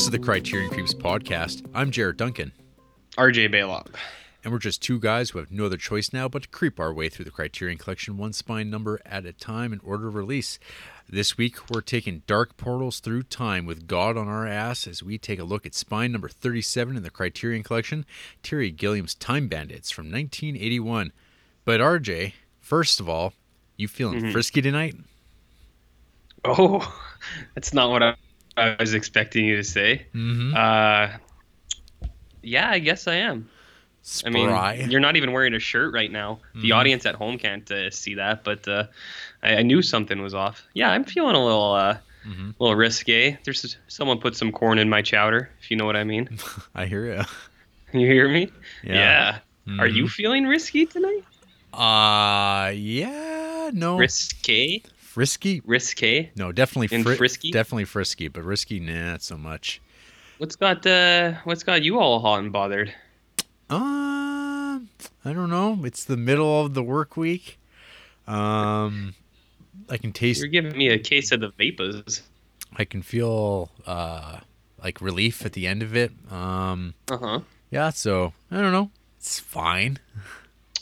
This 0.00 0.06
is 0.06 0.12
the 0.12 0.18
Criterion 0.18 0.70
Creeps 0.70 0.94
podcast. 0.94 1.62
I'm 1.74 1.90
Jared 1.90 2.16
Duncan, 2.16 2.52
RJ 3.18 3.52
Baylock. 3.52 3.94
and 4.42 4.50
we're 4.50 4.58
just 4.58 4.80
two 4.80 4.98
guys 4.98 5.28
who 5.28 5.38
have 5.40 5.50
no 5.50 5.66
other 5.66 5.76
choice 5.76 6.10
now 6.10 6.26
but 6.26 6.44
to 6.44 6.48
creep 6.48 6.80
our 6.80 6.90
way 6.90 7.10
through 7.10 7.26
the 7.26 7.30
Criterion 7.30 7.76
Collection 7.76 8.16
one 8.16 8.32
spine 8.32 8.70
number 8.70 8.98
at 9.04 9.26
a 9.26 9.34
time 9.34 9.74
in 9.74 9.80
order 9.80 10.08
of 10.08 10.14
release. 10.14 10.58
This 11.06 11.36
week, 11.36 11.68
we're 11.68 11.82
taking 11.82 12.22
Dark 12.26 12.56
Portals 12.56 13.00
Through 13.00 13.24
Time 13.24 13.66
with 13.66 13.86
God 13.86 14.16
on 14.16 14.26
our 14.26 14.46
ass 14.46 14.86
as 14.86 15.02
we 15.02 15.18
take 15.18 15.38
a 15.38 15.44
look 15.44 15.66
at 15.66 15.74
spine 15.74 16.12
number 16.12 16.30
37 16.30 16.96
in 16.96 17.02
the 17.02 17.10
Criterion 17.10 17.62
Collection, 17.62 18.06
Terry 18.42 18.70
Gilliam's 18.70 19.14
Time 19.14 19.48
Bandits 19.48 19.90
from 19.90 20.06
1981. 20.06 21.12
But 21.66 21.80
RJ, 21.80 22.32
first 22.58 23.00
of 23.00 23.08
all, 23.10 23.34
you 23.76 23.86
feeling 23.86 24.22
mm-hmm. 24.22 24.32
frisky 24.32 24.62
tonight? 24.62 24.96
Oh, 26.46 26.90
that's 27.54 27.74
not 27.74 27.90
what 27.90 28.02
I, 28.02 28.14
I 28.60 28.76
was 28.78 28.94
expecting 28.94 29.44
you 29.44 29.56
to 29.56 29.64
say. 29.64 30.06
Mm-hmm. 30.14 30.54
Uh, 30.54 31.16
yeah, 32.42 32.70
I 32.70 32.78
guess 32.78 33.06
I 33.06 33.14
am. 33.16 33.48
I 34.24 34.30
mean, 34.30 34.90
you're 34.90 35.00
not 35.00 35.16
even 35.16 35.32
wearing 35.32 35.52
a 35.54 35.58
shirt 35.58 35.92
right 35.92 36.10
now. 36.10 36.40
The 36.54 36.70
Mhm. 36.70 36.74
audience 36.76 37.04
at 37.06 37.14
home 37.16 37.36
can't 37.38 37.70
uh, 37.70 37.90
see 37.90 38.14
that, 38.14 38.44
but 38.44 38.66
uh, 38.66 38.84
I, 39.42 39.56
I 39.56 39.62
knew 39.62 39.82
something 39.82 40.22
was 40.22 40.32
off. 40.34 40.62
Yeah, 40.74 40.90
I'm 40.90 41.04
feeling 41.04 41.36
a 41.36 41.44
little, 41.44 41.72
uh, 41.74 41.98
Mhm. 42.26 42.54
little 42.58 42.74
risque. 42.76 43.36
There's 43.44 43.76
someone 43.88 44.18
put 44.18 44.36
some 44.36 44.52
corn 44.52 44.78
in 44.78 44.88
my 44.88 45.02
chowder, 45.02 45.50
if 45.60 45.70
you 45.70 45.76
know 45.76 45.84
what 45.86 45.96
I 45.96 46.04
mean. 46.04 46.28
I 46.74 46.86
hear 46.86 47.04
you. 47.06 47.22
You 47.92 48.06
hear 48.06 48.28
me? 48.28 48.52
Yeah. 48.84 49.38
Are 49.80 49.86
you 49.88 50.08
feeling 50.08 50.46
risky 50.46 50.86
tonight? 50.86 51.24
Uh, 51.74 52.70
yeah, 52.70 53.70
no. 53.74 53.96
Risque? 53.98 54.82
Frisky? 55.14 55.60
Risque? 55.64 56.30
No, 56.36 56.52
definitely 56.52 56.86
fri- 57.02 57.16
frisky? 57.16 57.50
Definitely 57.50 57.84
frisky, 57.86 58.28
but 58.28 58.44
risky, 58.44 58.78
nah, 58.78 59.10
not 59.10 59.22
so 59.22 59.36
much. 59.36 59.80
What's 60.38 60.54
got 60.54 60.86
uh, 60.86 61.32
what's 61.42 61.64
got 61.64 61.82
you 61.82 61.98
all 61.98 62.20
hot 62.20 62.38
and 62.38 62.52
bothered? 62.52 62.94
Um, 63.68 64.88
I 65.24 65.32
don't 65.32 65.50
know. 65.50 65.80
It's 65.84 66.04
the 66.04 66.16
middle 66.16 66.64
of 66.64 66.74
the 66.74 66.82
work 66.84 67.16
week. 67.16 67.58
Um, 68.28 69.14
I 69.88 69.96
can 69.96 70.12
taste. 70.12 70.38
You're 70.40 70.48
giving 70.48 70.78
me 70.78 70.88
a 70.90 70.98
case 70.98 71.32
of 71.32 71.40
the 71.40 71.48
vapors. 71.58 72.22
I 72.76 72.84
can 72.84 73.02
feel 73.02 73.70
uh 73.88 74.38
like 74.80 75.00
relief 75.00 75.44
at 75.44 75.54
the 75.54 75.66
end 75.66 75.82
of 75.82 75.96
it. 75.96 76.12
Um, 76.30 76.94
Uh 77.10 77.18
huh. 77.18 77.40
yeah. 77.72 77.90
So 77.90 78.32
I 78.50 78.60
don't 78.60 78.72
know. 78.72 78.90
It's 79.18 79.40
fine. 79.40 79.98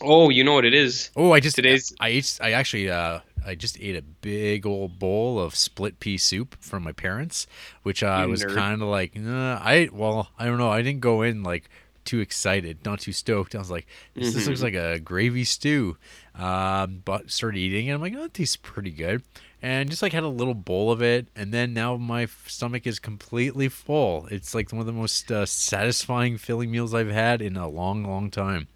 Oh, 0.03 0.29
you 0.29 0.45
know 0.45 0.53
what 0.53 0.65
it 0.67 0.75
is? 0.75 1.11
Oh, 1.17 1.33
I 1.33 1.41
just 1.41 1.57
Today's- 1.57 1.95
I 1.99 2.09
ate. 2.11 2.39
I 2.43 2.53
actually 2.53 2.91
uh 2.91 3.21
I 3.47 3.55
just 3.55 3.79
ate 3.81 3.97
a 3.97 4.03
big 4.03 4.67
old 4.67 4.99
bowl 4.99 5.41
of 5.41 5.55
split 5.55 6.01
pea 6.01 6.19
soup 6.19 6.57
from 6.61 6.83
my 6.83 6.93
parents, 6.93 7.47
which 7.83 8.03
I 8.03 8.25
You 8.25 8.31
was 8.31 8.45
kind 8.45 8.83
of 8.83 8.89
like, 8.89 9.13
uh, 9.17 9.59
I 9.63 9.89
well, 9.93 10.31
I 10.39 10.47
don't 10.47 10.59
know. 10.59 10.71
I 10.71 10.83
didn't 10.83 11.01
go 11.01 11.23
in 11.23 11.43
like 11.43 11.69
too 12.05 12.21
excited, 12.21 12.79
not 12.85 13.01
too 13.01 13.13
stoked. 13.13 13.55
I 13.55 13.59
was 13.59 13.71
like, 13.71 13.87
this, 14.15 14.33
this 14.35 14.47
looks 14.47 14.61
Mhm. 14.61 14.65
like 14.65 14.75
a 14.75 14.99
gravy 14.99 15.45
stew. 15.45 15.97
Um, 16.35 17.03
but 17.05 17.31
started 17.31 17.59
eating 17.59 17.87
it. 17.89 17.93
I'm 17.93 18.01
like, 18.01 18.15
oh, 18.17 18.25
it 18.25 18.35
tastes 18.35 18.57
pretty 18.57 18.91
good. 18.93 19.23
And 19.61 19.91
just 19.91 20.03
like 20.03 20.13
had 20.13 20.23
a 20.23 20.29
little 20.29 20.55
bowl 20.55 20.93
of 20.93 21.03
it, 21.03 21.27
and 21.35 21.53
then 21.53 21.75
now 21.75 21.97
my 21.97 22.23
f- 22.23 22.45
stomach 22.47 22.87
is 22.87 23.01
completely 23.01 23.69
full. 23.69 24.27
It's 24.31 24.55
like 24.55 24.71
one 24.71 24.79
of 24.81 24.87
the 24.87 24.93
most 24.93 25.33
uh, 25.33 25.47
satisfying 25.47 26.39
filling 26.39 26.71
meals 26.71 26.95
I've 26.95 27.11
had 27.11 27.43
in 27.43 27.57
a 27.57 27.69
long, 27.69 28.05
long 28.05 28.31
time. 28.31 28.69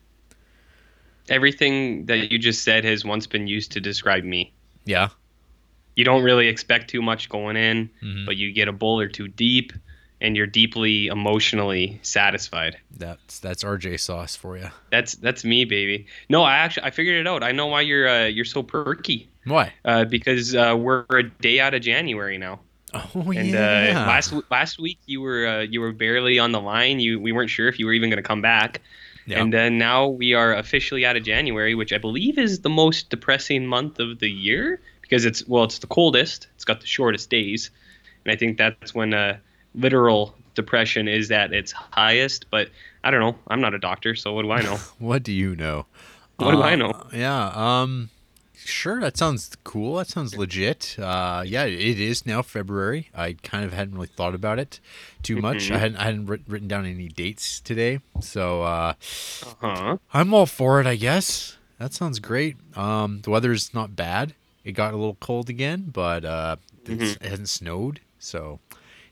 Everything 1.29 2.07
that 2.07 2.31
you 2.33 2.39
just 2.39 2.63
said 2.63 2.85
has 2.85 3.05
once 3.05 3.27
been 3.27 3.47
used 3.47 3.73
to 3.73 3.81
describe 3.81 4.25
me. 4.25 4.53
Yeah. 4.85 5.09
You 5.97 6.05
don't 6.05 6.23
really 6.23 6.49
expect 6.49 6.89
too 6.91 7.03
much 7.03 7.29
going 7.29 7.57
in, 7.57 7.91
Mhm. 8.03 8.27
but 8.27 8.37
you 8.37 8.53
get 8.53 8.67
a 8.69 8.73
bowl 8.73 8.99
or 9.01 9.09
two 9.09 9.29
deep, 9.29 9.73
and 10.21 10.37
you're 10.37 10.47
deeply 10.47 11.07
emotionally 11.09 11.99
satisfied. 12.03 12.77
That's 12.97 13.39
that's 13.41 13.63
RJ 13.65 13.99
sauce 14.01 14.35
for 14.37 14.57
you. 14.57 14.69
That's 14.91 15.15
that's 15.15 15.45
me, 15.45 15.65
baby. 15.65 16.07
No, 16.29 16.43
I 16.43 16.57
actually 16.59 16.85
I 16.85 16.91
figured 16.91 17.17
it 17.21 17.27
out. 17.29 17.43
I 17.43 17.53
know 17.53 17.67
why 17.67 17.83
you're 17.83 18.09
uh, 18.09 18.27
you're 18.27 18.45
so 18.45 18.63
perky. 18.63 19.29
Why? 19.45 19.73
Uh, 19.85 20.05
because 20.05 20.55
uh, 20.55 20.77
we're 20.79 21.05
a 21.11 21.25
day 21.25 21.59
out 21.61 21.75
of 21.75 21.83
January 21.83 22.39
now. 22.39 22.61
Oh 22.95 23.33
And 23.35 23.49
yeah. 23.49 24.03
uh, 24.03 24.07
last 24.07 24.35
last 24.51 24.79
week 24.79 24.99
you 25.07 25.21
were 25.21 25.47
uh, 25.47 25.61
you 25.61 25.81
were 25.81 25.93
barely 25.93 26.39
on 26.39 26.53
the 26.53 26.61
line. 26.61 27.01
You 27.01 27.19
we 27.21 27.33
weren't 27.33 27.51
sure 27.51 27.69
if 27.69 27.79
you 27.79 27.87
were 27.87 27.93
even 27.93 28.09
going 28.11 28.23
to 28.23 28.27
come 28.27 28.43
back. 28.43 28.81
Yeah. 29.27 29.41
And 29.41 29.53
then 29.53 29.79
now 29.79 30.07
we 30.09 30.35
are 30.35 30.55
officially 30.55 31.07
out 31.07 31.17
of 31.17 31.23
January, 31.23 31.75
which 31.75 31.93
I 31.93 31.99
believe 31.99 32.39
is 32.39 32.61
the 32.61 32.71
most 32.71 33.09
depressing 33.11 33.67
month 33.67 34.01
of 34.01 34.19
the 34.19 34.29
year 34.31 34.81
because 35.01 35.25
it's 35.25 35.47
well, 35.47 35.65
it's 35.65 35.79
the 35.79 35.87
coldest. 35.87 36.49
It's 36.57 36.65
got 36.65 36.81
the 36.81 36.87
shortest 36.87 37.31
days, 37.31 37.71
and 38.25 38.33
I 38.33 38.37
think 38.37 38.59
that's 38.59 38.95
when 38.95 39.15
uh, 39.15 39.39
literal 39.75 40.35
depression 40.55 41.07
is 41.09 41.31
at 41.31 41.53
its 41.53 41.73
highest. 41.73 42.47
But 42.51 42.71
I 43.05 43.11
don't 43.11 43.21
know. 43.21 43.39
I'm 43.49 43.61
not 43.61 43.75
a 43.75 43.79
doctor, 43.79 44.15
so 44.15 44.33
what 44.33 44.43
do 44.43 44.51
I 44.51 44.63
know? 44.63 44.77
what 44.99 45.23
do 45.23 45.33
you 45.33 45.55
know? 45.57 45.87
What 46.37 46.53
do 46.53 46.61
I 46.63 46.73
Uh, 46.73 46.77
know? 46.77 47.07
Yeah. 47.13 47.53
Um. 47.55 48.11
Sure. 48.65 49.01
That 49.01 49.17
sounds 49.17 49.57
cool. 49.65 49.97
That 49.97 50.09
sounds 50.09 50.37
legit. 50.37 50.97
Uh. 50.99 51.43
Yeah. 51.47 51.65
It 51.65 51.99
is 52.01 52.25
now 52.27 52.43
February. 52.43 53.09
I 53.15 53.35
kind 53.43 53.65
of 53.65 53.73
hadn't 53.73 53.95
really 53.95 54.07
thought 54.07 54.35
about 54.35 54.59
it 54.59 54.79
too 55.23 55.37
much. 55.41 55.69
Mhm. 55.69 55.75
I 55.75 55.79
hadn't. 55.79 55.97
I 55.97 56.05
hadn't 56.05 56.27
writ- 56.27 56.43
written 56.47 56.69
down 56.69 56.87
any 56.87 57.09
dates 57.09 57.61
today. 57.61 58.01
So. 58.21 58.63
Uh. 58.63 58.95
huh. 59.61 59.97
I'm 60.15 60.33
all 60.35 60.47
for 60.47 60.81
it. 60.81 60.87
I 60.87 60.97
guess. 60.97 61.57
That 61.79 61.93
sounds 61.93 62.19
great. 62.21 62.57
Um. 62.77 63.21
The 63.23 63.31
weather's 63.31 63.75
not 63.75 63.97
bad. 63.97 64.35
It 64.65 64.73
got 64.73 64.95
a 64.95 64.97
little 64.97 65.17
cold 65.17 65.49
again, 65.51 65.91
but 65.93 66.25
uh, 66.25 66.57
Mm-hmm. 66.85 67.03
it 67.03 67.23
hasn't 67.23 67.49
snowed. 67.49 68.01
So. 68.19 68.61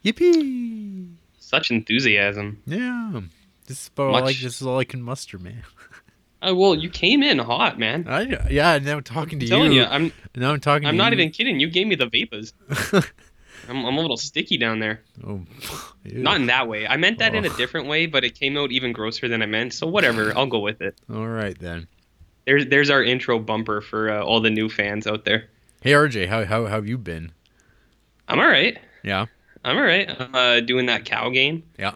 Yippee! 0.04 1.08
Such 1.38 1.70
enthusiasm. 1.70 2.62
Yeah. 2.66 3.20
This 3.66 3.82
is 3.82 3.90
about 3.94 4.08
all 4.10 4.16
I, 4.28 4.32
this 4.32 4.60
is 4.60 4.62
all 4.62 4.78
I 4.78 4.84
can 4.84 5.02
muster, 5.02 5.38
man. 5.38 5.62
Uh, 6.46 6.54
well, 6.54 6.74
you 6.74 6.88
came 6.88 7.22
in 7.22 7.38
hot, 7.38 7.78
man. 7.78 8.06
I 8.08 8.46
yeah. 8.50 8.78
Now 8.78 9.00
talking 9.00 9.38
to 9.40 9.46
I'm 9.46 9.50
telling 9.50 9.72
you, 9.72 9.80
you, 9.82 9.86
I'm 9.86 10.12
now 10.36 10.52
I'm 10.52 10.60
talking. 10.60 10.88
I'm 10.88 10.96
not 10.96 11.12
you. 11.12 11.18
even 11.18 11.30
kidding. 11.32 11.60
You 11.60 11.68
gave 11.70 11.86
me 11.86 11.94
the 11.96 12.06
vapors. 12.06 12.52
I'm, 13.68 13.84
I'm 13.84 13.96
a 13.98 14.00
little 14.00 14.16
sticky 14.16 14.56
down 14.56 14.78
there. 14.78 15.02
Oh, 15.26 15.42
ew. 16.04 16.18
Not 16.22 16.36
in 16.36 16.46
that 16.46 16.66
way. 16.66 16.86
I 16.86 16.96
meant 16.96 17.18
that 17.18 17.34
in 17.34 17.44
a 17.44 17.48
Oh. 17.50 17.56
different 17.56 17.86
way, 17.88 18.06
but 18.06 18.24
it 18.24 18.34
came 18.38 18.56
out 18.56 18.72
even 18.72 18.92
grosser 18.92 19.28
than 19.28 19.42
I 19.42 19.46
meant. 19.46 19.74
So 19.74 19.86
whatever, 19.86 20.32
I'll 20.36 20.46
go 20.46 20.60
with 20.60 20.80
it. 20.80 20.96
All 21.12 21.28
right 21.28 21.56
then. 21.58 21.86
There's 22.46 22.66
there's 22.66 22.88
our 22.90 23.02
intro 23.04 23.38
bumper 23.38 23.80
for 23.82 24.10
uh, 24.10 24.22
all 24.22 24.40
the 24.40 24.50
new 24.50 24.68
fans 24.70 25.06
out 25.06 25.24
there. 25.26 25.48
Hey 25.82 25.92
RJ, 25.92 26.28
how 26.28 26.44
how, 26.46 26.64
how 26.64 26.76
have 26.76 26.88
you 26.88 26.96
been? 26.98 27.32
I'm 28.28 28.38
all 28.40 28.46
right. 28.48 28.78
Yeah. 29.02 29.26
I'm 29.64 29.76
all 29.76 29.82
right. 29.82 30.08
I'm 30.18 30.34
uh, 30.34 30.60
doing 30.60 30.86
that 30.86 31.04
cow 31.04 31.28
game. 31.28 31.64
Yeah. 31.78 31.92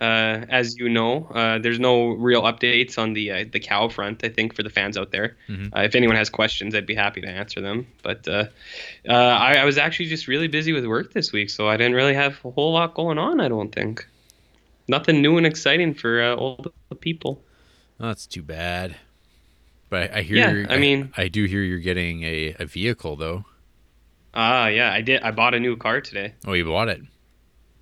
Uh, 0.00 0.44
as 0.48 0.76
you 0.76 0.88
know, 0.88 1.24
uh, 1.34 1.56
there's 1.58 1.78
no 1.78 2.08
real 2.08 2.42
updates 2.42 2.98
on 2.98 3.12
the 3.12 3.30
uh, 3.30 3.44
the 3.52 3.60
cow 3.60 3.88
front. 3.88 4.24
I 4.24 4.28
think 4.28 4.52
for 4.54 4.64
the 4.64 4.70
fans 4.70 4.96
out 4.98 5.12
there, 5.12 5.36
Mhm. 5.48 5.68
uh, 5.76 5.82
if 5.82 5.94
anyone 5.94 6.16
has 6.16 6.28
questions, 6.28 6.74
I'd 6.74 6.84
be 6.86 6.96
happy 6.96 7.20
to 7.20 7.28
answer 7.28 7.60
them. 7.60 7.86
But 8.02 8.26
uh, 8.26 8.46
uh, 9.08 9.12
I, 9.12 9.54
I 9.58 9.64
was 9.64 9.78
actually 9.78 10.06
just 10.08 10.26
really 10.26 10.48
busy 10.48 10.72
with 10.72 10.84
work 10.86 11.12
this 11.12 11.32
week, 11.32 11.48
so 11.48 11.68
I 11.68 11.76
didn't 11.76 11.94
really 11.94 12.14
have 12.14 12.40
a 12.44 12.50
whole 12.50 12.72
lot 12.72 12.94
going 12.94 13.18
on. 13.18 13.40
I 13.40 13.46
don't 13.48 13.72
think. 13.72 14.04
Nothing 14.88 15.22
new 15.22 15.38
and 15.38 15.46
exciting 15.46 15.94
for 15.94 16.20
uh, 16.20 16.34
all 16.34 16.64
the 16.88 16.94
people. 16.96 17.40
Oh, 18.00 18.08
that's 18.08 18.26
too 18.26 18.42
bad. 18.42 18.96
But 19.90 20.10
I, 20.12 20.18
I 20.18 20.22
hear. 20.22 20.36
Yeah, 20.38 20.50
you're- 20.50 20.66
I 20.68 20.78
mean- 20.78 21.12
I 21.16 21.28
do 21.28 21.44
hear 21.44 21.62
you're 21.62 21.78
getting 21.78 22.24
a, 22.24 22.56
a 22.58 22.66
vehicle 22.66 23.14
though. 23.14 23.44
Ah, 24.34 24.66
yeah, 24.66 24.92
I 24.92 25.00
did. 25.02 25.22
I 25.22 25.30
bought 25.30 25.54
a 25.54 25.60
new 25.60 25.76
car 25.76 26.00
today. 26.00 26.34
Oh, 26.44 26.54
you 26.54 26.64
bought 26.64 26.88
it. 26.88 27.00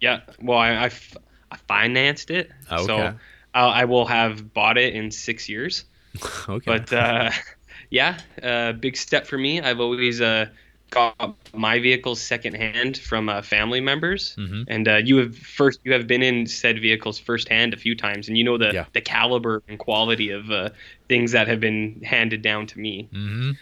Yeah, 0.03 0.21
well, 0.43 0.59
I, 0.59 0.69
I 0.73 0.87
f- 0.87 1.17
I 1.53 1.57
financed 1.69 2.31
it, 2.31 2.51
Oh, 2.71 2.85
so 2.85 2.95
okay. 2.99 3.17
I'll, 3.55 3.71
I 3.71 3.85
will 3.87 4.07
have 4.07 4.53
bought 4.55 4.79
it 4.79 4.95
in 4.95 5.11
six 5.13 5.49
years. 5.49 5.85
okay. 6.49 6.67
But 6.67 6.93
uh, 6.93 7.31
yeah, 7.91 8.19
uh, 8.43 8.73
big 8.73 8.97
step 8.97 9.27
for 9.27 9.39
me. 9.39 9.61
I've 9.61 9.81
always 9.81 10.21
uh, 10.21 10.47
got 10.91 11.37
my 11.55 11.79
vehicles 11.81 12.21
secondhand 12.21 12.99
from 12.99 13.29
uh, 13.29 13.43
family 13.43 13.81
members, 13.81 14.37
Mhm. 14.39 14.65
and 14.69 14.89
uh, 14.89 14.97
you 14.97 15.19
have 15.19 15.37
first 15.37 15.81
you 15.85 15.93
have 15.93 16.07
been 16.07 16.23
in 16.23 16.47
said 16.47 16.81
vehicles 16.81 17.19
firsthand 17.19 17.75
a 17.75 17.77
few 17.77 17.95
times, 17.97 18.29
and 18.29 18.39
you 18.39 18.45
know 18.45 18.59
the 18.59 18.73
Yeah. 18.75 18.87
the 18.95 19.01
caliber 19.01 19.63
and 19.69 19.79
quality 19.79 20.31
of 20.31 20.51
uh, 20.51 20.71
things 21.09 21.33
that 21.33 21.49
have 21.49 21.61
been 21.61 22.03
handed 22.05 22.43
down 22.43 22.67
to 22.69 22.79
me. 22.79 23.09
hmm 23.13 23.53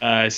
Uh, 0.00 0.28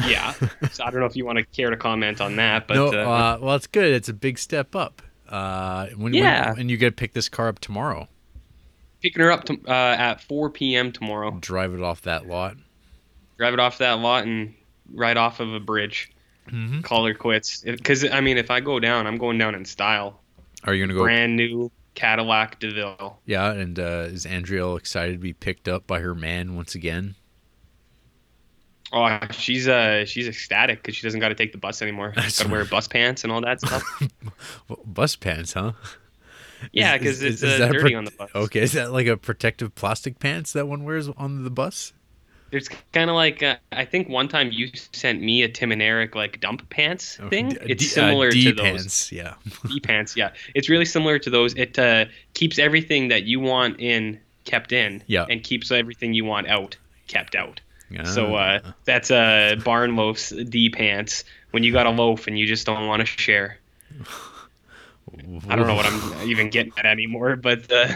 yeah, 0.00 0.34
so 0.72 0.84
I 0.84 0.90
don't 0.90 1.00
know 1.00 1.06
if 1.06 1.16
you 1.16 1.24
want 1.24 1.38
to 1.38 1.46
care 1.46 1.70
to 1.70 1.76
comment 1.76 2.20
on 2.20 2.36
that, 2.36 2.66
but 2.68 2.76
no. 2.76 2.88
uh, 2.92 3.06
Uh, 3.06 3.38
well, 3.40 3.56
it's 3.56 3.66
good. 3.66 3.92
It's 3.92 4.08
a 4.08 4.14
big 4.14 4.38
step 4.38 4.74
up. 4.74 5.02
Uh, 5.32 5.86
when, 5.96 6.12
Yeah. 6.12 6.50
When, 6.50 6.60
and 6.60 6.70
you 6.70 6.76
get 6.76 6.90
to 6.90 6.92
pick 6.92 7.14
this 7.14 7.28
car 7.28 7.48
up 7.48 7.58
tomorrow. 7.58 8.06
picking 9.02 9.22
her 9.22 9.32
up 9.32 9.44
to, 9.46 9.58
uh, 9.66 9.96
at 9.98 10.20
4 10.20 10.50
p.m. 10.50 10.92
tomorrow. 10.92 11.32
Drive 11.40 11.74
it 11.74 11.82
off 11.82 12.02
that 12.02 12.28
lot. 12.28 12.56
Drive 13.38 13.54
it 13.54 13.58
off 13.60 13.78
that 13.78 13.94
lot 13.94 14.24
and 14.24 14.54
right 14.92 15.16
off 15.16 15.40
of 15.40 15.52
a 15.52 15.58
bridge. 15.58 16.12
Mm-hmm. 16.48 16.82
Call 16.82 17.06
her 17.06 17.14
quits. 17.14 17.62
Because 17.62 18.04
I 18.04 18.20
mean, 18.20 18.36
if 18.36 18.50
I 18.50 18.60
go 18.60 18.78
down, 18.78 19.06
I'm 19.06 19.16
going 19.16 19.38
down 19.38 19.54
in 19.54 19.64
style. 19.64 20.20
Are 20.64 20.74
you 20.74 20.84
gonna 20.84 20.96
go? 20.96 21.02
Brand 21.02 21.36
new 21.36 21.70
Cadillac 21.94 22.60
DeVille. 22.60 23.18
Yeah. 23.26 23.50
And 23.52 23.78
uh, 23.78 24.06
is 24.08 24.26
Andrea 24.26 24.74
excited 24.74 25.12
to 25.12 25.18
be 25.18 25.32
picked 25.32 25.66
up 25.66 25.86
by 25.86 26.00
her 26.00 26.14
man 26.14 26.54
once 26.54 26.74
again? 26.74 27.16
Oh, 28.92 29.18
she's 29.30 29.68
uh 29.68 30.04
she's 30.04 30.28
ecstatic 30.28 30.82
because 30.82 30.96
she 30.96 31.02
doesn't 31.02 31.20
got 31.20 31.28
to 31.28 31.34
take 31.34 31.52
the 31.52 31.58
bus 31.58 31.80
anymore. 31.82 32.12
Got 32.16 32.28
to 32.30 32.48
wear 32.48 32.64
bus 32.64 32.88
pants 32.88 33.24
and 33.24 33.32
all 33.32 33.40
that 33.40 33.60
stuff. 33.60 33.82
Bus 34.84 35.16
pants, 35.16 35.54
huh? 35.54 35.72
yeah, 36.72 36.98
because 36.98 37.22
it's 37.22 37.42
is 37.42 37.60
uh, 37.60 37.68
dirty 37.68 37.90
pro- 37.90 37.98
on 37.98 38.04
the 38.04 38.10
bus. 38.10 38.30
Okay, 38.34 38.60
is 38.60 38.72
that 38.72 38.92
like 38.92 39.06
a 39.06 39.16
protective 39.16 39.74
plastic 39.74 40.18
pants 40.18 40.52
that 40.52 40.68
one 40.68 40.84
wears 40.84 41.08
on 41.08 41.44
the 41.44 41.50
bus? 41.50 41.92
It's 42.50 42.68
kind 42.92 43.08
of 43.08 43.16
like 43.16 43.42
uh, 43.42 43.56
I 43.72 43.86
think 43.86 44.10
one 44.10 44.28
time 44.28 44.50
you 44.52 44.68
sent 44.92 45.22
me 45.22 45.42
a 45.42 45.48
Tim 45.48 45.72
and 45.72 45.80
Eric 45.80 46.14
like 46.14 46.40
dump 46.40 46.68
pants 46.68 47.18
Oh, 47.20 47.30
thing. 47.30 47.50
D- 47.50 47.58
it's 47.62 47.84
uh, 47.92 48.00
similar 48.02 48.30
D 48.30 48.44
to 48.44 48.52
those 48.52 48.64
pants, 48.64 49.10
yeah. 49.12 49.34
D 49.68 49.80
pants. 49.80 50.16
Yeah, 50.16 50.32
it's 50.54 50.68
really 50.68 50.84
similar 50.84 51.18
to 51.18 51.30
those. 51.30 51.54
It 51.54 51.78
uh, 51.78 52.04
keeps 52.34 52.58
everything 52.58 53.08
that 53.08 53.22
you 53.22 53.40
want 53.40 53.80
in 53.80 54.20
kept 54.44 54.72
in. 54.72 55.02
Yeah. 55.06 55.26
And 55.28 55.42
keeps 55.42 55.70
everything 55.70 56.12
you 56.12 56.24
want 56.24 56.48
out 56.48 56.76
kept 57.08 57.34
out. 57.34 57.60
So 58.04 58.34
uh, 58.34 58.60
that's 58.84 59.10
uh, 59.10 59.56
barn 59.64 59.96
loaf's 59.96 60.30
D 60.30 60.70
pants. 60.70 61.24
When 61.50 61.62
you 61.62 61.72
got 61.72 61.86
a 61.86 61.90
loaf 61.90 62.26
and 62.26 62.38
you 62.38 62.46
just 62.46 62.64
don't 62.66 62.86
want 62.86 63.00
to 63.00 63.06
share. 63.06 63.58
I 65.48 65.56
don't 65.56 65.66
know 65.66 65.74
what 65.74 65.86
I'm 65.86 66.28
even 66.28 66.50
getting 66.50 66.72
at 66.78 66.86
anymore, 66.86 67.36
but 67.36 67.70
uh, 67.70 67.88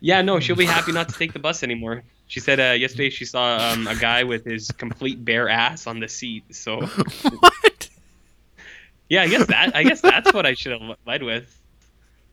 yeah, 0.00 0.22
no, 0.22 0.40
she'll 0.40 0.56
be 0.56 0.64
happy 0.64 0.92
not 0.92 1.08
to 1.08 1.14
take 1.14 1.32
the 1.32 1.38
bus 1.38 1.62
anymore. 1.62 2.02
She 2.26 2.40
said 2.40 2.60
uh, 2.60 2.74
yesterday 2.74 3.10
she 3.10 3.24
saw 3.24 3.72
um, 3.72 3.86
a 3.86 3.94
guy 3.94 4.24
with 4.24 4.44
his 4.44 4.70
complete 4.72 5.24
bare 5.24 5.48
ass 5.48 5.86
on 5.86 6.00
the 6.00 6.08
seat. 6.08 6.44
So 6.54 6.80
what? 7.22 7.88
yeah, 9.08 9.22
I 9.22 9.28
guess 9.28 9.46
that 9.46 9.76
I 9.76 9.82
guess 9.82 10.00
that's 10.00 10.32
what 10.32 10.44
I 10.46 10.54
should 10.54 10.72
have 10.72 10.96
led 11.06 11.22
with. 11.22 11.54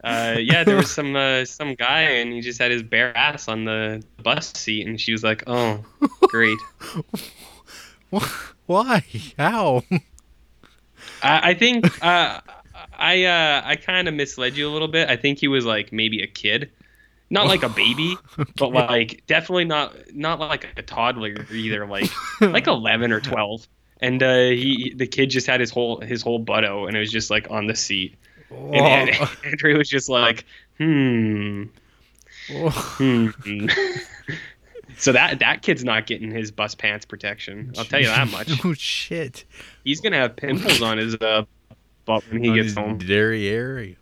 Uh, 0.06 0.38
yeah, 0.40 0.64
there 0.64 0.76
was 0.76 0.92
some 0.94 1.16
uh, 1.16 1.44
some 1.46 1.74
guy 1.74 2.02
and 2.02 2.32
he 2.32 2.42
just 2.42 2.60
had 2.60 2.72
his 2.72 2.84
bare 2.84 3.16
ass 3.18 3.48
on 3.48 3.66
the 3.66 4.04
bus 4.22 4.54
seat, 4.54 4.88
and 4.88 5.02
she 5.02 5.12
was 5.12 5.24
like, 5.24 5.44
"Oh, 5.48 5.84
great." 6.22 6.60
Why? 8.68 9.04
How? 9.38 9.84
I, 11.24 11.50
I 11.50 11.54
think 11.56 11.86
uh, 12.04 12.40
I 12.94 13.24
uh, 13.26 13.62
I 13.66 13.76
kind 13.78 14.08
of 14.08 14.14
misled 14.14 14.56
you 14.56 14.70
a 14.70 14.72
little 14.72 14.88
bit. 14.88 15.10
I 15.10 15.18
think 15.18 15.40
he 15.40 15.48
was 15.48 15.66
like 15.66 15.92
maybe 15.92 16.22
a 16.22 16.28
kid, 16.28 16.70
not 17.32 17.48
like 17.48 17.64
a 17.64 17.70
baby, 17.70 18.16
but 18.58 18.72
like 18.72 19.24
definitely 19.26 19.66
not 19.66 19.96
not 20.16 20.40
like 20.40 20.68
a 20.78 20.84
toddler 20.84 21.48
either. 21.52 21.86
Like 21.88 22.12
like 22.42 22.68
eleven 22.68 23.12
or 23.12 23.22
twelve. 23.22 23.68
And 24.02 24.22
uh, 24.22 24.50
he 24.50 24.94
the 24.96 25.08
kid 25.08 25.32
just 25.32 25.48
had 25.48 25.62
his 25.62 25.72
whole 25.72 26.00
his 26.00 26.22
whole 26.22 26.38
butt 26.38 26.64
out, 26.64 26.88
and 26.88 26.96
it 26.96 27.00
was 27.00 27.12
just 27.12 27.32
like 27.32 27.50
on 27.50 27.66
the 27.66 27.76
seat. 27.76 28.16
And, 28.52 29.10
and 29.10 29.30
Andrew 29.46 29.78
was 29.78 29.90
just 29.90 30.10
like, 30.10 30.46
hmm, 30.78 31.64
hmm. 32.50 33.30
so 34.98 35.12
that 35.12 35.40
that 35.40 35.62
kid's 35.62 35.84
not 35.84 36.06
getting 36.06 36.32
his 36.32 36.52
bus 36.52 36.76
pants 36.76 37.06
protection. 37.06 37.74
I'll 37.78 37.86
tell 37.86 38.00
you 38.00 38.08
that 38.08 38.30
much. 38.30 38.52
oh 38.66 38.74
shit! 38.74 39.46
He's 39.84 40.02
gonna 40.02 40.18
have 40.18 40.36
pimples 40.36 40.82
on 40.82 40.98
his 40.98 41.16
uh, 41.16 41.44
butt 42.06 42.24
when 42.30 42.44
he 42.44 42.50
On 42.50 42.56
gets 42.56 42.74
home. 42.74 42.98
Derriere. 43.00 43.96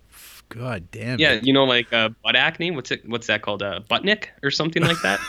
God 0.50 0.92
damn. 0.92 1.16
It. 1.16 1.20
Yeah, 1.20 1.32
it. 1.34 1.46
you 1.46 1.54
know, 1.54 1.64
like 1.64 1.92
uh, 1.92 2.10
butt 2.24 2.36
acne. 2.36 2.72
What's 2.72 2.92
it? 2.92 3.08
What's 3.08 3.28
that 3.28 3.42
called? 3.42 3.64
Uh, 3.64 3.80
butt 3.88 4.04
nick 4.04 4.32
or 4.44 4.52
something 4.52 4.84
like 4.84 5.02
that. 5.02 5.20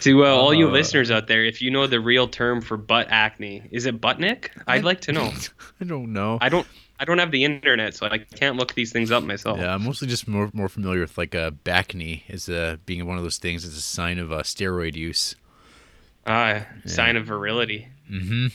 to 0.00 0.24
uh, 0.26 0.28
all 0.28 0.52
you 0.52 0.68
Uh. 0.68 0.72
listeners 0.72 1.10
out 1.10 1.28
there, 1.28 1.44
if 1.44 1.62
you 1.62 1.70
know 1.70 1.86
the 1.86 2.00
real 2.00 2.28
term 2.28 2.60
for 2.60 2.76
butt 2.76 3.06
acne, 3.10 3.62
is 3.70 3.86
it 3.86 4.00
butt 4.00 4.20
nick? 4.20 4.52
I'd 4.66 4.84
like 4.84 5.00
to 5.02 5.12
know. 5.12 5.32
I 5.80 5.84
don't 5.84 6.12
know. 6.12 6.38
I 6.40 6.48
don't. 6.48 6.66
I 7.00 7.04
don't 7.04 7.18
have 7.18 7.30
the 7.30 7.44
internet, 7.44 7.94
so 7.94 8.06
I 8.06 8.18
can't 8.18 8.56
look 8.56 8.74
these 8.74 8.92
things 8.92 9.10
up 9.10 9.22
myself. 9.22 9.58
Yeah, 9.58 9.74
I'm 9.74 9.84
mostly 9.84 10.08
just 10.08 10.26
more 10.26 10.50
more 10.52 10.68
familiar 10.68 11.00
with 11.00 11.16
like 11.16 11.34
a 11.34 11.50
back 11.50 11.94
knee 11.94 12.24
as 12.28 12.48
uh, 12.48 12.76
being 12.86 13.06
one 13.06 13.16
of 13.16 13.22
those 13.22 13.38
things 13.38 13.64
as 13.64 13.76
a 13.76 13.80
sign 13.80 14.18
of 14.18 14.32
uh, 14.32 14.42
steroid 14.42 14.94
use. 14.94 15.36
Ah, 16.26 16.66
sign 16.84 17.16
of 17.16 17.26
virility. 17.26 17.88
Mm-hmm. 18.10 18.48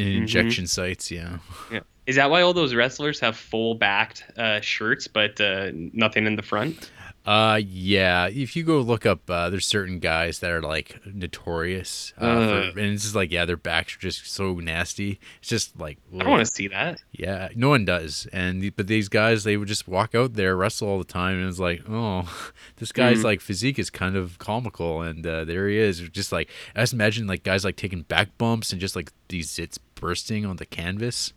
In 0.00 0.06
injection 0.06 0.66
sites, 0.66 1.10
yeah. 1.10 1.38
Yeah. 1.72 1.80
Is 2.06 2.16
that 2.16 2.30
why 2.30 2.42
all 2.42 2.54
those 2.54 2.74
wrestlers 2.74 3.20
have 3.20 3.36
full 3.36 3.74
backed 3.74 4.24
uh, 4.36 4.60
shirts 4.60 5.08
but 5.08 5.40
uh, 5.40 5.70
nothing 5.72 6.26
in 6.26 6.36
the 6.36 6.42
front? 6.42 6.90
Uh, 7.28 7.56
yeah. 7.56 8.26
If 8.28 8.56
you 8.56 8.62
go 8.64 8.80
look 8.80 9.04
up, 9.04 9.28
uh, 9.28 9.50
there's 9.50 9.66
certain 9.66 9.98
guys 9.98 10.38
that 10.38 10.50
are 10.50 10.62
like 10.62 10.98
notorious, 11.04 12.14
uh, 12.18 12.24
Ugh. 12.24 12.72
for, 12.72 12.78
and 12.80 12.94
it's 12.94 13.02
just 13.02 13.14
like 13.14 13.30
yeah, 13.30 13.44
their 13.44 13.58
backs 13.58 13.94
are 13.96 13.98
just 13.98 14.26
so 14.26 14.54
nasty. 14.54 15.20
It's 15.40 15.48
just 15.50 15.78
like 15.78 15.98
I 16.14 16.18
don't 16.20 16.30
want 16.30 16.46
to 16.46 16.50
see 16.50 16.68
that. 16.68 17.02
Yeah, 17.12 17.48
no 17.54 17.68
one 17.68 17.84
does. 17.84 18.26
And 18.32 18.74
but 18.74 18.86
these 18.86 19.10
guys, 19.10 19.44
they 19.44 19.58
would 19.58 19.68
just 19.68 19.86
walk 19.86 20.14
out 20.14 20.34
there, 20.34 20.56
wrestle 20.56 20.88
all 20.88 20.98
the 20.98 21.04
time, 21.04 21.38
and 21.38 21.46
it's 21.48 21.58
like, 21.58 21.82
oh, 21.86 22.24
this 22.76 22.92
guy's 22.92 23.18
Mhm. 23.18 23.24
like 23.24 23.40
physique 23.42 23.78
is 23.78 23.90
kind 23.90 24.16
of 24.16 24.38
comical, 24.38 25.02
and 25.02 25.26
uh, 25.26 25.44
there 25.44 25.68
he 25.68 25.76
is, 25.76 26.00
just 26.08 26.32
like 26.32 26.48
I 26.74 26.80
just 26.80 26.94
imagine 26.94 27.26
like 27.26 27.42
guys 27.42 27.62
like 27.62 27.76
taking 27.76 28.02
back 28.02 28.38
bumps 28.38 28.72
and 28.72 28.80
just 28.80 28.96
like 28.96 29.12
these 29.28 29.50
zits 29.50 29.78
bursting 29.96 30.46
on 30.46 30.56
the 30.56 30.66
canvas. 30.66 31.34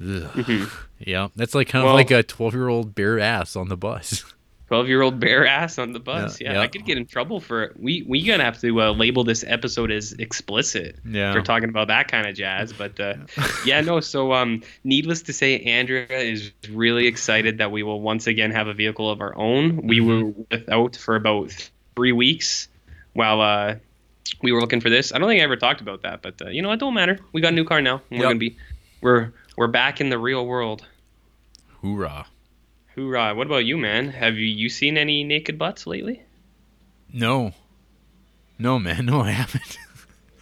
Ugh. 0.00 0.22
Mhm. 0.34 0.70
Yeah, 1.02 1.28
that's 1.34 1.54
like 1.54 1.68
kind 1.68 1.84
Well- 1.86 1.94
of 1.94 1.98
like 1.98 2.10
a 2.10 2.22
twelve-year-old 2.22 2.94
bare 2.94 3.18
ass 3.18 3.56
on 3.56 3.68
the 3.70 3.76
bus. 3.78 4.22
Twelve 4.70 4.86
year 4.86 5.02
old 5.02 5.18
bare 5.18 5.48
ass 5.48 5.78
on 5.78 5.92
the 5.92 5.98
bus. 5.98 6.40
Yeah, 6.40 6.46
Yeah, 6.46 6.54
yeah. 6.54 6.60
I 6.60 6.68
could 6.68 6.84
get 6.84 6.96
in 6.96 7.04
trouble 7.04 7.40
for 7.40 7.64
it. 7.64 7.72
We 7.76 8.04
we 8.06 8.24
gonna 8.24 8.44
have 8.44 8.60
to 8.60 8.82
uh, 8.82 8.92
label 8.92 9.24
this 9.24 9.42
episode 9.44 9.90
as 9.90 10.12
explicit 10.12 10.96
yeah, 11.04 11.32
for 11.32 11.42
talking 11.42 11.68
about 11.68 11.88
that 11.88 12.06
kind 12.06 12.28
of 12.28 12.36
jazz. 12.36 12.72
But 12.72 13.00
uh, 13.00 13.14
yeah, 13.66 13.80
no. 13.80 13.98
So 13.98 14.32
um, 14.32 14.62
needless 14.84 15.22
to 15.22 15.32
say, 15.32 15.58
Andrea 15.58 16.06
is 16.08 16.52
really 16.70 17.08
excited 17.08 17.58
that 17.58 17.72
we 17.72 17.82
will 17.82 18.00
once 18.00 18.28
again 18.28 18.52
have 18.52 18.68
a 18.68 18.72
vehicle 18.72 19.10
of 19.10 19.20
our 19.20 19.36
own. 19.36 19.88
We 19.88 19.98
Mhm. 19.98 20.06
were 20.06 20.44
without 20.52 20.94
for 20.94 21.16
about 21.16 21.50
three 21.96 22.12
weeks 22.12 22.68
while 23.14 23.40
uh, 23.40 23.74
we 24.40 24.52
were 24.52 24.60
looking 24.60 24.80
for 24.80 24.88
this. 24.88 25.12
I 25.12 25.18
don't 25.18 25.28
think 25.28 25.40
I 25.40 25.42
ever 25.42 25.56
talked 25.56 25.80
about 25.80 26.02
that, 26.02 26.22
but 26.22 26.40
uh, 26.40 26.48
you 26.50 26.62
know, 26.62 26.70
it 26.70 26.76
don't 26.78 26.94
matter. 26.94 27.18
We 27.32 27.40
got 27.40 27.52
a 27.54 27.56
new 27.56 27.64
car 27.64 27.82
now. 27.82 28.02
And 28.08 28.20
we're 28.20 28.26
gonna 28.26 28.38
be 28.38 28.56
we're 29.00 29.32
we're 29.56 29.66
back 29.66 30.00
in 30.00 30.10
the 30.10 30.18
real 30.18 30.46
world. 30.46 30.86
hoorah! 31.82 32.26
Hoorah! 33.00 33.34
What 33.34 33.46
about 33.46 33.64
you, 33.64 33.78
man? 33.78 34.10
Have 34.10 34.36
you 34.36 34.44
you 34.46 34.68
seen 34.68 34.98
any 34.98 35.24
naked 35.24 35.58
butts 35.58 35.86
lately? 35.86 36.22
No, 37.12 37.52
no, 38.58 38.78
man, 38.78 39.06
no, 39.10 39.20
I 39.22 39.30
haven't. 39.30 39.78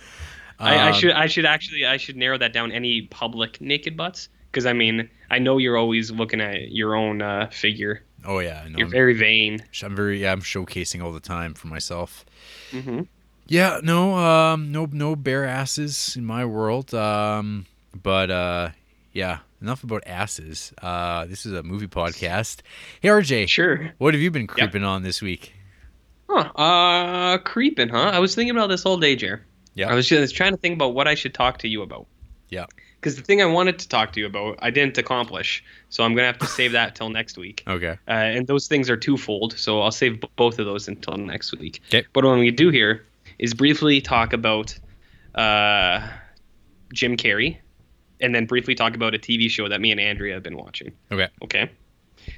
I, 0.59 0.77
I 0.77 0.89
Um, 0.89 0.95
should 0.95 1.13
I 1.13 1.27
should 1.27 1.45
actually 1.47 1.87
I 1.87 1.97
should 1.99 2.17
narrow 2.17 2.37
that 2.39 2.53
down. 2.53 2.73
Any 2.73 3.03
public 3.03 3.61
naked 3.61 3.97
butts? 3.97 4.29
Because 4.51 4.67
I 4.67 4.73
mean 4.73 5.09
I 5.31 5.39
know 5.39 5.59
you're 5.59 5.77
always 5.77 6.11
looking 6.11 6.41
at 6.41 6.73
your 6.73 6.97
own 6.97 7.23
uh, 7.23 7.49
figure. 7.53 8.03
Oh 8.25 8.41
yeah, 8.41 8.67
no, 8.69 8.79
You're 8.79 8.87
I'm, 8.87 8.91
very 8.91 9.15
vain. 9.15 9.65
I'm 9.85 9.95
very 9.95 10.21
yeah, 10.23 10.33
I'm 10.33 10.41
showcasing 10.43 11.03
all 11.03 11.13
the 11.13 11.21
time 11.21 11.55
for 11.55 11.69
myself. 11.69 12.25
hmm 12.73 13.03
Yeah, 13.47 13.81
no, 13.85 14.15
um, 14.17 14.73
no, 14.73 14.87
no 14.91 15.15
bare 15.17 15.45
asses 15.45 16.17
in 16.17 16.25
my 16.25 16.45
world. 16.45 16.93
Um, 16.93 17.67
but 18.03 18.31
uh, 18.31 18.71
yeah, 19.13 19.39
enough 19.61 19.83
about 19.85 20.03
asses. 20.07 20.73
Uh, 20.83 21.27
this 21.27 21.45
is 21.47 21.53
a 21.53 21.63
movie 21.63 21.87
podcast. 21.89 22.61
Hey, 23.01 23.09
RJ, 23.09 23.49
Sure. 23.49 23.93
what 23.99 24.15
have 24.15 24.21
you 24.23 24.31
been 24.31 24.47
creeping 24.47 24.85
on 24.85 25.03
this 25.03 25.21
week? 25.23 25.55
Huh. 26.29 26.51
Uh, 26.55 27.39
creeping, 27.39 27.89
huh? 27.89 28.11
I 28.13 28.19
was 28.19 28.35
thinking 28.35 28.51
about 28.57 28.69
this 28.69 28.85
all 28.85 28.97
day, 28.99 29.17
Jer. 29.17 29.45
Yeah. 29.75 29.91
I 29.91 29.95
was 29.95 30.07
just 30.09 30.35
trying 30.35 30.53
to 30.53 30.57
think 30.59 30.75
about 30.75 30.95
what 30.95 31.09
I 31.09 31.15
should 31.15 31.35
talk 31.35 31.59
to 31.59 31.69
you 31.69 31.83
about. 31.83 32.07
Yeah. 32.51 32.67
Because 33.01 33.15
the 33.17 33.23
thing 33.23 33.41
I 33.41 33.47
wanted 33.47 33.79
to 33.79 33.89
talk 33.89 34.13
to 34.15 34.21
you 34.21 34.27
about, 34.27 34.59
I 34.61 34.71
didn't 34.71 34.99
accomplish. 34.99 35.63
So 35.89 36.03
I'm 36.03 36.15
gonna 36.17 36.27
have 36.27 36.39
to 36.39 36.47
save 36.47 36.73
that 36.73 36.97
till 36.97 37.09
next 37.11 37.39
week. 37.39 37.63
Okay. 37.69 37.97
Uh, 38.09 38.11
and 38.11 38.47
those 38.47 38.67
things 38.67 38.91
are 38.91 38.97
twofold, 38.97 39.57
so 39.57 39.81
I'll 39.83 39.93
save 39.93 40.21
b- 40.21 40.29
both 40.37 40.59
of 40.59 40.67
those 40.67 40.89
until 40.89 41.17
next 41.17 41.57
week. 41.59 41.81
'Kay. 41.91 42.05
But 42.13 42.25
what 42.25 42.39
we 42.39 42.51
do 42.51 42.71
here 42.71 43.05
is 43.39 43.55
briefly 43.55 44.01
talk 44.01 44.33
about 44.33 44.77
uh, 45.37 46.09
Jim 46.93 47.17
Carrey, 47.17 47.59
and 48.21 48.35
then 48.35 48.47
briefly 48.47 48.75
talk 48.75 48.95
about 48.95 49.15
a 49.15 49.19
TV 49.19 49.49
show 49.51 49.69
that 49.69 49.81
me 49.81 49.91
and 49.91 50.01
Andrea 50.01 50.35
have 50.35 50.43
been 50.43 50.57
watching. 50.57 50.93
Okay. 51.13 51.29
Okay. 51.43 51.71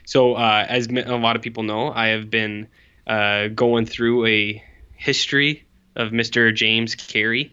So 0.05 0.35
uh, 0.35 0.67
as 0.69 0.87
a 0.89 1.17
lot 1.17 1.37
of 1.37 1.43
people 1.43 1.63
know, 1.63 1.91
I 1.93 2.09
have 2.09 2.31
been 2.31 2.69
uh, 3.07 3.49
going 3.49 3.87
through 3.87 4.27
a 4.27 4.63
history 4.97 5.67
of 5.97 6.11
Mr. 6.13 6.55
James 6.55 6.95
Carrey, 6.95 7.53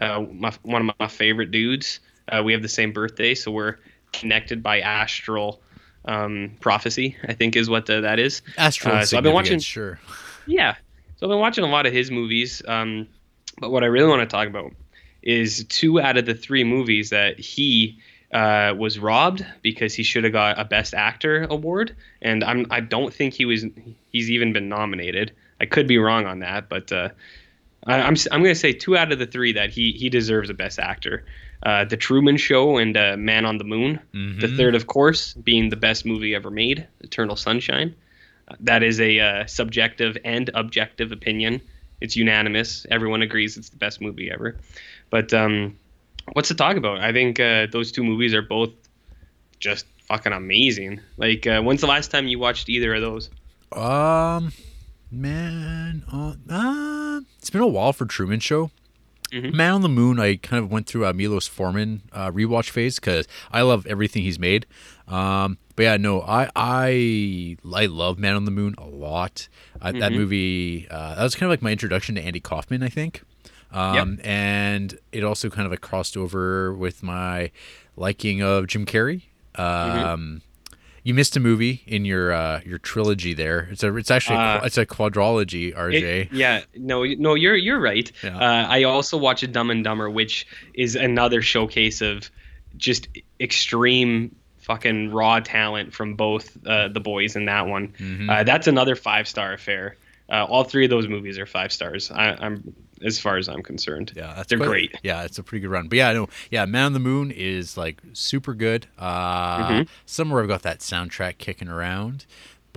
uh, 0.00 0.20
my, 0.32 0.52
one 0.62 0.88
of 0.88 0.94
my 0.98 1.08
favorite 1.08 1.50
dudes. 1.50 2.00
Uh, 2.30 2.42
we 2.42 2.52
have 2.52 2.62
the 2.62 2.68
same 2.68 2.92
birthday, 2.92 3.34
so 3.34 3.50
we're 3.50 3.76
connected 4.12 4.62
by 4.62 4.80
astral 4.80 5.60
um, 6.04 6.52
prophecy. 6.60 7.16
I 7.26 7.34
think 7.34 7.56
is 7.56 7.70
what 7.70 7.86
the, 7.86 8.02
that 8.02 8.18
is. 8.18 8.42
Astral. 8.56 8.96
Uh, 8.96 9.04
so 9.04 9.16
I've 9.16 9.22
been 9.22 9.32
watching- 9.34 9.60
Sure. 9.60 9.98
Yeah. 10.46 10.74
So 11.16 11.26
I've 11.26 11.30
been 11.30 11.40
watching 11.40 11.64
a 11.64 11.68
lot 11.68 11.86
of 11.86 11.92
his 11.92 12.10
movies. 12.10 12.62
Um, 12.66 13.08
but 13.60 13.70
what 13.70 13.82
I 13.82 13.86
really 13.86 14.08
want 14.08 14.20
to 14.20 14.26
talk 14.26 14.46
about 14.48 14.72
is 15.28 15.64
two 15.68 16.00
out 16.00 16.16
of 16.16 16.24
the 16.26 16.34
three 16.34 16.64
movies 16.64 17.10
that 17.10 17.38
he 17.38 17.98
uh, 18.32 18.74
was 18.76 18.98
robbed 18.98 19.44
because 19.62 19.94
he 19.94 20.02
should 20.02 20.24
have 20.24 20.32
got 20.32 20.58
a 20.58 20.64
Best 20.64 20.94
Actor 20.94 21.46
award, 21.50 21.94
and 22.22 22.42
I'm 22.42 22.66
I 22.70 22.80
don't 22.80 23.12
think 23.12 23.34
he 23.34 23.44
was 23.44 23.64
he's 24.10 24.30
even 24.30 24.52
been 24.52 24.68
nominated. 24.68 25.32
I 25.60 25.66
could 25.66 25.86
be 25.86 25.98
wrong 25.98 26.24
on 26.26 26.38
that, 26.40 26.68
but 26.68 26.90
uh, 26.92 27.08
I, 27.86 28.00
I'm 28.00 28.14
s- 28.14 28.28
I'm 28.32 28.42
going 28.42 28.54
to 28.54 28.60
say 28.60 28.72
two 28.72 28.96
out 28.96 29.12
of 29.12 29.18
the 29.18 29.26
three 29.26 29.52
that 29.52 29.70
he 29.70 29.92
he 29.92 30.08
deserves 30.08 30.50
a 30.50 30.54
Best 30.54 30.78
Actor. 30.78 31.24
Uh, 31.62 31.84
the 31.84 31.96
Truman 31.96 32.36
Show 32.36 32.76
and 32.78 32.96
uh, 32.96 33.16
Man 33.18 33.44
on 33.44 33.58
the 33.58 33.64
Moon. 33.64 33.98
The 34.12 34.46
Mhm. 34.46 34.56
third, 34.56 34.74
of 34.76 34.86
course, 34.86 35.34
being 35.34 35.70
the 35.70 35.76
best 35.76 36.06
movie 36.06 36.32
ever 36.34 36.50
made, 36.52 36.86
Eternal 37.00 37.34
Sunshine. 37.34 37.94
That 38.60 38.82
is 38.84 39.00
a 39.00 39.18
uh, 39.20 39.46
subjective 39.46 40.16
and 40.24 40.48
objective 40.54 41.10
opinion. 41.12 41.60
It's 42.00 42.14
unanimous. 42.16 42.86
Everyone 42.92 43.22
agrees 43.22 43.56
it's 43.56 43.70
the 43.70 43.76
best 43.76 44.00
movie 44.00 44.30
ever. 44.30 44.56
But 45.10 45.32
um, 45.34 45.76
what's 46.32 46.48
to 46.48 46.54
talk 46.54 46.76
about? 46.76 46.98
I 47.00 47.12
think 47.12 47.40
uh, 47.40 47.66
those 47.70 47.92
two 47.92 48.04
movies 48.04 48.34
are 48.34 48.42
both 48.42 48.70
just 49.60 49.86
fucking 50.06 50.32
amazing. 50.32 51.00
Like, 51.16 51.46
uh, 51.46 51.60
when's 51.62 51.80
the 51.80 51.86
last 51.86 52.10
time 52.10 52.28
you 52.28 52.38
watched 52.38 52.68
either 52.68 52.94
of 52.94 53.00
those? 53.00 53.30
Um, 53.72 54.52
man, 55.10 56.04
uh, 56.12 56.34
uh, 56.50 57.20
it's 57.38 57.50
been 57.50 57.60
a 57.60 57.66
while 57.66 57.92
for 57.92 58.06
Truman 58.06 58.40
Show. 58.40 58.70
Mhm. 59.32 59.52
Man 59.52 59.72
on 59.74 59.80
the 59.82 59.90
Moon, 59.90 60.18
I 60.18 60.36
kind 60.36 60.62
of 60.64 60.70
went 60.70 60.86
through 60.86 61.04
a 61.04 61.12
Milos 61.12 61.46
Forman 61.46 62.00
uh, 62.12 62.30
rewatch 62.30 62.70
phase 62.70 62.94
because 62.98 63.28
I 63.52 63.60
love 63.60 63.86
everything 63.86 64.22
he's 64.22 64.38
made. 64.38 64.64
Um, 65.06 65.58
but 65.76 65.82
yeah, 65.82 65.96
no, 65.98 66.22
I 66.22 66.48
I 66.56 67.56
I 67.74 67.86
love 67.86 68.18
Man 68.18 68.34
on 68.36 68.46
the 68.46 68.50
Moon 68.50 68.74
a 68.78 68.86
lot. 68.86 69.48
Uh, 69.82 69.92
That 69.92 70.12
Mhm. 70.12 70.16
movie 70.16 70.86
uh, 70.90 71.14
that 71.16 71.22
was 71.22 71.34
kind 71.34 71.44
of 71.44 71.50
like 71.50 71.60
my 71.60 71.72
introduction 71.72 72.14
to 72.14 72.22
Andy 72.22 72.40
Kaufman, 72.40 72.82
I 72.82 72.88
think. 72.88 73.20
Um, 73.72 74.18
And 74.24 74.98
it 75.12 75.24
also 75.24 75.50
kind 75.50 75.70
of 75.72 75.80
crossed 75.80 76.16
over 76.16 76.72
with 76.72 77.02
my 77.02 77.50
liking 77.96 78.42
of 78.42 78.66
Jim 78.66 78.86
Carrey. 78.86 79.22
Um, 79.56 80.42
You 81.04 81.14
missed 81.14 81.36
a 81.36 81.40
movie 81.40 81.82
in 81.86 82.04
your 82.04 82.32
uh, 82.32 82.60
your 82.66 82.78
trilogy 82.78 83.32
there. 83.32 83.68
It's 83.70 83.82
a 83.82 83.94
it's 83.96 84.10
actually 84.10 84.36
Uh, 84.36 84.60
it's 84.64 84.76
a 84.76 84.84
quadrology, 84.84 85.74
RJ. 85.74 86.02
It- 86.02 86.32
yeah, 86.32 86.62
no, 86.76 87.02
no, 87.04 87.34
you're 87.34 87.56
you're 87.56 87.80
right. 87.80 88.10
Yeah. 88.22 88.36
Uh, 88.36 88.66
I 88.68 88.82
also 88.84 89.16
watched 89.16 89.50
Dumb 89.52 89.70
and 89.70 89.82
Dumber, 89.84 90.10
which 90.10 90.46
is 90.74 90.96
another 90.96 91.40
showcase 91.40 92.02
of 92.02 92.30
just 92.76 93.08
extreme 93.40 94.34
fucking 94.58 95.10
raw 95.10 95.40
talent 95.40 95.94
from 95.94 96.14
both 96.14 96.56
uh, 96.66 96.88
the 96.88 97.00
boys 97.00 97.36
in 97.36 97.46
that 97.46 97.66
one. 97.66 97.88
Mhm. 97.98 98.28
Uh, 98.28 98.42
that's 98.44 98.66
another 98.66 98.94
five 98.94 99.26
star 99.26 99.54
affair. 99.54 99.96
Uh, 100.30 100.44
all 100.44 100.64
three 100.64 100.84
of 100.84 100.90
those 100.90 101.08
movies 101.08 101.38
are 101.38 101.46
five 101.46 101.72
stars. 101.72 102.10
I, 102.10 102.36
I'm 102.38 102.74
as 103.04 103.18
far 103.18 103.36
as 103.36 103.48
I'm 103.48 103.62
concerned. 103.62 104.12
Yeah, 104.16 104.42
They're 104.48 104.58
quite- 104.58 104.68
great. 104.68 104.94
Yeah, 105.02 105.24
it's 105.24 105.38
a 105.38 105.42
pretty 105.42 105.60
good 105.62 105.70
run. 105.70 105.88
But 105.88 105.96
yeah, 105.96 106.12
no, 106.12 106.28
yeah, 106.50 106.64
Man 106.66 106.84
on 106.86 106.92
the 106.92 106.98
Moon 107.00 107.30
is 107.30 107.76
like 107.76 108.00
super 108.12 108.54
good. 108.54 108.86
Uh, 108.98 109.68
Mhm. 109.68 109.88
Somewhere 110.06 110.42
I've 110.42 110.48
got 110.48 110.62
that 110.62 110.80
soundtrack 110.80 111.38
kicking 111.38 111.68
around. 111.68 112.24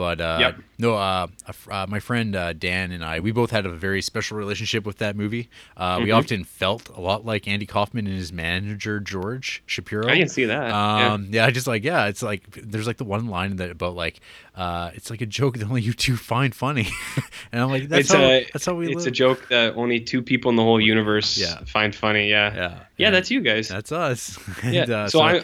But 0.02 0.20
uh, 0.20 0.38
Yep. 0.40 0.56
no, 0.80 0.96
uh, 0.96 1.28
uh, 1.70 1.86
my 1.88 2.00
friend 2.00 2.36
uh, 2.36 2.54
Dan 2.54 2.92
and 2.92 3.06
I, 3.06 3.20
we 3.20 3.32
both 3.32 3.52
had 3.52 3.68
a 3.68 3.70
very 3.70 4.02
special 4.02 4.36
relationship 4.36 4.84
with 4.84 4.98
that 4.98 5.16
movie. 5.16 5.48
Uh, 5.78 6.00
We 6.02 6.08
Mhm. 6.10 6.18
often 6.18 6.44
felt 6.44 6.90
a 6.90 7.00
lot 7.00 7.24
like 7.24 7.48
Andy 7.48 7.68
Kaufman 7.68 8.08
and 8.08 8.16
his 8.16 8.34
manager 8.34 9.00
George 9.00 9.62
Shapiro. 9.68 10.08
I 10.10 10.18
can 10.18 10.28
see 10.28 10.46
that. 10.46 10.70
yeah. 10.70 11.14
Um, 11.14 11.28
yeah. 11.30 11.46
I 11.46 11.52
just 11.52 11.68
like 11.68 11.84
yeah, 11.84 12.08
it's 12.08 12.24
like 12.24 12.42
there's 12.52 12.88
like 12.88 12.98
the 12.98 13.04
one 13.04 13.28
line 13.28 13.58
that 13.58 13.70
about 13.70 13.94
like 13.96 14.22
uh, 14.56 14.90
it's 14.96 15.12
like 15.12 15.22
a 15.22 15.28
joke 15.28 15.60
that 15.60 15.68
only 15.68 15.82
you 15.84 15.94
two 15.94 16.18
find 16.18 16.54
funny, 16.56 16.88
and 17.52 17.62
I'm 17.62 17.70
like 17.70 17.88
that's 17.88 18.10
it's 18.10 18.14
how 18.14 18.24
a 18.24 18.48
that's 18.52 18.66
how 18.66 18.74
we 18.74 18.88
it's 18.88 19.06
live. 19.06 19.08
a 19.08 19.12
joke 19.12 19.48
that 19.50 19.76
only 19.76 20.00
two 20.00 20.24
people 20.24 20.50
in 20.50 20.56
the 20.58 20.64
whole 20.64 20.82
universe 20.82 21.38
Yeah. 21.38 21.60
find 21.68 21.94
funny. 21.94 22.28
Yeah. 22.28 22.54
Yeah, 22.56 22.80
Yeah, 22.98 23.12
that's 23.12 23.30
you 23.30 23.42
guys. 23.42 23.68
that's 23.70 23.92
us. 23.92 24.40
yeah. 24.64 24.82
And, 24.82 24.90
uh, 24.92 25.10
so, 25.10 25.22
I, 25.22 25.44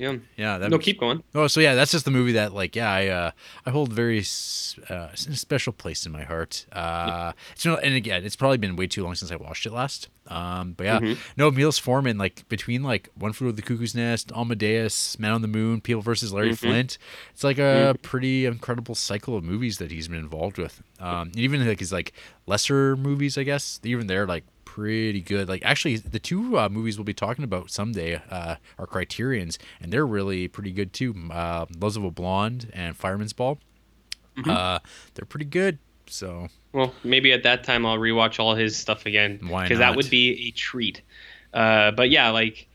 yeah. 0.00 0.16
yeah 0.36 0.58
that 0.58 0.70
No, 0.70 0.78
keep 0.78 0.98
going. 0.98 1.22
Oh, 1.34 1.46
so 1.46 1.60
yeah, 1.60 1.74
that's 1.74 1.92
just 1.92 2.04
the 2.04 2.10
movie 2.10 2.32
that 2.32 2.52
like 2.52 2.74
yeah 2.74 2.90
I 2.90 3.06
uh, 3.08 3.30
I 3.66 3.70
hold 3.70 3.92
very 3.92 4.20
uh, 4.88 5.08
special 5.14 5.72
place 5.72 6.06
in 6.06 6.12
my 6.12 6.22
heart. 6.24 6.66
Uh, 6.72 7.32
it's, 7.52 7.64
you 7.64 7.70
know, 7.70 7.76
and 7.78 7.94
again, 7.94 8.24
it's 8.24 8.36
probably 8.36 8.58
been 8.58 8.76
way 8.76 8.86
too 8.86 9.04
long 9.04 9.14
since 9.14 9.30
I 9.30 9.36
watched 9.36 9.66
it 9.66 9.72
last. 9.72 10.08
Um, 10.26 10.74
but 10.76 10.84
yeah, 10.84 11.00
Mhm. 11.00 11.18
no, 11.36 11.50
Milos 11.50 11.78
Forman 11.78 12.16
like 12.18 12.48
between 12.48 12.82
like 12.82 13.08
One 13.14 13.32
Flew 13.32 13.48
Over 13.48 13.56
the 13.56 13.62
Cuckoo's 13.62 13.94
Nest, 13.94 14.30
Amadeus, 14.34 15.18
Man 15.18 15.32
on 15.32 15.42
the 15.42 15.48
Moon, 15.48 15.80
People 15.80 16.02
versus 16.02 16.32
Larry 16.32 16.50
Mhm. 16.52 16.58
Flint. 16.58 16.98
It's 17.34 17.42
like 17.44 17.58
a 17.58 17.96
pretty 18.02 18.46
incredible 18.46 18.94
cycle 18.94 19.36
of 19.36 19.44
movies 19.44 19.78
that 19.78 19.90
he's 19.90 20.08
been 20.08 20.18
involved 20.18 20.56
with. 20.58 20.82
Um, 21.00 21.28
and 21.28 21.36
even 21.38 21.66
like 21.66 21.80
his 21.80 21.92
like 21.92 22.12
lesser 22.46 22.96
movies, 22.96 23.36
I 23.38 23.42
guess 23.42 23.80
even 23.84 24.06
they're 24.06 24.26
like 24.26 24.44
pretty 24.70 25.20
good. 25.20 25.48
Like 25.48 25.64
actually, 25.64 25.96
the 25.96 26.20
two 26.20 26.56
uh, 26.56 26.68
movies 26.68 26.96
we'll 26.96 27.04
be 27.04 27.12
talking 27.12 27.42
about 27.42 27.70
someday 27.70 28.22
uh, 28.30 28.56
are 28.78 28.86
Criterion's, 28.86 29.58
and 29.80 29.92
they're 29.92 30.06
really 30.06 30.46
pretty 30.46 30.70
good 30.70 30.92
too. 30.92 31.12
Uh, 31.30 31.66
Loves 31.80 31.96
of 31.96 32.04
a 32.04 32.10
Blonde 32.10 32.70
and 32.72 32.96
Fireman's 32.96 33.32
Ball. 33.32 33.58
Mm-hmm. 34.36 34.48
Uh, 34.48 34.78
they're 35.14 35.26
pretty 35.26 35.46
good. 35.46 35.78
So 36.06 36.48
Well, 36.72 36.94
maybe 37.02 37.32
at 37.32 37.42
that 37.42 37.64
time 37.64 37.84
I'll 37.84 37.98
rewatch 37.98 38.38
all 38.38 38.54
his 38.54 38.76
stuff 38.76 39.06
again 39.06 39.40
Why 39.48 39.64
because 39.64 39.78
that 39.78 39.96
would 39.96 40.08
be 40.08 40.48
a 40.48 40.50
treat. 40.52 41.02
Uh, 41.52 41.90
but 41.90 42.10
yeah, 42.10 42.30
like 42.30 42.68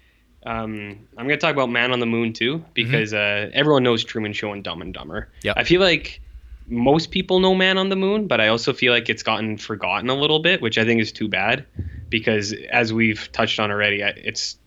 um, 0.46 1.00
I'm 1.18 1.26
gonna 1.28 1.38
talk 1.38 1.54
about 1.54 1.70
Man 1.70 1.94
on 1.94 2.02
the 2.02 2.06
Moon 2.06 2.34
too 2.34 2.64
because 2.74 3.14
uh, 3.14 3.50
everyone 3.54 3.84
knows 3.84 4.04
Truman 4.04 4.34
Show 4.34 4.52
and 4.52 4.66
Dumb 4.66 4.82
and 4.82 4.94
Dumber. 4.94 5.30
Yep. 5.44 5.56
I 5.58 5.64
feel 5.64 5.80
like 5.80 6.22
most 6.68 7.12
people 7.12 7.40
know 7.40 7.54
Man 7.56 7.78
on 7.78 7.90
the 7.90 7.96
Moon, 7.96 8.28
but 8.28 8.42
I 8.42 8.48
also 8.48 8.74
feel 8.74 8.92
like 8.94 9.10
it's 9.10 9.24
gotten 9.24 9.58
forgotten 9.58 10.10
a 10.10 10.16
little 10.16 10.40
bit, 10.40 10.62
which 10.62 10.78
I 10.78 10.84
think 10.86 11.02
is 11.02 11.12
too 11.12 11.28
bad 11.28 11.66
because 12.10 12.54
as 12.72 12.92
we've 12.94 13.30
touched 13.32 13.60
on 13.60 13.72
already, 13.72 14.02
it's 14.02 14.58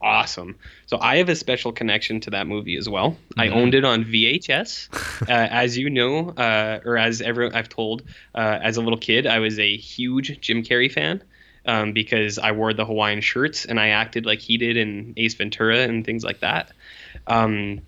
awesome. 0.00 0.56
So 0.86 0.98
I 1.00 1.16
have 1.18 1.28
a 1.28 1.36
special 1.36 1.72
connection 1.72 2.20
to 2.20 2.30
that 2.30 2.46
movie 2.46 2.76
as 2.76 2.88
well. 2.88 3.16
I 3.38 3.48
Mhm. 3.48 3.52
owned 3.52 3.74
it 3.74 3.84
on 3.84 4.04
VHS. 4.04 4.88
uh, 5.22 5.24
as 5.28 5.78
you 5.78 5.88
know, 5.90 6.30
uh, 6.30 6.80
or 6.84 6.96
as 6.98 7.20
everyone 7.22 7.54
I've 7.54 7.68
told, 7.68 8.02
uh, 8.34 8.58
as 8.62 8.76
a 8.76 8.80
little 8.80 8.98
kid, 8.98 9.26
I 9.26 9.38
was 9.38 9.58
a 9.58 9.76
huge 9.76 10.40
Jim 10.40 10.62
Carrey 10.62 10.90
fan. 10.90 11.22
Um, 11.64 11.92
because 11.92 12.40
I 12.40 12.50
wore 12.50 12.72
the 12.74 12.84
Hawaiian 12.84 13.20
shirts 13.20 13.64
and 13.66 13.78
I 13.78 13.90
acted 13.90 14.26
like 14.26 14.40
he 14.40 14.56
did 14.58 14.76
in 14.76 15.14
Ace 15.16 15.34
Ventura 15.34 15.78
and 15.78 16.04
things 16.04 16.24
like 16.24 16.40
that. 16.40 16.72
Um, 17.28 17.82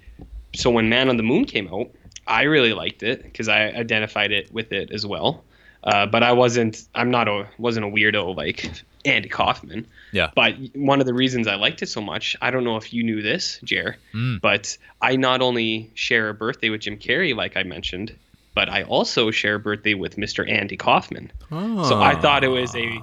so 0.54 0.70
when 0.70 0.88
Man 0.88 1.08
on 1.08 1.16
the 1.16 1.24
Moon 1.24 1.44
came 1.44 1.66
out, 1.66 1.90
I 2.26 2.42
really 2.42 2.72
liked 2.72 3.02
it 3.02 3.22
because 3.22 3.48
I 3.48 3.66
identified 3.68 4.32
it 4.32 4.52
with 4.52 4.72
it 4.72 4.90
as 4.90 5.06
well. 5.06 5.44
Uh, 5.82 6.06
but 6.06 6.22
I 6.22 6.32
wasn't. 6.32 6.82
I'm 6.94 7.10
not 7.10 7.28
a 7.28 7.46
wasn't 7.58 7.84
a 7.84 7.88
weirdo 7.90 8.34
like 8.34 8.70
Andy 9.04 9.28
Kaufman. 9.28 9.86
Yeah. 10.12 10.30
But 10.34 10.54
one 10.74 11.00
of 11.00 11.06
the 11.06 11.12
reasons 11.12 11.46
I 11.46 11.56
liked 11.56 11.82
it 11.82 11.88
so 11.88 12.00
much, 12.00 12.36
I 12.40 12.50
don't 12.50 12.64
know 12.64 12.76
if 12.78 12.92
you 12.94 13.02
knew 13.02 13.20
this, 13.20 13.60
Jer, 13.64 13.96
Mm. 14.14 14.40
but 14.40 14.78
I 15.02 15.16
not 15.16 15.42
only 15.42 15.90
share 15.94 16.30
a 16.30 16.34
birthday 16.34 16.70
with 16.70 16.80
Jim 16.82 16.96
Carrey, 16.96 17.36
like 17.36 17.58
I 17.58 17.64
mentioned, 17.64 18.16
but 18.54 18.70
I 18.70 18.84
also 18.84 19.30
share 19.30 19.56
a 19.56 19.58
birthday 19.60 19.92
with 19.92 20.16
Mr. 20.16 20.48
Andy 20.50 20.78
Kaufman. 20.78 21.30
Oh. 21.52 21.82
So 21.86 22.00
I 22.00 22.14
thought 22.18 22.44
it 22.44 22.48
was 22.48 22.74
a- 22.74 23.00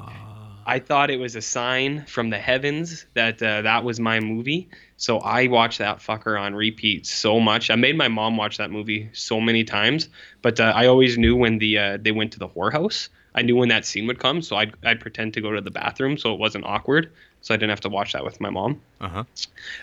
I 0.66 0.80
thought 0.80 1.10
it 1.12 1.20
was 1.20 1.36
a 1.36 1.42
sign 1.42 2.06
from 2.06 2.30
the 2.32 2.38
heavens 2.40 3.06
that 3.16 3.42
uh, 3.44 3.62
that 3.64 3.84
was 3.84 4.00
my 4.00 4.20
movie. 4.20 4.70
So 5.02 5.18
I 5.18 5.48
watched 5.48 5.80
that 5.80 5.98
fucker 5.98 6.40
on 6.40 6.54
repeat 6.54 7.08
so 7.08 7.40
much. 7.40 7.72
I 7.72 7.76
made 7.76 7.98
my 7.98 8.08
mom 8.08 8.38
watch 8.38 8.58
that 8.58 8.70
movie 8.70 9.10
so 9.14 9.42
many 9.42 9.64
times, 9.64 10.10
but 10.44 10.60
uh, 10.60 10.74
I 10.76 10.86
always 10.86 11.18
knew 11.18 11.36
when 11.36 11.58
the 11.58 11.76
uh, 11.80 11.98
they 12.00 12.12
went 12.12 12.32
to 12.34 12.40
the 12.40 12.48
whorehouse. 12.48 13.10
I 13.34 13.42
knew 13.42 13.56
when 13.56 13.70
that 13.70 13.84
scene 13.84 14.06
would 14.06 14.20
come, 14.20 14.44
so 14.44 14.58
I'd, 14.58 14.76
I'd 14.86 15.00
pretend 15.00 15.34
to 15.34 15.42
go 15.42 15.54
to 15.54 15.60
the 15.60 15.72
bathroom 15.72 16.20
so 16.20 16.36
it 16.36 16.40
wasn't 16.40 16.66
awkward. 16.66 17.12
So 17.42 17.52
I 17.52 17.58
didn't 17.58 17.72
have 17.72 17.82
to 17.82 17.90
watch 17.90 18.14
that 18.14 18.24
with 18.24 18.40
my 18.40 18.52
mom. 18.52 18.80
Uh 19.00 19.10
huh. 19.10 19.24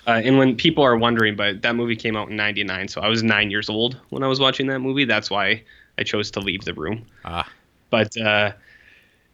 Uh, 0.06 0.20
and 0.22 0.38
when 0.38 0.54
people 0.54 0.84
are 0.84 0.96
wondering, 0.96 1.34
but 1.34 1.62
that 1.62 1.75
movie 1.75 1.96
came 1.96 2.16
out 2.16 2.30
in 2.30 2.37
'99, 2.37 2.87
so 2.87 3.00
I 3.00 3.08
was 3.08 3.25
nine 3.25 3.50
years 3.50 3.68
old 3.68 4.00
when 4.10 4.22
I 4.22 4.28
was 4.28 4.38
watching 4.38 4.68
that 4.68 4.78
movie. 4.78 5.04
That's 5.04 5.30
why 5.30 5.64
I 5.98 6.04
chose 6.04 6.30
to 6.30 6.40
leave 6.40 6.64
the 6.64 6.75
room. 6.75 7.06
Ah. 7.25 7.50
But 7.90 8.16
uh, 8.16 8.52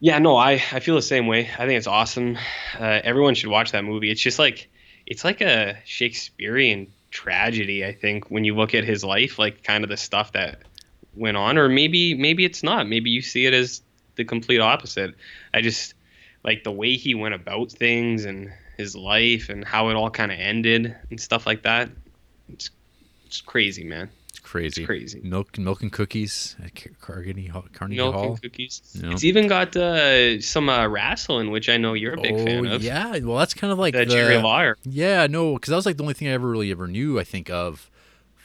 yeah, 0.01 0.19
no, 0.19 0.37
I, 0.37 0.53
I 0.73 0.81
feel 0.81 0.95
the 0.95 1.03
same 1.03 1.27
way. 1.27 1.51
I 1.59 1.67
think 1.67 1.73
it's 1.73 1.87
awesome. 1.87 2.39
Uh, 2.81 3.01
everyone 3.05 3.35
should 3.35 3.51
watch 3.51 3.73
that 3.73 3.85
movie. 3.85 4.11
It's 4.11 4.23
just 4.23 4.39
like 4.39 4.71
it's 5.07 5.25
like 5.25 5.41
a 5.41 5.79
Shakespearean 5.85 6.93
tragedy. 7.11 7.85
I 7.85 7.93
think 7.93 8.31
when 8.31 8.45
you 8.45 8.55
look 8.55 8.75
at 8.75 8.85
his 8.85 9.05
life, 9.05 9.39
like 9.39 9.63
kind 9.63 9.85
of 9.85 9.91
the 9.91 9.97
stuff 9.97 10.33
that 10.33 10.59
went 11.15 11.37
on, 11.37 11.59
or 11.59 11.69
maybe 11.69 12.15
maybe 12.15 12.45
it's 12.45 12.63
not. 12.63 12.89
Maybe 12.89 13.11
you 13.11 13.23
see 13.23 13.47
it 13.47 13.55
as 13.55 13.83
the 14.17 14.25
complete 14.25 14.61
opposite. 14.61 15.15
I 15.53 15.61
just 15.61 15.95
like 16.43 16.65
the 16.65 16.73
way 16.73 16.97
he 16.97 17.15
went 17.15 17.35
about 17.35 17.73
things 17.73 18.25
and 18.25 18.53
his 18.77 18.95
life 18.97 19.49
and 19.49 19.65
how 19.65 19.89
it 19.89 19.95
all 19.95 20.11
kind 20.11 20.33
of 20.33 20.39
ended 20.39 20.95
and 21.11 21.21
stuff 21.21 21.47
like 21.47 21.63
that. 21.63 21.91
It's 22.49 22.71
it's 23.27 23.41
crazy, 23.41 23.85
man. 23.85 24.11
It's 24.35 24.41
crazy. 24.41 24.83
It's 24.83 24.87
crazy. 24.87 25.21
Milk, 25.23 25.57
milk 25.59 25.81
and 25.83 25.93
cookies 25.93 26.57
at 26.61 26.73
Carnegie 27.01 27.47
Hall. 27.47 27.65
Carnegie 27.73 27.99
Milk 27.99 28.15
Hall. 28.17 28.25
and 28.31 28.43
cookies. 28.43 28.83
Yeah. 28.93 29.13
It's 29.13 29.23
even 29.23 29.47
got 29.47 29.77
uh, 29.77 30.41
some 30.41 30.69
uh, 30.69 30.89
wrestling, 30.89 31.53
which 31.53 31.69
I 31.69 31.77
know 31.77 31.93
you're 31.93 32.15
a 32.15 32.21
big 32.21 32.35
oh 32.35 32.45
fan 32.45 32.67
of. 32.67 32.83
yeah, 32.83 33.17
well 33.21 33.39
that's 33.39 33.55
kind 33.55 33.73
of 33.73 33.79
like 33.79 33.95
the, 33.95 34.01
the, 34.01 34.07
Jerry 34.07 34.39
Lawler. 34.39 34.77
Yeah, 34.83 35.29
no, 35.29 35.55
because 35.55 35.71
that 35.71 35.77
was 35.77 35.87
like 35.87 35.99
the 35.99 36.03
only 36.03 36.15
thing 36.15 36.27
I 36.27 36.33
ever 36.33 36.49
really 36.49 36.73
ever 36.73 36.89
knew. 36.89 37.21
I 37.21 37.23
think 37.23 37.49
of, 37.49 37.89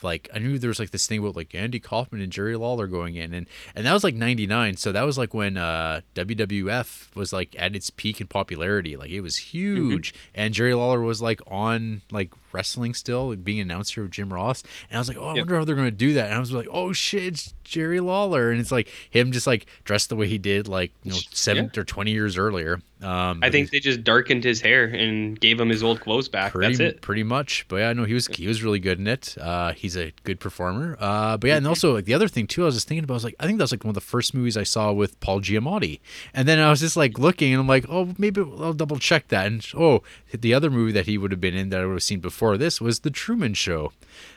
like 0.01 0.29
I 0.33 0.39
knew 0.39 0.57
there 0.59 0.67
was 0.69 0.79
like 0.79 0.91
this 0.91 1.07
thing 1.07 1.19
about 1.19 1.35
like 1.35 1.53
Andy 1.53 1.79
Kaufman 1.79 2.21
and 2.21 2.31
Jerry 2.31 2.55
Lawler 2.55 2.87
going 2.87 3.15
in, 3.15 3.33
and 3.33 3.47
and 3.75 3.85
that 3.85 3.93
was 3.93 4.03
like 4.03 4.15
'99. 4.15 4.77
So 4.77 4.91
that 4.91 5.03
was 5.03 5.17
like 5.17 5.33
when 5.33 5.57
uh, 5.57 6.01
WWF 6.15 7.15
was 7.15 7.33
like 7.33 7.55
at 7.57 7.75
its 7.75 7.89
peak 7.89 8.21
in 8.21 8.27
popularity. 8.27 8.95
Like 8.95 9.09
it 9.09 9.21
was 9.21 9.37
huge, 9.37 10.13
and 10.33 10.53
Jerry 10.53 10.73
Lawler 10.73 11.01
was 11.01 11.21
like 11.21 11.41
on 11.47 12.01
like 12.11 12.31
wrestling 12.51 12.93
still, 12.95 13.29
like, 13.29 13.43
being 13.43 13.59
announcer 13.59 14.01
of 14.03 14.09
Jim 14.09 14.33
Ross. 14.33 14.63
And 14.89 14.97
I 14.97 14.99
was 14.99 15.07
like, 15.07 15.17
oh, 15.17 15.25
I 15.27 15.35
Yep. 15.35 15.41
wonder 15.43 15.57
how 15.59 15.65
they're 15.65 15.75
gonna 15.75 15.91
do 15.91 16.13
that. 16.15 16.25
And 16.27 16.33
I 16.35 16.39
was 16.39 16.51
like, 16.51 16.67
oh 16.71 16.93
shit, 16.93 17.23
it's 17.23 17.53
Jerry 17.63 17.99
Lawler, 17.99 18.51
and 18.51 18.59
it's 18.59 18.71
like 18.71 18.87
him 19.09 19.31
just 19.31 19.47
like 19.47 19.65
dressed 19.83 20.09
the 20.09 20.15
way 20.15 20.27
he 20.27 20.37
did 20.37 20.67
like 20.67 20.91
you 21.03 21.11
know 21.11 21.17
seven 21.31 21.69
or 21.77 21.83
twenty 21.83 22.11
years 22.11 22.37
earlier. 22.37 22.81
Um, 23.01 23.39
I 23.41 23.49
think 23.49 23.69
they 23.69 23.79
just 23.79 24.03
darkened 24.03 24.43
his 24.43 24.59
hair 24.59 24.83
and 24.83 25.39
gave 25.39 25.59
him 25.59 25.69
his 25.69 25.83
old 25.83 26.01
clothes 26.01 26.27
back. 26.27 26.51
pretty, 26.51 26.75
That's 26.75 26.95
it. 26.95 27.01
pretty 27.01 27.23
much. 27.23 27.65
But 27.69 27.77
yeah, 27.77 27.93
no, 27.93 28.03
he 28.03 28.13
was 28.13 28.27
he 28.27 28.45
was 28.45 28.61
really 28.61 28.79
good 28.79 28.99
in 28.99 29.07
it. 29.07 29.37
Uh, 29.39 29.71
he's 29.71 29.95
a 29.95 30.11
good 30.23 30.39
performer. 30.39 30.97
Uh, 30.99 31.37
but 31.37 31.47
yeah, 31.47 31.55
and 31.55 31.65
also 31.65 31.93
like 31.93 32.05
the 32.05 32.13
other 32.13 32.27
thing 32.27 32.45
too, 32.45 32.63
I 32.63 32.65
was 32.65 32.75
just 32.75 32.87
thinking 32.89 33.05
about. 33.05 33.13
I 33.13 33.17
was 33.17 33.23
like, 33.23 33.35
I 33.39 33.45
think 33.45 33.57
that 33.59 33.63
was 33.63 33.71
like 33.71 33.83
one 33.85 33.89
of 33.89 33.95
the 33.95 34.01
first 34.01 34.33
movies 34.33 34.57
I 34.57 34.63
saw 34.63 34.91
with 34.91 35.19
Paul 35.21 35.39
Giamatti. 35.39 36.01
And 36.33 36.47
then 36.47 36.59
I 36.59 36.69
was 36.69 36.81
just 36.81 36.97
like 36.97 37.17
looking, 37.17 37.53
and 37.53 37.61
I'm 37.61 37.67
like, 37.67 37.85
oh, 37.89 38.13
maybe 38.17 38.41
I'll 38.41 38.73
double 38.73 38.99
check 38.99 39.29
that. 39.29 39.47
And 39.47 39.65
oh, 39.77 40.03
the 40.37 40.53
other 40.53 40.69
movie 40.69 40.91
that 40.91 41.05
he 41.05 41.17
would 41.17 41.31
have 41.31 41.41
been 41.41 41.55
in 41.55 41.69
that 41.69 41.81
I 41.81 41.85
would 41.85 41.93
have 41.93 42.03
seen 42.03 42.19
before 42.19 42.57
this 42.57 42.81
was 42.81 42.99
The 42.99 43.11
Truman 43.11 43.53
Show. 43.53 43.93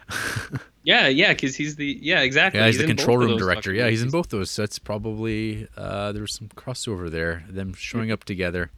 Yeah, 0.85 1.07
yeah, 1.09 1.33
because 1.33 1.55
he's 1.55 1.77
the 1.77 1.99
yeah 2.01 2.21
exactly. 2.21 2.61
Yeah, 2.61 2.67
he's, 2.67 2.79
the 2.79 2.87
control 2.87 3.19
room 3.19 3.39
director. 3.39 3.73
Yeah, 3.73 3.89
he's 3.89 4.03
in 4.03 4.11
both 4.11 4.31
those. 4.31 4.51
So 4.51 4.63
that's 4.63 4.79
probably 4.79 5.69
uh, 5.77 6.13
there 6.13 6.23
was 6.23 6.35
some 6.35 6.49
crossover 6.49 7.11
there. 7.11 7.45
Them 7.49 7.73
showing 7.75 8.11
up 8.11 8.25
together. 8.25 8.71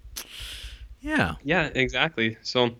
Yeah. 1.05 1.35
Yeah, 1.45 1.71
exactly. 1.75 2.39
So, 2.43 2.71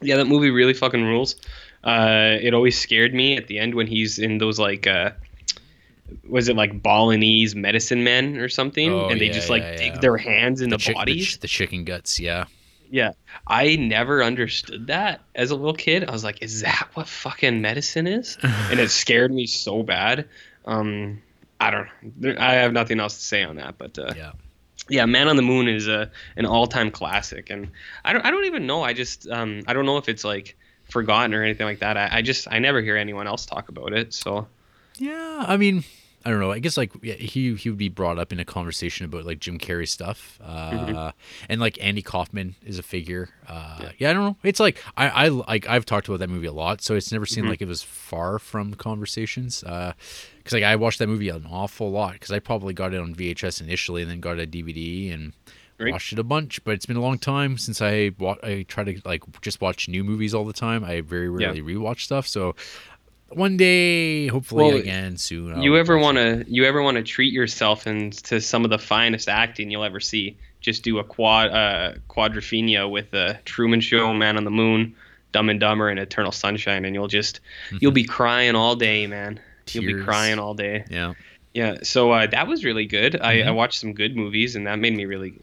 yeah, 0.00 0.16
that 0.16 0.26
movie 0.26 0.50
really 0.50 0.74
fucking 0.74 1.02
rules. 1.02 1.34
Uh, 1.82 2.38
it 2.40 2.54
always 2.54 2.78
scared 2.78 3.12
me 3.12 3.36
at 3.36 3.48
the 3.48 3.58
end 3.58 3.74
when 3.74 3.88
he's 3.88 4.18
in 4.18 4.38
those 4.38 4.58
like, 4.60 4.86
uh, 4.86 5.10
was 6.28 6.48
it 6.48 6.56
like 6.56 6.82
Balinese 6.82 7.56
medicine 7.56 8.04
men 8.04 8.36
or 8.36 8.48
something? 8.48 8.92
Oh, 8.92 9.08
and 9.08 9.20
they 9.20 9.26
yeah, 9.26 9.32
just 9.32 9.50
like 9.50 9.62
yeah, 9.62 9.76
dig 9.76 9.92
yeah. 9.94 10.00
their 10.00 10.16
hands 10.16 10.60
in 10.60 10.70
the, 10.70 10.78
chick- 10.78 10.94
bodies. 10.94 11.26
ch- 11.26 11.40
the 11.40 11.48
chicken 11.48 11.84
guts. 11.84 12.20
Yeah. 12.20 12.44
Yeah, 12.90 13.12
I 13.46 13.76
never 13.76 14.22
understood 14.22 14.86
that 14.88 15.20
as 15.34 15.50
a 15.50 15.56
little 15.56 15.74
kid. 15.74 16.08
I 16.08 16.12
was 16.12 16.24
like, 16.24 16.42
is 16.42 16.60
that 16.62 16.88
what 16.94 17.08
fucking 17.08 17.60
medicine 17.60 18.06
is? 18.06 18.38
and 18.42 18.78
it 18.80 18.90
scared 18.90 19.32
me 19.32 19.46
so 19.46 19.82
bad. 19.82 20.28
Um, 20.64 21.22
I 21.60 21.70
don't. 21.70 21.88
There, 22.18 22.40
I 22.40 22.54
have 22.54 22.72
nothing 22.72 23.00
else 23.00 23.16
to 23.16 23.22
say 23.22 23.42
on 23.42 23.56
that, 23.56 23.78
but 23.78 23.98
uh, 23.98 24.14
Yeah. 24.16 24.32
yeah, 24.88 25.06
Man 25.06 25.28
on 25.28 25.36
the 25.36 25.42
Moon 25.42 25.68
is 25.68 25.88
a 25.88 26.10
an 26.36 26.46
all 26.46 26.66
time 26.66 26.90
classic, 26.90 27.50
and 27.50 27.68
I 28.04 28.12
don't 28.12 28.24
I 28.24 28.30
don't 28.30 28.44
even 28.46 28.66
know. 28.66 28.82
I 28.82 28.92
just 28.92 29.28
um 29.28 29.62
I 29.66 29.72
don't 29.72 29.86
know 29.86 29.96
if 29.98 30.08
it's 30.08 30.24
like 30.24 30.56
forgotten 30.90 31.32
or 31.34 31.42
anything 31.42 31.66
like 31.66 31.78
that. 31.80 31.96
I, 31.96 32.08
I 32.18 32.22
just 32.22 32.46
I 32.50 32.58
never 32.58 32.80
hear 32.82 32.96
anyone 32.96 33.26
else 33.26 33.46
talk 33.46 33.68
about 33.68 33.92
it. 33.92 34.12
So 34.14 34.46
Yeah, 34.98 35.44
I 35.46 35.56
mean, 35.56 35.84
I 36.24 36.30
don't 36.30 36.40
know. 36.40 36.52
I 36.52 36.58
guess 36.58 36.76
like 36.76 36.92
yeah, 37.02 37.14
he 37.14 37.54
he 37.54 37.68
would 37.68 37.78
be 37.78 37.88
brought 37.88 38.18
up 38.18 38.32
in 38.32 38.40
a 38.40 38.44
conversation 38.44 39.04
about 39.04 39.24
like 39.26 39.40
Jim 39.40 39.58
Carrey 39.58 39.86
stuff, 39.86 40.38
uh, 40.42 40.70
Mm-hmm. 40.70 41.08
and 41.50 41.60
like 41.60 41.78
Andy 41.84 42.00
Kaufman 42.02 42.54
is 42.64 42.78
a 42.78 42.82
figure. 42.82 43.28
Uh, 43.46 43.90
yeah. 43.98 44.10
I 44.10 44.12
don't 44.14 44.24
know. 44.24 44.36
It's 44.42 44.60
like 44.60 44.82
I 44.96 45.08
I 45.08 45.28
like 45.28 45.68
I've 45.68 45.84
talked 45.84 46.08
about 46.08 46.20
that 46.20 46.30
movie 46.30 46.46
a 46.46 46.52
lot, 46.52 46.80
so 46.80 46.94
it's 46.94 47.12
never 47.12 47.26
Mm-hmm. 47.26 47.34
seemed 47.34 47.48
like 47.48 47.60
it 47.62 47.68
was 47.68 47.82
far 47.82 48.38
from 48.38 48.74
conversations. 48.74 49.60
Because 49.62 50.52
like 50.52 50.62
I 50.62 50.76
watched 50.76 50.98
that 51.00 51.08
movie 51.08 51.28
an 51.28 51.46
awful 51.50 51.90
lot 51.90 52.14
because 52.14 52.30
I 52.32 52.38
probably 52.38 52.72
got 52.74 52.94
it 52.94 53.00
on 53.00 53.14
VHS 53.14 53.60
initially 53.60 54.02
and 54.02 54.10
then 54.10 54.20
got 54.20 54.38
it 54.38 54.48
a 54.48 54.50
DVD 54.50 55.12
and. 55.12 55.32
Right. 55.76 55.90
Watched 55.90 56.12
it 56.12 56.20
a 56.20 56.22
bunch, 56.24 56.62
but 56.62 56.74
it's 56.74 56.86
been 56.86 56.96
a 56.96 57.00
long 57.00 57.18
time 57.18 57.58
since 57.58 57.82
I 57.82 58.12
wa- 58.16 58.36
I 58.44 58.64
try 58.68 58.84
to 58.84 59.00
like 59.04 59.24
just 59.40 59.60
watch 59.60 59.88
new 59.88 60.04
movies 60.04 60.32
all 60.32 60.44
the 60.44 60.52
time. 60.52 60.84
I 60.84 61.00
very 61.00 61.26
Yeah. 61.26 61.48
rarely 61.48 61.62
rewatch 61.62 62.02
stuff, 62.02 62.28
so 62.28 62.54
one 63.30 63.56
day, 63.56 64.26
hopefully 64.28 64.64
Well, 64.64 64.76
again 64.76 65.16
soon. 65.16 65.54
I'll 65.54 65.62
you 65.62 65.76
ever 65.76 65.98
want 65.98 66.18
to 66.18 66.44
you 66.48 66.64
ever 66.64 66.82
want 66.82 66.96
to 66.96 67.02
treat 67.02 67.32
yourself 67.32 67.86
and 67.86 68.12
to 68.24 68.40
some 68.40 68.64
of 68.64 68.70
the 68.70 68.78
finest 68.78 69.28
acting 69.28 69.70
you'll 69.70 69.84
ever 69.84 70.00
see? 70.00 70.36
Just 70.60 70.82
do 70.84 70.98
a 70.98 71.04
quad 71.04 71.50
uh 71.50 71.92
quadrophenia 72.08 72.90
with 72.90 73.10
the 73.10 73.38
Truman 73.44 73.80
Show, 73.80 74.12
Man 74.14 74.36
on 74.36 74.44
the 74.44 74.50
Moon, 74.50 74.94
Dumb 75.32 75.48
and 75.50 75.58
Dumber, 75.60 75.88
and 75.88 75.98
Eternal 75.98 76.32
Sunshine, 76.32 76.84
and 76.84 76.94
you'll 76.94 77.08
just 77.08 77.40
you'll 77.80 77.92
be 77.92 78.04
crying 78.04 78.54
all 78.54 78.76
day, 78.76 79.06
man. 79.06 79.40
You'll 79.72 79.84
be 79.84 79.94
Mm-hmm. 79.94 80.04
Crying 80.04 80.38
all 80.38 80.54
day. 80.54 80.84
Yeah. 80.90 81.14
Yeah, 81.54 81.78
so 81.84 82.10
uh, 82.10 82.26
that 82.26 82.48
was 82.48 82.64
really 82.64 82.84
good. 82.84 83.20
I, 83.20 83.34
I 83.34 83.36
Mhm. 83.44 83.54
watched 83.54 83.78
some 83.78 83.92
good 83.94 84.16
movies, 84.16 84.56
and 84.56 84.66
that 84.66 84.78
made 84.80 84.92
me 84.96 85.04
really 85.06 85.34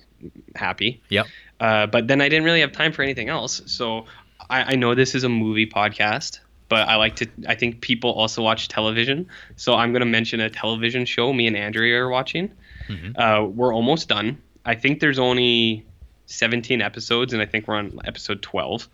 happy. 0.56 1.02
Yep. 1.08 1.26
Uh, 1.60 1.88
but 1.88 2.08
then 2.10 2.20
I 2.20 2.28
didn't 2.28 2.44
really 2.44 2.60
have 2.60 2.74
time 2.74 2.92
for 2.92 3.02
anything 3.02 3.30
else. 3.30 3.62
So 3.68 4.06
I, 4.50 4.74
I 4.74 4.76
know 4.76 4.94
this 4.94 5.16
is 5.16 5.24
a 5.24 5.30
movie 5.30 5.66
podcast, 5.68 6.40
but 6.72 6.88
I 6.88 6.96
like 6.96 7.18
to. 7.18 7.28
I 7.48 7.56
think 7.56 7.82
people 7.82 8.12
also 8.14 8.42
watch 8.42 8.70
television. 8.70 9.28
So 9.58 9.76
I'm 9.76 9.92
going 9.92 10.00
to 10.00 10.06
mention 10.08 10.40
a 10.40 10.50
television 10.50 11.06
show 11.06 11.34
me 11.34 11.46
and 11.48 11.58
Andrea 11.58 12.02
are 12.02 12.10
watching. 12.10 12.50
Mhm. 12.88 13.14
Uh, 13.18 13.46
we're 13.46 13.76
almost 13.76 14.08
done. 14.08 14.38
I 14.66 14.76
think 14.76 15.02
there's 15.02 15.20
only 15.20 15.86
17 16.28 16.82
episodes, 16.82 17.34
and 17.34 17.42
I 17.42 17.46
think 17.46 17.68
we're 17.68 17.76
on 17.76 18.00
episode 18.06 18.42
12. 18.42 18.88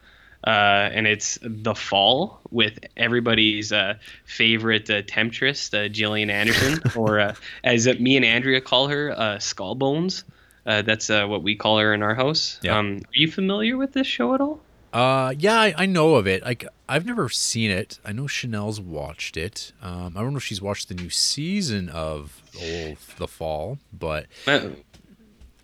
Uh, 0.45 0.49
and 0.49 1.05
it's 1.05 1.37
The 1.43 1.75
Fall 1.75 2.39
with 2.49 2.79
everybody's 2.95 3.71
uh, 3.71 3.95
favorite 4.25 4.89
uh, 4.89 5.01
temptress, 5.05 5.71
uh, 5.73 5.87
Gillian 5.87 6.29
Anderson, 6.31 6.81
or 6.95 7.19
uh, 7.19 7.35
as 7.63 7.87
uh, 7.87 7.93
me 7.99 8.15
and 8.17 8.25
Andrea 8.25 8.61
call 8.61 8.87
her, 8.87 9.13
uh, 9.15 9.37
Skull 9.39 9.75
Bones. 9.75 10.23
Uh, 10.65 10.81
that's 10.81 11.09
uh, 11.11 11.25
what 11.27 11.43
we 11.43 11.55
call 11.55 11.77
her 11.77 11.93
in 11.93 12.01
our 12.01 12.15
house. 12.15 12.59
Yeah. 12.63 12.77
Um, 12.77 12.97
are 12.97 13.19
you 13.19 13.31
familiar 13.31 13.77
with 13.77 13.93
this 13.93 14.07
show 14.07 14.33
at 14.33 14.41
all? 14.41 14.59
Uh, 14.93 15.33
yeah, 15.37 15.59
I, 15.59 15.73
I 15.77 15.85
know 15.85 16.15
of 16.15 16.27
it. 16.27 16.43
Like, 16.43 16.65
I've 16.89 17.05
never 17.05 17.29
seen 17.29 17.69
it. 17.71 17.99
I 18.05 18.13
know 18.13 18.27
Chanel's 18.27 18.79
watched 18.79 19.37
it. 19.37 19.71
Um, 19.81 20.13
I 20.15 20.21
don't 20.21 20.31
know 20.31 20.37
if 20.37 20.43
she's 20.43 20.61
watched 20.61 20.87
the 20.89 20.95
new 20.95 21.09
season 21.09 21.89
of 21.89 22.41
old 22.59 22.97
The 23.17 23.27
Fall, 23.27 23.77
but 23.91 24.25
Uh, 24.47 24.69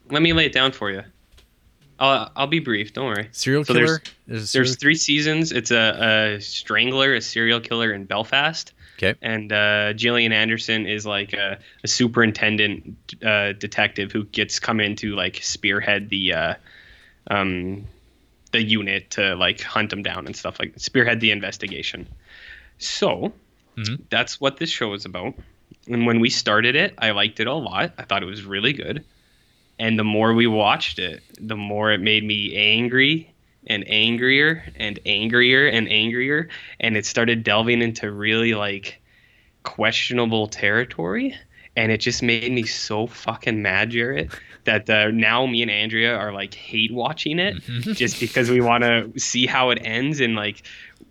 let 0.09 0.21
me 0.21 0.33
lay 0.33 0.45
it 0.45 0.53
down 0.53 0.71
for 0.73 0.91
you. 0.91 1.03
I'll, 1.99 2.31
I'll 2.35 2.47
be 2.47 2.59
brief. 2.59 2.91
Don't 2.93 3.05
worry. 3.05 3.29
serial 3.31 3.63
So 3.63 3.73
killer. 3.73 4.01
There's, 4.27 4.49
serial- 4.49 4.65
There's 4.67 4.75
three 4.77 4.95
seasons. 4.95 5.51
It's 5.51 5.71
a, 5.71 6.33
a 6.35 6.41
strangler, 6.41 7.15
a 7.15 7.21
serial 7.21 7.59
killer 7.61 7.93
in 7.93 8.03
Belfast. 8.05 8.73
Okay. 8.97 9.15
And 9.21 9.51
uh, 9.51 9.93
Gillian 9.93 10.31
Anderson 10.33 10.85
is 10.85 11.05
like 11.05 11.33
a, 11.33 11.57
a 11.83 11.87
superintendent 11.87 12.95
uh, 13.23 13.53
detective 13.53 14.11
who 14.11 14.25
gets 14.25 14.59
come 14.59 14.79
in 14.79 14.95
to 14.97 15.15
like 15.15 15.39
spearhead 15.41 16.09
the 16.09 16.33
uh, 16.33 16.53
um, 17.31 17.85
the 18.53 18.63
unit 18.63 19.11
to 19.11 19.35
like 19.35 19.61
hunt 19.61 19.89
them 19.89 20.01
down 20.01 20.25
and 20.25 20.35
stuff 20.35 20.57
like 20.59 20.73
spearhead 20.77 21.19
the 21.19 21.31
investigation. 21.31 22.07
So 22.77 23.33
Mhm. 23.77 23.99
that's 24.09 24.39
what 24.39 24.57
this 24.57 24.69
show 24.69 24.93
is 24.93 25.05
about. 25.05 25.33
And 25.87 26.05
when 26.05 26.19
we 26.21 26.29
started 26.29 26.75
it, 26.75 26.93
I 26.97 27.11
liked 27.11 27.39
it 27.39 27.47
a 27.47 27.53
lot. 27.53 27.93
I 27.97 28.03
thought 28.03 28.23
it 28.23 28.27
was 28.27 28.45
really 28.45 28.71
good. 28.71 29.03
And 29.79 29.99
the 29.99 30.03
more 30.03 30.33
we 30.33 30.47
watched 30.47 30.99
it, 30.99 31.23
the 31.39 31.57
more 31.57 31.91
it 31.91 31.99
made 31.99 32.23
me 32.23 32.55
angry 32.55 33.29
and 33.67 33.83
angrier 33.89 34.63
and 34.75 34.99
angrier 35.05 35.67
and 35.67 35.89
angrier. 35.89 36.47
And 36.79 36.95
it 36.95 37.05
started 37.05 37.43
delving 37.43 37.81
into 37.81 38.11
really 38.11 38.53
like 38.53 39.01
questionable 39.63 40.47
territory. 40.47 41.35
And 41.75 41.91
it 41.91 41.99
just 41.99 42.21
made 42.21 42.51
me 42.51 42.63
so 42.63 43.07
fucking 43.07 43.61
mad, 43.61 43.89
Jared, 43.89 44.31
that 44.65 44.89
uh, 44.89 45.09
now 45.09 45.45
me 45.47 45.61
and 45.63 45.71
Andrea 45.71 46.15
are 46.15 46.31
like 46.31 46.53
hate 46.53 46.93
watching 46.93 47.39
it 47.39 47.55
just 47.81 48.19
because 48.19 48.49
we 48.49 48.61
want 48.61 48.83
to 48.83 49.11
see 49.19 49.47
how 49.47 49.71
it 49.71 49.79
ends 49.83 50.19
and 50.19 50.35
like 50.35 50.63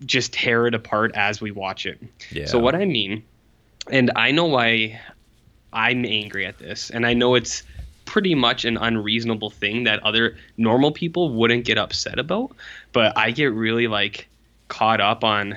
just 0.06 0.32
tear 0.32 0.66
it 0.66 0.74
apart 0.74 1.12
as 1.14 1.40
we 1.40 1.50
watch 1.50 1.86
it. 1.86 2.00
yeah. 2.30 2.46
So 2.46 2.58
what 2.58 2.74
I 2.74 2.84
mean, 2.84 3.24
and 3.90 4.10
I 4.14 4.30
know 4.30 4.46
why 4.46 5.00
I'm 5.72 6.04
angry 6.04 6.46
at 6.46 6.58
this, 6.58 6.90
and 6.90 7.06
I 7.06 7.14
know 7.14 7.34
it's 7.34 7.62
pretty 8.04 8.34
much 8.34 8.64
an 8.64 8.76
unreasonable 8.76 9.50
thing 9.50 9.84
that 9.84 10.02
other 10.02 10.36
normal 10.56 10.92
people 10.92 11.30
wouldn't 11.30 11.64
get 11.64 11.78
upset 11.78 12.18
about, 12.18 12.54
but 12.92 13.16
I 13.16 13.30
get 13.30 13.52
really 13.52 13.88
like 13.88 14.28
caught 14.68 15.00
up 15.00 15.24
on 15.24 15.56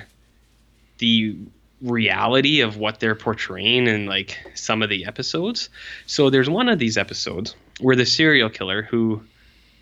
the 0.98 1.36
reality 1.82 2.60
of 2.60 2.76
what 2.76 3.00
they're 3.00 3.14
portraying 3.14 3.86
in 3.86 4.06
like 4.06 4.38
some 4.54 4.82
of 4.82 4.88
the 4.88 5.04
episodes. 5.04 5.68
So 6.06 6.30
there's 6.30 6.48
one 6.48 6.68
of 6.68 6.78
these 6.78 6.96
episodes 6.96 7.54
where 7.80 7.96
the 7.96 8.06
serial 8.06 8.48
killer 8.48 8.82
who 8.82 9.22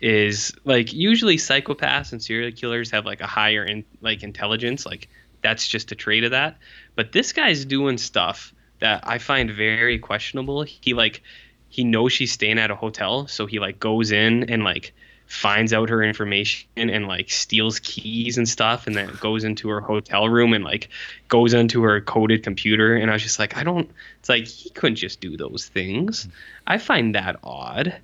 is 0.01 0.53
like 0.65 0.93
usually 0.93 1.37
psychopaths 1.37 2.11
and 2.11 2.21
serial 2.21 2.51
killers 2.51 2.91
have 2.91 3.05
like 3.05 3.21
a 3.21 3.27
higher 3.27 3.63
in 3.63 3.83
like 4.01 4.23
intelligence 4.23 4.85
like 4.85 5.07
that's 5.41 5.67
just 5.67 5.91
a 5.91 5.95
trait 5.95 6.23
of 6.23 6.31
that 6.31 6.57
but 6.95 7.11
this 7.11 7.31
guy's 7.31 7.63
doing 7.63 7.97
stuff 7.97 8.53
that 8.81 9.01
i 9.07 9.17
find 9.17 9.51
very 9.51 9.97
questionable 9.97 10.63
he 10.63 10.93
like 10.93 11.23
he 11.69 11.83
knows 11.83 12.11
she's 12.11 12.31
staying 12.31 12.59
at 12.59 12.71
a 12.71 12.75
hotel 12.75 13.25
so 13.27 13.45
he 13.45 13.59
like 13.59 13.79
goes 13.79 14.11
in 14.11 14.49
and 14.49 14.63
like 14.63 14.93
finds 15.27 15.73
out 15.73 15.89
her 15.89 16.03
information 16.03 16.67
and 16.77 17.07
like 17.07 17.29
steals 17.29 17.79
keys 17.79 18.37
and 18.37 18.47
stuff 18.47 18.87
and 18.87 18.95
then 18.95 19.09
goes 19.19 19.43
into 19.43 19.69
her 19.69 19.81
hotel 19.81 20.29
room 20.29 20.53
and 20.53 20.63
like 20.63 20.89
goes 21.27 21.53
into 21.53 21.81
her 21.83 21.99
coded 22.01 22.43
computer. 22.43 22.95
And 22.95 23.09
i 23.09 23.13
was 23.13 23.23
just 23.23 23.39
like 23.39 23.57
i 23.57 23.63
don't 23.63 23.89
it's 24.19 24.29
like 24.29 24.47
he 24.47 24.69
couldn't 24.71 24.95
just 24.95 25.21
do 25.21 25.37
those 25.37 25.67
things. 25.67 26.27
I 26.65 26.79
find 26.79 27.13
that 27.15 27.39
odd. 27.43 27.95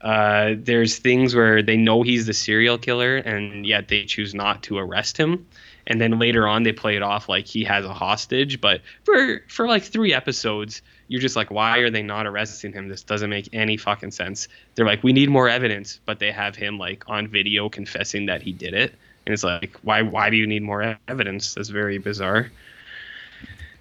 Uh, 0.00 0.54
there's 0.56 0.98
things 0.98 1.34
where 1.36 1.62
they 1.62 1.76
know 1.76 2.02
he's 2.02 2.26
the 2.26 2.32
serial 2.32 2.76
killer 2.76 3.18
and 3.18 3.64
yet 3.64 3.86
they 3.86 4.04
choose 4.04 4.34
not 4.34 4.64
to 4.64 4.78
arrest 4.78 5.16
him. 5.16 5.46
And 5.86 6.00
then 6.00 6.18
later 6.18 6.48
on 6.48 6.64
they 6.64 6.72
play 6.72 6.96
it 6.96 7.02
off 7.02 7.28
like 7.28 7.46
he 7.46 7.64
has 7.64 7.84
a 7.84 7.94
hostage. 7.94 8.60
But 8.60 8.82
for 9.04 9.44
for 9.48 9.68
like 9.68 9.84
three 9.84 10.12
episodes 10.12 10.82
you're 11.12 11.20
just 11.20 11.36
like 11.36 11.50
why 11.50 11.78
are 11.78 11.90
they 11.90 12.02
not 12.02 12.26
arresting 12.26 12.72
him? 12.72 12.88
This 12.88 13.02
doesn't 13.02 13.28
make 13.28 13.50
any 13.52 13.76
fucking 13.76 14.12
sense. 14.12 14.48
They're 14.74 14.86
like 14.86 15.02
we 15.02 15.12
need 15.12 15.28
more 15.28 15.48
evidence 15.48 16.00
but 16.06 16.18
they 16.18 16.32
have 16.32 16.56
him 16.56 16.78
like 16.78 17.04
on 17.06 17.28
video 17.28 17.68
confessing 17.68 18.26
that 18.26 18.40
he 18.40 18.52
did 18.52 18.72
it. 18.72 18.94
And 19.26 19.32
it's 19.34 19.44
like 19.44 19.76
why 19.82 20.00
why 20.00 20.30
do 20.30 20.36
you 20.36 20.46
need 20.46 20.62
more 20.62 20.98
evidence? 21.06 21.54
That's 21.54 21.68
very 21.68 21.98
bizarre. 21.98 22.50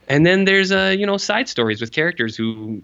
And 0.09 0.25
then 0.25 0.43
there's 0.43 0.73
uh 0.73 0.93
you 0.97 1.05
know 1.05 1.15
side 1.17 1.47
stories 1.47 1.79
with 1.79 1.93
characters 1.93 2.35
who 2.35 2.81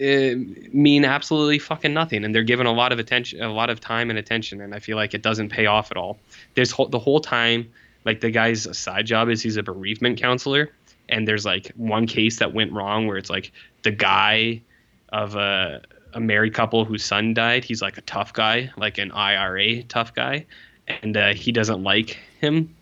uh, 0.00 0.34
mean 0.72 1.04
absolutely 1.04 1.58
fucking 1.58 1.92
nothing, 1.92 2.24
and 2.24 2.34
they're 2.34 2.42
given 2.42 2.66
a 2.66 2.72
lot 2.72 2.92
of 2.92 2.98
attention, 2.98 3.42
a 3.42 3.52
lot 3.52 3.68
of 3.68 3.78
time 3.78 4.08
and 4.08 4.18
attention, 4.18 4.62
and 4.62 4.74
I 4.74 4.78
feel 4.78 4.96
like 4.96 5.12
it 5.12 5.20
doesn't 5.20 5.50
pay 5.50 5.66
off 5.66 5.90
at 5.90 5.98
all. 5.98 6.18
There's 6.54 6.72
the 6.88 6.98
whole 6.98 7.20
time, 7.20 7.70
like 8.06 8.22
the 8.22 8.30
guy's 8.30 8.66
side 8.76 9.04
job 9.04 9.28
is 9.28 9.42
he's 9.42 9.58
a 9.58 9.62
bereavement 9.62 10.18
counselor, 10.18 10.70
and 11.08 11.28
there's 11.28 11.44
like 11.44 11.72
one 11.76 12.06
case 12.06 12.38
that 12.38 12.54
went 12.54 12.72
wrong 12.72 13.06
where 13.06 13.18
it's 13.18 13.30
like 13.30 13.52
the 13.82 13.90
guy 13.90 14.62
of 15.10 15.36
a 15.36 15.82
a 16.14 16.20
married 16.20 16.54
couple 16.54 16.84
whose 16.84 17.04
son 17.04 17.34
died. 17.34 17.64
He's 17.64 17.82
like 17.82 17.96
a 17.98 18.02
tough 18.02 18.32
guy, 18.32 18.70
like 18.76 18.98
an 18.98 19.12
IRA 19.12 19.82
tough 19.84 20.14
guy, 20.14 20.44
and 20.86 21.16
uh, 21.16 21.32
he 21.34 21.52
doesn't 21.52 21.82
like 21.82 22.18
him. 22.40 22.74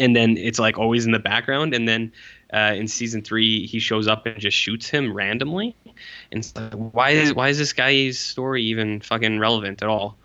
And 0.00 0.16
then 0.16 0.36
it's 0.36 0.58
like 0.58 0.76
always 0.76 1.06
in 1.06 1.12
the 1.12 1.20
background, 1.20 1.72
and 1.72 1.88
then 1.88 2.12
uh, 2.52 2.74
in 2.76 2.88
season 2.88 3.22
three 3.22 3.66
he 3.66 3.78
shows 3.78 4.08
up 4.08 4.26
and 4.26 4.38
just 4.40 4.56
shoots 4.56 4.88
him 4.88 5.12
randomly. 5.14 5.76
And 6.32 6.40
it's 6.40 6.54
like, 6.56 6.72
why 6.72 7.10
is 7.10 7.34
why 7.34 7.48
is 7.48 7.58
this 7.58 7.72
guy's 7.72 8.18
story 8.18 8.62
even 8.64 9.00
fucking 9.00 9.38
relevant 9.38 9.82
at 9.82 9.88
all? 9.88 10.16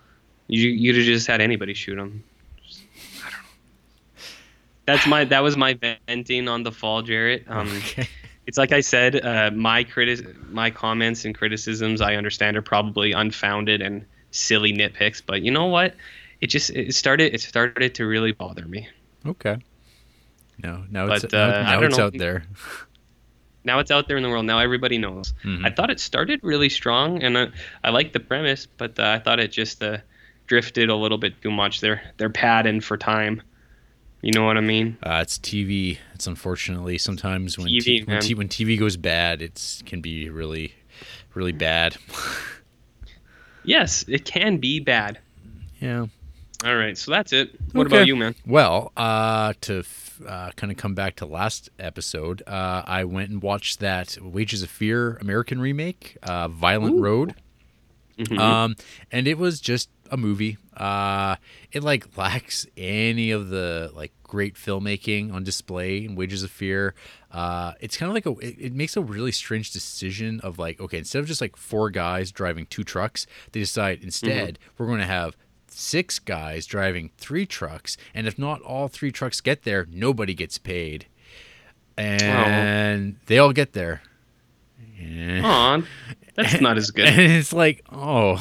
You 0.48 0.70
you'd 0.70 0.96
have 0.96 1.06
just 1.06 1.28
had 1.28 1.42
anybody 1.42 1.76
shoot 1.76 2.00
him. 2.00 2.24
I 3.20 3.30
don't 3.30 3.32
know. 3.32 3.48
That's 4.86 5.06
my 5.06 5.26
that 5.26 5.44
was 5.44 5.56
my 5.56 5.76
venting 6.08 6.48
on 6.48 6.64
the 6.64 6.72
fall, 6.72 7.04
Jared. 7.04 7.46
Um, 7.48 7.68
Okay. 7.78 8.08
It's 8.50 8.58
like 8.58 8.72
I 8.74 8.82
said, 8.82 9.24
uh, 9.24 9.52
my 9.54 9.84
criti- 9.84 10.26
my 10.50 10.72
comments 10.72 11.24
and 11.24 11.38
criticisms 11.38 12.02
I 12.02 12.16
understand 12.16 12.58
are 12.58 12.64
probably 12.64 13.12
unfounded 13.12 13.80
and 13.84 14.06
silly 14.32 14.74
nitpicks, 14.74 15.22
but 15.24 15.44
you 15.44 15.52
know 15.52 15.68
what? 15.68 15.94
It 16.42 16.48
just 16.48 16.72
it 16.72 16.96
started 16.96 17.36
it 17.36 17.42
started 17.42 17.94
to 17.96 18.08
really 18.08 18.32
bother 18.32 18.66
me. 18.66 18.90
Okay. 19.24 19.58
No, 20.64 20.84
now 20.90 21.06
it's 21.12 21.22
But, 21.22 21.32
now, 21.32 21.46
uh, 21.50 21.54
I 21.54 21.76
now 21.76 21.82
it's 21.84 21.98
know. 21.98 22.06
out 22.06 22.18
there. 22.18 22.44
Now 23.66 23.80
it's 23.80 23.92
out 23.92 24.08
there 24.08 24.16
in 24.18 24.24
the 24.24 24.30
world. 24.30 24.46
Now 24.46 24.60
everybody 24.60 24.98
knows. 24.98 25.34
Mhm. 25.44 25.66
I 25.66 25.70
thought 25.70 25.90
it 25.92 26.00
started 26.00 26.40
really 26.44 26.70
strong, 26.70 27.22
and 27.22 27.38
I, 27.38 27.48
I 27.84 27.90
like 27.92 28.14
the 28.14 28.20
premise, 28.22 28.66
but 28.66 28.98
uh, 28.98 29.04
I 29.04 29.20
thought 29.20 29.40
it 29.40 29.52
just 29.52 29.84
uh, 29.84 29.98
drifted 30.48 30.90
a 30.90 30.96
little 30.96 31.18
bit 31.18 31.40
too 31.44 31.52
much. 31.52 31.82
They're 31.82 32.02
they're 32.18 32.30
padding 32.32 32.80
for 32.82 32.98
time. 32.98 33.42
You 34.22 34.32
know 34.34 34.44
what 34.46 34.58
I 34.58 34.62
mean? 34.62 34.98
Uh, 35.02 35.20
it's 35.22 35.38
TV. 35.38 35.98
It's 36.14 36.28
unfortunately 36.28 36.98
sometimes 36.98 37.58
when 37.58 37.68
TV, 37.68 37.82
t- 37.84 38.04
when, 38.04 38.20
t- 38.22 38.34
when 38.36 38.48
TV 38.50 38.78
goes 38.78 38.98
bad, 38.98 39.42
it 39.42 39.82
can 39.86 40.02
be 40.02 40.30
really, 40.30 40.74
really 41.34 41.54
bad. 41.54 41.96
Yes, 43.64 44.04
it 44.08 44.26
can 44.26 44.58
be 44.58 44.80
bad. 44.80 45.20
yeah. 45.80 46.08
All 46.66 46.76
right, 46.76 46.98
so 46.98 47.12
that's 47.12 47.32
it. 47.32 47.52
What 47.72 47.88
Okay. 47.88 47.96
about 47.96 48.08
you, 48.08 48.18
man? 48.18 48.36
Well, 48.46 48.92
uh, 48.98 49.54
to 49.62 49.80
f- 49.80 50.20
uh, 50.28 50.52
kind 50.58 50.70
of 50.74 50.78
come 50.78 50.94
back 50.94 51.16
to 51.18 51.26
last 51.26 51.70
episode, 51.80 52.44
uh, 52.46 52.84
I 52.86 53.06
went 53.06 53.30
and 53.30 53.42
watched 53.42 53.80
that 53.80 54.18
Wages 54.22 54.62
of 54.62 54.70
Fear 54.70 55.16
American 55.22 55.62
remake, 55.62 56.18
uh, 56.22 56.50
Violent 56.50 56.96
Ooh. 56.96 57.02
Road. 57.02 57.36
Mhm. 58.18 58.38
Um, 58.38 58.76
and 59.10 59.26
it 59.26 59.38
was 59.38 59.62
just 59.62 59.90
a 60.12 60.18
movie. 60.18 60.58
Uh, 60.76 61.36
it 61.72 61.84
like 61.84 62.06
lacks 62.18 62.66
any 62.78 63.32
of 63.32 63.50
the 63.50 63.92
like 63.94 64.12
great 64.24 64.56
filmmaking 64.56 65.34
on 65.34 65.44
display 65.44 66.06
in 66.06 66.16
Wages 66.16 66.44
of 66.44 66.52
Fear. 66.52 66.94
Uh, 67.32 67.74
it's 67.80 67.98
kind 67.98 68.10
of 68.10 68.14
like 68.14 68.26
a 68.26 68.32
it, 68.46 68.56
it 68.60 68.74
makes 68.74 68.96
a 68.98 69.02
really 69.02 69.32
strange 69.32 69.72
decision 69.72 70.40
of 70.42 70.58
like 70.60 70.80
okay 70.80 70.98
instead 70.98 71.20
of 71.20 71.28
just 71.28 71.42
like 71.42 71.56
four 71.56 71.90
guys 71.90 72.32
driving 72.32 72.66
two 72.68 72.84
trucks, 72.84 73.28
they 73.52 73.60
decide 73.60 74.00
instead 74.04 74.60
we're 74.78 74.88
going 74.88 75.00
to 75.00 75.06
have 75.06 75.36
six 75.68 76.20
guys 76.20 76.66
driving 76.66 77.12
three 77.18 77.46
trucks, 77.46 77.98
and 78.14 78.28
if 78.28 78.38
not 78.40 78.62
all 78.62 78.88
three 78.88 79.12
trucks 79.12 79.42
get 79.42 79.64
there, 79.64 79.86
nobody 79.92 80.34
gets 80.34 80.58
paid, 80.58 81.06
and 81.98 83.18
they 83.28 83.38
all 83.38 83.54
get 83.54 83.74
there. 83.74 84.02
Eh. 85.00 85.42
Aw, 85.44 85.82
that's 86.36 86.60
not 86.62 86.78
as 86.78 86.92
good. 86.92 87.08
And 87.08 87.32
it's 87.34 87.54
like, 87.54 87.86
oh, 87.92 88.38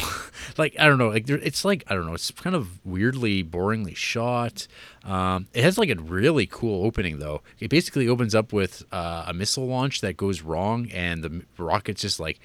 like 0.57 0.77
I 0.79 0.87
don't 0.87 0.99
know, 0.99 1.09
like 1.09 1.29
it's 1.29 1.65
like 1.65 1.85
I 1.89 1.95
don't 1.95 2.07
know, 2.07 2.15
it's 2.15 2.31
kind 2.33 2.57
of 2.57 2.85
weirdly, 2.85 3.45
boringly 3.45 3.95
shot. 3.95 4.67
Um, 5.05 5.47
it 5.55 5.63
has 5.63 5.79
like 5.79 5.91
a 5.91 5.95
really 5.95 6.47
cool 6.47 6.85
opening 6.85 7.19
though. 7.19 7.43
It 7.61 7.71
basically 7.71 8.09
opens 8.09 8.35
up 8.35 8.53
with 8.53 8.85
uh, 8.93 9.25
a 9.29 9.35
missile 9.35 9.67
launch 9.67 10.01
that 10.01 10.17
goes 10.17 10.43
wrong, 10.43 10.91
and 10.91 11.23
the 11.23 11.43
rockets 11.63 12.03
just 12.03 12.19
like 12.19 12.41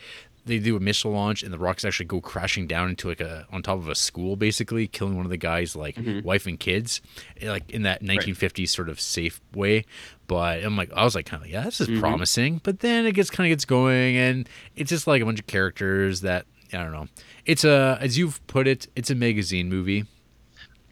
they 0.46 0.60
do 0.60 0.76
a 0.76 0.80
missile 0.80 1.12
launch, 1.12 1.42
and 1.44 1.54
the 1.54 1.58
rockets 1.58 1.86
actually 1.86 2.06
go 2.08 2.20
crashing 2.22 2.68
down 2.68 2.90
into 2.90 3.08
like 3.08 3.22
a 3.22 3.46
on 3.52 3.62
top 3.64 3.78
of 3.78 3.88
a 3.88 3.96
school, 3.96 4.36
basically 4.36 4.88
killing 4.88 5.16
one 5.16 5.26
of 5.26 5.30
the 5.30 5.38
guys' 5.38 5.76
like 5.76 5.98
wife 6.24 6.46
and 6.48 6.60
kids, 6.60 7.02
eh, 7.40 7.50
like 7.50 7.70
in 7.70 7.84
that 7.84 8.02
1950s 8.02 8.70
sort 8.70 8.90
of 8.90 9.00
safe 9.00 9.40
way. 9.54 9.86
But 10.28 10.64
I'm 10.64 10.76
like, 10.78 10.92
I 10.94 11.04
was 11.04 11.16
like, 11.16 11.26
kind 11.26 11.44
of, 11.44 11.50
yeah, 11.50 11.64
this 11.64 11.80
is 11.82 11.88
promising. 12.00 12.62
But 12.64 12.80
then 12.80 13.06
it 13.06 13.14
gets 13.14 13.30
kind 13.30 13.48
of 13.48 13.52
gets 13.56 13.66
going, 13.66 14.18
and 14.18 14.48
it's 14.76 14.90
just 14.90 15.08
like 15.08 15.22
a 15.22 15.26
bunch 15.26 15.40
of 15.40 15.48
characters 15.48 16.22
that 16.22 16.46
I 16.74 16.78
don't 16.78 16.92
know. 16.92 17.08
It's 17.46 17.64
a, 17.64 17.98
as 18.02 18.18
you've 18.18 18.46
put 18.48 18.68
it, 18.68 18.88
it's 18.96 19.10
a 19.10 19.16
magazine 19.16 19.70
movie. 19.70 20.06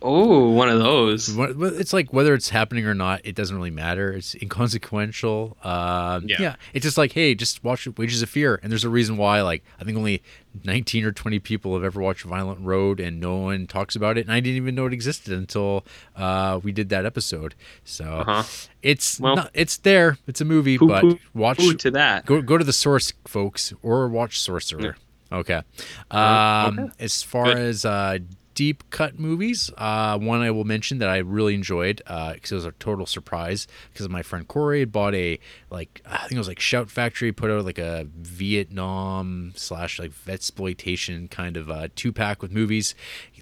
Oh, 0.03 0.49
one 0.49 0.67
of 0.69 0.79
those. 0.79 1.29
It's 1.37 1.93
like 1.93 2.11
whether 2.11 2.33
it's 2.33 2.49
happening 2.49 2.85
or 2.87 2.93
not, 2.95 3.21
it 3.23 3.35
doesn't 3.35 3.55
really 3.55 3.69
matter. 3.69 4.11
It's 4.13 4.33
inconsequential. 4.35 5.57
Um, 5.63 6.25
Yeah. 6.27 6.37
yeah. 6.41 6.55
It's 6.73 6.83
just 6.83 6.97
like, 6.97 7.11
hey, 7.11 7.35
just 7.35 7.63
watch 7.63 7.87
Wages 7.97 8.21
of 8.21 8.29
Fear. 8.29 8.59
And 8.63 8.71
there's 8.71 8.83
a 8.83 8.89
reason 8.89 9.17
why, 9.17 9.41
like, 9.41 9.63
I 9.79 9.83
think 9.83 9.97
only 9.97 10.23
19 10.63 11.05
or 11.05 11.11
20 11.11 11.39
people 11.39 11.73
have 11.75 11.83
ever 11.83 12.01
watched 12.01 12.23
Violent 12.23 12.61
Road 12.61 12.99
and 12.99 13.19
no 13.19 13.37
one 13.37 13.67
talks 13.67 13.95
about 13.95 14.17
it. 14.17 14.21
And 14.21 14.31
I 14.33 14.39
didn't 14.39 14.57
even 14.57 14.73
know 14.75 14.87
it 14.87 14.93
existed 14.93 15.33
until 15.33 15.85
uh, 16.15 16.59
we 16.63 16.71
did 16.71 16.89
that 16.89 17.05
episode. 17.05 17.53
So 17.83 18.05
Uh-huh. 18.05 18.43
it's 18.81 19.19
Well- 19.19 19.35
not, 19.35 19.51
it's 19.53 19.77
there. 19.77 20.17
It's 20.27 20.41
a 20.41 20.45
movie, 20.45 20.77
Poo- 20.77 20.87
but 20.87 21.01
poo- 21.01 21.19
watch 21.33 21.59
Ooh, 21.61 21.73
to 21.75 21.91
that. 21.91 22.25
go 22.25 22.41
go 22.41 22.57
to 22.57 22.63
the 22.63 22.73
source, 22.73 23.13
folks, 23.27 23.71
or 23.83 24.07
watch 24.07 24.39
Sorcerer. 24.39 24.97
Okay. 25.31 25.61
Um, 26.09 26.79
okay. 26.79 26.91
As 26.99 27.23
far 27.23 27.45
Good. 27.45 27.57
as 27.57 27.85
uh, 27.85 28.17
deep 28.61 28.87
cut 28.91 29.17
movies, 29.17 29.71
uh, 29.75 30.19
one 30.19 30.39
I 30.41 30.51
will 30.51 30.65
mention 30.65 30.99
that 30.99 31.09
I 31.09 31.17
really 31.17 31.55
enjoyed 31.55 31.97
because 32.05 32.51
it 32.51 32.53
was 32.53 32.63
a 32.63 32.73
total 32.73 33.07
surprise 33.07 33.65
because 33.91 34.07
my 34.07 34.21
friend 34.21 34.47
Corey 34.47 34.81
had 34.81 34.91
bought 34.91 35.15
a 35.15 35.39
like 35.71 35.99
I 36.05 36.19
think 36.19 36.33
it 36.33 36.37
was 36.37 36.47
like 36.47 36.59
Shout 36.59 36.91
Factory 36.91 37.31
put 37.31 37.49
out 37.49 37.65
like 37.65 37.79
a 37.79 38.05
Vietnam 38.15 39.53
slash 39.55 39.97
like 39.97 40.11
exploitation 40.27 41.27
kind 41.27 41.57
of 41.57 41.71
uh, 41.71 41.87
two 41.95 42.13
pack 42.13 42.43
with 42.43 42.51
movies 42.51 42.93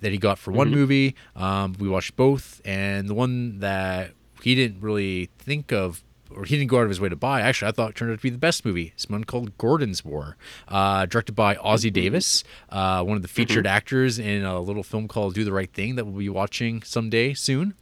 that 0.02 0.14
he 0.14 0.18
got 0.18 0.40
for 0.40 0.54
one 0.54 0.72
movie. 0.72 1.18
Um, 1.36 1.76
we 1.78 1.90
watched 1.90 2.16
both, 2.16 2.62
and 2.64 3.10
the 3.10 3.14
one 3.14 3.60
that 3.60 4.12
he 4.42 4.56
didn't 4.56 4.80
really 4.80 5.32
think 5.38 5.74
of 5.74 6.02
or 6.36 6.46
he 6.46 6.58
didn't 6.58 6.70
go 6.70 6.78
out 6.78 6.84
of 6.84 6.90
his 6.90 7.02
way 7.02 7.10
to 7.10 7.16
buy. 7.16 7.42
Actually, 7.42 7.70
I 7.70 7.72
thought 7.72 7.90
it 7.92 7.96
turned 7.96 8.12
out 8.12 8.18
to 8.18 8.22
be 8.22 8.30
the 8.30 8.38
best 8.38 8.64
movie. 8.66 8.92
It's 8.96 9.10
one 9.10 9.24
called 9.24 9.58
Gordon's 9.58 10.04
War, 10.06 10.38
uh, 10.68 11.06
directed 11.06 11.34
by 11.34 11.56
Ossie 11.56 11.92
Davis, 11.92 12.44
uh, 12.70 13.04
one 13.04 13.16
of 13.16 13.22
the 13.22 13.28
featured 13.28 13.66
actors 13.68 14.20
in 14.20 14.44
a 14.44 14.60
little 14.60 14.84
film 14.84 15.08
called 15.08 15.34
Do 15.34 15.44
the 15.44 15.52
Right 15.52 15.72
Thing 15.72 15.96
that 15.96 16.06
we'll 16.06 16.20
be 16.20 16.30
watching 16.30 16.82
someday 16.84 17.34
soon. 17.34 17.74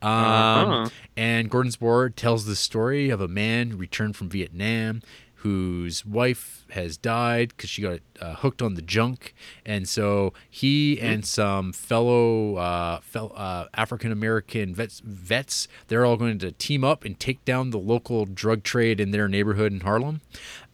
Um, 0.00 0.10
Uh-huh. 0.12 0.88
And 1.16 1.50
Gordon's 1.50 1.80
War 1.80 2.08
tells 2.08 2.46
the 2.46 2.56
story 2.56 3.10
of 3.10 3.20
a 3.20 3.28
man 3.28 3.76
returned 3.76 4.16
from 4.16 4.30
Vietnam 4.30 5.02
whose 5.42 6.06
wife 6.06 6.64
has 6.70 6.96
died 6.96 7.48
because 7.48 7.68
she 7.68 7.82
got 7.82 7.98
uh, 8.20 8.34
hooked 8.34 8.62
on 8.62 8.74
the 8.74 8.82
junk, 8.82 9.34
and 9.66 9.88
so 9.88 10.32
he 10.48 11.00
and 11.00 11.26
some 11.26 11.72
fellow 11.72 12.56
uh, 12.56 13.00
fel- 13.00 13.32
uh, 13.34 13.66
African 13.74 14.12
American 14.12 14.74
vets, 14.74 15.00
vets, 15.04 15.66
they're 15.88 16.06
all 16.06 16.16
going 16.16 16.38
to 16.38 16.52
team 16.52 16.84
up 16.84 17.04
and 17.04 17.18
take 17.18 17.44
down 17.44 17.70
the 17.70 17.78
local 17.78 18.24
drug 18.24 18.62
trade 18.62 19.00
in 19.00 19.10
their 19.10 19.26
neighborhood 19.28 19.72
in 19.72 19.80
Harlem, 19.80 20.20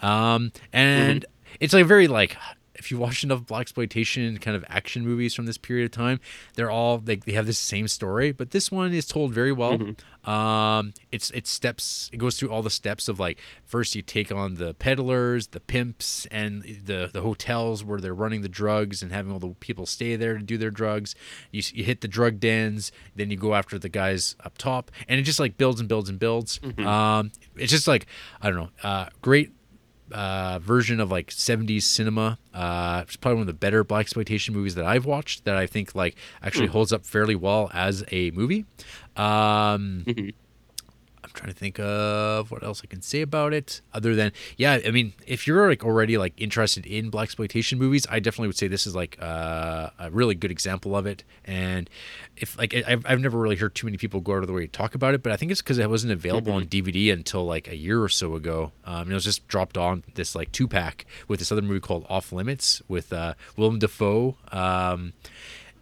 um, 0.01 0.53
and 0.73 1.25
it's 1.61 1.73
like 1.73 1.87
very 1.87 2.07
like. 2.09 2.37
If 2.79 2.91
you 2.91 2.99
watch 2.99 3.25
enough 3.25 3.45
black 3.47 3.63
exploitation 3.63 4.39
kind 4.39 4.57
of 4.57 4.65
action 4.69 5.05
movies 5.05 5.35
from 5.35 5.47
this 5.47 5.59
period 5.59 5.87
of 5.87 5.91
time, 5.91 6.21
they're 6.55 6.71
all 6.71 7.03
like 7.05 7.25
they 7.25 7.33
have 7.33 7.47
this 7.47 7.59
same 7.59 7.89
story, 7.89 8.33
but 8.33 8.53
this 8.53 8.71
one 8.73 8.93
is 8.93 9.07
told 9.07 9.33
very 9.33 9.53
well. 9.53 9.79
Um, 10.25 10.93
it's 11.11 11.31
it 11.31 11.47
steps 11.47 12.11
it 12.13 12.19
goes 12.19 12.39
through 12.39 12.51
all 12.51 12.63
the 12.63 12.71
steps 12.71 13.09
of 13.09 13.19
like 13.19 13.39
first 13.65 13.95
you 13.95 14.03
take 14.03 14.31
on 14.31 14.55
the 14.55 14.75
peddlers, 14.75 15.49
the 15.49 15.61
pimps, 15.61 16.27
and 16.31 16.63
the 16.63 17.11
the 17.13 17.23
hotels 17.23 17.83
where 17.83 18.01
they're 18.01 18.15
running 18.15 18.43
the 18.43 18.49
drugs 18.49 19.03
and 19.03 19.11
having 19.11 19.33
all 19.33 19.39
the 19.39 19.49
people 19.61 19.87
stay 19.87 20.17
there 20.17 20.37
to 20.37 20.43
do 20.45 20.59
their 20.59 20.71
drugs. 20.71 21.15
You 21.51 21.63
you 21.73 21.83
hit 21.85 22.01
the 22.03 22.09
drug 22.09 22.41
dens, 22.41 22.93
then 23.17 23.31
you 23.31 23.37
go 23.37 23.55
after 23.55 23.79
the 23.79 23.89
guys 23.89 24.37
up 24.45 24.59
top, 24.59 24.91
and 25.09 25.19
it 25.19 25.25
just 25.25 25.41
like 25.41 25.57
builds 25.57 25.81
and 25.81 25.89
builds 25.89 26.09
and 26.11 26.19
builds. 26.19 26.61
Um, 26.87 27.33
it's 27.57 27.73
just 27.73 27.89
like 27.89 28.07
I 28.43 28.51
don't 28.51 28.59
know, 28.59 28.71
uh, 28.83 29.07
great 29.23 29.53
uh, 30.13 30.59
version 30.61 31.01
of 31.01 31.11
like 31.11 31.29
70s 31.29 31.83
cinema. 31.83 32.39
Uh, 32.55 33.03
it's 33.07 33.17
probably 33.17 33.37
one 33.37 33.43
of 33.43 33.47
the 33.47 33.53
better 33.53 33.85
black 33.85 34.03
exploitation 34.03 34.55
movies 34.55 34.75
that 34.75 34.85
I've 34.85 35.05
watched 35.05 35.45
that 35.45 35.57
I 35.57 35.67
think 35.67 35.95
like 35.95 36.17
actually 36.43 36.67
holds 36.69 36.93
up 36.93 37.05
fairly 37.05 37.35
well 37.35 37.71
as 37.73 38.05
a 38.11 38.31
movie. 38.33 38.65
Um, 39.17 40.05
I'm 40.07 40.33
trying 41.39 41.53
to 41.53 41.59
think 41.59 41.79
of 41.79 42.51
what 42.51 42.65
else 42.65 42.81
I 42.83 42.87
can 42.87 43.01
say 43.01 43.21
about 43.23 43.55
it 43.55 43.81
other 43.95 44.15
than 44.15 44.33
yeah 44.57 44.81
I 44.85 44.91
mean 44.91 45.13
if 45.27 45.47
you're 45.47 45.69
like 45.69 45.85
already 45.85 46.19
like 46.19 46.35
interested 46.37 46.85
in 46.85 47.11
black 47.11 47.25
exploitation 47.29 47.79
movies 47.79 48.07
I 48.11 48.19
definitely 48.19 48.49
would 48.49 48.57
say 48.57 48.67
this 48.67 48.87
is 48.87 48.97
like 48.97 49.17
uh, 49.21 49.91
a 49.99 50.11
really 50.11 50.35
good 50.35 50.51
example 50.51 50.97
of 50.97 51.07
it. 51.07 51.23
And 51.45 51.89
if 52.37 52.59
like 52.59 52.75
I've, 52.75 53.07
I've 53.07 53.21
never 53.21 53.39
really 53.39 53.57
heard 53.57 53.75
too 53.75 53.87
many 53.87 53.97
people 53.99 54.21
go 54.21 54.35
out 54.35 54.43
of 54.43 54.49
the 54.49 54.53
way 54.53 54.63
to 54.63 54.73
talk 54.73 54.95
about 54.95 55.15
it 55.15 55.23
but 55.23 55.31
I 55.31 55.37
think 55.37 55.53
it's 55.53 55.63
because 55.63 55.79
it 55.79 55.89
wasn't 55.89 56.13
available 56.13 56.53
on 56.53 56.67
DVD 56.67 57.13
until 57.13 57.45
like 57.45 57.69
a 57.69 57.77
year 57.77 58.03
or 58.03 58.09
so 58.09 58.35
ago. 58.35 58.73
Um, 58.85 59.03
and 59.03 59.11
it 59.13 59.15
was 59.15 59.25
just 59.25 59.47
dropped 59.47 59.79
on 59.79 60.03
this 60.15 60.35
like 60.35 60.51
two 60.51 60.67
pack 60.67 61.07
with 61.29 61.39
this 61.39 61.53
other 61.53 61.63
movie 61.63 61.81
called 61.81 62.05
Off 62.09 62.33
Limits 62.33 62.83
with 62.89 63.13
uh, 63.13 63.35
Willem 63.57 63.79
Dafoe. 63.79 64.37
Um, 64.51 65.13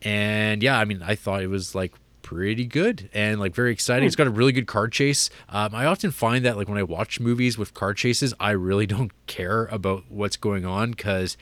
and 0.02 0.62
yeah 0.62 0.78
I 0.78 0.84
mean 0.84 1.02
I 1.02 1.14
thought 1.14 1.42
it 1.42 1.48
was 1.48 1.74
like 1.74 1.94
pretty 2.26 2.66
good 2.66 3.08
and 3.14 3.38
like 3.38 3.54
very 3.54 3.70
exciting. 3.70 4.04
It's 4.04 4.16
got 4.16 4.26
a 4.26 4.30
really 4.30 4.50
good 4.50 4.66
car 4.66 4.88
chase. 4.88 5.30
Um, 5.48 5.72
I 5.76 5.86
often 5.86 6.10
find 6.10 6.44
that 6.44 6.56
like 6.56 6.68
when 6.68 6.76
I 6.76 6.82
watch 6.82 7.20
movies 7.20 7.56
with 7.56 7.72
car 7.72 7.94
chases, 7.94 8.34
I 8.40 8.50
really 8.50 8.84
don't 8.96 9.12
care 9.28 9.66
about 9.66 10.02
what's 10.08 10.36
going 10.36 10.66
on 10.66 10.90
because 10.90 11.36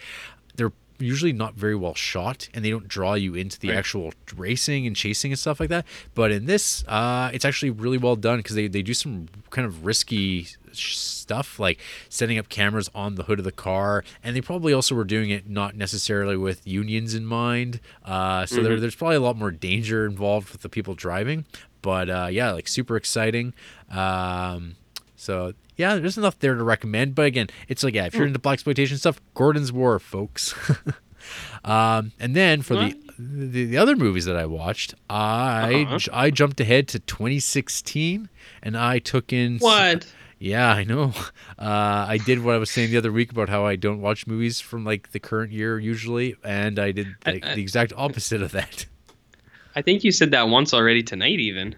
they're 0.57 0.73
usually 0.99 1.33
not 1.33 1.55
very 1.55 1.75
well 1.75 1.95
shot 1.95 2.49
and 2.55 2.65
they 2.65 2.71
don't 2.71 2.87
draw 2.89 3.15
you 3.15 3.35
into 3.35 3.59
the 3.59 3.69
Right. 3.69 3.79
actual 3.79 4.13
racing 4.37 4.87
and 4.87 4.95
chasing 4.95 5.33
and 5.33 5.39
stuff 5.39 5.59
like 5.61 5.69
that. 5.71 5.85
But 6.15 6.31
in 6.31 6.47
this, 6.47 6.85
uh, 6.87 7.31
it's 7.33 7.45
actually 7.45 7.71
really 7.71 7.99
well 7.99 8.17
done 8.17 8.39
because 8.39 8.55
they, 8.57 8.69
they 8.69 8.83
do 8.83 8.95
some 8.95 9.29
kind 9.51 9.67
of 9.67 9.85
risky 9.85 10.47
stuff 10.73 11.59
like 11.61 11.79
setting 12.09 12.37
up 12.39 12.49
cameras 12.49 12.91
on 12.95 13.15
the 13.15 13.23
hood 13.25 13.39
of 13.39 13.45
the 13.45 13.53
car 13.53 14.03
and 14.25 14.35
they 14.35 14.41
probably 14.41 14.73
also 14.73 14.95
were 14.95 15.05
doing 15.05 15.31
it 15.31 15.49
not 15.49 15.77
necessarily 15.77 16.37
with 16.37 16.67
unions 16.67 17.15
in 17.15 17.25
mind 17.25 17.79
uh, 18.05 18.45
so 18.45 18.61
there, 18.61 18.81
there's 18.81 18.97
probably 18.97 19.15
a 19.17 19.21
lot 19.21 19.37
more 19.37 19.53
danger 19.53 20.05
involved 20.05 20.51
with 20.51 20.63
the 20.63 20.69
people 20.69 20.95
driving 20.95 21.45
but 21.81 22.11
uh, 22.11 22.27
yeah 22.29 22.51
like 22.51 22.67
super 22.67 22.97
exciting 22.97 23.55
um, 23.91 24.75
so 25.25 25.53
yeah 25.77 25.97
there's 25.97 26.19
enough 26.19 26.39
there 26.41 26.55
to 26.55 26.63
recommend 26.63 27.15
but 27.15 27.25
again 27.27 27.49
it's 27.69 27.83
like 27.83 27.95
yeah 27.95 28.05
if 28.07 28.15
you're 28.15 28.27
into 28.27 28.39
black 28.39 28.55
exploitation 28.55 28.97
stuff 28.99 29.21
gordon's 29.35 29.73
war 29.73 29.99
folks 29.99 30.55
um, 31.65 32.13
and 32.21 32.37
then 32.37 32.63
for 32.63 32.75
the, 32.77 32.95
the 33.19 33.65
the 33.65 33.77
other 33.79 33.97
movies 33.97 34.25
that 34.27 34.37
I 34.37 34.45
watched, 34.47 34.95
I 35.09 35.87
Uh-huh. 35.89 35.99
I 36.13 36.31
jumped 36.31 36.61
ahead 36.61 36.89
to 36.89 36.99
2016, 36.99 38.29
and 38.63 38.77
I 38.77 38.99
took 38.99 39.33
in. 39.33 39.59
What? 39.59 40.07
Yeah, 40.39 40.71
I 40.73 40.85
know. 40.85 41.13
Uh, 41.57 42.05
I 42.09 42.19
did 42.19 42.43
what 42.43 42.57
I 42.57 42.59
was 42.59 42.69
saying 42.71 42.91
the 42.91 42.97
other 42.99 43.13
week 43.13 43.31
about 43.31 43.49
how 43.49 43.65
I 43.65 43.77
don't 43.77 44.01
watch 44.01 44.27
movies 44.27 44.61
from 44.61 44.85
like 44.85 45.13
the 45.13 45.21
current 45.21 45.53
year 45.53 45.79
usually, 45.79 46.35
and 46.45 46.79
I 46.81 46.91
did 46.91 47.07
like, 47.25 47.47
I- 47.47 47.55
the 47.55 47.63
exact 47.63 47.93
opposite 47.97 48.43
of 48.43 48.51
that. 48.53 48.85
I 49.77 49.81
think 49.83 50.03
you 50.05 50.11
said 50.13 50.33
that 50.33 50.49
once 50.49 50.75
already 50.75 51.03
tonight, 51.03 51.39
even. 51.39 51.75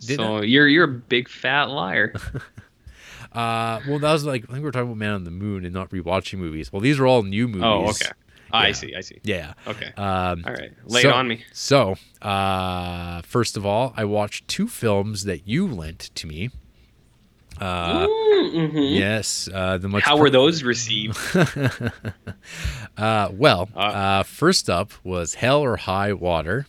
Did 0.00 0.16
so 0.16 0.42
you're 0.42 0.68
you're 0.68 0.84
a 0.84 0.88
big 0.88 1.28
fat 1.28 1.64
liar. 1.70 2.14
Uh, 3.36 3.80
well, 3.88 3.98
that 3.98 4.12
was 4.12 4.24
like 4.24 4.44
I 4.44 4.46
think 4.46 4.58
we 4.58 4.64
were 4.64 4.72
talking 4.72 4.88
about 4.88 4.96
Man 4.96 5.12
on 5.12 5.24
the 5.24 5.30
Moon 5.30 5.64
and 5.64 5.74
not 5.74 5.90
rewatching 5.90 6.38
movies. 6.38 6.72
Well, 6.72 6.80
these 6.80 6.98
are 6.98 7.06
all 7.06 7.22
new 7.22 7.46
movies. 7.46 7.62
oh, 7.64 7.88
okay. 7.90 8.10
I 8.52 8.72
see. 8.72 8.94
I 8.94 9.00
see. 9.00 9.20
Yeah. 9.24 9.52
Okay. 9.66 9.92
Um, 9.96 10.44
All 10.46 10.54
right. 10.54 10.70
Lay 10.86 11.02
so, 11.02 11.08
it 11.10 11.14
on 11.14 11.28
me. 11.28 11.44
So, 11.52 11.96
uh, 12.22 13.20
first 13.22 13.56
of 13.56 13.66
all, 13.66 13.92
I 13.96 14.04
watched 14.04 14.48
two 14.48 14.68
films 14.68 15.24
that 15.24 15.46
you 15.46 15.66
lent 15.66 16.10
to 16.14 16.26
me. 16.26 16.50
Uh, 17.60 18.06
Mhm. 18.06 18.94
yes, 18.98 19.48
uh, 19.52 19.78
the 19.78 19.88
much. 19.88 20.04
How 20.04 20.16
were 20.16 20.30
those 20.30 20.62
received? 20.62 21.18
Uh, 22.96 23.28
well, 23.32 23.68
Uh, 23.76 23.78
uh, 23.80 24.22
first 24.22 24.70
up 24.70 24.90
was 25.04 25.34
Hell 25.34 25.60
or 25.60 25.76
High 25.76 26.14
Water. 26.14 26.66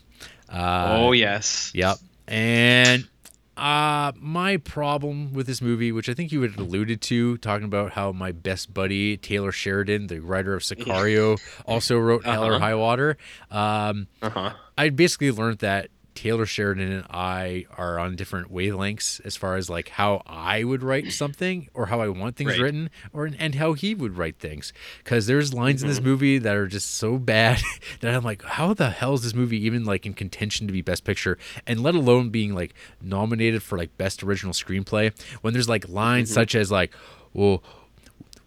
Uh, 0.50 0.98
oh 1.00 1.12
yes. 1.14 1.72
Yep. 1.74 1.98
And 2.28 3.08
uh, 3.58 4.12
my 4.20 4.58
problem 4.58 5.34
with 5.34 5.48
this 5.48 5.62
movie, 5.62 5.92
which 5.92 6.08
I 6.10 6.14
think 6.14 6.32
you 6.32 6.42
had 6.44 6.58
alluded 6.58 7.02
to, 7.02 7.38
talking 7.38 7.66
about 7.66 7.92
how 7.94 8.12
my 8.12 8.32
best 8.32 8.74
buddy 8.74 9.18
Taylor 9.18 9.52
Sheridan, 9.52 10.08
the 10.08 10.20
writer 10.20 10.54
of 10.54 10.62
Sicario, 10.64 11.40
also 11.66 11.98
wrote 11.98 12.24
Hell 12.26 12.46
or 12.46 12.52
Uh-huh. 12.54 12.60
High 12.60 12.76
Water. 12.76 13.18
Um, 13.52 14.08
Uh 14.22 14.30
huh. 14.30 14.54
I 14.78 14.90
basically 14.90 15.32
learned 15.32 15.60
that 15.60 15.90
Taylor 16.18 16.46
Sheridan 16.48 16.92
and 16.92 17.06
I 17.12 17.66
are 17.78 18.00
on 18.00 18.16
different 18.16 18.52
wavelengths 18.52 19.22
as 19.24 19.36
far 19.38 19.56
as 19.56 19.70
like 19.70 19.90
how 19.90 20.24
I 20.26 20.64
would 20.64 20.82
write 20.82 21.12
something 21.14 21.70
or 21.76 21.86
how 21.86 22.02
I 22.02 22.08
want 22.10 22.36
things 22.36 22.52
Right. 22.54 22.60
written 22.62 22.90
or 23.14 23.30
and 23.38 23.54
how 23.56 23.74
he 23.74 23.94
would 23.94 24.18
write 24.18 24.38
things 24.40 24.74
cuz 25.04 25.28
there's 25.28 25.54
lines 25.54 25.84
in 25.84 25.88
this 25.90 26.00
Mm-hmm. 26.00 26.08
movie 26.10 26.38
that 26.40 26.56
are 26.56 26.66
just 26.68 26.96
so 26.96 27.18
bad 27.18 27.62
that 28.02 28.14
I'm 28.16 28.24
like 28.24 28.42
how 28.44 28.74
the 28.74 28.90
hell 28.90 29.14
is 29.14 29.22
this 29.22 29.36
movie 29.36 29.64
even 29.66 29.86
like 29.86 30.06
in 30.06 30.14
contention 30.14 30.66
to 30.68 30.74
be 30.74 30.82
best 30.82 31.04
picture 31.04 31.38
and 31.68 31.82
let 31.84 31.94
alone 31.96 32.30
being 32.30 32.56
like 32.56 32.74
nominated 33.02 33.62
for 33.62 33.78
like 33.78 33.96
best 33.98 34.24
original 34.24 34.54
screenplay 34.54 35.14
when 35.42 35.54
there's 35.54 35.70
like 35.70 35.88
lines 35.88 36.30
Mm-hmm. 36.30 36.34
such 36.34 36.56
as 36.56 36.72
like 36.72 36.94
well 37.34 37.64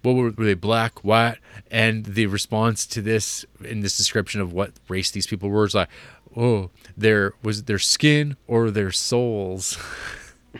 what 0.03 0.17
were, 0.17 0.31
were 0.31 0.47
they 0.47 0.55
black 0.55 1.05
white 1.05 1.37
and 1.71 2.07
the 2.07 2.25
response 2.27 2.87
to 2.87 3.03
this 3.03 3.45
in 3.63 3.81
this 3.81 3.97
description 3.99 4.41
of 4.41 4.51
what 4.51 4.73
race 4.89 5.11
these 5.11 5.27
people 5.27 5.51
were 5.51 5.65
is 5.67 5.75
like 5.75 5.89
oh 6.37 6.71
their 6.97 7.33
was 7.43 7.61
it 7.61 7.67
their 7.67 7.79
skin 7.79 8.37
or 8.47 8.71
their 8.71 8.91
souls 8.93 9.77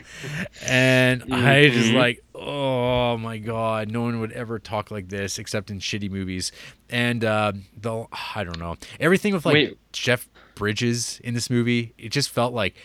and 0.65 1.23
i 1.33 1.69
just 1.69 1.89
Mhm. 1.91 1.95
like 1.95 2.23
oh 2.35 3.17
my 3.17 3.37
god 3.37 3.91
no 3.91 4.01
one 4.01 4.19
would 4.19 4.31
ever 4.31 4.57
talk 4.59 4.89
like 4.91 5.09
this 5.09 5.37
except 5.39 5.69
in 5.69 5.79
shitty 5.79 6.09
movies 6.09 6.51
and 6.89 7.23
uh 7.25 7.51
the 7.79 8.05
i 8.35 8.43
don't 8.43 8.59
know 8.59 8.77
everything 8.99 9.33
with 9.33 9.45
like 9.45 9.53
Wait. 9.53 9.77
jeff 9.91 10.27
bridges 10.55 11.19
in 11.23 11.33
this 11.33 11.49
movie 11.49 11.93
it 11.97 12.09
just 12.09 12.29
felt 12.29 12.53
like 12.53 12.75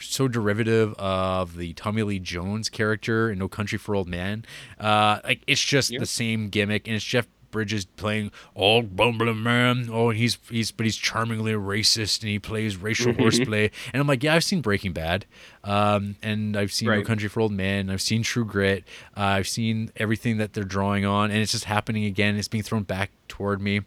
so 0.00 0.26
derivative 0.28 0.92
of 0.94 1.56
the 1.56 1.72
Tommy 1.74 2.02
Lee 2.02 2.18
Jones 2.18 2.68
character 2.68 3.30
in 3.30 3.38
No 3.38 3.48
Country 3.48 3.78
for 3.78 3.94
Old 3.94 4.08
Men. 4.08 4.44
Uh, 4.78 5.20
like 5.24 5.40
it's 5.46 5.62
just 5.62 5.90
Yeah. 5.92 6.00
the 6.00 6.04
same 6.04 6.48
gimmick, 6.50 6.86
and 6.88 6.96
it's 6.96 7.04
Jeff 7.04 7.26
Bridges 7.54 7.84
playing 7.84 8.32
old 8.56 8.96
bumbling 8.96 9.40
man. 9.44 9.88
Oh, 9.90 10.10
and 10.10 10.18
he's 10.18 10.38
he's 10.50 10.72
but 10.72 10.86
he's 10.86 10.96
charmingly 10.96 11.52
racist, 11.52 12.22
and 12.22 12.30
he 12.30 12.40
plays 12.40 12.76
racial 12.76 13.12
horseplay. 13.14 13.70
And 13.92 14.00
I'm 14.00 14.08
like, 14.08 14.24
yeah, 14.24 14.34
I've 14.34 14.42
seen 14.42 14.60
Breaking 14.60 14.92
Bad, 14.92 15.24
um, 15.62 16.16
and 16.20 16.56
I've 16.56 16.72
seen 16.72 16.88
No 16.88 17.02
Country 17.02 17.28
for 17.28 17.40
Old 17.40 17.52
Men. 17.52 17.90
I've 17.90 18.02
seen 18.02 18.24
True 18.24 18.44
Grit. 18.44 18.82
Uh, 19.16 19.20
I've 19.20 19.48
seen 19.48 19.92
everything 19.96 20.38
that 20.38 20.52
they're 20.52 20.64
drawing 20.64 21.04
on, 21.04 21.30
and 21.30 21.38
it's 21.40 21.52
just 21.52 21.66
happening 21.66 22.04
again. 22.04 22.36
It's 22.36 22.48
being 22.48 22.64
thrown 22.64 22.82
back 22.82 23.12
toward 23.28 23.62
me. 23.62 23.78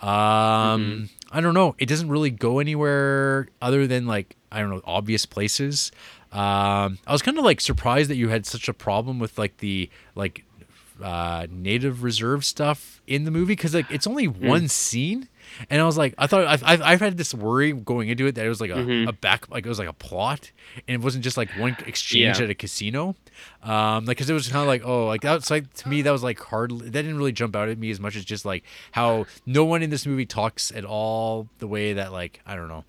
Um, 0.00 1.08
I 1.30 1.40
don't 1.40 1.54
know. 1.54 1.76
It 1.78 1.86
doesn't 1.86 2.08
really 2.08 2.30
go 2.30 2.58
anywhere 2.58 3.46
other 3.62 3.86
than 3.86 4.06
like 4.06 4.36
I 4.50 4.60
don't 4.60 4.70
know 4.70 4.80
obvious 4.84 5.24
places. 5.24 5.92
Um, 6.32 6.98
I 7.06 7.12
was 7.12 7.22
kind 7.22 7.38
of 7.38 7.44
like 7.44 7.60
surprised 7.60 8.10
that 8.10 8.16
you 8.16 8.28
had 8.28 8.44
such 8.44 8.68
a 8.68 8.74
problem 8.74 9.20
with 9.20 9.38
like 9.38 9.58
the 9.58 9.88
like 10.16 10.44
uh, 11.02 11.46
native 11.50 12.02
reserve 12.02 12.44
stuff 12.44 13.00
in 13.06 13.24
the 13.24 13.30
movie 13.30 13.52
because 13.52 13.74
like 13.74 13.90
it's 13.90 14.06
only 14.06 14.28
one 14.28 14.68
scene, 14.68 15.28
and 15.68 15.80
I 15.80 15.84
was 15.84 15.98
like, 15.98 16.14
I 16.18 16.26
thought 16.26 16.46
I've, 16.46 16.62
I've, 16.64 16.82
I've 16.82 17.00
had 17.00 17.16
this 17.16 17.34
worry 17.34 17.72
going 17.72 18.08
into 18.08 18.26
it 18.26 18.36
that 18.36 18.46
it 18.46 18.48
was 18.48 18.60
like 18.60 18.70
a, 18.70 19.06
a 19.08 19.12
back 19.12 19.50
like 19.50 19.66
it 19.66 19.68
was 19.68 19.78
like 19.78 19.88
a 19.88 19.92
plot, 19.92 20.50
and 20.88 20.94
it 20.94 21.00
wasn't 21.04 21.24
just 21.24 21.36
like 21.36 21.50
one 21.58 21.76
exchange 21.86 22.38
Yeah. 22.38 22.44
at 22.44 22.50
a 22.50 22.54
casino, 22.54 23.16
um, 23.62 24.04
like 24.04 24.16
because 24.16 24.30
it 24.30 24.34
was 24.34 24.48
kind 24.48 24.62
of 24.62 24.68
like 24.68 24.84
oh 24.84 25.06
like 25.06 25.20
that's 25.22 25.50
like 25.50 25.72
to 25.74 25.88
me 25.88 26.02
that 26.02 26.10
was 26.10 26.22
like 26.22 26.38
hard 26.40 26.70
that 26.70 26.90
didn't 26.92 27.18
really 27.18 27.32
jump 27.32 27.56
out 27.56 27.68
at 27.68 27.78
me 27.78 27.90
as 27.90 27.98
much 28.00 28.14
as 28.16 28.24
just 28.24 28.44
like 28.44 28.64
how 28.92 29.26
no 29.46 29.64
one 29.64 29.82
in 29.82 29.90
this 29.90 30.06
movie 30.06 30.26
talks 30.26 30.70
at 30.72 30.84
all 30.84 31.48
the 31.58 31.66
way 31.66 31.94
that 31.94 32.12
like 32.12 32.40
I 32.46 32.54
don't 32.56 32.68
know 32.68 32.84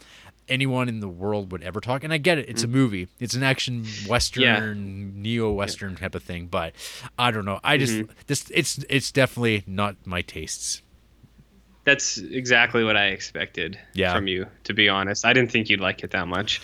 anyone 0.47 0.87
in 0.89 0.99
the 0.99 1.07
world 1.09 1.51
would 1.51 1.63
ever 1.63 1.79
talk. 1.81 2.03
And 2.03 2.13
I 2.13 2.17
get 2.17 2.37
it; 2.37 2.47
it's 2.49 2.63
a 2.63 2.67
movie, 2.67 3.07
it's 3.19 3.33
an 3.33 3.43
action 3.43 3.85
western, 4.07 5.21
neo 5.21 5.51
western 5.51 5.95
type 5.95 6.15
of 6.15 6.23
thing. 6.23 6.47
But 6.47 6.73
I 7.17 7.31
don't 7.31 7.45
know. 7.45 7.59
I 7.63 7.77
just 7.77 8.03
this 8.27 8.49
it's 8.51 8.77
it's 8.89 9.11
definitely 9.11 9.63
not 9.67 9.95
my 10.05 10.21
tastes. 10.21 10.81
That's 11.83 12.17
exactly 12.17 12.83
what 12.83 12.97
I 12.97 13.07
expected 13.09 13.77
Yeah. 13.93 14.15
from 14.15 14.25
you, 14.27 14.47
to 14.63 14.73
be 14.73 14.89
honest. 14.89 15.23
I 15.23 15.33
didn't 15.33 15.51
think 15.51 15.69
you'd 15.69 15.81
like 15.81 16.03
it 16.03 16.11
that 16.11 16.27
much. 16.27 16.59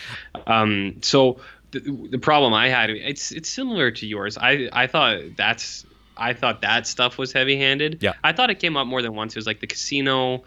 Um, 0.48 0.96
so 1.02 1.40
the, 1.70 1.80
the 2.10 2.18
problem 2.18 2.54
I 2.56 2.70
had, 2.70 2.90
it's 2.90 3.32
it's 3.32 3.48
similar 3.48 3.92
to 3.92 4.08
yours. 4.08 4.38
I 4.38 4.68
I 4.74 4.88
thought 4.88 5.20
that's 5.38 5.86
I 6.18 6.34
thought 6.34 6.62
that 6.62 6.88
stuff 6.88 7.18
was 7.20 7.32
heavy-handed. 7.32 8.00
Yeah. 8.02 8.14
I 8.24 8.34
thought 8.34 8.50
it 8.50 8.60
came 8.60 8.76
up 8.78 8.88
more 8.88 9.02
than 9.02 9.14
once. 9.16 9.34
It 9.36 9.40
was 9.40 9.48
like 9.48 9.60
the 9.60 9.68
casino, 9.68 10.44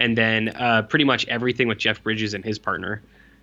and 0.00 0.18
then 0.18 0.48
uh, 0.48 0.82
pretty 0.82 1.04
much 1.04 1.28
everything 1.28 1.68
with 1.68 1.78
Jeff 1.78 2.02
Bridges 2.02 2.34
and 2.34 2.44
his 2.44 2.58
partner, 2.58 3.02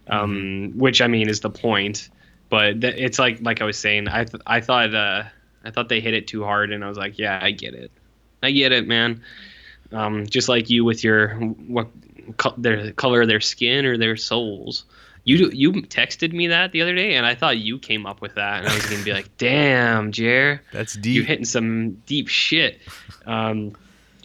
um, 0.09 0.33
Mm-hmm. 0.35 0.79
which 0.79 1.01
I 1.01 1.07
mean 1.07 1.29
is 1.29 1.39
the 1.39 1.49
point. 1.49 2.09
But 2.49 2.81
th- 2.81 2.95
it's 2.97 3.19
like 3.19 3.39
like 3.41 3.61
I 3.61 3.65
was 3.65 3.77
saying, 3.77 4.07
I 4.09 4.25
th- 4.25 4.41
I 4.45 4.59
thought 4.61 4.93
uh, 4.93 5.23
I 5.63 5.71
thought 5.71 5.87
they 5.87 6.01
hit 6.01 6.13
it 6.13 6.27
too 6.27 6.43
hard, 6.43 6.71
and 6.71 6.83
I 6.83 6.89
was 6.89 6.97
like, 6.97 7.17
yeah, 7.19 7.39
I 7.41 7.51
get 7.51 7.73
it, 7.73 7.91
I 8.43 8.51
get 8.51 8.71
it, 8.73 8.87
man. 8.87 9.21
Um, 9.91 10.25
just 10.27 10.49
like 10.49 10.69
you 10.69 10.83
with 10.83 11.03
your 11.03 11.35
what 11.35 11.87
co- 12.37 12.53
their 12.57 12.91
color 12.93 13.21
of 13.21 13.27
their 13.29 13.39
skin 13.41 13.85
or 13.85 13.97
their 13.97 14.17
souls. 14.17 14.83
You 15.25 15.49
you 15.51 15.73
texted 15.73 16.31
me 16.31 16.47
that 16.47 16.71
the 16.71 16.81
other 16.81 16.95
day, 16.95 17.15
and 17.15 17.25
I 17.25 17.35
thought 17.35 17.57
you 17.57 17.79
came 17.79 18.05
up 18.05 18.21
with 18.21 18.35
that, 18.35 18.59
and 18.59 18.67
I 18.69 18.75
was 18.75 18.85
gonna 18.85 19.03
be 19.03 19.11
like, 19.11 19.29
"Damn, 19.37 20.13
Jer, 20.13 20.61
That's 20.71 20.93
deep. 20.93 21.15
you 21.15 21.21
deep. 21.21 21.27
hitting 21.27 21.45
some 21.45 21.95
deep 22.05 22.29
shit." 22.29 22.79
Um, 23.25 23.73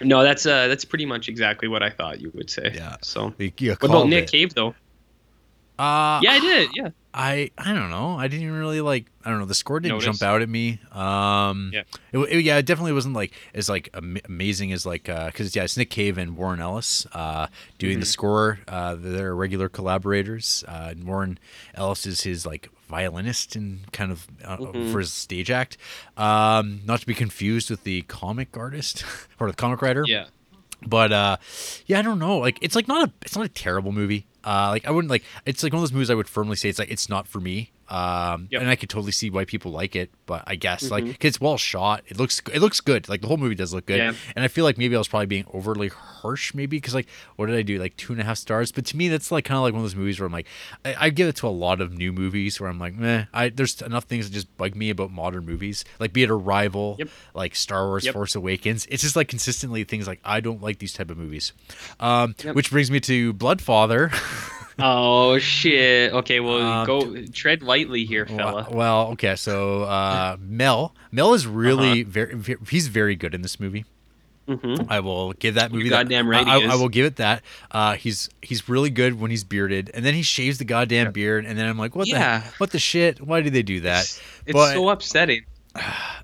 no, 0.04 0.22
that's 0.22 0.46
uh, 0.46 0.68
that's 0.68 0.84
pretty 0.84 1.06
much 1.06 1.28
exactly 1.28 1.68
what 1.68 1.82
I 1.82 1.90
thought 1.90 2.20
you 2.20 2.30
would 2.34 2.50
say. 2.50 2.72
Yeah. 2.74 2.96
So, 3.02 3.34
what 3.38 3.84
about 3.84 4.08
Nick 4.08 4.24
it. 4.24 4.30
Cave 4.30 4.54
though? 4.54 4.74
Uh, 5.78 6.20
Yeah, 6.22 6.32
I 6.32 6.38
did. 6.40 6.70
Yeah. 6.74 6.90
I 7.14 7.50
I 7.58 7.72
don't 7.74 7.90
know. 7.90 8.16
I 8.18 8.28
didn't 8.28 8.50
really 8.52 8.80
like. 8.80 9.06
I 9.24 9.30
don't 9.30 9.38
know. 9.38 9.44
The 9.44 9.54
score 9.54 9.80
didn't 9.80 9.96
Notice? 9.96 10.18
jump 10.18 10.22
out 10.22 10.40
at 10.42 10.48
me. 10.48 10.80
Um, 10.92 11.70
Yeah. 11.72 11.82
It, 12.12 12.18
it- 12.18 12.44
yeah, 12.44 12.56
it 12.56 12.66
definitely 12.66 12.92
wasn't 12.94 13.14
like 13.14 13.32
as 13.54 13.68
like 13.68 13.90
am- 13.94 14.16
amazing 14.24 14.72
as 14.72 14.86
like 14.86 15.04
because 15.04 15.54
yeah, 15.54 15.64
it's 15.64 15.76
Nick 15.76 15.90
Cave 15.90 16.16
and 16.18 16.36
Warren 16.36 16.60
Ellis 16.60 17.06
uh, 17.12 17.48
doing 17.78 18.00
the 18.00 18.06
Mhm. 18.06 18.08
score. 18.08 18.60
Uh, 18.66 18.94
they're 18.98 19.34
regular 19.34 19.68
collaborators. 19.68 20.64
Uh, 20.66 20.88
and 20.92 21.04
Warren 21.04 21.38
Ellis 21.74 22.06
is 22.06 22.22
his 22.22 22.46
like 22.46 22.70
violinist 22.88 23.56
and 23.56 23.90
kind 23.92 24.10
of 24.12 24.26
uh, 24.44 24.56
Mhm. 24.56 24.90
for 24.92 24.98
his 25.00 25.12
stage 25.12 25.50
act. 25.50 25.76
Um, 26.16 26.80
not 26.84 27.00
to 27.00 27.06
be 27.06 27.14
confused 27.14 27.70
with 27.70 27.84
the 27.84 28.02
comic 28.02 28.56
artist 28.56 29.04
or 29.38 29.48
the 29.50 29.56
comic 29.56 29.82
writer 29.82 30.04
Yeah. 30.06 30.26
but 30.86 31.12
uh 31.12 31.36
yeah 31.86 32.00
i 32.00 32.02
don't 32.02 32.18
know 32.18 32.38
like 32.38 32.58
it's 32.60 32.74
like 32.74 32.88
not 32.88 33.08
a 33.08 33.12
it's 33.22 33.36
not 33.36 33.46
a 33.46 33.48
terrible 33.48 33.92
movie 33.92 34.26
uh 34.44 34.68
like 34.70 34.86
i 34.86 34.90
wouldn't 34.90 35.10
like 35.10 35.24
it's 35.46 35.62
like 35.62 35.72
one 35.72 35.78
of 35.78 35.82
those 35.82 35.92
movies 35.92 36.10
i 36.10 36.14
would 36.14 36.28
firmly 36.28 36.56
say 36.56 36.68
it's 36.68 36.78
like 36.78 36.90
it's 36.90 37.08
not 37.08 37.26
for 37.26 37.40
me 37.40 37.70
um 37.92 38.48
Yep. 38.50 38.60
and 38.62 38.70
i 38.70 38.76
could 38.76 38.88
totally 38.88 39.12
see 39.12 39.28
why 39.28 39.44
people 39.44 39.70
like 39.70 39.94
it 39.94 40.10
but 40.24 40.42
i 40.46 40.54
guess 40.56 40.90
like 40.90 41.04
Mhm. 41.04 41.08
'cause 41.20 41.28
it's 41.28 41.40
well 41.40 41.58
shot 41.58 42.02
it 42.06 42.16
looks 42.18 42.40
it 42.52 42.60
looks 42.60 42.80
good 42.80 43.08
like 43.08 43.20
the 43.20 43.26
whole 43.26 43.36
movie 43.36 43.54
does 43.54 43.74
look 43.74 43.84
good 43.86 43.98
Yeah. 43.98 44.14
and 44.34 44.42
i 44.44 44.48
feel 44.48 44.64
like 44.64 44.78
maybe 44.78 44.94
i 44.94 44.98
was 44.98 45.08
probably 45.08 45.26
being 45.26 45.44
overly 45.52 45.88
harsh 45.88 46.54
maybe 46.54 46.78
because 46.78 46.94
like 46.94 47.06
what 47.36 47.46
did 47.46 47.56
i 47.56 47.62
do 47.62 47.78
like 47.78 47.96
two 47.96 48.12
and 48.12 48.20
a 48.22 48.24
half 48.24 48.38
stars 48.38 48.72
but 48.72 48.86
to 48.86 48.96
me 48.96 49.08
that's 49.08 49.30
like 49.30 49.44
kind 49.44 49.56
of 49.58 49.62
like 49.62 49.72
one 49.74 49.80
of 49.80 49.84
those 49.84 49.94
movies 49.96 50.18
where 50.18 50.26
i'm 50.26 50.32
like 50.32 50.46
I, 50.84 50.94
I 51.06 51.10
give 51.10 51.28
it 51.28 51.36
to 51.36 51.46
a 51.48 51.50
lot 51.50 51.80
of 51.82 51.92
new 51.92 52.12
movies 52.12 52.58
where 52.60 52.70
i'm 52.70 52.78
like 52.78 52.94
meh 52.94 53.26
i 53.34 53.50
there's 53.50 53.82
enough 53.82 54.04
things 54.04 54.26
that 54.28 54.32
just 54.34 54.56
bug 54.56 54.74
me 54.74 54.88
about 54.90 55.10
modern 55.12 55.44
movies 55.44 55.84
like 56.00 56.12
be 56.14 56.22
it 56.22 56.30
arrival 56.30 56.96
Yep. 56.98 57.08
like 57.34 57.54
star 57.54 57.86
wars 57.86 58.04
Yep. 58.06 58.14
force 58.14 58.34
awakens 58.34 58.86
it's 58.88 59.02
just 59.02 59.16
like 59.16 59.28
consistently 59.28 59.84
things 59.84 60.06
like 60.06 60.20
i 60.24 60.40
don't 60.40 60.62
like 60.62 60.78
these 60.78 60.92
type 60.94 61.10
of 61.10 61.18
movies 61.18 61.52
um, 62.00 62.34
which 62.54 62.70
brings 62.70 62.90
me 62.90 63.00
to 63.00 63.34
bloodfather 63.34 64.10
Oh 64.78 65.38
shit. 65.38 66.12
Okay, 66.12 66.40
well 66.40 66.60
Um, 66.62 66.86
go 66.86 67.26
tread 67.26 67.62
lightly 67.62 68.04
here, 68.04 68.26
fella. 68.26 68.66
well, 68.68 68.76
well, 68.76 69.06
okay 69.12 69.36
so 69.36 69.82
uh, 69.84 70.36
mel 70.40 70.94
mel 71.10 71.34
is 71.34 71.46
really 71.46 72.02
Uh-huh. 72.02 72.10
very, 72.10 72.34
very 72.34 72.58
he's 72.70 72.88
very 72.88 73.16
good 73.16 73.34
in 73.34 73.42
this 73.42 73.58
movie 73.60 73.84
Mm-hmm. 74.48 74.90
I 74.90 74.98
will 74.98 75.32
give 75.34 75.54
that 75.54 75.70
movie. 75.70 75.84
You're 75.84 75.90
that, 75.90 76.04
goddamn 76.08 76.28
right 76.28 76.44
I, 76.44 76.72
I, 76.72 76.74
will 76.74 76.88
give 76.88 77.06
it 77.06 77.16
that. 77.16 77.42
Uh, 77.70 77.94
he's 77.94 78.28
he's 78.42 78.68
really 78.68 78.90
good 78.90 79.20
when 79.20 79.30
he's 79.30 79.44
bearded, 79.44 79.88
and 79.94 80.04
then 80.04 80.14
he 80.14 80.22
shaves 80.22 80.58
the 80.58 80.64
goddamn 80.64 81.12
beard, 81.12 81.46
and 81.46 81.56
then 81.56 81.68
I'm 81.68 81.78
like, 81.78 81.94
what 81.94 82.08
Yeah. 82.08 82.40
the 82.40 82.46
what 82.58 82.70
the 82.72 82.80
shit? 82.80 83.20
Why 83.20 83.40
did 83.40 83.52
they 83.52 83.62
do 83.62 83.82
that? 83.82 84.00
It's, 84.02 84.20
it's 84.46 84.52
But- 84.54 84.72
so 84.74 84.88
upsetting. 84.88 85.42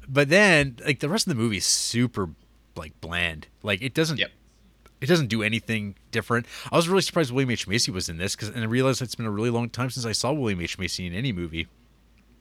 But 0.08 0.30
then 0.30 0.76
like 0.84 0.98
the 0.98 1.08
rest 1.08 1.26
of 1.28 1.30
the 1.36 1.40
movie 1.40 1.58
is 1.58 1.64
super 1.66 2.30
like 2.74 3.00
bland. 3.00 3.46
Like 3.62 3.82
it 3.82 3.94
doesn't. 3.94 4.18
Yep. 4.18 4.30
It 5.00 5.06
doesn't 5.06 5.28
do 5.28 5.42
anything 5.42 5.94
different. 6.10 6.46
I 6.72 6.76
was 6.76 6.88
really 6.88 7.02
surprised 7.02 7.30
William 7.32 7.50
H 7.50 7.68
Macy 7.68 7.90
was 7.90 8.08
in 8.08 8.16
this 8.18 8.34
because, 8.34 8.48
and 8.48 8.62
I 8.62 8.66
realized 8.66 9.00
it's 9.02 9.14
been 9.14 9.26
a 9.26 9.30
really 9.30 9.50
long 9.50 9.68
time 9.70 9.90
since 9.90 10.04
I 10.06 10.12
saw 10.12 10.32
William 10.32 10.60
H 10.60 10.78
Macy 10.78 11.06
in 11.06 11.14
any 11.14 11.32
movie. 11.32 11.68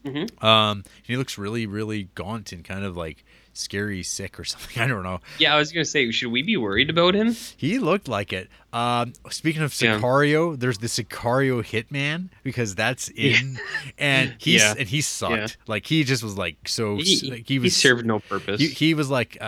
Mhm. 0.05 0.41
Um, 0.43 0.83
he 1.03 1.17
looks 1.17 1.37
really, 1.37 1.65
really 1.65 2.09
gaunt 2.15 2.51
and 2.51 2.63
kind 2.63 2.83
of 2.85 2.95
like 2.95 3.23
scary, 3.53 4.03
sick 4.03 4.39
or 4.39 4.43
something. 4.45 4.81
I 4.81 4.87
don't 4.87 5.03
know. 5.03 5.19
Yeah, 5.37 5.53
I 5.53 5.57
was 5.57 5.71
gonna 5.71 5.85
say, 5.85 6.09
should 6.11 6.31
we 6.31 6.43
be 6.43 6.55
worried 6.57 6.89
about 6.89 7.13
him? 7.15 7.35
He 7.57 7.77
looked 7.79 8.07
like 8.07 8.31
it. 8.33 8.49
Um, 8.73 9.13
speaking 9.29 9.61
of 9.61 9.79
Yeah. 9.81 9.97
Sicario, 9.99 10.59
there's 10.59 10.77
the 10.79 10.87
Sicario 10.87 11.63
Hitman 11.63 12.29
because 12.43 12.75
that's 12.75 13.07
in, 13.15 13.59
and 13.97 14.35
he's 14.39 14.61
Yeah. 14.61 14.75
and 14.77 14.87
he 14.87 15.01
sucked. 15.01 15.33
Yeah. 15.35 15.47
Like 15.67 15.85
he 15.85 16.03
just 16.03 16.21
was 16.23 16.37
like 16.37 16.57
so. 16.67 16.97
He, 16.97 17.29
like, 17.31 17.47
he, 17.47 17.55
he 17.55 17.59
was 17.59 17.75
served 17.75 18.05
no 18.05 18.19
purpose. 18.19 18.59
He, 18.59 18.67
he 18.67 18.93
was 18.93 19.09
like 19.09 19.37
uh, 19.41 19.45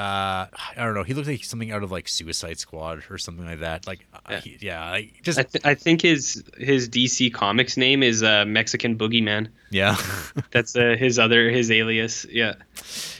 I 0.47 0.49
don't 0.77 0.93
know. 0.95 1.03
He 1.03 1.13
looked 1.13 1.27
like 1.27 1.43
something 1.43 1.71
out 1.71 1.83
of 1.83 1.91
like 1.91 2.07
Suicide 2.07 2.59
Squad 2.59 3.03
or 3.09 3.17
something 3.17 3.45
like 3.45 3.59
that. 3.59 3.85
Like 3.85 4.07
uh, 4.13 4.19
Yeah. 4.29 4.39
he- 4.39 4.57
yeah, 4.61 4.83
I 4.83 5.11
just 5.21 5.37
I, 5.37 5.43
th- 5.43 5.65
I 5.65 5.75
think 5.75 6.01
his 6.01 6.43
his 6.57 6.87
DC 6.89 7.33
Comics 7.33 7.75
name 7.77 8.03
is 8.03 8.23
uh, 8.23 8.45
Mexican 8.45 8.97
Boogeyman. 8.97 9.49
yeah. 9.69 9.97
That's 10.51 10.75
uh, 10.75 10.95
his 10.97 11.19
other 11.19 11.49
his 11.49 11.69
alias. 11.71 12.25
Yeah. 12.29 12.53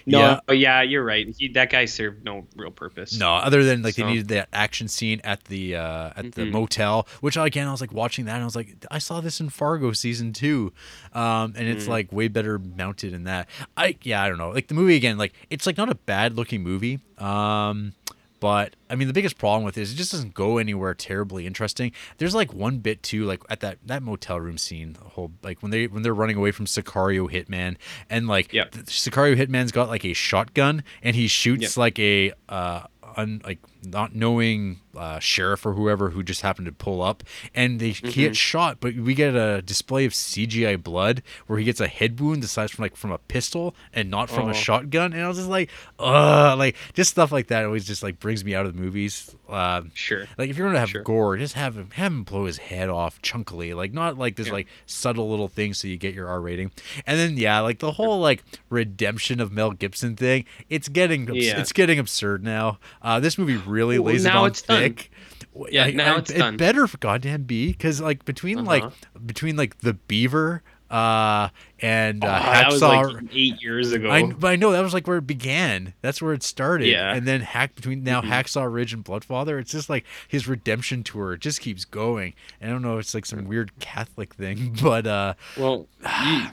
No, 0.05 0.19
Yeah. 0.19 0.39
but 0.47 0.57
yeah, 0.57 0.81
you're 0.81 1.03
right. 1.03 1.27
He, 1.38 1.49
that 1.49 1.69
guy 1.69 1.85
served 1.85 2.23
no 2.23 2.47
real 2.55 2.71
purpose. 2.71 3.19
No, 3.19 3.33
other 3.33 3.63
than 3.63 3.81
like 3.83 3.95
So- 3.95 4.03
they 4.03 4.09
needed 4.09 4.29
that 4.29 4.47
action 4.53 4.88
scene 4.88 5.21
at 5.23 5.43
the 5.45 5.75
uh, 5.75 5.88
at 6.15 6.32
the 6.34 6.43
Mhm. 6.43 6.52
motel, 6.52 7.08
which 7.21 7.38
again 7.38 7.67
I 7.67 7.71
was 7.71 7.82
like 7.82 7.93
watching 7.93 8.25
that 8.25 8.34
and 8.36 8.41
I 8.41 8.45
was 8.45 8.56
like, 8.56 8.75
I 8.91 8.99
saw 8.99 9.21
this 9.21 9.39
in 9.39 9.49
Fargo 9.49 9.91
season 9.93 10.34
two, 10.34 10.71
um, 11.13 11.54
and 11.58 11.67
it's 11.67 11.86
Mhm. 11.86 11.89
like 11.89 12.12
way 12.12 12.28
better 12.28 12.60
mounted 12.60 13.13
in 13.13 13.23
that. 13.25 13.47
I 13.78 13.95
yeah, 14.04 14.23
I 14.23 14.30
don't 14.30 14.38
know. 14.38 14.49
Like 14.52 14.67
the 14.67 14.73
movie 14.75 14.95
again, 14.95 15.17
like 15.17 15.34
it's 15.49 15.65
like 15.65 15.78
not 15.78 15.89
a 15.89 15.95
bad 15.95 16.36
looking 16.36 16.62
movie, 16.63 16.99
um, 17.17 17.93
but 18.39 18.75
I 18.89 18.95
mean 18.95 19.08
the 19.10 19.13
biggest 19.13 19.38
problem 19.38 19.63
with 19.65 19.78
it 19.78 19.82
is 19.82 19.91
it 19.91 19.95
just 19.97 20.12
doesn't 20.13 20.34
go 20.34 20.58
anywhere 20.60 20.93
terribly 20.93 21.45
interesting. 21.45 21.91
There's 22.19 22.34
like 22.34 22.54
one 22.54 22.78
bit 22.78 23.04
too, 23.04 23.25
like 23.25 23.41
at 23.49 23.60
that 23.60 23.80
that 23.86 24.02
motel 24.02 24.39
room 24.39 24.58
scene, 24.58 24.93
the 24.93 25.10
whole 25.10 25.32
like 25.43 25.62
when 25.62 25.71
they 25.71 25.88
when 25.88 26.04
they're 26.04 26.13
running 26.13 26.38
away 26.38 26.52
from 26.52 26.65
Sicario 26.65 27.30
Hitman, 27.30 27.75
and 28.10 28.28
like 28.28 28.54
Yep. 28.54 28.71
the 28.71 28.84
Sicario 28.84 29.36
Hitman's 29.36 29.71
got 29.73 29.89
like 29.89 30.06
a 30.06 30.13
shotgun 30.13 30.84
and 31.04 31.15
he 31.17 31.28
shoots 31.28 31.62
Yep. 31.63 31.78
like 31.78 31.99
a 31.99 32.32
uh 32.47 32.84
un, 33.17 33.41
like 33.43 33.60
not 33.84 34.13
knowing 34.15 34.80
uh, 34.98 35.20
sheriff 35.20 35.65
or 35.65 35.74
whoever 35.74 36.10
who 36.10 36.22
just 36.24 36.42
happened 36.42 36.65
to 36.65 36.72
pull 36.72 37.02
up 37.02 37.24
and 37.56 37.80
they 37.80 37.92
he 37.92 38.08
Mhm. 38.08 38.13
gets 38.13 38.38
shot 38.38 38.78
but 38.82 38.96
we 38.96 39.13
get 39.13 39.36
a 39.36 39.62
display 39.62 40.04
of 40.04 40.13
CGI 40.13 40.76
blood 40.76 41.22
where 41.48 41.58
he 41.60 41.63
gets 41.63 41.80
a 41.80 41.88
head 41.88 42.20
wound 42.20 42.44
the 42.44 42.48
size 42.48 42.72
from 42.72 42.82
like 42.84 42.96
from 42.98 43.12
a 43.12 43.20
pistol 43.20 43.76
and 43.94 44.10
not 44.10 44.30
from 44.30 44.48
Oh. 44.48 44.50
a 44.50 44.54
shotgun 44.54 45.13
and 45.13 45.22
I 45.22 45.28
was 45.28 45.38
just 45.38 45.48
like 45.50 45.70
uh 46.00 46.56
like 46.58 46.76
just 46.94 47.12
stuff 47.12 47.32
like 47.32 47.48
that 47.48 47.63
always 47.65 47.86
just 47.86 48.02
like 48.04 48.20
brings 48.20 48.44
me 48.44 48.56
out 48.56 48.65
of 48.65 48.76
the 48.76 48.82
movies 48.82 49.34
um 49.48 49.92
Sure. 49.94 50.26
like 50.38 50.50
if 50.50 50.58
you're 50.58 50.68
gonna 50.68 50.80
have 50.80 50.89
Sure. 50.89 51.04
gore, 51.04 51.38
just 51.38 51.54
have 51.54 51.76
him 51.78 51.89
have 51.94 52.12
him 52.12 52.24
blow 52.24 52.46
his 52.46 52.58
head 52.58 52.89
off 52.89 53.22
chunkily, 53.22 53.76
like 53.76 53.94
not 53.94 54.18
like 54.18 54.36
this 54.36 54.48
Yeah. 54.48 54.54
like 54.54 54.68
subtle 54.88 55.30
little 55.30 55.48
thing 55.48 55.74
so 55.74 55.88
you 55.88 55.96
get 55.98 56.13
your 56.15 56.28
R 56.28 56.42
rating. 56.42 56.72
And 57.06 57.18
then 57.20 57.38
yeah, 57.38 57.60
like 57.62 57.80
the 57.80 57.92
whole 57.94 58.20
like 58.20 58.44
redemption 58.70 59.39
of 59.39 59.52
Mel 59.52 59.72
Gibson 59.72 60.15
thing, 60.15 60.46
it's 60.70 60.89
getting 60.89 61.34
Yeah. 61.34 61.60
it's 61.60 61.72
getting 61.72 62.00
absurd 62.00 62.44
now. 62.44 62.80
Uh, 63.02 63.20
this 63.20 63.38
movie 63.38 63.56
really 63.69 63.99
Well, 63.99 64.13
lays 64.13 64.25
it 64.25 64.29
now 64.29 64.43
on 64.43 64.49
it's 64.49 64.62
done. 64.62 64.82
thick. 64.82 65.12
W- 65.53 65.73
Yeah, 65.73 65.86
I- 65.86 65.91
now 65.91 66.15
I- 66.15 66.19
it's 66.19 66.32
it 66.32 66.38
done. 66.38 66.58
better 66.58 66.88
for 66.88 66.97
goddamn 66.97 67.43
be 67.43 67.67
because 67.67 68.01
like 68.01 68.25
between 68.25 68.65
like 68.65 68.84
Uh-huh. 68.84 69.19
between 69.25 69.55
like 69.55 69.79
the 69.79 69.93
Beaver 69.93 70.63
uh 70.91 71.49
and 71.82 72.23
uh, 72.25 72.27
Oh, 72.27 72.51
that 72.51 72.71
was 72.71 72.82
Hacksaw 72.82 73.13
like 73.13 73.23
eight 73.32 73.62
years 73.62 73.91
ago. 73.91 74.10
I, 74.10 74.23
but 74.32 74.47
I 74.47 74.55
know 74.55 74.71
that 74.71 74.82
was 74.82 74.91
like 74.93 75.05
where 75.08 75.17
it 75.17 75.27
began. 75.27 75.93
That's 76.01 76.19
where 76.19 76.34
it 76.34 76.41
started. 76.41 76.88
Yeah. 76.88 77.13
And 77.13 77.27
then 77.27 77.41
hack 77.41 77.75
between 77.75 78.03
now 78.03 78.21
Mhm. 78.21 78.29
Hacksaw 78.29 78.73
Ridge 78.73 78.91
and 78.93 79.05
Bloodfather. 79.05 79.60
It's 79.62 79.71
just 79.71 79.88
like 79.88 80.03
his 80.27 80.47
redemption 80.47 81.03
tour. 81.03 81.34
It 81.34 81.41
just 81.41 81.62
keeps 81.62 81.86
going. 81.86 82.34
And 82.60 82.71
I 82.71 82.73
don't 82.73 82.82
know. 82.82 82.97
It's 82.97 83.13
like 83.13 83.27
some 83.27 83.45
weird 83.45 83.71
Catholic 83.79 84.34
thing, 84.34 84.75
but 84.82 85.05
uh, 85.05 85.36
well, 85.58 85.88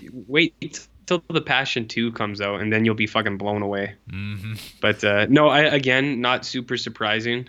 you, 0.01 0.25
wait 0.29 0.87
till 1.07 1.23
the 1.31 1.41
Passion 1.41 1.87
Two 1.89 2.13
comes 2.13 2.41
out, 2.41 2.61
and 2.61 2.73
then 2.73 2.85
you'll 2.85 2.95
be 2.95 3.07
fucking 3.07 3.39
blown 3.39 3.63
away. 3.63 3.95
mhm. 4.11 4.59
But 4.81 5.03
uh, 5.05 5.27
no, 5.29 5.49
I 5.49 5.61
again 5.63 6.21
not 6.21 6.45
super 6.45 6.77
surprising. 6.77 7.49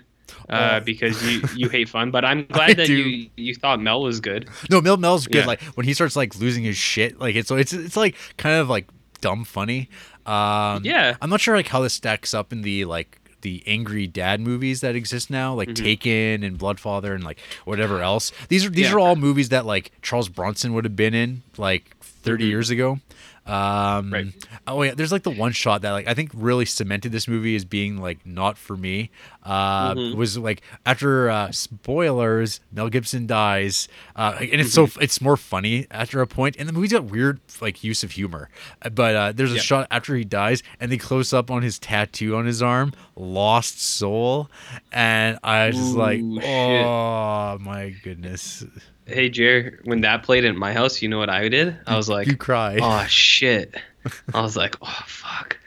Uh, 0.50 0.78
Oh. 0.80 0.84
because 0.84 1.22
you 1.26 1.42
you 1.56 1.68
hate 1.76 1.88
fun, 1.88 2.10
but 2.10 2.24
I'm 2.24 2.40
I 2.50 2.52
glad 2.52 2.76
that 2.76 2.86
do. 2.86 2.94
you 2.96 3.30
you 3.36 3.54
thought 3.54 3.80
Mel 3.80 4.02
was 4.02 4.20
good. 4.20 4.48
no, 4.70 4.80
Mel 4.80 4.96
Mel's 4.98 5.26
good. 5.26 5.36
Yeah. 5.40 5.46
Like 5.46 5.62
when 5.74 5.86
he 5.86 5.94
starts 5.94 6.16
like 6.16 6.36
losing 6.38 6.64
his 6.64 6.76
shit. 6.76 7.18
Like 7.18 7.34
it's 7.36 7.50
it's 7.50 7.72
it's 7.72 7.96
like 7.96 8.14
kind 8.36 8.56
of 8.56 8.68
like 8.68 8.86
dumb 9.20 9.44
funny. 9.44 9.88
Um, 10.26 10.84
Yeah. 10.84 11.16
I'm 11.22 11.30
not 11.30 11.40
sure 11.40 11.56
like 11.56 11.68
how 11.68 11.80
this 11.80 11.94
stacks 11.94 12.34
up 12.34 12.52
in 12.52 12.60
the 12.62 12.84
like 12.84 13.18
the 13.40 13.62
angry 13.66 14.06
dad 14.06 14.40
movies 14.40 14.80
that 14.82 14.94
exist 14.96 15.30
now, 15.30 15.54
like 15.54 15.68
Mhm. 15.70 15.74
Taken 15.76 16.42
and 16.42 16.58
Bloodfather 16.58 17.14
and 17.14 17.24
like 17.24 17.38
whatever 17.64 18.02
else. 18.02 18.30
These 18.48 18.66
are 18.66 18.70
these 18.70 18.86
Yeah. 18.88 18.94
are 18.94 19.00
all 19.00 19.16
movies 19.16 19.48
that 19.48 19.64
like 19.64 19.92
Charles 20.02 20.28
Bronson 20.28 20.72
would 20.74 20.84
have 20.84 20.96
been 20.96 21.14
in 21.14 21.42
like 21.56 21.96
30 22.00 22.44
Mhm. 22.44 22.48
years 22.50 22.68
ago. 22.70 23.00
Um, 23.48 24.12
Right. 24.12 24.26
Oh 24.66 24.82
yeah, 24.82 24.94
there's 24.94 25.12
like 25.12 25.22
the 25.22 25.30
one 25.30 25.52
shot 25.52 25.82
that 25.82 25.92
like 25.92 26.06
I 26.06 26.14
think 26.14 26.30
really 26.34 26.64
cemented 26.66 27.12
this 27.12 27.26
movie 27.26 27.56
as 27.56 27.64
being 27.64 27.96
like 27.98 28.24
not 28.26 28.58
for 28.58 28.76
me. 28.76 29.10
Uh, 29.42 29.94
Mhm. 29.94 30.14
Was 30.16 30.36
like 30.36 30.60
after 30.84 31.30
uh, 31.30 31.50
spoilers, 31.52 32.60
Mel 32.72 32.88
Gibson 32.88 33.26
dies, 33.26 33.88
uh, 34.16 34.36
and 34.40 34.60
it's 34.60 34.72
so 34.74 34.86
Mm-hmm. 34.86 35.02
it's 35.02 35.20
more 35.20 35.36
funny 35.36 35.86
after 35.90 36.20
a 36.20 36.26
point. 36.26 36.38
point, 36.38 36.56
and 36.58 36.68
the 36.68 36.72
movie's 36.72 36.92
got 36.92 37.04
weird 37.04 37.40
like 37.60 37.82
use 37.82 38.04
of 38.04 38.12
humor. 38.12 38.48
Uh, 38.82 38.90
But 38.90 39.16
uh, 39.16 39.32
there's 39.32 39.50
a 39.50 39.56
Yeah. 39.56 39.60
shot 39.62 39.86
after 39.90 40.14
he 40.14 40.22
dies, 40.24 40.62
and 40.78 40.92
they 40.92 40.98
close 40.98 41.32
up 41.32 41.50
on 41.50 41.62
his 41.62 41.78
tattoo 41.80 42.36
on 42.36 42.46
his 42.46 42.62
arm, 42.62 42.92
"Lost 43.16 43.80
Soul," 43.80 44.48
and 44.92 45.38
I 45.42 45.66
was 45.68 45.76
just 45.76 45.94
like, 45.96 46.20
shit. 46.20 46.84
oh 46.84 47.58
my 47.60 47.90
goodness, 48.04 48.64
Hey, 49.08 49.28
Jer, 49.30 49.80
when 49.84 50.02
that 50.02 50.22
played 50.22 50.44
at 50.44 50.54
my 50.54 50.72
house, 50.72 51.00
you 51.02 51.08
know 51.08 51.18
what 51.18 51.30
I 51.30 51.48
did? 51.48 51.76
I 51.86 51.96
was 51.96 52.08
like, 52.08 52.26
you 52.26 52.36
cry. 52.36 52.78
oh 52.80 53.04
shit. 53.08 53.74
I 54.34 54.40
was 54.42 54.56
like, 54.56 54.76
oh 54.82 55.02
fuck, 55.06 55.58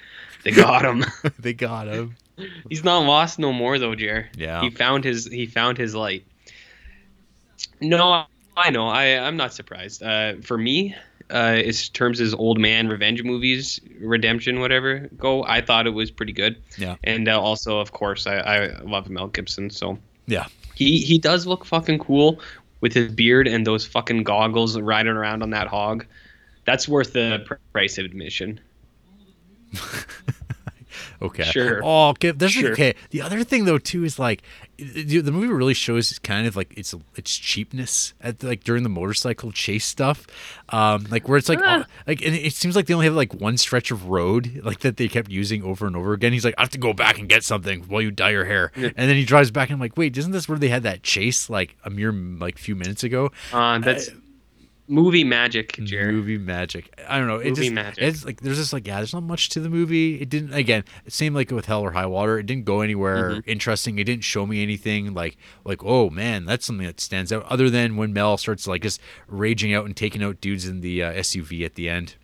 they 0.44 0.52
got 0.52 0.86
him. 0.86 1.04
they 1.40 1.54
got 1.54 1.88
him. 1.88 2.16
He's 2.70 2.84
not 2.84 3.00
lost 3.00 3.40
no 3.40 3.52
more 3.54 3.78
though, 3.80 3.96
Jer. 3.96 4.30
Yeah. 4.36 4.62
He 4.62 4.70
found 4.70 5.04
his 5.04 5.26
he 5.26 5.46
found 5.46 5.78
his 5.78 5.94
light. 5.96 6.26
No, 7.80 8.26
I 8.58 8.70
know. 8.70 8.88
I 8.88 9.18
I'm 9.20 9.38
not 9.38 9.54
surprised. 9.54 10.02
Uh, 10.04 10.36
for 10.42 10.58
me, 10.58 10.96
uh, 11.30 11.62
terms 11.94 12.20
as 12.22 12.34
old 12.34 12.60
man 12.60 12.88
revenge 12.88 13.24
movies, 13.24 13.80
redemption, 14.00 14.60
whatever 14.60 15.10
go, 15.18 15.44
I 15.44 15.62
thought 15.62 15.88
it 15.88 15.92
was 15.92 16.12
pretty 16.12 16.34
good. 16.34 16.62
Yeah. 16.78 16.96
And 17.04 17.28
uh, 17.28 17.40
also, 17.40 17.80
of 17.80 17.92
course, 17.92 18.28
I 18.28 18.38
I 18.38 18.68
love 18.82 19.10
Mel 19.10 19.28
Gibson, 19.28 19.70
so 19.70 19.98
Yeah. 20.28 20.46
he 20.76 21.00
he 21.00 21.18
does 21.18 21.46
look 21.48 21.66
fucking 21.66 22.00
cool. 22.00 22.40
With 22.82 22.94
his 22.94 23.12
beard 23.12 23.48
and 23.48 23.66
those 23.66 23.86
fucking 23.86 24.24
goggles 24.24 24.80
riding 24.80 25.14
around 25.14 25.44
on 25.44 25.52
that 25.52 25.68
hog. 25.68 26.06
That's 26.66 26.88
worth 26.88 27.14
the 27.14 27.46
price 27.72 27.98
of 27.98 28.06
admission. 28.06 28.60
Okay. 31.22 31.44
Sure. 31.44 31.82
Oh, 31.84 32.10
okay. 32.10 32.32
There's 32.32 32.52
Sure. 32.52 32.72
okay. 32.72 32.96
The 33.12 33.22
other 33.22 33.44
thing 33.44 33.66
though 33.66 33.78
too 33.78 34.04
is 34.04 34.18
like 34.18 34.42
the 34.78 35.22
movie 35.32 35.48
really 35.48 35.76
shows 35.76 36.18
kind 36.20 36.48
of 36.48 36.56
like 36.56 36.76
its 36.76 36.96
its 37.16 37.38
cheapness 37.38 38.14
at 38.22 38.42
like 38.44 38.64
during 38.64 38.82
the 38.82 38.90
motorcycle 38.90 39.52
chase 39.52 39.86
stuff, 39.86 40.26
um, 40.70 41.06
like 41.12 41.28
where 41.28 41.38
it's 41.38 41.48
like 41.50 41.60
Ah. 41.62 41.86
oh, 41.88 41.92
like 42.08 42.26
and 42.26 42.36
it 42.36 42.54
seems 42.54 42.76
like 42.76 42.88
they 42.88 42.94
only 42.96 43.06
have 43.06 43.16
like 43.16 43.34
one 43.36 43.58
stretch 43.58 43.92
of 43.92 44.08
road 44.08 44.62
like 44.64 44.80
that 44.80 44.98
they 44.98 45.08
kept 45.08 45.30
using 45.30 45.62
over 45.64 45.86
and 45.86 45.96
over 45.96 46.14
again. 46.14 46.34
He's 46.34 46.44
like, 46.46 46.56
I 46.58 46.62
have 46.62 46.72
to 46.72 46.80
go 46.80 46.94
back 46.94 47.20
and 47.20 47.30
get 47.30 47.44
something 47.44 47.82
while 47.84 48.02
you 48.02 48.10
dye 48.10 48.32
your 48.32 48.46
hair, 48.46 48.72
and 48.76 48.94
then 48.96 49.16
he 49.16 49.24
drives 49.24 49.52
back 49.52 49.70
and 49.70 49.76
I'm 49.76 49.80
like, 49.80 49.96
wait, 49.98 50.18
isn't 50.18 50.32
this 50.32 50.50
where 50.50 50.58
they 50.58 50.70
had 50.70 50.82
that 50.84 51.04
chase 51.04 51.50
like 51.50 51.76
a 51.86 51.90
mere 51.92 52.12
like 52.12 52.58
few 52.58 52.76
minutes 52.76 53.04
ago? 53.04 53.32
Uh, 53.54 53.78
that's 53.80 54.10
movie 54.88 55.24
magic, 55.24 55.74
Jared. 55.84 56.14
Movie 56.14 56.38
magic. 56.38 56.94
I 57.08 57.18
don't 57.18 57.28
know. 57.28 57.38
It 57.38 57.50
Movie 57.50 57.62
just, 57.64 57.74
magic. 57.74 58.04
It's 58.04 58.26
like 58.26 58.42
there's 58.42 58.58
just 58.58 58.74
like 58.74 58.86
yeah, 58.88 58.98
there's 58.98 59.14
not 59.14 59.24
much 59.24 59.50
to 59.50 59.60
the 59.60 59.70
movie. 59.70 60.22
It 60.22 60.30
didn't 60.30 60.54
again. 60.54 60.84
Same 61.08 61.34
like 61.34 61.52
with 61.52 61.66
Hell 61.66 61.82
or 61.82 61.92
High 61.92 62.06
Water. 62.06 62.38
It 62.40 62.46
didn't 62.46 62.66
go 62.66 62.82
anywhere 62.82 63.32
Mm-hmm. 63.32 63.50
interesting. 63.50 64.00
It 64.00 64.04
didn't 64.06 64.24
show 64.24 64.46
me 64.46 64.62
anything 64.64 65.14
like 65.14 65.38
like 65.64 65.84
oh 65.84 66.10
man, 66.10 66.46
that's 66.46 66.66
something 66.66 66.86
that 66.86 67.00
stands 67.00 67.32
out. 67.32 67.44
Other 67.44 67.70
than 67.70 67.98
when 67.98 68.14
Mel 68.14 68.38
starts 68.38 68.68
like 68.68 68.82
just 68.82 69.00
raging 69.28 69.74
out 69.74 69.86
and 69.86 69.96
taking 69.96 70.24
out 70.24 70.42
dudes 70.42 70.68
in 70.68 70.82
the 70.82 71.04
uh, 71.04 71.14
SUV 71.14 71.64
at 71.66 71.76
the 71.76 71.90
end, 71.90 72.16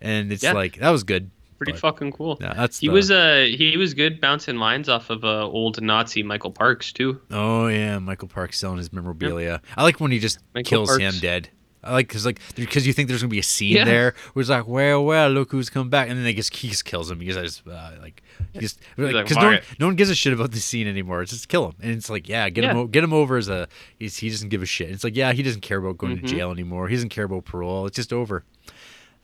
and 0.00 0.32
it's 0.32 0.42
Yeah. 0.42 0.52
like 0.52 0.76
that 0.78 0.90
was 0.90 1.04
good. 1.04 1.30
Pretty 1.58 1.72
but- 1.72 1.80
fucking 1.80 2.10
cool. 2.12 2.38
Yeah, 2.40 2.54
that's 2.54 2.80
he 2.80 2.88
the- 2.88 2.92
was 2.92 3.10
uh 3.12 3.46
he 3.56 3.76
was 3.76 3.94
good 3.94 4.20
bouncing 4.20 4.56
lines 4.56 4.88
off 4.88 5.10
of 5.10 5.24
uh, 5.24 5.46
old 5.46 5.80
Nazi 5.80 6.24
Michael 6.24 6.50
Parks 6.50 6.92
too. 6.92 7.20
Oh 7.30 7.68
yeah, 7.68 8.00
Michael 8.00 8.26
Parks 8.26 8.58
selling 8.58 8.78
his 8.78 8.92
memorabilia. 8.92 9.62
I 9.76 9.84
like 9.84 10.00
when 10.00 10.10
he 10.10 10.18
just 10.18 10.40
Michael 10.54 10.68
kills 10.68 10.88
Parks. 10.88 11.02
him 11.02 11.20
dead. 11.20 11.50
I 11.84 11.92
like 11.92 12.06
because 12.08 12.24
like 12.24 12.38
because 12.54 12.86
you 12.86 12.92
think 12.92 13.08
there's 13.08 13.22
gonna 13.22 13.30
be 13.30 13.38
a 13.40 13.42
scene 13.42 13.76
Yeah. 13.76 13.84
there 13.84 14.14
where 14.32 14.40
it's 14.40 14.50
like 14.50 14.68
well 14.68 15.04
well 15.04 15.28
look 15.30 15.50
who's 15.50 15.68
come 15.68 15.90
back 15.90 16.08
and 16.08 16.16
then 16.16 16.24
they 16.24 16.32
just 16.32 16.54
he 16.56 16.68
just 16.68 16.84
kills 16.84 17.10
him. 17.10 17.18
He 17.20 17.26
just 17.32 17.66
uh, 17.66 17.90
like 18.00 18.22
just 18.58 18.78
like, 18.96 19.12
because 19.24 19.36
no, 19.36 19.46
one- 19.46 19.60
no 19.80 19.86
one 19.86 19.96
gives 19.96 20.08
a 20.10 20.14
shit 20.14 20.32
about 20.32 20.52
the 20.52 20.60
scene 20.60 20.86
anymore. 20.86 21.22
It's 21.22 21.32
just 21.32 21.48
kill 21.48 21.66
him 21.70 21.74
and 21.82 21.90
it's 21.92 22.08
like 22.08 22.28
yeah 22.28 22.48
get 22.50 22.64
him 22.64 22.76
Yeah. 22.76 22.82
o- 22.82 22.86
get 22.86 23.02
him 23.02 23.12
over 23.12 23.36
as 23.36 23.48
a 23.48 23.66
he's, 23.98 24.16
he 24.18 24.28
doesn't 24.30 24.48
give 24.50 24.62
a 24.62 24.66
shit. 24.66 24.90
It's 24.90 25.02
like 25.04 25.16
yeah 25.16 25.32
he 25.32 25.42
doesn't 25.42 25.62
care 25.62 25.78
about 25.78 25.98
going 25.98 26.18
Mhm. 26.18 26.20
to 26.22 26.26
jail 26.28 26.50
anymore. 26.52 26.88
He 26.88 26.94
doesn't 26.94 27.08
care 27.10 27.24
about 27.24 27.44
parole. 27.46 27.86
It's 27.86 27.96
just 27.96 28.12
over. 28.12 28.44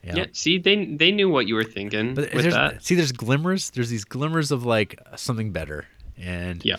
Yeah. 0.03 0.15
Yeah. 0.15 0.25
See, 0.33 0.57
they 0.57 0.85
they 0.85 1.11
knew 1.11 1.29
what 1.29 1.47
you 1.47 1.55
were 1.55 1.63
thinking 1.63 2.13
But 2.13 2.33
with 2.33 2.43
there's, 2.43 2.53
that. 2.53 2.83
see, 2.83 2.95
there's 2.95 3.11
glimmers. 3.11 3.69
There's 3.69 3.89
these 3.89 4.05
glimmers 4.05 4.51
of 4.51 4.65
like 4.65 4.97
something 5.17 5.51
better, 5.51 5.85
and 6.17 6.63
Yeah. 6.63 6.77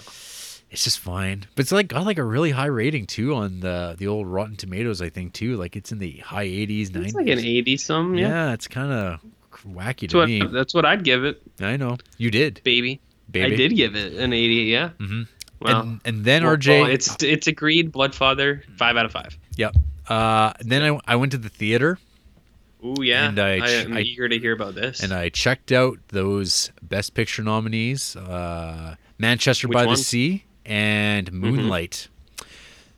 It's 0.71 0.85
just 0.85 0.99
fine. 1.01 1.47
But 1.55 1.63
it's 1.63 1.73
like 1.73 1.89
got 1.89 2.05
like 2.05 2.19
a 2.19 2.25
really 2.25 2.51
high 2.53 2.67
rating 2.67 3.07
too 3.07 3.35
on 3.35 3.61
the 3.61 3.95
the 3.99 4.07
old 4.07 4.27
Rotten 4.27 4.57
Tomatoes. 4.57 5.03
I 5.03 5.09
think 5.11 5.33
too. 5.33 5.57
Like 5.57 5.77
it's 5.77 5.93
in 5.93 5.99
the 5.99 6.19
high 6.19 6.47
80s, 6.47 6.91
90s. 6.91 7.05
It's 7.05 7.15
like 7.15 7.27
an 7.29 7.39
eighty 7.41 7.77
some. 7.77 8.15
Yeah. 8.15 8.29
yeah. 8.29 8.53
it's 8.53 8.69
kind 8.69 8.93
of 8.93 9.21
wacky 9.67 10.01
That's 10.03 10.13
to 10.13 10.17
what 10.19 10.29
me. 10.29 10.43
that's 10.47 10.73
what 10.75 10.85
I'd 10.87 11.05
give 11.05 11.25
it, 11.25 11.43
I 11.61 11.77
know 11.77 11.99
you 12.17 12.31
did, 12.31 12.63
baby. 12.65 13.01
baby. 13.31 13.53
I 13.53 13.57
did 13.57 13.75
give 13.77 13.95
it 13.97 14.15
an 14.15 14.33
eighty. 14.33 14.63
Yeah. 14.71 14.91
hmm 14.99 15.23
Well, 15.61 15.81
and 15.83 16.01
and 16.05 16.25
then 16.25 16.45
well, 16.45 16.57
RJ, 16.57 16.83
well, 16.83 16.91
it's 16.91 17.23
it's 17.23 17.47
agreed. 17.47 17.93
Bloodfather, 17.93 18.63
five 18.79 18.97
out 18.97 19.05
of 19.07 19.13
five. 19.13 19.37
yep. 19.57 19.75
Uh, 20.09 20.53
then 20.61 20.83
I 20.83 20.99
I 21.13 21.17
went 21.17 21.33
to 21.33 21.39
the 21.39 21.49
theater 21.51 21.99
Ooh 22.85 23.03
yeah. 23.03 23.29
And 23.29 23.39
I- 23.39 23.59
I 23.59 23.69
am 23.85 23.93
I- 23.93 24.01
eager 24.01 24.27
to 24.29 24.39
hear 24.39 24.53
about 24.53 24.75
this. 24.75 25.03
and 25.03 25.13
I 25.13 25.29
checked 25.29 25.71
out 25.73 25.99
those 26.09 26.71
Best 26.83 27.13
Picture 27.15 27.43
nominees: 27.43 28.17
uh, 28.17 28.95
Manchester 29.19 29.69
Which 29.69 29.75
by? 29.75 29.83
Mm-hmm. 29.85 29.91
the 29.93 29.97
Sea 29.99 30.45
and 30.71 31.33
Moonlight. 31.33 32.09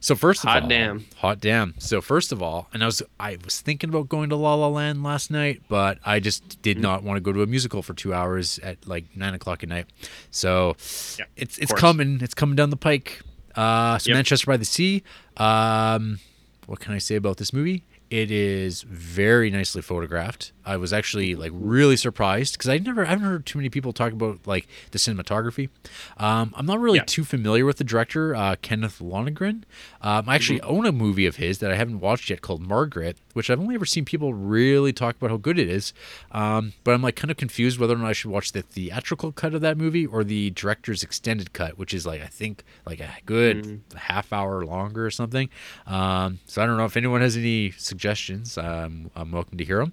So 0.00 0.16
first 0.16 0.42
of 0.44 0.50
Hot 0.50 0.64
all, 0.64 0.68
damn. 0.68 1.04
hot 1.18 1.40
damn. 1.40 1.74
So 1.78 2.00
first 2.00 2.32
of 2.32 2.42
all, 2.42 2.68
and 2.74 2.82
I 2.82 2.86
was 2.86 3.02
I 3.20 3.38
was 3.44 3.60
thinking 3.60 3.88
about 3.88 4.08
going 4.08 4.30
to 4.30 4.36
La 4.36 4.54
La 4.56 4.66
Land 4.68 5.02
last 5.04 5.30
night, 5.30 5.62
but 5.68 5.98
I 6.04 6.18
just 6.20 6.60
did 6.60 6.76
Mm-hmm. 6.78 6.82
not 6.82 7.02
want 7.04 7.16
to 7.18 7.20
go 7.20 7.32
to 7.32 7.40
a 7.42 7.46
musical 7.46 7.82
for 7.82 7.94
two 7.94 8.12
hours 8.12 8.58
at 8.60 8.84
like 8.86 9.04
nine 9.16 9.32
o'clock 9.34 9.62
at 9.62 9.68
night. 9.68 9.86
So 10.32 10.74
Yeah, 11.20 11.26
it's 11.36 11.56
it's 11.58 11.70
course. 11.70 11.80
coming. 11.80 12.18
It's 12.20 12.34
coming 12.34 12.56
down 12.56 12.70
the 12.70 12.76
pike. 12.76 13.20
Uh, 13.54 13.96
so 13.98 14.08
Yep. 14.10 14.16
Manchester 14.16 14.46
by 14.46 14.56
the 14.56 14.64
Sea. 14.64 15.04
Um, 15.36 16.18
what 16.66 16.80
can 16.80 16.92
I 16.94 16.98
say 16.98 17.14
about 17.14 17.36
this 17.36 17.52
movie? 17.52 17.84
It 18.10 18.30
is 18.32 18.82
very 18.82 19.50
nicely 19.50 19.82
photographed. 19.82 20.52
I 20.64 20.76
was 20.76 20.92
actually 20.92 21.34
like 21.34 21.50
really 21.54 21.96
surprised 21.96 22.54
because 22.54 22.68
I 22.68 22.78
never 22.78 23.04
I 23.04 23.08
haven't 23.10 23.24
heard 23.26 23.46
too 23.46 23.58
many 23.58 23.68
people 23.68 23.92
talk 23.92 24.12
about 24.12 24.40
like 24.46 24.68
the 24.92 24.98
cinematography. 24.98 25.68
Um, 26.16 26.52
I'm 26.56 26.66
not 26.66 26.80
really 26.80 26.98
Yeah. 26.98 27.04
too 27.06 27.24
familiar 27.24 27.64
with 27.64 27.78
the 27.78 27.84
director 27.84 28.34
uh, 28.34 28.56
Kenneth 28.62 29.00
Lonergan. 29.00 29.64
Um, 30.00 30.28
I 30.28 30.34
actually 30.34 30.60
own 30.62 30.86
a 30.86 30.92
movie 30.92 31.26
of 31.26 31.36
his 31.36 31.58
that 31.58 31.70
I 31.70 31.76
haven't 31.76 32.00
watched 32.00 32.30
yet 32.30 32.40
called 32.42 32.60
Margaret, 32.62 33.16
which 33.34 33.50
I've 33.50 33.60
only 33.60 33.74
ever 33.74 33.86
seen 33.86 34.04
people 34.04 34.34
really 34.34 34.92
talk 34.92 35.16
about 35.16 35.30
how 35.30 35.36
good 35.36 35.58
it 35.58 35.68
is. 35.68 35.92
Um, 36.30 36.72
but 36.84 36.92
I'm 36.94 37.02
like 37.02 37.16
kind 37.16 37.30
of 37.30 37.36
confused 37.36 37.78
whether 37.78 37.94
or 37.94 37.98
not 37.98 38.08
I 38.08 38.12
should 38.12 38.30
watch 38.30 38.52
the 38.52 38.62
theatrical 38.62 39.32
cut 39.32 39.54
of 39.54 39.60
that 39.62 39.76
movie 39.76 40.06
or 40.06 40.22
the 40.24 40.50
director's 40.50 41.02
extended 41.02 41.52
cut, 41.52 41.78
which 41.78 41.92
is 41.94 42.06
like 42.06 42.22
I 42.22 42.26
think 42.26 42.62
like 42.86 43.00
a 43.00 43.10
good 43.26 43.80
half 43.96 44.32
hour 44.32 44.64
longer 44.64 45.04
or 45.06 45.10
something. 45.10 45.48
Um, 45.86 46.38
so 46.46 46.62
I 46.62 46.66
don't 46.66 46.76
know 46.76 46.84
if 46.84 46.96
anyone 46.96 47.20
has 47.20 47.36
any 47.36 47.70
suggestions. 47.72 48.56
Um, 48.58 49.10
I'm 49.16 49.32
welcome 49.32 49.58
to 49.58 49.64
hear 49.64 49.78
them. 49.78 49.92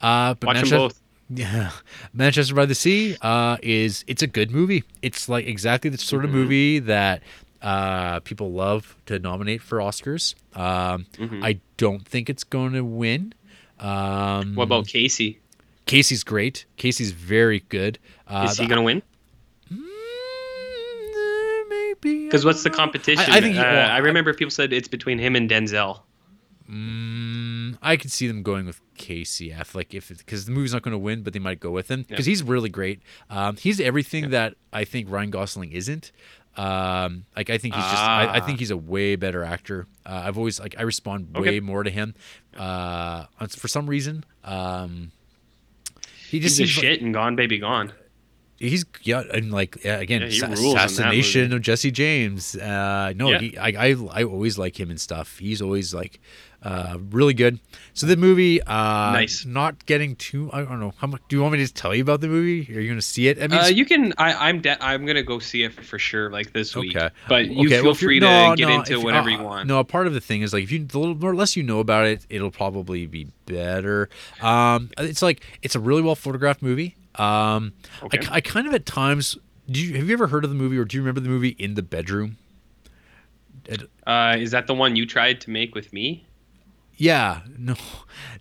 Uh, 0.00 0.09
but 0.38 0.46
Watch 0.46 0.54
them 0.56 0.62
Manchester- 0.70 0.76
both. 0.78 1.00
yeah, 1.28 1.70
Manchester 2.12 2.54
by 2.54 2.66
the 2.66 2.74
Sea 2.74 3.16
uh, 3.22 3.56
is 3.62 4.04
it's 4.06 4.22
a 4.22 4.26
good 4.26 4.50
movie. 4.50 4.82
It's 5.02 5.28
like 5.28 5.46
exactly 5.46 5.90
the 5.90 5.98
sort 5.98 6.22
Mm-hmm. 6.24 6.34
of 6.34 6.40
movie 6.40 6.78
that 6.80 7.22
uh, 7.62 8.20
people 8.20 8.52
love 8.52 8.96
to 9.06 9.18
nominate 9.18 9.62
for 9.62 9.78
Oscars. 9.78 10.34
Um, 10.56 11.06
Mm-hmm. 11.18 11.44
I 11.44 11.60
don't 11.76 12.06
think 12.06 12.28
it's 12.30 12.44
going 12.44 12.72
to 12.72 12.82
win. 12.84 13.32
Um, 13.78 14.54
What 14.56 14.64
about 14.64 14.86
Casey? 14.88 15.38
Casey's 15.86 16.22
great. 16.24 16.64
Casey's 16.76 17.12
very 17.12 17.60
good. 17.68 17.98
Uh, 18.28 18.46
Is 18.50 18.58
he 18.58 18.66
gonna 18.66 18.82
win? 18.82 19.02
Mm, 19.72 21.68
maybe 21.68 22.24
Because 22.26 22.44
what's 22.44 22.62
the 22.62 22.68
I 22.68 22.72
don't 22.72 22.78
know. 22.78 22.84
competition? 22.84 23.24
I, 23.32 23.36
I 23.36 23.40
think. 23.40 23.56
uh, 23.56 23.60
well, 23.62 23.90
I 23.90 23.98
remember 23.98 24.32
people 24.34 24.50
said 24.50 24.72
it's 24.72 24.88
between 24.88 25.18
him 25.18 25.36
and 25.36 25.48
Denzel. 25.50 26.00
Mm, 26.70 27.78
I 27.82 27.96
could 27.96 28.12
see 28.12 28.26
them 28.28 28.42
going 28.42 28.66
with 28.66 28.80
Casey 28.96 29.50
Affleck 29.50 29.92
if 29.94 30.08
because 30.08 30.44
the 30.46 30.52
movie's 30.52 30.72
not 30.72 30.82
going 30.82 30.92
to 30.92 30.98
win, 30.98 31.22
but 31.22 31.32
they 31.32 31.38
might 31.38 31.58
go 31.60 31.70
with 31.70 31.90
him 31.90 32.04
because 32.08 32.26
he's 32.26 32.42
really 32.42 32.68
great. 32.68 33.00
Um, 33.28 33.56
he's 33.56 33.80
everything 33.80 34.30
that 34.30 34.54
I 34.72 34.84
think 34.84 35.10
Ryan 35.10 35.30
Gosling 35.30 35.72
isn't. 35.72 36.12
Um, 36.56 37.24
like 37.36 37.48
I 37.50 37.58
think 37.58 37.74
he's 37.74 37.84
just 37.84 37.96
I, 37.96 38.24
I 38.24 38.38
Ah. 38.38 38.46
think 38.46 38.58
he's 38.58 38.70
a 38.70 38.76
way 38.76 39.16
better 39.16 39.42
actor. 39.44 39.86
Uh, 40.06 40.22
I've 40.24 40.36
always 40.38 40.60
like 40.60 40.74
I 40.78 40.82
respond 40.82 41.36
way 41.36 41.60
more 41.60 41.82
to 41.82 41.90
him. 41.90 42.14
Uh, 42.56 43.24
for 43.48 43.68
some 43.68 43.88
reason, 43.88 44.24
um, 44.44 45.12
he 46.28 46.38
just 46.40 46.58
He's 46.58 46.68
seems 46.74 46.76
like- 46.76 46.84
shit 46.84 47.02
and 47.02 47.12
Gone 47.14 47.36
Baby 47.36 47.58
Gone. 47.58 47.92
He's 48.58 48.84
yeah, 49.02 49.22
and 49.32 49.50
like 49.50 49.82
yeah, 49.84 50.00
again, 50.00 50.20
Yeah, 50.22 50.28
sa- 50.28 50.46
rules 50.48 50.60
in 50.60 50.74
that 50.74 50.90
assassination 50.90 51.52
of 51.54 51.62
Jesse 51.62 51.90
James. 51.90 52.54
Uh, 52.56 53.14
no, 53.16 53.30
Yeah. 53.30 53.38
he, 53.38 53.56
I, 53.56 53.68
I 53.68 53.96
I 54.12 54.24
always 54.24 54.58
like 54.58 54.78
him 54.78 54.90
and 54.90 55.00
stuff. 55.00 55.38
He's 55.38 55.62
always 55.62 55.94
like 55.94 56.20
uh, 56.62 56.98
really 57.10 57.32
good. 57.34 57.58
So 57.94 58.06
the 58.06 58.16
movie, 58.16 58.62
uh, 58.62 59.12
Nice. 59.12 59.44
Not 59.46 59.86
getting 59.86 60.14
too. 60.16 60.50
I 60.52 60.62
don't 60.62 60.78
know 60.80 60.92
how 60.98 61.06
much. 61.06 61.22
Do 61.28 61.36
you 61.36 61.42
want 61.42 61.52
me 61.52 61.58
to 61.58 61.64
just 61.64 61.74
tell 61.76 61.94
you 61.94 62.02
about 62.02 62.20
the 62.20 62.28
movie? 62.28 62.60
Are 62.76 62.80
you 62.80 62.88
going 62.88 62.98
to 62.98 63.02
see 63.02 63.28
it? 63.28 63.42
I 63.42 63.46
mean, 63.48 63.58
Uh, 63.60 63.66
you 63.66 63.84
can. 63.86 64.12
I, 64.18 64.48
I'm. 64.48 64.60
De- 64.60 64.82
I'm 64.84 65.06
gonna 65.06 65.22
go 65.22 65.38
see 65.38 65.62
it 65.62 65.72
for 65.72 65.98
sure, 65.98 66.30
like 66.30 66.52
this 66.52 66.76
week. 66.76 66.94
Okay. 66.96 67.08
But 67.28 67.46
you 67.46 67.66
Okay, 67.66 67.76
feel 67.76 67.84
well, 67.84 67.94
free 67.94 68.20
to 68.20 68.26
no, 68.26 68.54
get 68.56 68.68
no, 68.68 68.74
into 68.76 68.98
if- 68.98 69.02
whatever 69.04 69.30
uh, 69.30 69.36
you 69.38 69.42
want. 69.42 69.68
No, 69.68 69.78
a 69.78 69.84
part 69.84 70.06
of 70.06 70.12
the 70.14 70.20
thing 70.20 70.42
is 70.42 70.52
like 70.52 70.62
if 70.64 70.70
you 70.70 70.84
the 70.84 70.98
little 70.98 71.14
more 71.14 71.34
less 71.34 71.56
you 71.56 71.62
know 71.62 71.80
about 71.80 72.06
it, 72.06 72.26
it'll 72.28 72.50
probably 72.50 73.06
be 73.06 73.28
better. 73.46 74.08
Um, 74.42 74.90
it's 74.98 75.22
like 75.22 75.42
it's 75.62 75.74
a 75.74 75.80
really 75.80 76.02
well 76.02 76.14
photographed 76.14 76.62
movie. 76.62 76.94
Um, 77.16 77.72
I, 78.02 78.06
Okay. 78.06 78.26
I 78.30 78.40
kind 78.40 78.66
of 78.66 78.74
at 78.74 78.84
times. 78.86 79.36
Do 79.70 79.80
you 79.80 79.96
have 79.96 80.08
you 80.08 80.12
ever 80.14 80.26
heard 80.26 80.44
of 80.44 80.50
the 80.50 80.56
movie 80.56 80.76
or 80.78 80.84
do 80.84 80.96
you 80.96 81.00
remember 81.02 81.20
the 81.20 81.28
movie 81.28 81.50
In 81.50 81.74
the 81.74 81.82
Bedroom? 81.82 82.36
Uh, 84.06 84.36
is 84.38 84.50
that 84.50 84.66
the 84.66 84.74
one 84.74 84.96
you 84.96 85.06
tried 85.06 85.40
to 85.42 85.50
make 85.50 85.74
with 85.74 85.92
me? 85.92 86.26
Yeah, 87.00 87.40
no, 87.58 87.76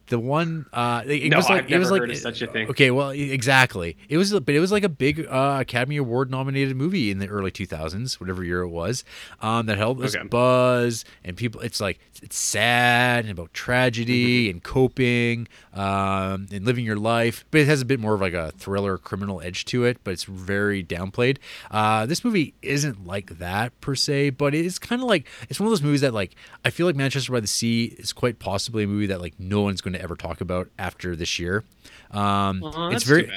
the 0.07 0.20
one. 0.20 0.66
Uh, 0.74 1.01
it, 1.05 1.30
No, 1.30 1.38
was 1.38 1.49
like 1.49 1.64
I've 1.64 1.72
it 1.72 1.78
was 1.80 1.88
never 1.88 1.91
like 1.93 2.01
heard 2.01 2.12
of 2.12 2.18
such 2.18 2.41
a 2.41 2.47
thing. 2.47 2.68
Okay, 2.70 2.91
well, 2.91 3.12
exactly. 3.12 3.95
It 4.10 4.18
was, 4.18 4.38
but 4.38 4.53
it 4.53 4.60
was 4.60 4.72
like 4.72 4.84
a 4.84 4.89
big 4.89 5.26
uh, 5.30 5.57
Academy 5.62 5.95
Award 5.95 6.30
nominated 6.30 6.76
movie 6.76 7.10
in 7.10 7.20
the 7.20 7.28
early 7.30 7.51
2000s, 7.51 8.20
whatever 8.20 8.43
year 8.43 8.60
it 8.62 8.68
was. 8.68 9.05
Um, 9.41 9.68
that 9.68 9.78
held 9.78 9.99
this 9.99 10.14
Okay. 10.16 10.28
buzz 10.28 11.05
and 11.24 11.38
people. 11.38 11.62
It's 11.62 11.80
like 11.80 11.99
it's 12.22 12.38
sad 12.38 13.24
and 13.24 13.32
about 13.32 13.53
tragedy 13.53 14.47
Mm-hmm. 14.47 14.49
and 14.51 14.64
coping 14.64 15.47
um, 15.74 16.47
and 16.51 16.66
living 16.66 16.84
your 16.84 16.97
life, 16.97 17.45
but 17.51 17.62
it 17.62 17.68
has 17.68 17.82
a 17.82 17.86
bit 17.86 17.99
more 18.01 18.16
of 18.16 18.20
like 18.22 18.34
a 18.34 18.51
thriller, 18.57 18.97
criminal 18.97 19.39
edge 19.41 19.64
to 19.66 19.86
it. 19.86 19.99
But 20.03 20.12
it's 20.12 20.26
very 20.26 20.84
downplayed. 20.84 21.38
Uh, 21.72 22.05
this 22.05 22.26
movie 22.26 22.55
isn't 22.62 23.05
like 23.07 23.38
that 23.39 23.80
per 23.80 23.95
se, 23.95 24.32
but 24.32 24.53
it 24.53 24.66
is 24.66 24.80
kind 24.80 25.01
of 25.01 25.07
like 25.07 25.26
it's 25.49 25.62
one 25.62 25.68
of 25.68 25.72
those 25.72 25.82
movies 25.82 26.01
that 26.01 26.14
like 26.14 26.36
I 26.66 26.72
feel 26.72 26.86
like 26.88 26.97
Manchester 26.97 27.32
by 27.32 27.39
the 27.39 27.47
Sea 27.47 27.95
is 27.97 28.12
quite 28.12 28.38
possibly 28.50 28.84
a 28.84 28.88
movie 28.88 29.06
that 29.08 29.22
like 29.22 29.39
no 29.39 29.62
one's 29.62 29.82
going 29.82 29.93
to 29.93 30.02
ever 30.02 30.16
talk 30.16 30.41
about 30.41 30.70
after 30.80 31.16
this 31.16 31.38
year. 31.38 31.64
Um, 32.12 32.64
Aw, 32.64 32.89
it's 32.89 33.04
very 33.04 33.30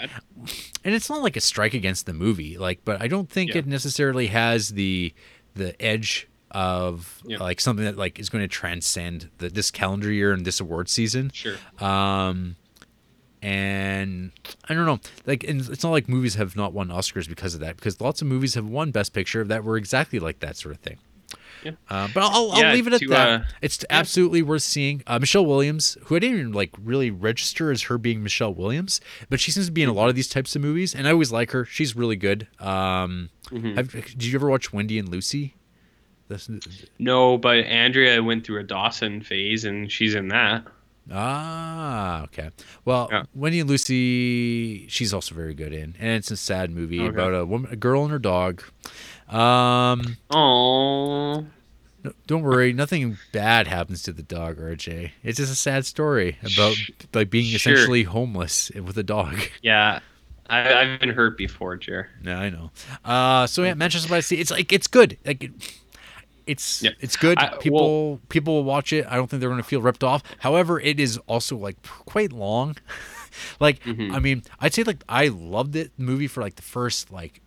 and 0.84 0.94
it's 0.94 1.10
not 1.10 1.22
like 1.22 1.36
a 1.36 1.40
strike 1.40 1.74
against 1.74 2.06
the 2.06 2.14
movie 2.14 2.56
like 2.56 2.80
but 2.86 3.02
i 3.02 3.06
don't 3.06 3.28
think 3.28 3.50
Yeah. 3.50 3.58
it 3.58 3.66
necessarily 3.66 4.28
has 4.28 4.70
the 4.70 5.12
the 5.54 5.70
edge 5.80 6.28
of 6.50 7.20
Yeah. 7.26 7.38
like 7.38 7.60
something 7.60 7.84
that 7.84 7.98
like 7.98 8.18
is 8.18 8.28
going 8.30 8.42
to 8.42 8.48
transcend 8.48 9.28
the, 9.38 9.48
this 9.50 9.70
calendar 9.70 10.10
year 10.10 10.32
and 10.32 10.44
this 10.46 10.60
award 10.60 10.88
season. 10.88 11.30
Sure. 11.34 11.56
Um, 11.78 12.56
and 13.42 14.30
I 14.68 14.74
don't 14.74 14.86
know, 14.86 15.00
like, 15.26 15.42
and 15.44 15.60
it's 15.68 15.82
not 15.82 15.90
like 15.90 16.08
movies 16.08 16.36
have 16.36 16.54
not 16.56 16.72
won 16.72 16.88
Oscars 16.88 17.28
because 17.28 17.54
of 17.54 17.60
that, 17.60 17.76
because 17.76 18.00
lots 18.00 18.22
of 18.22 18.28
movies 18.28 18.54
have 18.54 18.66
won 18.66 18.90
Best 18.92 19.12
Picture 19.12 19.44
that 19.44 19.64
were 19.64 19.76
exactly 19.76 20.18
like 20.20 20.38
that 20.40 20.56
sort 20.56 20.74
of 20.74 20.80
thing. 20.80 20.98
Yeah. 21.62 21.72
Uh, 21.88 22.08
but 22.12 22.22
I'll, 22.24 22.52
I'll 22.52 22.60
Yeah, 22.60 22.72
leave 22.72 22.86
it 22.86 22.92
at 22.92 23.00
to, 23.00 23.08
that. 23.08 23.28
uh, 23.40 23.44
it's 23.60 23.84
absolutely 23.90 24.42
worth 24.42 24.62
seeing. 24.62 25.02
Uh, 25.06 25.18
Michelle 25.18 25.46
Williams, 25.46 25.96
who 26.04 26.16
I 26.16 26.18
didn't 26.18 26.38
even 26.40 26.52
like 26.52 26.70
really 26.82 27.10
register 27.10 27.70
as 27.70 27.82
her 27.82 27.98
being 27.98 28.22
Michelle 28.22 28.52
Williams, 28.54 29.00
but 29.30 29.38
she 29.40 29.50
seems 29.50 29.66
to 29.66 29.72
be 29.72 29.82
in 29.82 29.88
a 29.88 29.92
lot 29.92 30.08
of 30.08 30.14
these 30.14 30.28
types 30.28 30.56
of 30.56 30.62
movies, 30.62 30.94
and 30.94 31.06
I 31.06 31.12
always 31.12 31.30
like 31.32 31.52
her. 31.52 31.64
She's 31.64 31.94
really 31.96 32.16
good. 32.16 32.48
Um, 32.58 33.30
Mm-hmm. 33.50 33.74
have, 33.76 33.92
did 33.92 34.24
you 34.24 34.34
ever 34.38 34.48
watch 34.48 34.72
Wendy 34.72 34.98
and 34.98 35.08
Lucy? 35.08 35.54
That's, 36.28 36.48
No, 36.98 37.36
but 37.36 37.58
Andrea 37.58 38.22
went 38.22 38.46
through 38.46 38.60
a 38.60 38.62
Dawson 38.62 39.20
phase, 39.20 39.64
and 39.66 39.92
she's 39.92 40.14
in 40.14 40.28
that. 40.28 40.64
Ah, 41.10 42.22
okay. 42.24 42.50
Well, 42.84 43.08
Yeah. 43.10 43.24
Wendy 43.34 43.60
and 43.60 43.68
Lucy, 43.68 44.86
she's 44.88 45.12
also 45.12 45.34
very 45.34 45.52
good 45.54 45.72
in, 45.72 45.94
and 45.98 46.10
it's 46.10 46.30
a 46.30 46.36
sad 46.36 46.70
movie 46.70 47.00
Okay. 47.00 47.08
about 47.08 47.34
a 47.34 47.44
woman, 47.44 47.70
a 47.72 47.76
girl 47.76 48.02
and 48.04 48.10
her 48.12 48.18
dog. 48.18 48.62
Um, 49.32 50.16
Oh, 50.30 51.46
no, 52.04 52.12
don't 52.26 52.42
worry, 52.42 52.72
nothing 52.72 53.18
bad 53.32 53.66
happens 53.68 54.02
to 54.04 54.12
the 54.12 54.22
dog, 54.22 54.58
RJ. 54.58 55.12
It's 55.22 55.38
just 55.38 55.52
a 55.52 55.56
sad 55.56 55.86
story 55.86 56.36
about 56.42 56.76
like 57.14 57.30
being 57.30 57.46
Sure. 57.46 57.72
essentially 57.72 58.02
homeless 58.04 58.70
with 58.70 58.98
a 58.98 59.02
dog. 59.02 59.36
yeah. 59.62 60.00
I, 60.50 60.74
I've 60.74 61.00
been 61.00 61.10
hurt 61.10 61.38
before, 61.38 61.76
Jer. 61.76 62.10
Yeah, 62.22 62.38
I 62.38 62.50
know. 62.50 62.72
Uh, 63.04 63.46
so 63.46 63.62
yeah, 63.62 63.72
Manchester 63.74 64.08
by 64.10 64.16
the 64.18 64.22
Sea. 64.22 64.36
It's 64.36 64.50
like 64.50 64.70
it's 64.72 64.86
good. 64.86 65.16
Like 65.24 65.44
it, 65.44 65.52
it's 66.46 66.82
Yeah. 66.82 66.90
it's 67.00 67.16
good. 67.16 67.38
I- 67.38 67.56
people 67.56 68.20
people 68.28 68.54
will 68.56 68.64
watch 68.64 68.92
it. 68.92 69.06
I 69.08 69.14
don't 69.16 69.30
think 69.30 69.40
they're 69.40 69.48
going 69.48 69.62
to 69.62 69.66
feel 69.68 69.80
ripped 69.80 70.04
off. 70.04 70.22
However, 70.40 70.78
it 70.78 71.00
is 71.00 71.16
also 71.26 71.56
like 71.56 71.80
quite 72.04 72.32
long. 72.32 72.76
like 73.60 73.82
Mm-hmm. 73.84 74.14
I 74.14 74.18
mean, 74.18 74.42
I'd 74.60 74.74
say 74.74 74.82
like 74.82 75.02
I 75.08 75.28
loved 75.28 75.74
it 75.76 75.92
the 75.96 76.02
movie 76.04 76.26
for 76.26 76.42
like 76.42 76.56
the 76.56 76.62
first 76.62 77.10
like 77.10 77.40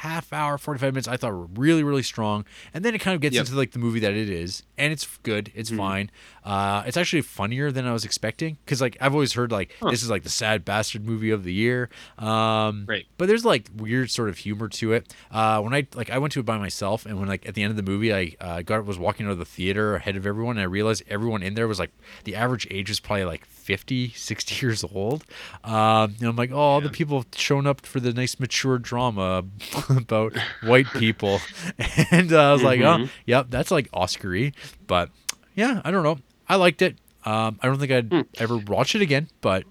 half 0.00 0.32
hour 0.32 0.56
45 0.58 0.94
minutes 0.94 1.08
i 1.08 1.16
thought 1.16 1.32
were 1.32 1.46
really 1.56 1.82
really 1.82 2.02
strong 2.02 2.44
and 2.74 2.84
then 2.84 2.94
it 2.94 2.98
kind 3.00 3.14
of 3.14 3.20
gets 3.20 3.34
Yep. 3.34 3.46
into 3.46 3.56
like 3.56 3.72
the 3.72 3.78
movie 3.78 4.00
that 4.00 4.12
it 4.14 4.30
is 4.30 4.62
and 4.78 4.92
it's 4.92 5.06
good 5.22 5.52
it's 5.54 5.70
Mm-hmm. 5.70 5.78
fine 5.78 6.10
uh 6.44 6.82
it's 6.86 6.96
actually 6.96 7.20
funnier 7.22 7.70
than 7.70 7.86
i 7.86 7.92
was 7.92 8.04
expecting 8.04 8.56
because 8.64 8.80
like 8.80 8.96
i've 9.00 9.12
always 9.12 9.34
heard 9.34 9.52
like 9.52 9.74
this 9.90 10.02
is 10.02 10.08
like 10.08 10.22
the 10.22 10.30
sad 10.30 10.64
bastard 10.64 11.04
movie 11.04 11.30
of 11.30 11.44
the 11.44 11.52
year 11.52 11.90
um 12.18 12.84
Right. 12.88 13.06
but 13.18 13.26
there's 13.28 13.44
like 13.44 13.68
weird 13.76 14.10
sort 14.10 14.28
of 14.28 14.38
humor 14.38 14.68
to 14.68 14.92
it 14.92 15.12
uh 15.30 15.60
when 15.60 15.74
i 15.74 15.86
like 15.94 16.10
i 16.10 16.18
went 16.18 16.32
to 16.34 16.40
it 16.40 16.46
by 16.46 16.56
myself 16.58 17.04
and 17.06 17.18
when 17.18 17.28
like 17.28 17.46
at 17.46 17.54
the 17.54 17.62
end 17.62 17.70
of 17.70 17.76
the 17.76 17.82
movie 17.82 18.12
i 18.14 18.34
uh, 18.40 18.62
got 18.62 18.84
was 18.84 18.98
walking 18.98 19.26
out 19.26 19.32
of 19.32 19.38
the 19.38 19.44
theater 19.44 19.96
ahead 19.96 20.16
of 20.16 20.26
everyone 20.26 20.56
and 20.56 20.62
i 20.62 20.64
realized 20.64 21.02
everyone 21.08 21.42
in 21.42 21.54
there 21.54 21.68
was 21.68 21.78
like 21.78 21.90
the 22.24 22.34
average 22.34 22.66
age 22.70 22.88
was 22.88 23.00
probably 23.00 23.24
like 23.24 23.46
50 23.70 24.08
60 24.16 24.54
years 24.66 24.82
old. 24.82 25.22
Um 25.62 26.16
and 26.18 26.24
i'm 26.28 26.34
like 26.34 26.50
oh 26.50 26.58
all 26.58 26.80
the 26.80 26.88
people 26.90 27.24
showing 27.36 27.68
up 27.68 27.86
for 27.86 28.00
the 28.00 28.12
nice 28.12 28.40
mature 28.40 28.78
drama 28.78 29.44
about 29.88 30.36
white 30.64 30.88
people. 30.88 31.38
And 32.10 32.32
uh, 32.32 32.50
i 32.50 32.52
was 32.52 32.64
like 32.64 32.80
oh 32.80 33.08
yep 33.26 33.46
that's 33.48 33.70
like 33.70 33.88
oscar-y. 33.92 34.50
But 34.88 35.10
yeah 35.54 35.80
i 35.84 35.92
don't 35.92 36.02
know. 36.02 36.18
I 36.48 36.56
liked 36.56 36.82
it. 36.82 36.96
Um 37.24 37.60
i 37.62 37.66
don't 37.68 37.78
think 37.78 37.92
i'd 37.92 38.26
ever 38.40 38.56
watch 38.56 38.96
it 38.96 39.02
again 39.02 39.28
but 39.40 39.62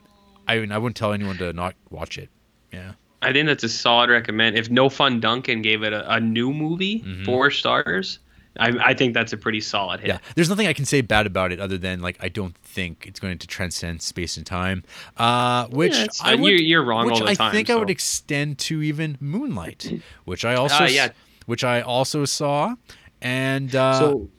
i 0.47 0.57
mean 0.59 0.71
i 0.71 0.77
wouldn't 0.77 0.95
tell 0.95 1.11
anyone 1.11 1.37
to 1.39 1.51
not 1.51 1.75
watch 1.89 2.17
it. 2.17 2.29
Yeah. 2.71 2.93
I 3.21 3.33
think 3.33 3.47
that's 3.47 3.65
a 3.65 3.69
solid 3.69 4.09
recommend. 4.09 4.55
If 4.55 4.69
No 4.69 4.87
Fun 4.87 5.19
Duncan 5.19 5.61
gave 5.61 5.83
it 5.83 5.91
a, 5.91 6.09
a 6.09 6.21
new 6.21 6.53
movie, 6.53 7.03
four 7.25 7.51
stars, 7.51 8.19
I, 8.59 8.89
I 8.89 8.93
think 8.93 9.13
that's 9.13 9.33
a 9.33 9.37
pretty 9.37 9.61
solid 9.61 10.01
hit. 10.01 10.07
Yeah, 10.09 10.17
there's 10.35 10.49
nothing 10.49 10.67
I 10.67 10.73
can 10.73 10.85
say 10.85 11.01
bad 11.01 11.25
about 11.25 11.51
it 11.51 11.59
other 11.59 11.77
than 11.77 12.01
like 12.01 12.17
I 12.19 12.29
don't 12.29 12.55
think 12.57 13.05
it's 13.07 13.19
going 13.19 13.37
to 13.37 13.47
transcend 13.47 14.01
space 14.01 14.37
and 14.37 14.45
time, 14.45 14.83
uh, 15.17 15.65
which 15.67 15.93
Yeah, 15.95 16.07
I 16.21 16.35
would, 16.35 16.51
you're- 16.51 16.63
you're 16.63 16.83
wrong 16.83 17.05
which 17.07 17.15
all 17.15 17.25
the 17.25 17.31
I 17.31 17.35
time, 17.35 17.51
think 17.51 17.69
I 17.69 17.75
would 17.75 17.89
extend 17.89 18.57
to 18.59 18.81
even 18.81 19.17
Moonlight, 19.19 20.01
which 20.25 20.45
I 20.45 20.55
also 20.55 20.75
Ah, 20.83 20.87
yeah. 20.87 21.09
which 21.45 21.63
I 21.63 21.81
also 21.81 22.25
saw, 22.25 22.75
and 23.21 23.73
uh, 23.75 23.99
So 23.99 24.29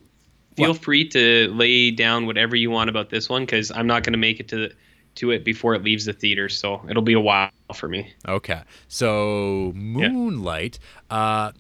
feel 0.57 0.73
what? 0.73 0.83
free 0.83 1.09
to 1.09 1.49
lay 1.55 1.91
down 1.91 2.27
whatever 2.27 2.55
you 2.57 2.71
want 2.71 2.91
about 2.91 3.11
this 3.11 3.29
one 3.29 3.43
because 3.47 3.71
I'm 3.71 3.87
not 3.87 4.03
going 4.05 4.13
to 4.13 4.19
make 4.19 4.41
it 4.41 4.49
to 4.49 4.57
the, 4.57 4.73
to 5.17 5.31
it 5.33 5.45
before 5.45 5.75
it 5.75 5.83
leaves 5.83 6.05
the 6.05 6.13
theater, 6.13 6.49
so 6.49 6.85
it'll 6.89 7.03
be 7.03 7.15
a 7.15 7.21
while 7.21 7.51
for 7.75 7.89
me. 7.89 8.13
Okay, 8.29 8.63
so 8.89 9.73
Moonlight. 9.75 10.79
Uh, 11.11 11.53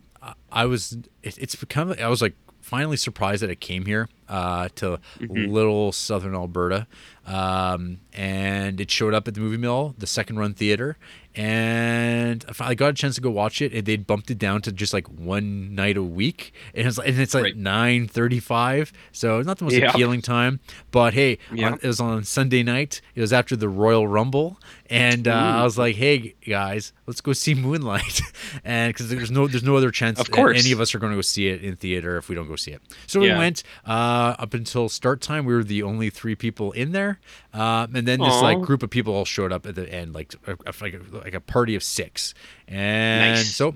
I 0.52 0.66
was. 0.66 0.98
It, 1.22 1.38
it's 1.38 1.56
of. 1.76 1.98
I 2.00 2.08
was 2.08 2.20
like 2.22 2.34
finally 2.60 2.96
surprised 2.96 3.42
that 3.42 3.50
it 3.50 3.60
came 3.60 3.86
here 3.86 4.08
uh, 4.30 4.68
to 4.76 4.98
little 5.20 5.92
southern 5.92 6.34
Alberta, 6.34 6.86
um, 7.26 7.98
and 8.14 8.80
it 8.80 8.90
showed 8.90 9.12
up 9.12 9.28
at 9.28 9.34
the 9.34 9.40
movie 9.40 9.56
mill, 9.58 9.94
the 9.98 10.06
second 10.06 10.38
run 10.38 10.54
theater, 10.54 10.96
and 11.34 12.44
I 12.60 12.74
got 12.74 12.88
a 12.90 12.92
chance 12.92 13.14
to 13.16 13.20
go 13.20 13.30
watch 13.30 13.60
it. 13.62 13.72
And 13.72 13.84
they'd 13.86 14.06
bumped 14.06 14.30
it 14.30 14.38
down 14.38 14.62
to 14.62 14.72
just 14.72 14.92
like 14.92 15.06
one 15.08 15.74
night 15.74 15.96
a 15.96 16.02
week, 16.02 16.52
and 16.74 16.86
it's 16.86 16.98
like, 16.98 17.08
and 17.08 17.18
it's 17.20 17.34
like 17.34 17.42
Right. 17.44 17.56
nine 17.56 18.08
thirty-five, 18.08 18.92
so 19.12 19.38
it's 19.38 19.46
not 19.46 19.58
the 19.58 19.64
most 19.64 19.74
Yeah. 19.74 19.90
appealing 19.90 20.22
time. 20.22 20.60
But 20.90 21.14
hey, 21.14 21.38
Yeah. 21.52 21.68
on, 21.72 21.72
it 21.82 21.86
was 21.86 22.00
on 22.00 22.24
Sunday 22.24 22.62
night. 22.62 23.00
It 23.14 23.20
was 23.20 23.32
after 23.32 23.56
the 23.56 23.68
Royal 23.68 24.06
Rumble, 24.08 24.58
and 24.88 25.26
uh, 25.28 25.32
I 25.60 25.62
was 25.64 25.78
like, 25.78 25.96
"Hey 25.96 26.34
guys, 26.46 26.92
let's 27.06 27.20
go 27.20 27.32
see 27.32 27.54
Moonlight," 27.54 28.22
and 28.64 28.92
because 28.92 29.08
there's 29.08 29.30
no 29.30 29.46
there's 29.46 29.62
no 29.64 29.76
other 29.76 29.90
chance 29.90 30.18
Of 30.20 30.30
course. 30.30 30.58
any 30.62 30.72
of 30.72 30.80
us 30.80 30.94
are 30.94 30.98
going 30.98 31.12
to 31.12 31.16
go 31.16 31.22
see 31.22 31.48
it 31.48 31.62
in 31.62 31.76
theater 31.76 32.16
if 32.16 32.28
we 32.28 32.34
don't 32.34 32.48
go 32.48 32.56
see 32.56 32.72
it. 32.72 32.82
So 33.06 33.20
we 33.20 33.28
went 33.32 33.62
uh, 33.86 34.19
up 34.38 34.54
until 34.54 34.88
start 34.88 35.20
time. 35.20 35.44
We 35.44 35.54
were 35.54 35.64
the 35.64 35.82
only 35.82 36.10
three 36.10 36.34
people 36.34 36.72
in 36.72 36.92
there, 36.92 37.20
um, 37.52 37.94
and 37.94 38.06
then 38.06 38.20
this 38.20 38.40
like 38.42 38.60
group 38.62 38.82
of 38.82 38.90
people 38.90 39.14
all 39.14 39.24
showed 39.24 39.52
up 39.52 39.66
at 39.66 39.74
the 39.74 39.92
end, 39.92 40.14
like 40.14 40.34
a, 40.46 40.56
like 40.80 40.94
a, 40.94 41.00
like 41.16 41.34
a 41.34 41.40
party 41.40 41.74
of 41.74 41.82
six, 41.82 42.34
and 42.68 43.36
Nice. 43.36 43.54
so. 43.54 43.74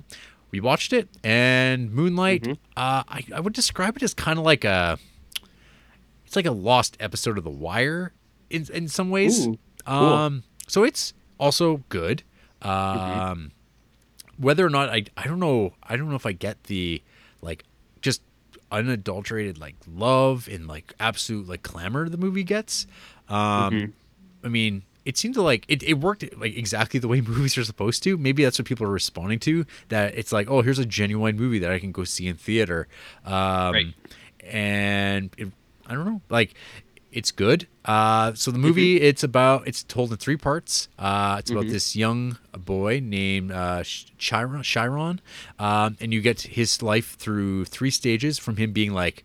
We 0.51 0.61
watched 0.61 0.93
it, 0.93 1.09
and 1.25 1.91
Moonlight. 1.91 2.43
Mm-hmm. 2.43 2.53
Uh, 2.77 3.03
I, 3.09 3.25
I 3.35 3.41
would 3.41 3.55
describe 3.55 3.97
it 3.97 4.05
as 4.05 4.15
kind 4.15 4.39
of 4.39 4.45
like 4.45 4.65
a 4.65 5.01
it's 6.25 6.37
like 6.37 6.47
a 6.47 6.53
lost 6.53 6.97
episode 7.01 7.39
of 7.39 7.43
The 7.45 7.51
Wire 7.51 8.13
in 8.51 8.67
in 8.73 8.87
some 8.87 9.11
ways. 9.11 9.49
Ooh, 9.49 9.59
cool. 9.85 9.95
Mm-hmm. 9.95 10.13
Um, 10.13 10.43
so 10.69 10.85
it's 10.85 11.13
also 11.39 11.83
good. 11.89 12.23
Um, 12.63 13.51
whether 14.39 14.65
or 14.65 14.71
not 14.71 14.91
I 14.91 15.05
I 15.17 15.25
don't 15.27 15.41
know 15.41 15.75
I 15.83 15.97
don't 15.97 16.09
know 16.09 16.17
if 16.17 16.27
I 16.27 16.33
get 16.33 16.65
the 16.65 17.03
like 17.41 17.65
unadulterated 18.79 19.59
like 19.59 19.77
love 19.93 20.49
and 20.51 20.67
like 20.67 20.93
absolute 21.01 21.49
like 21.49 21.63
clamor 21.63 22.09
the 22.09 22.17
movie 22.19 22.45
gets. 22.45 22.87
Um, 23.29 23.37
Mm-hmm. 23.73 24.47
I 24.47 24.49
mean. 24.49 24.83
It 25.05 25.19
seemed 25.19 25.35
to 25.35 25.43
like 25.43 25.67
it, 25.69 25.83
it 25.83 26.01
worked 26.01 26.25
like 26.39 26.57
exactly 26.57 26.99
the 26.99 27.09
way 27.09 27.21
movies 27.35 27.59
are 27.59 27.65
supposed 27.65 28.03
to. 28.05 28.17
Maybe 28.17 28.43
that's 28.43 28.59
what 28.59 28.67
people 28.67 28.87
are 28.87 28.91
responding 28.91 29.39
to. 29.41 29.67
That 29.91 30.15
it's 30.17 30.33
like, 30.33 30.49
oh, 30.51 30.63
here's 30.63 30.79
a 30.79 30.87
genuine 30.87 31.37
movie 31.37 31.59
that 31.59 31.71
I 31.71 31.79
can 31.79 31.93
go 31.93 32.05
see 32.05 32.27
in 32.27 32.37
theater. 32.37 32.89
Um, 33.27 33.73
Right. 33.75 33.95
and 34.43 35.31
it, 35.37 35.49
I 35.87 35.93
don't 35.93 36.07
know, 36.07 36.23
like 36.31 36.55
it's 37.15 37.31
good. 37.33 37.67
Uh, 37.85 38.35
so 38.35 38.51
the 38.51 38.59
movie, 38.59 39.01
it's 39.01 39.23
about 39.23 39.67
it's 39.69 39.83
told 39.83 40.11
in 40.11 40.17
three 40.19 40.37
parts. 40.37 40.89
Uh, 40.99 41.37
it's 41.39 41.51
about 41.51 41.67
this 41.73 41.95
young 41.97 42.39
boy 42.53 43.01
named 43.03 43.53
uh, 43.53 43.83
Chiron, 44.19 44.63
Chiron, 44.63 45.21
um, 45.59 45.97
and 46.01 46.13
you 46.13 46.21
get 46.21 46.43
his 46.43 46.83
life 46.83 47.17
through 47.17 47.65
three 47.67 47.91
stages 47.91 48.39
from 48.39 48.57
him 48.57 48.73
being 48.73 48.93
like. 48.93 49.25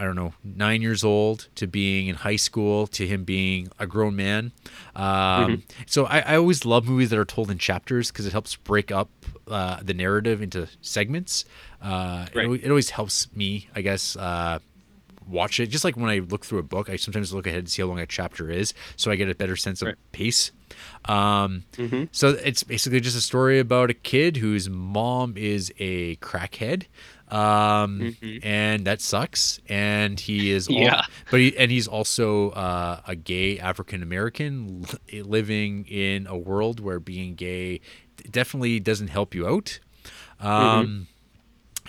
I 0.00 0.04
don't 0.04 0.14
know, 0.14 0.32
nine 0.44 0.80
years 0.80 1.02
old 1.02 1.48
to 1.56 1.66
being 1.66 2.06
in 2.06 2.14
high 2.14 2.36
school 2.36 2.86
to 2.86 3.04
him 3.04 3.24
being 3.24 3.68
a 3.80 3.86
grown 3.88 4.14
man. 4.14 4.52
Um, 4.94 5.64
So 5.86 6.04
I, 6.04 6.20
I 6.20 6.36
always 6.36 6.64
love 6.64 6.86
movies 6.86 7.10
that 7.10 7.18
are 7.18 7.24
told 7.24 7.50
in 7.50 7.58
chapters 7.58 8.12
because 8.12 8.24
it 8.24 8.30
helps 8.30 8.54
break 8.54 8.92
up 8.92 9.10
uh, 9.48 9.80
the 9.82 9.94
narrative 9.94 10.40
into 10.40 10.68
segments. 10.82 11.44
Uh, 11.82 12.26
it 12.32 12.36
Right. 12.36 12.46
al- 12.46 12.52
it, 12.54 12.68
always 12.68 12.90
helps 12.90 13.26
me, 13.34 13.68
I 13.74 13.80
guess, 13.80 14.14
uh, 14.14 14.60
watch 15.28 15.60
it. 15.60 15.66
Just 15.68 15.84
like 15.84 15.96
when 15.96 16.10
I 16.10 16.18
look 16.20 16.44
through 16.44 16.58
a 16.60 16.62
book, 16.64 16.88
I 16.90 16.96
sometimes 16.96 17.32
look 17.32 17.46
ahead 17.46 17.60
and 17.60 17.68
see 17.70 17.82
how 17.82 17.88
long 17.88 18.00
a 18.00 18.06
chapter 18.06 18.50
is, 18.50 18.74
so 18.96 19.10
I 19.10 19.16
get 19.16 19.28
a 19.28 19.34
better 19.34 19.56
sense 19.56 19.82
of 19.82 19.86
Right. 19.86 19.96
pace. 20.12 20.52
Um, 21.06 21.64
So 22.12 22.28
it's 22.30 22.62
basically 22.62 23.00
just 23.00 23.16
a 23.16 23.20
story 23.20 23.58
about 23.58 23.90
a 23.90 23.94
kid 23.94 24.36
whose 24.38 24.68
mom 24.68 25.36
is 25.36 25.72
a 25.78 26.16
crackhead, 26.16 26.84
um, 27.28 28.16
and 28.42 28.84
that 28.86 29.00
sucks. 29.00 29.60
And 29.68 30.18
he 30.20 30.50
is, 30.50 30.68
al- 30.70 30.74
Yeah. 30.76 31.02
but 31.30 31.40
he, 31.40 31.56
and 31.56 31.70
he's 31.70 31.88
also 31.88 32.50
uh, 32.50 33.00
a 33.06 33.14
gay 33.16 33.58
African 33.58 34.02
American 34.02 34.84
living 35.12 35.84
in 35.86 36.26
a 36.26 36.36
world 36.36 36.80
where 36.80 37.00
being 37.00 37.34
gay 37.34 37.80
definitely 38.30 38.80
doesn't 38.80 39.08
help 39.08 39.34
you 39.34 39.46
out. 39.48 39.78
Um, 40.40 41.06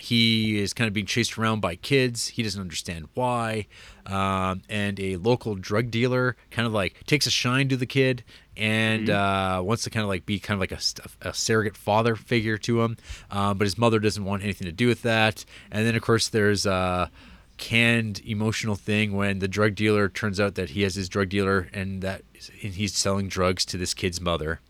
he 0.00 0.58
is 0.58 0.72
kind 0.72 0.88
of 0.88 0.94
being 0.94 1.06
chased 1.06 1.38
around 1.38 1.60
by 1.60 1.76
kids. 1.76 2.28
He 2.28 2.42
doesn't 2.42 2.60
understand 2.60 3.08
why. 3.14 3.66
Um, 4.06 4.62
and 4.68 4.98
a 4.98 5.16
local 5.16 5.54
drug 5.54 5.90
dealer 5.90 6.36
kind 6.50 6.66
of 6.66 6.72
like 6.72 7.04
takes 7.06 7.26
a 7.26 7.30
shine 7.30 7.68
to 7.68 7.76
the 7.76 7.86
kid 7.86 8.24
and 8.56 9.08
uh, 9.10 9.62
wants 9.64 9.84
to 9.84 9.90
kind 9.90 10.02
of 10.02 10.08
like 10.08 10.26
be 10.26 10.38
kind 10.38 10.56
of 10.56 10.60
like 10.60 10.72
a, 10.72 11.28
a 11.28 11.32
surrogate 11.34 11.76
father 11.76 12.16
figure 12.16 12.58
to 12.58 12.82
him. 12.82 12.96
Um, 13.30 13.58
but 13.58 13.66
his 13.66 13.78
mother 13.78 13.98
doesn't 13.98 14.24
want 14.24 14.42
anything 14.42 14.66
to 14.66 14.72
do 14.72 14.86
with 14.86 15.02
that. 15.02 15.44
And 15.70 15.86
then, 15.86 15.94
of 15.94 16.02
course, 16.02 16.28
there's 16.28 16.66
a 16.66 17.10
canned 17.56 18.22
emotional 18.24 18.74
thing 18.74 19.14
when 19.14 19.38
the 19.38 19.48
drug 19.48 19.74
dealer 19.74 20.08
turns 20.08 20.40
out 20.40 20.54
that 20.54 20.70
he 20.70 20.82
has 20.82 20.94
his 20.94 21.10
drug 21.10 21.28
dealer 21.28 21.68
and 21.74 22.00
that 22.00 22.22
and 22.62 22.72
he's 22.72 22.94
selling 22.94 23.28
drugs 23.28 23.66
to 23.66 23.76
this 23.76 23.92
kid's 23.92 24.20
mother. 24.20 24.60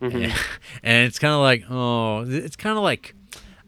And, 0.00 0.32
and 0.82 1.06
it's 1.06 1.18
kind 1.18 1.34
of 1.34 1.40
like, 1.40 1.64
oh, 1.70 2.24
it's 2.26 2.56
kind 2.56 2.78
of 2.78 2.82
like 2.82 3.14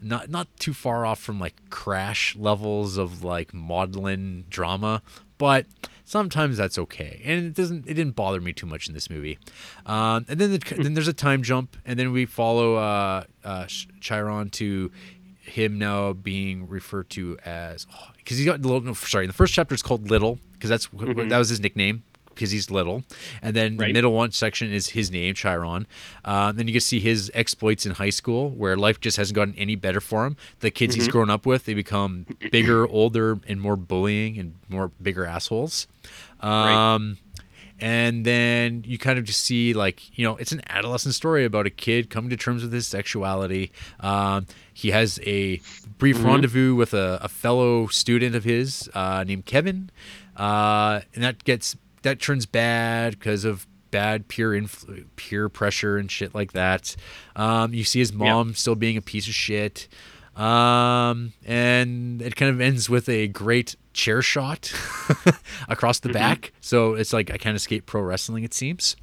not 0.02 0.28
not 0.28 0.48
too 0.58 0.74
far 0.74 1.06
off 1.06 1.20
from 1.20 1.38
like 1.38 1.54
crash 1.70 2.36
levels 2.36 2.96
of 2.96 3.22
like 3.22 3.54
maudlin 3.54 4.44
drama 4.48 5.02
but 5.42 5.66
sometimes 6.04 6.56
that's 6.56 6.78
okay. 6.78 7.20
And 7.24 7.46
it 7.46 7.54
doesn't 7.54 7.84
it 7.88 7.94
didn't 7.94 8.14
bother 8.14 8.40
me 8.40 8.52
too 8.52 8.66
much 8.66 8.86
in 8.86 8.94
this 8.94 9.10
movie. 9.10 9.40
Um, 9.86 10.24
and 10.28 10.38
then 10.38 10.52
the, 10.52 10.58
then 10.78 10.94
there's 10.94 11.08
a 11.08 11.12
time 11.12 11.42
jump 11.42 11.76
and 11.84 11.98
then 11.98 12.12
we 12.12 12.26
follow 12.26 12.76
uh, 12.76 13.24
uh, 13.42 13.66
chiron 14.00 14.50
to 14.50 14.92
him 15.40 15.78
now 15.78 16.12
being 16.12 16.68
referred 16.68 17.10
to 17.10 17.36
as 17.44 17.88
because 18.18 18.38
he 18.38 18.44
got 18.44 18.62
little 18.62 18.80
no, 18.80 18.94
sorry 18.94 19.24
in 19.24 19.28
the 19.28 19.34
first 19.34 19.52
chapter 19.52 19.74
it's 19.74 19.82
called 19.82 20.08
little 20.08 20.38
because 20.52 20.70
that's 20.70 20.86
mm-hmm. 20.86 21.28
that 21.28 21.38
was 21.38 21.48
his 21.48 21.58
nickname 21.58 22.04
because 22.34 22.50
he's 22.50 22.70
little. 22.70 23.04
And 23.40 23.54
then 23.54 23.76
right. 23.76 23.88
the 23.88 23.92
middle 23.92 24.12
one 24.12 24.32
section 24.32 24.72
is 24.72 24.90
his 24.90 25.10
name, 25.10 25.34
Chiron. 25.34 25.86
Uh, 26.24 26.52
then 26.52 26.66
you 26.66 26.74
can 26.74 26.80
see 26.80 27.00
his 27.00 27.30
exploits 27.34 27.86
in 27.86 27.92
high 27.92 28.10
school, 28.10 28.50
where 28.50 28.76
life 28.76 29.00
just 29.00 29.16
hasn't 29.16 29.34
gotten 29.34 29.54
any 29.56 29.76
better 29.76 30.00
for 30.00 30.26
him. 30.26 30.36
The 30.60 30.70
kids 30.70 30.94
mm-hmm. 30.94 31.02
he's 31.02 31.12
grown 31.12 31.30
up 31.30 31.46
with, 31.46 31.64
they 31.64 31.74
become 31.74 32.26
bigger, 32.50 32.86
older, 32.88 33.38
and 33.46 33.60
more 33.60 33.76
bullying 33.76 34.38
and 34.38 34.54
more 34.68 34.90
bigger 35.00 35.26
assholes. 35.26 35.86
Um, 36.40 36.50
right. 36.50 37.16
And 37.82 38.24
then 38.24 38.84
you 38.86 38.96
kind 38.96 39.18
of 39.18 39.24
just 39.24 39.40
see, 39.40 39.72
like, 39.74 40.16
you 40.16 40.24
know, 40.24 40.36
it's 40.36 40.52
an 40.52 40.62
adolescent 40.68 41.16
story 41.16 41.44
about 41.44 41.66
a 41.66 41.70
kid 41.70 42.10
coming 42.10 42.30
to 42.30 42.36
terms 42.36 42.62
with 42.62 42.72
his 42.72 42.86
sexuality. 42.86 43.72
Um, 43.98 44.46
he 44.72 44.92
has 44.92 45.18
a 45.24 45.60
brief 45.98 46.18
mm-hmm. 46.18 46.26
rendezvous 46.26 46.74
with 46.76 46.94
a, 46.94 47.18
a, 47.22 47.28
fellow 47.28 47.88
student 47.88 48.36
of 48.36 48.44
his 48.44 48.88
uh, 48.94 49.24
named 49.24 49.46
Kevin. 49.46 49.90
Uh, 50.36 51.00
and 51.12 51.24
that 51.24 51.42
gets 51.42 51.76
that 52.02 52.20
turns 52.20 52.46
bad 52.46 53.18
because 53.18 53.44
of 53.44 53.66
bad 53.90 54.26
peer 54.28 54.50
influ- 54.50 55.04
peer 55.16 55.48
pressure 55.48 55.96
and 55.98 56.10
shit 56.10 56.34
like 56.34 56.52
that. 56.52 56.96
Um, 57.36 57.74
you 57.74 57.84
see 57.84 58.00
his 58.00 58.12
mom 58.12 58.54
still 58.54 58.74
being 58.74 58.96
a 58.96 59.02
piece 59.02 59.28
of 59.28 59.34
shit. 59.34 59.88
Um, 60.36 61.34
and 61.44 62.22
it 62.22 62.36
kind 62.36 62.50
of 62.50 62.60
ends 62.60 62.88
with 62.88 63.08
a 63.08 63.28
great 63.28 63.76
chair 63.92 64.22
shot 64.22 64.72
across 65.68 66.00
the 66.00 66.08
mm-hmm. 66.08 66.14
back. 66.14 66.52
So 66.60 66.94
it's 66.94 67.12
like 67.12 67.30
I 67.30 67.36
can't 67.36 67.54
escape 67.54 67.86
pro 67.86 68.00
wrestling, 68.00 68.42
it 68.42 68.54
seems 68.54 68.96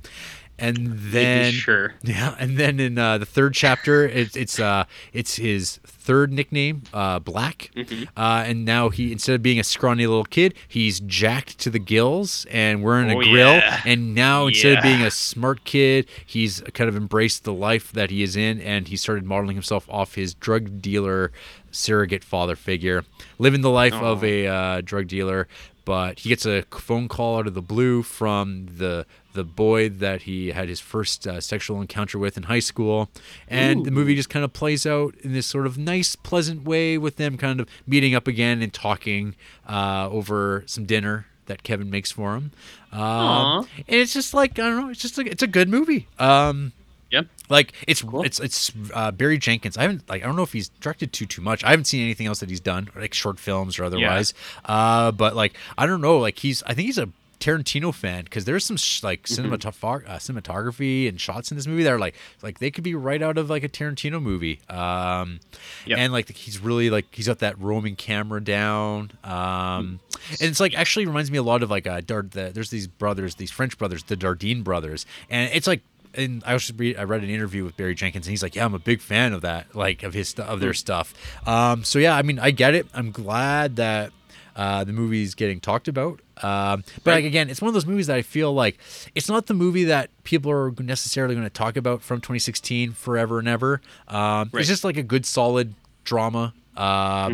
and 0.60 0.98
then 1.00 1.52
sure 1.52 1.94
yeah 2.04 2.36
and 2.40 2.58
then 2.58 2.80
in 2.80 2.98
uh, 2.98 3.18
the 3.18 3.26
third 3.26 3.54
chapter 3.54 4.08
it, 4.08 4.36
it's 4.36 4.60
uh 4.60 4.84
it's 5.14 5.36
his 5.38 5.80
third 5.86 6.32
nickname 6.32 6.84
uh 6.94 7.20
black 7.20 7.72
mm-hmm. 7.76 8.04
uh 8.18 8.44
and 8.46 8.66
now 8.66 8.90
he 8.90 9.12
instead 9.12 9.36
of 9.36 9.42
being 9.42 9.60
a 9.60 9.64
scrawny 9.64 10.06
little 10.06 10.24
kid 10.24 10.54
he's 10.68 11.00
jacked 11.02 11.58
to 11.60 11.70
the 11.70 11.80
gills 11.80 12.46
and 12.52 12.84
wearing 12.84 13.12
oh, 13.12 13.20
a 13.20 13.24
grill 13.24 13.56
yeah. 13.56 13.82
and 13.86 14.14
now 14.14 14.48
instead 14.48 14.74
yeah. 14.74 14.78
of 14.78 14.84
being 14.84 15.02
a 15.02 15.12
smart 15.12 15.64
kid 15.64 16.08
he's 16.26 16.62
kind 16.74 16.90
of 16.90 16.96
embraced 16.96 17.44
the 17.44 17.54
life 17.54 17.92
that 17.92 18.10
he 18.10 18.22
is 18.24 18.36
in 18.36 18.60
and 18.62 18.88
he 18.90 18.98
started 18.98 19.24
modeling 19.24 19.56
himself 19.56 19.88
off 19.90 20.16
his 20.16 20.34
drug 20.34 20.82
dealer 20.82 21.32
surrogate 21.72 22.24
father 22.24 22.56
figure 22.56 23.06
living 23.38 23.62
the 23.62 23.70
life 23.70 23.94
oh. 23.94 24.14
of 24.14 24.24
a 24.24 24.48
uh, 24.48 24.82
drug 24.82 25.08
dealer 25.08 25.48
but 25.90 26.20
he 26.20 26.30
gets 26.30 26.46
a 26.46 26.62
phone 26.70 27.08
call 27.08 27.40
out 27.40 27.48
of 27.48 27.56
the 27.56 27.64
blue 27.64 28.04
from 28.04 28.68
the 28.78 29.08
the 29.34 29.44
boy 29.44 29.90
that 29.90 30.24
he 30.24 30.52
had 30.52 30.70
his 30.70 30.80
first 30.80 31.28
uh, 31.28 31.40
sexual 31.40 31.82
encounter 31.82 32.18
with 32.18 32.38
in 32.38 32.44
high 32.44 32.60
school. 32.60 33.10
And 33.48 33.82
Ooh. 33.82 33.84
the 33.84 33.92
movie 33.92 34.16
just 34.16 34.30
kind 34.30 34.44
of 34.44 34.54
plays 34.54 34.86
out 34.86 35.16
in 35.22 35.34
this 35.34 35.46
sort 35.46 35.66
of 35.66 35.78
nice, 35.78 36.16
pleasant 36.16 36.64
way 36.64 36.98
with 36.98 37.18
them 37.18 37.38
kind 37.38 37.60
of 37.60 37.68
meeting 37.86 38.16
up 38.16 38.28
again 38.28 38.62
and 38.62 38.74
talking 38.74 39.36
uh, 39.68 40.10
over 40.10 40.64
some 40.66 40.86
dinner 40.86 41.28
that 41.46 41.64
Kevin 41.64 41.90
makes 41.90 42.12
for 42.12 42.36
him. 42.36 42.52
Um, 42.92 43.68
and 43.88 43.98
it's 43.98 44.14
just 44.14 44.34
like 44.34 44.58
I 44.58 44.70
don't 44.70 44.82
know, 44.82 44.90
it's 44.90 45.02
just 45.02 45.18
like 45.18 45.28
it's 45.28 45.44
a 45.44 45.48
good 45.48 45.70
movie. 45.70 46.08
Um, 46.18 46.74
Yep. 47.12 47.26
Like 47.50 47.74
it's 47.88 48.04
cool. 48.04 48.24
it's 48.24 48.40
it's 48.40 48.72
uh, 48.94 49.12
Barry 49.12 49.38
Jenkins. 49.40 49.78
I 49.78 49.82
haven't 49.82 50.08
like 50.08 50.22
I 50.22 50.28
don't 50.28 50.36
know 50.36 50.44
if 50.44 50.54
he's 50.54 50.70
directed 50.70 51.12
too 51.12 51.26
too 51.26 51.42
much. 51.42 51.64
I 51.64 51.72
haven't 51.72 51.86
seen 51.86 52.04
anything 52.04 52.28
else 52.28 52.40
that 52.40 52.50
he's 52.50 52.60
done, 52.60 52.90
like 52.96 53.14
short 53.16 53.40
films 53.40 53.80
or 53.80 53.84
otherwise. 53.86 54.34
Yeah. 54.66 54.72
Uh, 54.72 55.12
but 55.12 55.36
like 55.36 55.56
I 55.78 55.88
don't 55.88 56.02
know, 56.02 56.20
like 56.20 56.38
he's 56.40 56.62
I 56.64 56.74
think 56.76 56.86
he's 56.86 57.00
a 57.00 57.10
Tarantino 57.40 57.94
fan 57.94 58.26
because 58.26 58.46
there's 58.46 58.66
some 58.66 58.78
sh- 58.78 59.04
like 59.04 59.24
mm-hmm. 59.24 59.54
cinematoph- 59.54 60.10
uh, 60.10 60.18
cinematography 60.18 61.08
and 61.08 61.20
shots 61.20 61.52
in 61.52 61.58
this 61.58 61.68
movie 61.68 61.84
that 61.84 61.94
are 61.94 62.00
like 62.00 62.16
like 62.42 62.60
they 62.60 62.70
could 62.70 62.84
be 62.84 62.96
right 62.96 63.22
out 63.22 63.38
of 63.38 63.50
like 63.50 63.64
a 63.64 63.70
Tarantino 63.70 64.22
movie. 64.22 64.60
Um, 64.70 65.40
yep. 65.86 66.00
and 66.00 66.12
like 66.12 66.30
he's 66.30 66.60
really 66.60 66.90
like 66.90 67.08
he's 67.12 67.28
got 67.28 67.40
that 67.40 67.60
roaming 67.60 67.96
camera 67.96 68.44
down. 68.44 69.12
Um, 69.24 70.00
and 70.32 70.50
it's 70.50 70.60
like 70.60 70.78
actually 70.78 71.06
reminds 71.06 71.32
me 71.32 71.38
a 71.38 71.44
lot 71.44 71.64
of 71.64 71.70
like 71.70 71.88
uh, 71.88 72.02
Dard- 72.02 72.32
the, 72.32 72.52
there's 72.54 72.70
these 72.70 72.88
brothers, 72.88 73.36
these 73.36 73.52
French 73.52 73.78
brothers, 73.78 74.04
the 74.04 74.18
Dardenne 74.18 74.64
brothers, 74.64 75.06
and 75.30 75.50
it's 75.54 75.68
like 75.68 75.82
and 76.16 76.44
I 76.46 76.54
was 76.54 76.72
read, 76.74 76.98
I 76.98 77.04
read 77.04 77.24
an 77.24 77.30
interview 77.30 77.64
with 77.64 77.78
Barry 77.78 77.96
Jenkins, 77.96 78.26
and 78.28 78.32
he's 78.32 78.44
like, 78.44 78.56
"Yeah, 78.56 78.66
I'm 78.66 78.74
a 78.74 78.80
big 78.80 79.02
fan 79.02 79.34
of 79.34 79.42
that, 79.42 79.76
like 79.76 80.04
of 80.04 80.14
his 80.14 80.34
of 80.34 80.60
their 80.60 80.72
hmm. 80.72 80.76
stuff." 80.76 81.14
Um, 81.48 81.84
so 81.84 82.00
yeah, 82.00 82.16
I 82.16 82.22
mean, 82.22 82.40
I 82.40 82.52
get 82.52 82.74
it. 82.74 82.88
I'm 82.94 83.12
glad 83.12 83.78
that 83.78 84.12
uh, 84.60 84.84
the 84.84 84.92
movie's 84.92 85.36
getting 85.36 85.62
talked 85.62 85.88
about. 85.88 86.20
Um, 86.44 86.84
but 87.06 87.12
right. 87.12 87.16
like, 87.16 87.24
again, 87.24 87.50
it's 87.50 87.62
one 87.62 87.70
of 87.70 87.74
those 87.74 87.86
movies 87.86 88.08
that 88.08 88.18
I 88.18 88.22
feel 88.22 88.54
like 88.54 88.78
it's 89.16 89.30
not 89.30 89.46
the 89.46 89.54
movie 89.54 89.86
that 89.86 90.10
people 90.26 90.52
are 90.52 90.74
necessarily 90.80 91.34
going 91.34 91.48
to 91.48 91.50
talk 91.50 91.78
about 91.78 92.02
from 92.02 92.20
2016 92.20 92.92
forever 92.92 93.40
and 93.40 93.48
ever. 93.48 93.80
Um, 94.10 94.50
right. 94.52 94.60
It's 94.60 94.68
just 94.68 94.84
like 94.84 94.98
a 94.98 95.04
good, 95.04 95.26
solid 95.26 95.76
drama. 96.04 96.54
Um, 96.76 96.84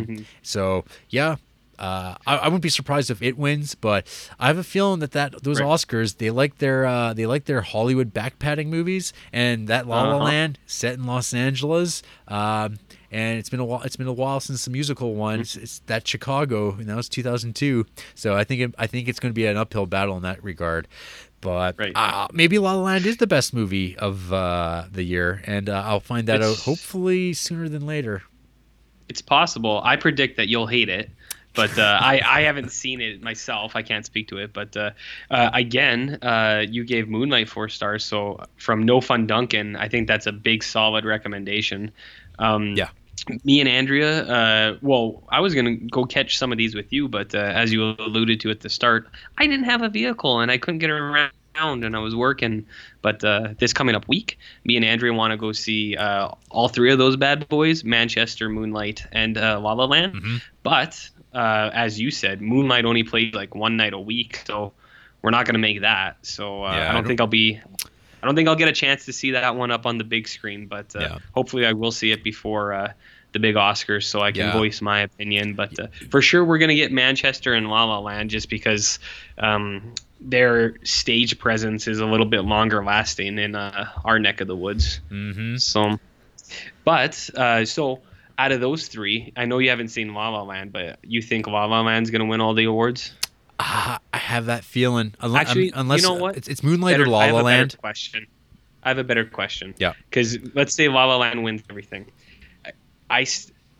mm-hmm. 0.06 0.22
So 0.42 0.84
yeah, 1.10 1.36
uh, 1.80 2.14
I, 2.28 2.36
I, 2.36 2.44
wouldn't 2.46 2.62
be 2.62 2.68
surprised 2.68 3.10
if 3.10 3.20
it 3.22 3.36
wins, 3.36 3.74
but 3.74 4.06
I 4.38 4.46
have 4.46 4.58
a 4.58 4.64
feeling 4.64 5.00
that, 5.00 5.12
that 5.12 5.42
those 5.42 5.60
right. 5.60 5.68
Oscars 5.68 6.16
they 6.18 6.30
like 6.30 6.58
their 6.58 6.86
uh, 6.86 7.12
they 7.12 7.26
like 7.26 7.44
their 7.44 7.60
Hollywood 7.60 8.14
backpatting 8.14 8.68
movies, 8.68 9.12
and 9.32 9.68
that 9.68 9.86
La 9.86 10.02
La 10.02 10.16
uh-huh. 10.16 10.24
Land 10.24 10.58
set 10.66 10.94
in 10.94 11.06
Los 11.06 11.34
Angeles. 11.34 12.02
Um, 12.28 12.78
and 13.16 13.38
it's 13.38 13.48
been 13.48 13.60
a 13.60 13.64
while. 13.64 13.80
It's 13.80 13.96
been 13.96 14.08
a 14.08 14.12
while 14.12 14.40
since 14.40 14.66
the 14.66 14.70
musical 14.70 15.14
one. 15.14 15.40
It's, 15.40 15.56
it's 15.56 15.78
that 15.86 16.06
Chicago, 16.06 16.72
and 16.72 16.86
that 16.86 16.96
was 16.96 17.08
2002. 17.08 17.86
So 18.14 18.34
I 18.34 18.44
think 18.44 18.60
it, 18.60 18.74
I 18.76 18.86
think 18.86 19.08
it's 19.08 19.18
going 19.18 19.32
to 19.32 19.34
be 19.34 19.46
an 19.46 19.56
uphill 19.56 19.86
battle 19.86 20.18
in 20.18 20.22
that 20.24 20.44
regard. 20.44 20.86
But 21.40 21.78
right. 21.78 21.92
uh, 21.94 22.28
maybe 22.34 22.58
La 22.58 22.74
La 22.74 22.82
Land 22.82 23.06
is 23.06 23.16
the 23.16 23.26
best 23.26 23.54
movie 23.54 23.96
of 23.96 24.34
uh, 24.34 24.84
the 24.92 25.02
year, 25.02 25.42
and 25.46 25.70
uh, 25.70 25.82
I'll 25.86 26.00
find 26.00 26.28
that 26.28 26.42
it's, 26.42 26.60
out 26.60 26.64
hopefully 26.64 27.32
sooner 27.32 27.70
than 27.70 27.86
later. 27.86 28.22
It's 29.08 29.22
possible. 29.22 29.80
I 29.82 29.96
predict 29.96 30.36
that 30.36 30.48
you'll 30.48 30.66
hate 30.66 30.90
it 30.90 31.10
but 31.54 31.78
uh, 31.78 31.98
I, 32.02 32.20
I 32.22 32.42
haven't 32.42 32.70
seen 32.70 33.00
it 33.00 33.22
myself. 33.22 33.76
I 33.76 33.80
can't 33.80 34.04
speak 34.04 34.28
to 34.28 34.36
it. 34.36 34.52
But 34.52 34.76
uh, 34.76 34.90
uh, 35.30 35.48
again, 35.54 36.18
uh, 36.20 36.66
you 36.68 36.84
gave 36.84 37.08
Moonlight 37.08 37.48
four 37.48 37.70
stars. 37.70 38.04
So 38.04 38.44
from 38.58 38.82
No 38.82 39.00
Fun 39.00 39.26
Duncan, 39.26 39.74
I 39.74 39.88
think 39.88 40.06
that's 40.06 40.26
a 40.26 40.32
big 40.32 40.62
solid 40.62 41.06
recommendation. 41.06 41.92
Um, 42.38 42.74
yeah 42.76 42.90
me 43.44 43.60
and 43.60 43.68
Andrea, 43.68 44.22
uh, 44.24 44.78
well, 44.82 45.22
I 45.28 45.40
was 45.40 45.54
gonna 45.54 45.76
go 45.76 46.04
catch 46.04 46.38
some 46.38 46.52
of 46.52 46.58
these 46.58 46.74
with 46.74 46.92
you, 46.92 47.08
but 47.08 47.34
uh, 47.34 47.38
as 47.38 47.72
you 47.72 47.94
alluded 47.98 48.40
to 48.40 48.50
at 48.50 48.60
the 48.60 48.68
start, 48.68 49.08
I 49.38 49.46
didn't 49.46 49.64
have 49.64 49.82
a 49.82 49.88
vehicle 49.88 50.40
and 50.40 50.50
I 50.50 50.58
couldn't 50.58 50.78
get 50.78 50.90
around, 50.90 51.30
and 51.56 51.96
I 51.96 51.98
was 51.98 52.14
working. 52.14 52.66
But 53.02 53.24
uh, 53.24 53.54
this 53.58 53.72
coming 53.72 53.94
up 53.94 54.06
week, 54.08 54.38
me 54.64 54.76
and 54.76 54.84
Andrea 54.84 55.12
want 55.12 55.32
to 55.32 55.36
go 55.36 55.52
see 55.52 55.96
uh, 55.96 56.30
all 56.50 56.68
three 56.68 56.92
of 56.92 56.98
those 56.98 57.16
bad 57.16 57.48
boys: 57.48 57.84
Manchester, 57.84 58.48
Moonlight, 58.48 59.06
and 59.12 59.38
uh, 59.38 59.58
La 59.60 59.72
La 59.72 59.86
Land. 59.86 60.14
Mm-hmm. 60.14 60.36
But 60.62 61.08
uh, 61.34 61.70
as 61.72 61.98
you 61.98 62.10
said, 62.10 62.40
Moonlight 62.40 62.84
only 62.84 63.02
played 63.02 63.34
like 63.34 63.54
one 63.54 63.76
night 63.76 63.92
a 63.92 64.00
week, 64.00 64.42
so 64.46 64.72
we're 65.22 65.30
not 65.30 65.46
gonna 65.46 65.58
make 65.58 65.80
that. 65.80 66.18
So 66.22 66.62
yeah, 66.62 66.68
I, 66.68 66.76
don't 66.76 66.86
I 66.86 66.92
don't 66.92 67.06
think 67.06 67.20
I'll 67.20 67.26
be 67.26 67.60
I 68.26 68.28
don't 68.28 68.34
think 68.34 68.48
I'll 68.48 68.56
get 68.56 68.66
a 68.66 68.72
chance 68.72 69.04
to 69.04 69.12
see 69.12 69.30
that 69.30 69.54
one 69.54 69.70
up 69.70 69.86
on 69.86 69.98
the 69.98 70.04
big 70.04 70.26
screen, 70.26 70.66
but 70.66 70.96
uh, 70.96 71.00
yeah. 71.00 71.18
hopefully 71.32 71.64
I 71.64 71.74
will 71.74 71.92
see 71.92 72.10
it 72.10 72.24
before 72.24 72.72
uh, 72.72 72.92
the 73.30 73.38
big 73.38 73.54
Oscars 73.54 74.02
so 74.02 74.20
I 74.20 74.32
can 74.32 74.46
yeah. 74.46 74.52
voice 74.52 74.82
my 74.82 75.02
opinion. 75.02 75.54
But 75.54 75.78
uh, 75.78 75.86
for 76.10 76.20
sure, 76.20 76.44
we're 76.44 76.58
going 76.58 76.70
to 76.70 76.74
get 76.74 76.90
Manchester 76.90 77.54
and 77.54 77.70
La 77.70 77.84
La 77.84 78.00
Land 78.00 78.30
just 78.30 78.50
because 78.50 78.98
um, 79.38 79.94
their 80.20 80.74
stage 80.82 81.38
presence 81.38 81.86
is 81.86 82.00
a 82.00 82.06
little 82.06 82.26
bit 82.26 82.40
longer 82.40 82.82
lasting 82.82 83.38
in 83.38 83.54
uh, 83.54 83.90
our 84.04 84.18
neck 84.18 84.40
of 84.40 84.48
the 84.48 84.56
woods. 84.56 84.98
Mm-hmm. 85.08 85.58
So, 85.58 86.00
but 86.84 87.30
uh, 87.36 87.64
so 87.64 88.00
out 88.36 88.50
of 88.50 88.60
those 88.60 88.88
three, 88.88 89.32
I 89.36 89.44
know 89.44 89.58
you 89.58 89.70
haven't 89.70 89.90
seen 89.90 90.14
La 90.14 90.30
La 90.30 90.42
Land, 90.42 90.72
but 90.72 90.98
you 91.04 91.22
think 91.22 91.46
La 91.46 91.66
La 91.66 91.82
Land's 91.82 92.10
going 92.10 92.22
to 92.22 92.26
win 92.26 92.40
all 92.40 92.54
the 92.54 92.64
awards? 92.64 93.12
Uh, 93.58 93.98
I 94.12 94.18
have 94.18 94.46
that 94.46 94.64
feeling. 94.64 95.14
Actually, 95.20 95.72
unless 95.74 96.02
you 96.02 96.08
know 96.08 96.14
what? 96.14 96.36
It's, 96.36 96.48
it's 96.48 96.62
Moonlight 96.62 96.94
better, 96.94 97.04
or 97.04 97.08
La 97.08 97.26
La 97.26 97.40
Land. 97.40 97.76
question. 97.78 98.26
I 98.82 98.88
have 98.88 98.98
a 98.98 99.04
better 99.04 99.24
question. 99.24 99.74
Yeah. 99.78 99.94
Because 100.08 100.38
let's 100.54 100.74
say 100.74 100.88
La 100.88 101.06
La 101.06 101.16
Land 101.16 101.42
wins 101.42 101.62
everything. 101.68 102.06
I, 103.10 103.26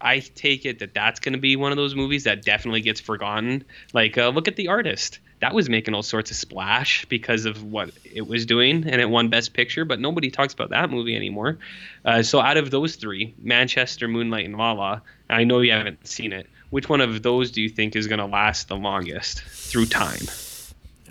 I 0.00 0.18
take 0.20 0.64
it 0.64 0.78
that 0.80 0.94
that's 0.94 1.20
going 1.20 1.34
to 1.34 1.38
be 1.38 1.56
one 1.56 1.72
of 1.72 1.76
those 1.76 1.94
movies 1.94 2.24
that 2.24 2.42
definitely 2.44 2.80
gets 2.80 3.00
forgotten. 3.00 3.64
Like, 3.92 4.18
uh, 4.18 4.28
look 4.28 4.48
at 4.48 4.56
The 4.56 4.68
Artist. 4.68 5.20
That 5.40 5.54
was 5.54 5.68
making 5.68 5.94
all 5.94 6.02
sorts 6.02 6.30
of 6.30 6.36
splash 6.38 7.04
because 7.06 7.44
of 7.44 7.62
what 7.62 7.90
it 8.04 8.26
was 8.26 8.46
doing, 8.46 8.88
and 8.88 9.00
it 9.00 9.10
won 9.10 9.28
Best 9.28 9.52
Picture, 9.52 9.84
but 9.84 10.00
nobody 10.00 10.30
talks 10.30 10.54
about 10.54 10.70
that 10.70 10.90
movie 10.90 11.14
anymore. 11.14 11.58
Uh, 12.06 12.22
so, 12.22 12.40
out 12.40 12.56
of 12.56 12.70
those 12.70 12.96
three, 12.96 13.34
Manchester, 13.42 14.08
Moonlight, 14.08 14.46
and 14.46 14.56
La 14.56 14.72
La, 14.72 15.00
I 15.28 15.44
know 15.44 15.60
you 15.60 15.72
haven't 15.72 16.06
seen 16.06 16.32
it. 16.32 16.48
Which 16.70 16.88
one 16.88 17.00
of 17.00 17.22
those 17.22 17.50
do 17.50 17.62
you 17.62 17.68
think 17.68 17.94
is 17.96 18.06
going 18.06 18.18
to 18.18 18.26
last 18.26 18.68
the 18.68 18.76
longest 18.76 19.42
through 19.42 19.86
time? 19.86 20.20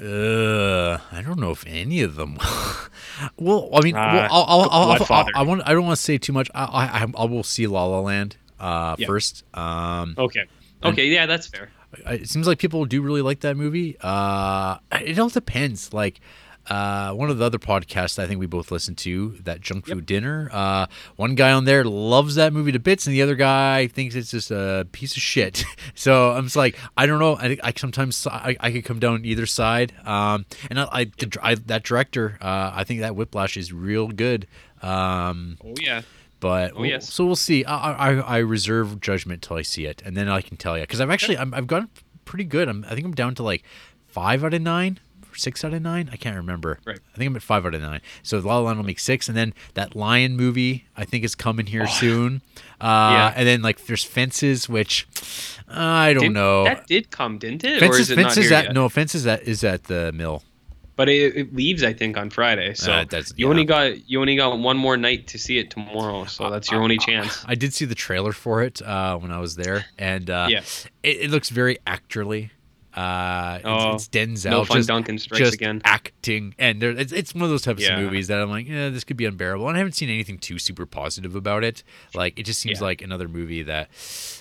Uh, 0.01 0.97
I 1.11 1.21
don't 1.21 1.39
know 1.39 1.51
if 1.51 1.63
any 1.65 2.01
of 2.01 2.15
them. 2.15 2.37
well, 3.37 3.69
I 3.73 3.81
mean, 3.81 3.95
Uh, 3.95 4.27
well, 4.29 4.29
I'll, 4.31 4.61
I'll, 4.61 4.69
I'll, 4.91 5.07
I'll. 5.09 5.25
I 5.35 5.41
want. 5.43 5.61
I 5.65 5.71
don't 5.71 5.85
want 5.85 5.97
to 5.97 6.03
say 6.03 6.17
too 6.17 6.33
much. 6.33 6.49
I, 6.53 6.65
I, 6.65 6.85
I, 7.03 7.05
I 7.17 7.25
will 7.25 7.43
see 7.43 7.65
La 7.67 7.85
La 7.85 8.01
Land 8.01 8.35
uh, 8.59 8.95
Yeah. 8.99 9.07
first. 9.07 9.43
Um, 9.53 10.15
Okay. 10.17 10.45
Okay, 10.83 11.07
yeah, 11.07 11.25
that's 11.25 11.47
fair. 11.47 11.69
It 12.05 12.29
seems 12.29 12.45
like 12.45 12.59
people 12.59 12.85
do 12.85 13.01
really 13.01 13.21
like 13.21 13.39
that 13.39 13.55
movie. 13.55 13.95
Uh, 14.01 14.77
it 14.91 15.17
all 15.17 15.29
depends. 15.29 15.93
Like 15.93 16.19
uh, 16.69 17.11
one 17.13 17.29
of 17.29 17.37
the 17.37 17.45
other 17.45 17.59
podcasts 17.59 18.17
I 18.17 18.25
think 18.27 18.39
we 18.39 18.45
both 18.47 18.71
listen 18.71 18.95
to, 18.95 19.31
that 19.43 19.61
Junk 19.61 19.87
Food 19.87 20.05
Dinner. 20.05 20.49
Uh, 20.51 20.87
one 21.15 21.35
guy 21.35 21.51
on 21.51 21.65
there 21.65 21.83
loves 21.83 22.35
that 22.35 22.53
movie 22.53 22.71
to 22.71 22.79
bits, 22.79 23.05
and 23.05 23.13
the 23.13 23.21
other 23.21 23.35
guy 23.35 23.87
thinks 23.87 24.15
it's 24.15 24.31
just 24.31 24.51
a 24.51 24.87
piece 24.91 25.15
of 25.15 25.21
shit. 25.21 25.63
so 25.95 26.31
I'm 26.31 26.45
just 26.45 26.55
like, 26.55 26.77
I 26.97 27.05
don't 27.05 27.19
know. 27.19 27.35
I, 27.37 27.57
I 27.63 27.73
sometimes 27.75 28.25
I, 28.27 28.55
I 28.59 28.71
could 28.71 28.85
come 28.85 28.99
down 28.99 29.25
either 29.25 29.45
side. 29.45 29.93
Um, 30.05 30.45
and 30.69 30.79
I, 30.79 30.87
I, 30.91 31.03
the, 31.05 31.37
I 31.41 31.55
that 31.55 31.83
director, 31.83 32.37
uh, 32.41 32.71
I 32.73 32.83
think 32.83 33.01
that 33.01 33.15
Whiplash 33.15 33.57
is 33.57 33.71
real 33.71 34.07
good. 34.07 34.47
Um, 34.81 35.57
Oh 35.63 35.73
yeah. 35.81 36.01
but 36.39 36.73
Oh, 36.75 36.83
yes. 36.83 37.11
so 37.11 37.25
we'll 37.25 37.35
see. 37.35 37.63
I, 37.65 37.91
I 38.11 38.13
I 38.19 38.37
reserve 38.39 38.99
judgment 39.01 39.41
till 39.41 39.57
I 39.57 39.61
see 39.61 39.85
it, 39.85 40.01
and 40.05 40.15
then 40.15 40.29
I 40.29 40.41
can 40.41 40.57
tell 40.57 40.77
you 40.77 40.83
because 40.83 41.01
I've 41.01 41.09
actually 41.09 41.37
I'm, 41.37 41.53
I've 41.53 41.67
gotten 41.67 41.89
pretty 42.25 42.43
good. 42.43 42.67
I'm 42.67 42.83
I 42.85 42.93
think 42.93 43.05
I'm 43.05 43.13
down 43.15 43.35
to 43.35 43.43
like 43.43 43.63
five 44.07 44.43
out 44.43 44.53
of 44.53 44.61
nine, 44.61 44.99
six 45.35 45.63
out 45.63 45.73
of 45.73 45.81
nine. 45.81 46.09
I 46.11 46.15
can't 46.15 46.35
remember. 46.35 46.79
Right. 46.85 46.99
I 47.13 47.17
think 47.17 47.29
I'm 47.29 47.35
at 47.35 47.41
five 47.41 47.65
out 47.65 47.73
of 47.75 47.81
nine. 47.81 48.01
So 48.23 48.39
La 48.39 48.57
La 48.57 48.61
Land 48.67 48.79
will 48.79 48.85
make 48.85 48.99
six, 48.99 49.27
and 49.27 49.37
then 49.37 49.53
that 49.73 49.95
Lion 49.95 50.35
movie 50.35 50.85
I 50.97 51.05
think 51.05 51.23
is 51.23 51.35
coming 51.35 51.67
here 51.67 51.87
soon. 51.87 52.41
Uh, 52.81 53.11
Yeah. 53.13 53.33
And 53.35 53.47
then 53.47 53.61
like 53.61 53.85
there's 53.85 54.03
Fences, 54.03 54.67
which 54.69 55.07
I 55.67 56.13
don't 56.13 56.23
Did- 56.23 56.31
know. 56.33 56.63
That 56.65 56.87
did 56.87 57.11
come, 57.11 57.37
didn't 57.37 57.63
it? 57.63 57.77
or 57.77 57.79
Fences, 57.87 57.99
is 58.01 58.11
it 58.11 58.15
not 58.17 58.23
Fences 58.33 58.49
here 58.49 58.57
at 58.57 58.73
no 58.73 58.89
Fences 58.89 59.25
at 59.27 59.43
is 59.43 59.63
at 59.63 59.85
the 59.85 60.11
mill. 60.11 60.43
But 60.97 61.09
it, 61.09 61.35
it 61.35 61.53
leaves, 61.53 61.83
I 61.83 61.91
think, 61.91 62.15
on 62.15 62.29
Friday. 62.29 62.73
So 62.73 62.93
Uh, 62.93 63.05
you 63.11 63.23
yeah. 63.35 63.47
only 63.49 63.65
got 63.65 64.09
you 64.09 64.21
only 64.21 64.37
got 64.37 64.57
one 64.59 64.77
more 64.77 64.95
night 64.95 65.27
to 65.27 65.37
see 65.37 65.57
it 65.57 65.69
tomorrow. 65.69 66.23
So 66.23 66.49
that's 66.49 66.71
your 66.71 66.81
only 66.81 66.97
chance. 66.97 67.43
I 67.45 67.55
did 67.55 67.73
see 67.73 67.83
the 67.83 67.95
trailer 67.95 68.31
for 68.31 68.63
it 68.63 68.81
uh, 68.81 69.17
when 69.17 69.29
I 69.29 69.39
was 69.39 69.57
there, 69.57 69.87
and 69.97 70.29
uh, 70.29 70.47
Yeah. 70.49 70.61
it, 71.03 71.17
it 71.23 71.29
looks 71.31 71.49
very 71.49 71.79
actorly. 71.85 72.51
Uh, 72.95 73.55
it's, 73.59 73.65
Oh, 73.67 73.93
it's 73.95 74.07
Denzel 74.07 74.49
no 74.51 74.65
fun 74.65 74.77
just, 74.77 74.87
Duncan 74.87 75.17
strikes 75.19 75.39
just 75.39 75.53
again. 75.55 75.81
acting, 75.83 76.55
and 76.57 76.81
there, 76.81 76.91
it's, 76.91 77.11
it's 77.11 77.35
one 77.35 77.43
of 77.43 77.49
those 77.49 77.61
types 77.61 77.81
Yeah. 77.83 77.97
of 77.97 78.03
movies 78.03 78.27
that 78.29 78.39
I'm 78.39 78.49
like, 78.49 78.67
yeah, 78.69 78.89
this 78.89 79.03
could 79.03 79.17
be 79.17 79.25
unbearable. 79.25 79.67
And 79.67 79.75
I 79.75 79.79
haven't 79.79 79.93
seen 79.93 80.09
anything 80.09 80.37
too 80.37 80.57
super 80.59 80.85
positive 80.85 81.35
about 81.35 81.63
it. 81.63 81.83
Like 82.13 82.39
it 82.39 82.43
just 82.43 82.61
seems 82.61 82.79
Yeah. 82.79 82.85
like 82.85 83.01
another 83.01 83.27
movie 83.27 83.63
that 83.63 83.89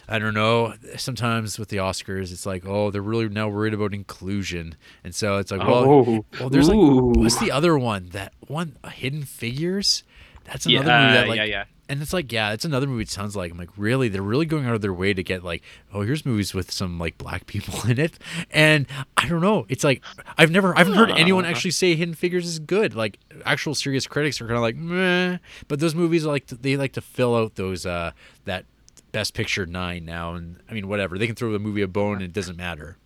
I 0.08 0.18
don't 0.18 0.34
know. 0.34 0.74
Sometimes 0.96 1.58
with 1.58 1.68
the 1.70 1.78
Oscars, 1.78 2.30
it's 2.30 2.46
like, 2.46 2.64
oh, 2.66 2.90
they're 2.90 3.02
really 3.02 3.28
now 3.28 3.48
worried 3.48 3.74
about 3.74 3.92
inclusion, 3.92 4.76
and 5.02 5.14
so 5.14 5.38
it's 5.38 5.50
like, 5.50 5.60
well, 5.60 5.84
Oh. 5.84 6.24
well, 6.38 6.48
there's 6.50 6.68
like, 6.68 6.78
what's 6.78 7.38
the 7.40 7.50
other 7.50 7.76
one? 7.76 8.10
That 8.10 8.32
one, 8.46 8.76
Hidden 8.92 9.24
Figures. 9.24 10.04
That's 10.44 10.66
another 10.66 10.86
Yeah, 10.90 11.00
movie 11.00 11.12
that 11.14 11.24
uh, 11.24 11.28
like 11.28 11.36
yeah, 11.38 11.44
yeah. 11.44 11.64
And 11.88 12.00
it's 12.00 12.12
like, 12.12 12.32
yeah, 12.32 12.52
it's 12.52 12.64
another 12.64 12.86
movie. 12.86 13.02
It 13.02 13.10
sounds 13.10 13.36
like 13.36 13.52
I'm 13.52 13.58
like, 13.58 13.70
really, 13.76 14.08
they're 14.08 14.22
really 14.22 14.46
going 14.46 14.66
out 14.66 14.74
of 14.74 14.80
their 14.80 14.92
way 14.92 15.12
to 15.12 15.22
get 15.22 15.44
like, 15.44 15.62
oh, 15.92 16.02
here's 16.02 16.24
movies 16.24 16.54
with 16.54 16.70
some 16.70 16.98
like 16.98 17.18
black 17.18 17.46
people 17.46 17.74
in 17.88 17.98
it, 17.98 18.18
and 18.50 18.86
I 19.16 19.28
don't 19.28 19.40
know. 19.40 19.66
It's 19.68 19.84
like 19.84 20.02
I've 20.38 20.50
never, 20.50 20.74
I 20.74 20.78
haven't 20.78 20.94
heard 20.94 21.10
anyone 21.10 21.44
actually 21.44 21.72
say 21.72 21.94
Hidden 21.94 22.14
Figures 22.14 22.46
is 22.46 22.58
good. 22.58 22.94
Like 22.94 23.18
actual 23.44 23.74
serious 23.74 24.06
critics 24.06 24.40
are 24.40 24.46
kind 24.46 24.56
of 24.56 24.62
like, 24.62 24.76
meh. 24.76 25.38
But 25.68 25.80
those 25.80 25.94
movies 25.94 26.24
like 26.24 26.46
they 26.46 26.76
like 26.76 26.92
to 26.92 27.00
fill 27.00 27.36
out 27.36 27.56
those 27.56 27.86
uh 27.86 28.12
that 28.44 28.64
Best 29.12 29.34
Picture 29.34 29.66
nine 29.66 30.04
now, 30.04 30.34
and 30.34 30.60
I 30.68 30.74
mean 30.74 30.88
whatever 30.88 31.18
they 31.18 31.26
can 31.26 31.36
throw 31.36 31.52
the 31.52 31.58
movie 31.58 31.82
a 31.82 31.88
bone, 31.88 32.14
and 32.14 32.22
it 32.22 32.32
doesn't 32.32 32.56
matter. 32.56 32.96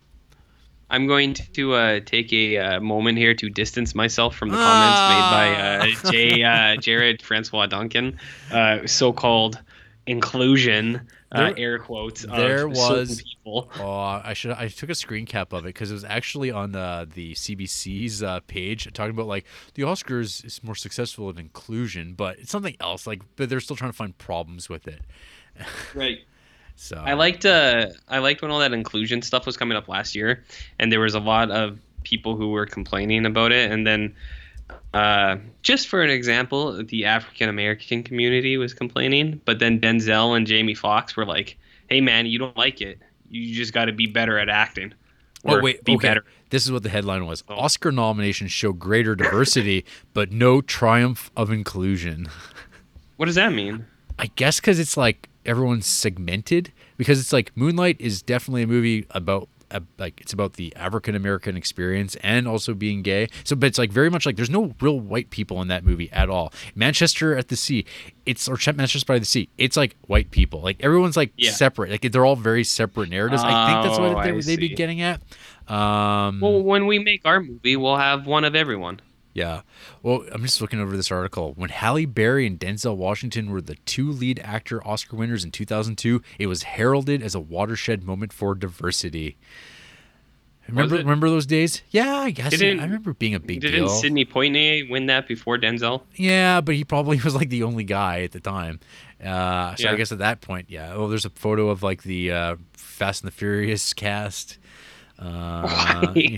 I'm 0.89 1.05
going 1.07 1.33
to 1.35 1.73
uh, 1.73 1.99
take 2.05 2.33
a 2.33 2.57
uh, 2.57 2.79
moment 2.79 3.17
here 3.17 3.33
to 3.35 3.49
distance 3.49 3.93
myself 3.93 4.35
from 4.35 4.49
the 4.49 4.57
Ah. 4.57 5.85
comments 5.85 6.01
made 6.01 6.03
by 6.03 6.09
uh, 6.09 6.11
Jay, 6.11 6.43
uh, 6.43 6.75
Jared 6.81 7.21
Francois 7.21 7.67
Duncan, 7.67 8.19
uh, 8.51 8.87
so-called 8.87 9.59
inclusion, 10.07 11.07
uh, 11.31 11.37
There- 11.49 11.59
air 11.59 11.79
quotes. 11.79 12.23
there 12.23 12.59
certain 12.59 12.71
was- 12.73 13.21
people. 13.21 13.71
Oh, 13.79 13.89
I 14.23 14.33
should. 14.33 14.51
I 14.51 14.67
took 14.67 14.89
a 14.89 14.95
screen 14.95 15.25
cap 15.25 15.53
of 15.53 15.63
it 15.65 15.69
because 15.69 15.91
it 15.91 15.93
was 15.93 16.03
actually 16.03 16.51
on 16.51 16.71
the 16.71 17.07
the 17.13 17.33
CBC's 17.33 18.21
uh, 18.23 18.39
page 18.47 18.91
talking 18.93 19.11
about 19.11 19.27
like 19.27 19.45
the 19.75 19.83
Oscars 19.83 20.43
is 20.45 20.63
more 20.63 20.75
successful 20.75 21.29
in 21.29 21.37
inclusion, 21.37 22.13
but 22.13 22.37
it's 22.39 22.51
something 22.51 22.75
else. 22.79 23.05
Like, 23.07 23.21
but 23.35 23.49
they're 23.49 23.59
still 23.59 23.75
trying 23.75 23.91
to 23.91 23.97
find 23.97 24.17
problems 24.17 24.69
with 24.69 24.87
it. 24.87 25.01
Right. 25.93 26.19
So 26.81 26.95
I 27.05 27.11
liked 27.13 27.45
uh 27.45 27.87
I 28.07 28.19
liked 28.19 28.41
when 28.41 28.51
all 28.51 28.59
that 28.59 28.71
inclusion 28.71 29.21
stuff 29.21 29.45
was 29.45 29.57
coming 29.57 29.77
up 29.77 29.89
last 29.89 30.15
year, 30.15 30.45
and 30.79 30.89
there 30.89 31.01
was 31.01 31.13
a 31.13 31.19
lot 31.19 31.51
of 31.51 31.77
people 32.03 32.37
who 32.37 32.51
were 32.51 32.65
complaining 32.65 33.25
about 33.25 33.51
it, 33.51 33.69
and 33.71 33.85
then. 33.85 34.15
Uh, 34.91 35.37
just 35.61 35.87
for 35.87 36.01
an 36.01 36.09
example, 36.09 36.83
the 36.83 37.05
African 37.05 37.47
American 37.47 38.01
community 38.01 38.57
was 38.57 38.73
complaining, 38.73 39.39
but 39.45 39.59
then 39.59 39.79
Denzel 39.79 40.35
and 40.35 40.47
Jamie 40.47 40.73
Foxx 40.73 41.15
were 41.15 41.25
like, 41.25 41.57
"Hey, 41.89 42.01
man, 42.01 42.25
you 42.25 42.39
don't 42.39 42.57
like 42.57 42.81
it. 42.81 42.97
You 43.29 43.53
just 43.53 43.71
got 43.71 43.85
to 43.85 43.91
be 43.91 44.07
better 44.07 44.39
at 44.39 44.49
acting." 44.49 44.93
Oh 45.45 45.61
wait, 45.61 45.83
be 45.83 45.93
okay. 45.93 46.07
better. 46.07 46.25
This 46.49 46.65
is 46.65 46.71
what 46.71 46.81
the 46.81 46.89
headline 46.89 47.27
was: 47.27 47.43
Oh. 47.47 47.55
Oscar 47.55 47.91
nominations 47.91 48.51
show 48.51 48.73
greater 48.73 49.15
diversity, 49.15 49.85
but 50.13 50.31
no 50.31 50.61
triumph 50.61 51.29
of 51.35 51.51
inclusion. 51.51 52.27
What 53.17 53.27
does 53.27 53.35
that 53.35 53.53
mean? 53.53 53.85
I 54.17 54.27
guess 54.35 54.59
because 54.59 54.79
it's 54.79 54.97
like 54.97 55.29
everyone's 55.49 55.85
segmented. 55.87 56.71
Because 56.97 57.19
it's 57.19 57.33
like 57.33 57.51
Moonlight 57.55 57.97
is 57.99 58.21
definitely 58.21 58.63
a 58.63 58.67
movie 58.67 59.05
about 59.11 59.47
uh, 59.71 59.79
like 59.99 60.19
it's 60.19 60.33
about 60.33 60.53
the 60.53 60.75
African 60.75 61.13
American 61.15 61.55
experience 61.55 62.17
and 62.23 62.47
also 62.47 62.73
being 62.73 63.01
gay. 63.03 63.27
So, 63.43 63.55
but 63.55 63.67
it's 63.67 63.77
like 63.77 63.91
very 63.91 64.09
much 64.09 64.25
like 64.25 64.35
there's 64.35 64.49
no 64.49 64.73
real 64.81 64.99
white 64.99 65.29
people 65.29 65.61
in 65.61 65.67
that 65.69 65.85
movie 65.85 66.11
at 66.11 66.27
all. 66.29 66.51
Manchester 66.75 67.37
at 67.37 67.49
the 67.49 67.55
Sea, 67.55 67.85
it's 68.25 68.49
or 68.49 68.57
Ch- 68.57 68.73
Manchester 68.73 69.05
by 69.05 69.19
the 69.19 69.25
Sea, 69.25 69.47
it's 69.59 69.77
like 69.77 69.95
white 70.07 70.31
people. 70.31 70.61
Like 70.61 70.77
everyone's 70.83 71.15
like 71.15 71.31
Yeah. 71.37 71.51
separate. 71.51 71.91
Like 71.91 72.01
they're 72.11 72.25
all 72.25 72.35
very 72.35 72.63
separate 72.63 73.09
narratives. 73.09 73.43
I 73.45 73.71
think 73.71 73.83
that's 73.85 73.99
Oh, 73.99 74.13
what 74.13 74.23
they, 74.23 74.31
they'd 74.41 74.59
be 74.59 74.69
getting 74.69 75.01
at. 75.01 75.21
Um, 75.67 76.39
Well, 76.41 76.63
when 76.63 76.87
we 76.87 76.97
make 76.99 77.21
our 77.25 77.39
movie, 77.39 77.75
we'll 77.75 77.97
have 77.97 78.25
one 78.25 78.43
of 78.43 78.55
everyone. 78.55 78.99
Yeah. 79.33 79.61
Well, 80.03 80.25
I'm 80.31 80.41
just 80.41 80.59
looking 80.61 80.79
over 80.79 80.95
this 80.97 81.11
article. 81.11 81.53
When 81.55 81.69
Halle 81.69 82.05
Berry 82.05 82.45
and 82.47 82.59
Denzel 82.59 82.97
Washington 82.97 83.49
were 83.51 83.61
the 83.61 83.75
two 83.85 84.11
lead 84.11 84.39
actor 84.43 84.85
Oscar 84.85 85.15
winners 85.15 85.43
in 85.43 85.51
2002, 85.51 86.21
it 86.39 86.47
was 86.47 86.63
heralded 86.63 87.21
as 87.21 87.35
a 87.35 87.39
watershed 87.39 88.03
moment 88.03 88.33
for 88.33 88.55
diversity. 88.55 89.37
Remember, 90.67 90.97
remember 90.97 91.29
those 91.29 91.47
days? 91.47 91.81
Yeah, 91.89 92.13
I 92.17 92.29
guess. 92.29 92.51
Didn't- 92.51 92.79
I 92.79 92.83
remember 92.83 93.13
being 93.13 93.33
a 93.33 93.39
big 93.39 93.59
deal. 93.61 93.71
Didn't 93.71 93.85
deal. 93.87 93.95
Sidney 93.95 94.23
Poitier 94.23 94.87
win 94.87 95.07
that 95.07 95.27
before 95.27 95.57
Denzel? 95.57 96.03
yeah, 96.15 96.61
but 96.61 96.75
he 96.75 96.83
probably 96.83 97.19
was 97.23 97.33
like 97.35 97.49
the 97.49 97.63
only 97.63 97.83
guy 97.83 98.21
at 98.21 98.33
the 98.33 98.39
time. 98.39 98.79
Uh, 99.23 99.73
so 99.75 99.89
I 99.89 99.95
guess 99.95 100.11
at 100.11 100.19
that 100.19 100.41
point, 100.41 100.67
yeah. 100.69 100.93
Oh, 100.93 101.07
there's 101.07 101.25
a 101.25 101.31
photo 101.31 101.69
of 101.69 101.81
like 101.81 102.03
the 102.03 102.31
uh, 102.31 102.55
Fast 102.73 103.23
and 103.23 103.31
the 103.31 103.35
Furious 103.35 103.93
cast. 103.95 104.58
Uh? 105.19 106.07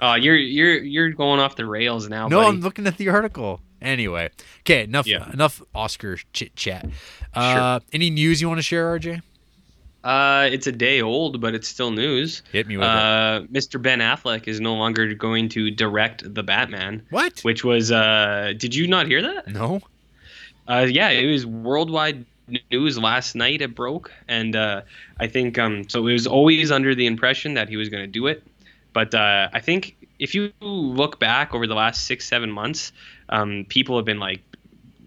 Oh, 0.00 0.14
you're 0.14 0.34
you're 0.36 0.82
you're 0.82 1.10
going 1.10 1.38
off 1.40 1.54
the 1.56 1.64
rails 1.66 2.08
now. 2.08 2.26
No, 2.28 2.38
buddy. 2.38 2.48
I'm 2.48 2.60
looking 2.60 2.86
at 2.86 2.96
the 2.96 3.08
article. 3.10 3.60
Anyway, 3.80 4.28
okay, 4.60 4.82
enough 4.84 5.06
Yeah. 5.06 5.30
enough 5.32 5.62
Oscar 5.74 6.18
chit 6.32 6.56
chat. 6.56 6.86
Uh, 7.32 7.78
Any 7.92 8.10
news 8.10 8.40
you 8.40 8.48
want 8.48 8.58
to 8.58 8.62
share, 8.62 8.98
RJ? 8.98 9.22
Uh, 10.02 10.48
it's 10.52 10.66
a 10.66 10.72
day 10.72 11.00
old, 11.00 11.40
but 11.40 11.54
it's 11.54 11.68
still 11.68 11.90
news. 11.90 12.42
Hit 12.52 12.66
me 12.66 12.76
with 12.76 12.84
it. 12.86 12.90
Uh, 12.90 13.40
Mr. 13.52 13.80
Ben 13.80 14.00
Affleck 14.00 14.46
is 14.48 14.60
no 14.60 14.74
longer 14.74 15.14
going 15.14 15.48
to 15.50 15.70
direct 15.70 16.32
the 16.34 16.42
Batman, 16.42 17.02
What? 17.10 17.40
which 17.42 17.64
was. 17.64 17.92
Uh, 17.92 18.52
did 18.56 18.74
you 18.74 18.86
not 18.88 19.06
hear 19.06 19.22
that? 19.22 19.48
No. 19.48 19.80
Uh, 20.68 20.86
yeah, 20.90 21.10
it 21.10 21.30
was 21.30 21.46
worldwide 21.46 22.24
news 22.70 22.98
last 22.98 23.34
night. 23.34 23.62
It 23.62 23.74
broke, 23.74 24.12
and 24.28 24.54
uh, 24.54 24.82
I 25.18 25.26
think 25.26 25.58
um, 25.58 25.88
so. 25.88 26.06
It 26.06 26.12
was 26.12 26.26
always 26.26 26.70
under 26.70 26.94
the 26.94 27.06
impression 27.06 27.54
that 27.54 27.68
he 27.68 27.76
was 27.76 27.88
going 27.88 28.02
to 28.02 28.10
do 28.10 28.26
it, 28.26 28.42
but 28.92 29.14
uh, 29.14 29.48
I 29.52 29.60
think 29.60 29.96
if 30.18 30.34
you 30.34 30.52
look 30.60 31.18
back 31.18 31.54
over 31.54 31.66
the 31.66 31.74
last 31.74 32.06
six, 32.06 32.26
seven 32.26 32.50
months, 32.50 32.92
um, 33.28 33.66
people 33.68 33.96
have 33.96 34.04
been 34.04 34.20
like 34.20 34.42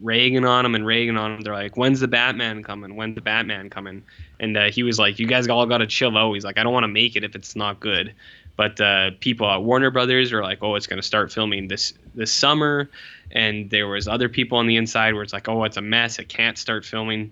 ragging 0.02 0.46
on 0.46 0.66
him 0.66 0.76
and 0.76 0.86
ragging 0.86 1.18
on 1.18 1.34
him. 1.34 1.42
They're 1.42 1.54
like, 1.54 1.78
"When's 1.78 2.00
the 2.00 2.08
Batman 2.08 2.64
coming? 2.64 2.96
When's 2.96 3.16
the 3.16 3.22
Batman 3.22 3.70
coming?" 3.70 4.04
And 4.40 4.58
uh, 4.58 4.72
he 4.72 4.84
was 4.84 5.00
like, 5.00 5.20
"You 5.20 5.28
guys 5.28 5.48
all 5.48 5.66
got 5.66 5.80
to 5.80 5.88
chill 5.88 6.18
out." 6.18 6.34
He's 6.34 6.46
like, 6.46 6.58
"I 6.58 6.64
don't 6.64 6.74
want 6.74 6.84
to 6.84 6.90
make 6.90 7.16
it 7.16 7.24
if 7.24 7.36
it's 7.36 7.56
not 7.56 7.80
good." 7.80 8.14
But 8.56 8.82
uh, 8.82 9.12
people 9.22 9.50
at 9.50 9.64
Warner 9.64 9.90
Brothers 9.90 10.34
are 10.34 10.44
like, 10.44 10.60
"Oh, 10.62 10.76
it's 10.76 10.88
going 10.88 11.00
to 11.00 11.06
start 11.06 11.32
filming 11.32 11.68
this 11.68 11.94
this 12.14 12.32
summer," 12.32 12.90
and 13.32 13.70
there 13.70 13.88
was 13.88 14.08
other 14.08 14.30
people 14.30 14.58
on 14.58 14.68
the 14.68 14.78
inside 14.78 15.14
where 15.14 15.24
it's 15.24 15.34
like, 15.34 15.48
"Oh, 15.48 15.64
it's 15.64 15.78
a 15.78 15.82
mess. 15.82 16.20
It 16.20 16.30
can't 16.30 16.58
start 16.58 16.86
filming." 16.86 17.32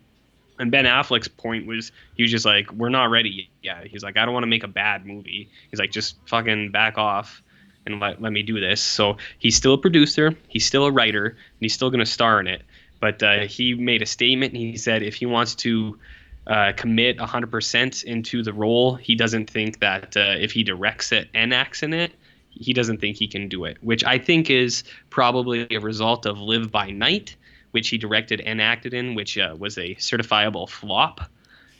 And 0.59 0.71
Ben 0.71 0.85
Affleck's 0.85 1.27
point 1.27 1.67
was 1.67 1.91
he 2.15 2.23
was 2.23 2.31
just 2.31 2.45
like, 2.45 2.71
"We're 2.71 2.89
not 2.89 3.09
ready 3.09 3.49
yet." 3.61 3.87
He's 3.87 4.03
like, 4.03 4.17
"I 4.17 4.25
don't 4.25 4.33
want 4.33 4.43
to 4.43 4.47
make 4.47 4.63
a 4.63 4.67
bad 4.67 5.05
movie." 5.05 5.49
He's 5.69 5.79
like, 5.79 5.91
"Just 5.91 6.15
fucking 6.27 6.71
back 6.71 6.97
off 6.97 7.41
and 7.85 7.99
let, 7.99 8.21
let 8.21 8.31
me 8.31 8.43
do 8.43 8.59
this." 8.59 8.81
So 8.81 9.17
he's 9.39 9.55
still 9.55 9.73
a 9.73 9.77
producer, 9.77 10.35
he's 10.47 10.65
still 10.65 10.85
a 10.85 10.91
writer, 10.91 11.25
and 11.27 11.37
he's 11.59 11.73
still 11.73 11.89
going 11.89 11.99
to 11.99 12.05
star 12.05 12.39
in 12.39 12.47
it. 12.47 12.63
But 12.99 13.21
uh, 13.21 13.39
he 13.41 13.75
made 13.75 14.01
a 14.01 14.07
statement. 14.07 14.53
And 14.53 14.61
he 14.61 14.77
said 14.77 15.03
if 15.03 15.15
he 15.15 15.25
wants 15.25 15.55
to 15.55 15.99
uh, 16.47 16.71
commit 16.75 17.17
100% 17.17 18.03
into 18.03 18.41
the 18.41 18.53
role, 18.53 18.95
he 18.95 19.15
doesn't 19.15 19.49
think 19.49 19.79
that 19.81 20.15
uh, 20.17 20.35
if 20.39 20.51
he 20.51 20.63
directs 20.63 21.11
it 21.11 21.27
and 21.33 21.53
acts 21.53 21.83
in 21.83 21.93
it, 21.93 22.13
he 22.61 22.73
doesn't 22.73 22.99
think 22.99 23.17
he 23.17 23.27
can 23.27 23.47
do 23.47 23.65
it. 23.65 23.77
Which 23.81 24.03
I 24.03 24.17
think 24.17 24.49
is 24.49 24.83
probably 25.09 25.67
a 25.71 25.79
result 25.79 26.25
of 26.25 26.39
Live 26.39 26.71
by 26.71 26.91
Night 26.91 27.35
which 27.71 27.89
he 27.89 27.97
directed 27.97 28.41
and 28.41 28.61
acted 28.61 28.93
in, 28.93 29.15
which 29.15 29.37
uh, 29.37 29.55
was 29.57 29.77
a 29.77 29.95
certifiable 29.95 30.67
flop. 30.67 31.21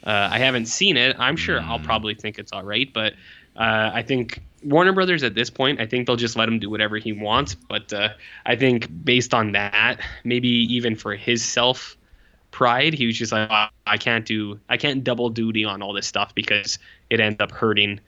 Uh, 0.03 0.29
I 0.31 0.39
haven't 0.39 0.67
seen 0.67 0.95
it. 0.95 1.15
I'm 1.19 1.35
sure 1.35 1.59
I'll 1.59 1.79
hmm. 1.79 1.85
probably 1.85 2.13
think 2.13 2.37
it's 2.37 2.51
all 2.51 2.63
right, 2.63 2.91
but 2.93 3.13
uh, 3.55 3.89
I 3.93 4.03
think 4.03 4.41
Warner 4.63 4.93
Brothers 4.93 5.23
at 5.23 5.33
this 5.33 5.49
point, 5.49 5.81
I 5.81 5.87
think 5.87 6.05
they'll 6.05 6.15
just 6.15 6.35
let 6.35 6.47
him 6.47 6.59
do 6.59 6.69
whatever 6.69 6.97
he 6.97 7.13
wants. 7.13 7.55
But 7.55 7.91
uh, 7.91 8.09
I 8.45 8.55
think 8.55 8.87
based 9.03 9.33
on 9.33 9.53
that, 9.53 9.99
maybe 10.23 10.49
even 10.49 10.95
for 10.95 11.15
his 11.15 11.43
self 11.43 11.97
pride, 12.51 12.93
he 12.93 13.07
was 13.07 13.17
just 13.17 13.31
like, 13.31 13.49
I 13.87 13.97
can't 13.97 14.25
do, 14.25 14.59
I 14.69 14.77
can't 14.77 15.03
double 15.03 15.29
duty 15.29 15.65
on 15.65 15.81
all 15.81 15.93
this 15.93 16.05
stuff 16.05 16.35
because 16.35 16.77
it 17.09 17.19
ends 17.19 17.37
up 17.39 17.51
hurting 17.51 17.99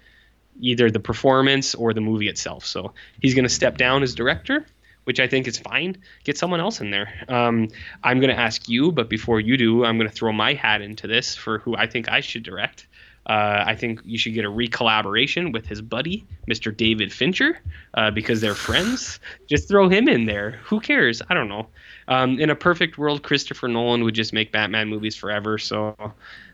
either 0.60 0.92
the 0.92 1.00
performance 1.00 1.76
or 1.76 1.94
the 1.94 2.02
movie 2.02 2.28
itself. 2.28 2.66
So 2.66 2.94
he's 3.22 3.34
going 3.34 3.44
to 3.44 3.50
step 3.50 3.78
down 3.78 4.04
as 4.04 4.14
director 4.16 4.66
which 5.06 5.20
I 5.20 5.26
think 5.26 5.48
is 5.48 5.58
fine. 5.58 5.98
Get 6.24 6.38
someone 6.38 6.60
else 6.60 6.82
in 6.82 6.92
there. 6.92 7.12
Um, 7.30 7.70
I'm 8.04 8.20
going 8.20 8.30
to 8.30 8.40
ask 8.40 8.70
you, 8.70 8.92
but 8.92 9.10
before 9.10 9.40
you 9.40 9.58
do, 9.58 9.84
I'm 9.84 9.98
going 9.98 10.08
to 10.08 10.16
throw 10.16 10.32
my 10.32 10.54
hat 10.54 10.84
into 10.84 11.08
this 11.08 11.36
for 11.36 11.58
who 11.58 11.76
I 11.76 11.88
think 11.88 12.12
I 12.12 12.20
should 12.20 12.44
direct. 12.44 12.86
Uh, 13.26 13.64
I 13.66 13.76
think 13.76 14.02
you 14.06 14.18
should 14.18 14.36
get 14.36 14.46
a 14.46 14.50
recollaboration 14.50 15.52
with 15.52 15.66
his 15.66 15.82
buddy, 15.82 16.26
Mr. 16.48 16.76
David 16.76 17.12
Fincher, 17.12 17.60
uh, 17.96 18.12
because 18.12 18.40
they're 18.42 18.54
friends. 18.54 19.20
Just 19.48 19.68
throw 19.68 19.90
him 19.90 20.08
in 20.08 20.26
there. 20.26 20.60
Who 20.66 20.80
cares? 20.80 21.24
I 21.28 21.34
don't 21.34 21.50
know. 21.50 21.68
Um, 22.08 22.40
in 22.40 22.50
a 22.50 22.56
perfect 22.56 23.00
world, 23.00 23.24
Christopher 23.24 23.68
Nolan 23.68 24.04
would 24.04 24.16
just 24.16 24.34
make 24.34 24.52
Batman 24.52 24.90
movies 24.90 25.16
forever. 25.16 25.60
So 25.60 25.96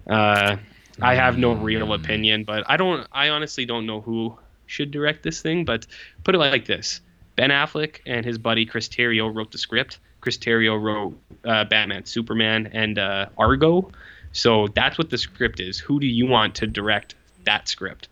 uh, 0.10 0.58
I 1.02 1.16
have 1.16 1.38
no 1.38 1.54
real 1.54 1.94
opinion, 1.94 2.44
but 2.44 2.64
I 2.68 2.78
don't. 2.78 3.08
I 3.12 3.30
honestly 3.30 3.66
don't 3.66 3.86
know 3.86 4.02
who 4.02 4.38
should 4.66 4.92
direct 4.92 5.24
this 5.24 5.42
thing. 5.42 5.66
But 5.66 5.88
put 6.24 6.36
it 6.36 6.38
like 6.38 6.66
this: 6.66 7.02
Ben 7.36 7.50
Affleck 7.50 8.00
and 8.06 8.26
his 8.26 8.38
buddy 8.38 8.66
Chris 8.66 8.88
Terrio 8.88 9.34
wrote 9.34 9.52
the 9.52 9.58
script. 9.58 10.00
Chris 10.22 10.38
Terrio 10.38 10.82
wrote 10.82 11.18
uh, 11.44 11.66
Batman, 11.66 12.06
Superman, 12.06 12.70
and 12.74 12.98
uh, 12.98 13.28
Argo. 13.38 13.92
So 14.32 14.68
that's 14.68 14.98
what 14.98 15.10
the 15.10 15.18
script 15.18 15.60
is. 15.60 15.80
Who 15.80 16.00
do 16.00 16.08
you 16.08 16.28
want 16.28 16.56
to 16.56 16.68
direct 16.68 17.16
that 17.44 17.68
script? 17.68 18.10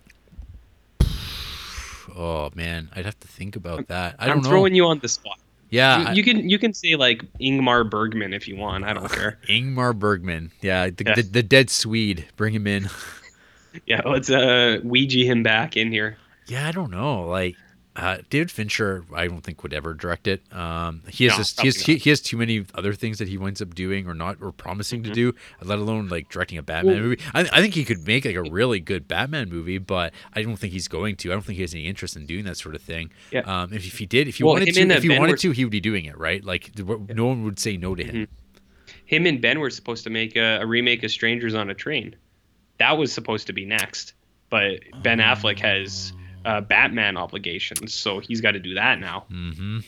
Oh 2.15 2.51
man, 2.53 2.89
I'd 2.95 3.05
have 3.05 3.19
to 3.21 3.27
think 3.27 3.55
about 3.55 3.87
that. 3.87 4.15
I 4.19 4.27
don't 4.27 4.37
I'm 4.37 4.43
know. 4.43 4.49
throwing 4.49 4.75
you 4.75 4.85
on 4.85 4.99
the 4.99 5.07
spot. 5.07 5.39
Yeah, 5.73 6.11
you, 6.11 6.17
you, 6.17 6.23
can 6.23 6.49
you 6.49 6.59
can 6.59 6.71
say 6.75 6.95
like 6.95 7.23
Ingmar 7.39 7.89
Bergman 7.89 8.31
if 8.31 8.47
you 8.47 8.55
want. 8.55 8.83
I 8.83 8.93
don't 8.93 9.11
care. 9.11 9.39
Ingmar 9.49 9.97
Bergman, 9.97 10.51
yeah, 10.61 10.91
the, 10.91 11.03
yeah. 11.03 11.15
the, 11.15 11.21
the 11.23 11.41
dead 11.41 11.71
Swede. 11.71 12.27
Bring 12.35 12.53
him 12.53 12.67
in. 12.67 12.91
yeah, 13.87 14.01
let's 14.05 14.29
uh 14.29 14.81
Ouija 14.83 15.25
him 15.25 15.41
back 15.41 15.75
in 15.75 15.91
here. 15.91 16.15
Yeah, 16.45 16.67
I 16.67 16.71
don't 16.71 16.91
know. 16.91 17.25
Like 17.25 17.55
uh, 17.95 18.17
David 18.29 18.49
Fincher, 18.49 19.05
I 19.13 19.27
don't 19.27 19.41
think 19.41 19.61
would 19.61 19.73
ever 19.73 19.93
direct 19.93 20.27
it. 20.27 20.41
Um, 20.51 21.03
he 21.09 21.25
has 21.25 21.33
no, 21.33 21.37
this, 21.37 21.59
he, 21.59 21.67
has, 21.67 21.81
he, 21.81 21.95
he, 21.97 22.09
has 22.09 22.21
too 22.21 22.37
many 22.37 22.65
other 22.73 22.93
things 22.93 23.19
that 23.19 23.27
he 23.27 23.37
winds 23.37 23.61
up 23.61 23.75
doing 23.75 24.07
or 24.07 24.15
not 24.15 24.37
or 24.41 24.51
promising 24.51 25.03
mm-hmm. 25.03 25.11
to 25.11 25.31
do, 25.31 25.35
let 25.61 25.77
alone 25.77 26.09
like 26.09 26.29
directing 26.29 26.57
a 26.57 26.63
Batman 26.63 26.95
well, 26.95 27.03
movie. 27.03 27.21
I, 27.35 27.41
I, 27.41 27.61
think 27.61 27.75
he 27.75 27.85
could 27.85 28.07
make 28.07 28.25
like 28.25 28.35
a 28.35 28.41
really 28.41 28.79
good 28.79 29.07
Batman 29.07 29.49
movie, 29.49 29.77
but 29.77 30.11
I 30.33 30.41
don't 30.41 30.55
think 30.55 30.73
he's 30.73 30.87
going 30.87 31.17
to. 31.17 31.31
I 31.31 31.35
don't 31.35 31.45
think 31.45 31.57
he 31.57 31.61
has 31.61 31.75
any 31.75 31.85
interest 31.85 32.15
in 32.15 32.25
doing 32.25 32.45
that 32.45 32.57
sort 32.57 32.73
of 32.73 32.81
thing. 32.81 33.11
Yeah. 33.31 33.41
Um, 33.41 33.71
if, 33.73 33.85
if 33.85 33.99
he 33.99 34.07
did, 34.07 34.27
if 34.27 34.37
he 34.37 34.43
well, 34.43 34.53
wanted 34.53 34.73
to, 34.73 34.81
if 34.81 35.03
he 35.03 35.09
ben 35.09 35.19
wanted 35.19 35.33
were... 35.33 35.37
to, 35.37 35.51
he 35.51 35.63
would 35.63 35.71
be 35.71 35.81
doing 35.81 36.05
it, 36.05 36.17
right? 36.17 36.43
Like 36.43 36.71
yeah. 36.77 36.95
no 37.09 37.27
one 37.27 37.43
would 37.43 37.59
say 37.59 37.77
no 37.77 37.93
to 37.93 38.03
him. 38.03 38.15
Mm-hmm. 38.15 38.33
Him 39.05 39.25
and 39.27 39.39
Ben 39.39 39.59
were 39.59 39.69
supposed 39.69 40.03
to 40.05 40.09
make 40.09 40.35
a, 40.35 40.61
a 40.61 40.65
remake 40.65 41.03
of 41.03 41.11
Strangers 41.11 41.53
on 41.53 41.69
a 41.69 41.75
Train. 41.75 42.15
That 42.79 42.97
was 42.97 43.13
supposed 43.13 43.45
to 43.47 43.53
be 43.53 43.65
next, 43.65 44.13
but 44.49 44.79
Ben 45.03 45.21
oh. 45.21 45.25
Affleck 45.25 45.59
has 45.59 46.13
uh, 46.45 46.61
Batman 46.61 47.17
obligations, 47.17 47.93
so 47.93 48.19
he's 48.19 48.41
got 48.41 48.51
to 48.51 48.59
do 48.59 48.75
that 48.75 48.99
now. 48.99 49.25
Mm-hmm. 49.31 49.79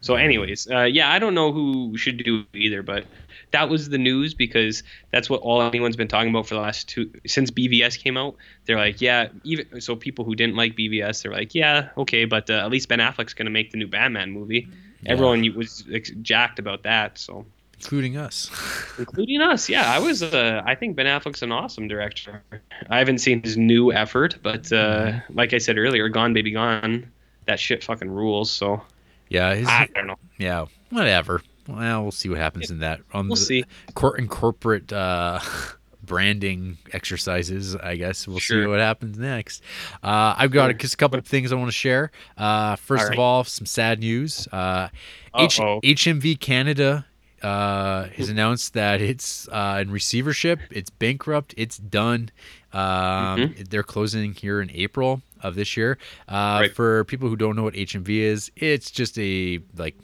So, 0.00 0.16
anyways, 0.16 0.68
uh, 0.68 0.82
yeah, 0.82 1.12
I 1.12 1.20
don't 1.20 1.34
know 1.34 1.52
who 1.52 1.96
should 1.96 2.22
do 2.24 2.44
either, 2.54 2.82
but 2.82 3.04
that 3.52 3.68
was 3.68 3.88
the 3.88 3.98
news 3.98 4.34
because 4.34 4.82
that's 5.12 5.30
what 5.30 5.40
all 5.42 5.62
anyone's 5.62 5.94
been 5.94 6.08
talking 6.08 6.30
about 6.30 6.48
for 6.48 6.54
the 6.54 6.60
last 6.60 6.88
two 6.88 7.10
since 7.24 7.52
BVS 7.52 7.98
came 7.98 8.16
out. 8.16 8.34
They're 8.64 8.78
like, 8.78 9.00
yeah, 9.00 9.28
even 9.44 9.80
so, 9.80 9.94
people 9.94 10.24
who 10.24 10.34
didn't 10.34 10.56
like 10.56 10.76
BVS, 10.76 11.22
they're 11.22 11.32
like, 11.32 11.54
yeah, 11.54 11.90
okay, 11.96 12.24
but 12.24 12.50
uh, 12.50 12.54
at 12.54 12.70
least 12.70 12.88
Ben 12.88 12.98
Affleck's 12.98 13.34
gonna 13.34 13.50
make 13.50 13.70
the 13.70 13.78
new 13.78 13.86
Batman 13.86 14.32
movie. 14.32 14.66
Yeah. 15.02 15.12
Everyone 15.12 15.54
was 15.54 15.84
jacked 16.22 16.58
about 16.58 16.82
that, 16.82 17.16
so 17.16 17.46
including 17.82 18.16
us. 18.16 18.50
including 18.98 19.40
us, 19.40 19.68
yeah. 19.68 19.92
I 19.92 19.98
was. 19.98 20.22
Uh, 20.22 20.62
I 20.64 20.74
think 20.74 20.96
Ben 20.96 21.06
Affleck's 21.06 21.42
an 21.42 21.52
awesome 21.52 21.88
director. 21.88 22.42
I 22.88 22.98
haven't 22.98 23.18
seen 23.18 23.42
his 23.42 23.56
new 23.56 23.92
effort, 23.92 24.38
but 24.42 24.72
uh, 24.72 25.06
mm-hmm. 25.06 25.36
like 25.36 25.52
I 25.52 25.58
said 25.58 25.78
earlier, 25.78 26.08
Gone 26.08 26.32
Baby 26.32 26.52
Gone, 26.52 27.10
that 27.46 27.58
shit 27.58 27.82
fucking 27.84 28.10
rules. 28.10 28.50
So 28.50 28.82
yeah, 29.28 29.54
his, 29.54 29.68
I 29.68 29.88
don't 29.94 30.06
know. 30.06 30.18
Yeah, 30.38 30.66
whatever. 30.90 31.42
Well, 31.68 32.02
we'll 32.02 32.10
see 32.10 32.28
what 32.28 32.38
happens 32.38 32.70
in 32.70 32.80
that. 32.80 33.00
On 33.12 33.28
we'll 33.28 33.36
the, 33.36 33.42
see. 33.42 33.64
Cor- 33.94 34.16
in 34.16 34.28
corporate 34.28 34.92
uh, 34.92 35.40
branding 36.02 36.78
exercises, 36.92 37.76
I 37.76 37.96
guess 37.96 38.26
we'll 38.26 38.38
sure. 38.38 38.64
see 38.64 38.66
what 38.66 38.80
happens 38.80 39.18
next. 39.18 39.62
Uh, 40.02 40.34
I've 40.36 40.50
got 40.50 40.76
just 40.78 40.94
a 40.94 40.96
couple 40.96 41.18
of 41.18 41.26
things 41.26 41.52
I 41.52 41.56
want 41.56 41.68
to 41.68 41.72
share. 41.72 42.10
Uh, 42.36 42.76
first 42.76 43.02
all 43.02 43.08
right. 43.08 43.16
of 43.16 43.20
all, 43.20 43.44
some 43.44 43.66
sad 43.66 44.00
news. 44.00 44.48
Uh, 44.48 44.88
H- 45.36 45.58
HMV 45.58 46.38
Canada 46.38 47.06
uh, 47.42 48.04
has 48.16 48.28
announced 48.28 48.74
that 48.74 49.00
it's 49.00 49.48
uh, 49.48 49.78
in 49.80 49.90
receivership. 49.90 50.60
It's 50.70 50.90
bankrupt. 50.90 51.54
It's 51.56 51.78
done. 51.78 52.30
Um, 52.72 52.80
mm-hmm. 52.80 53.62
They're 53.68 53.82
closing 53.82 54.32
here 54.32 54.60
in 54.60 54.70
April 54.70 55.22
of 55.42 55.54
this 55.54 55.76
year. 55.76 55.98
Uh, 56.28 56.58
right. 56.62 56.74
For 56.74 57.04
people 57.04 57.28
who 57.28 57.36
don't 57.36 57.56
know 57.56 57.64
what 57.64 57.74
HMV 57.74 58.08
is, 58.08 58.50
it's 58.56 58.90
just 58.90 59.18
a 59.18 59.60
like 59.76 59.96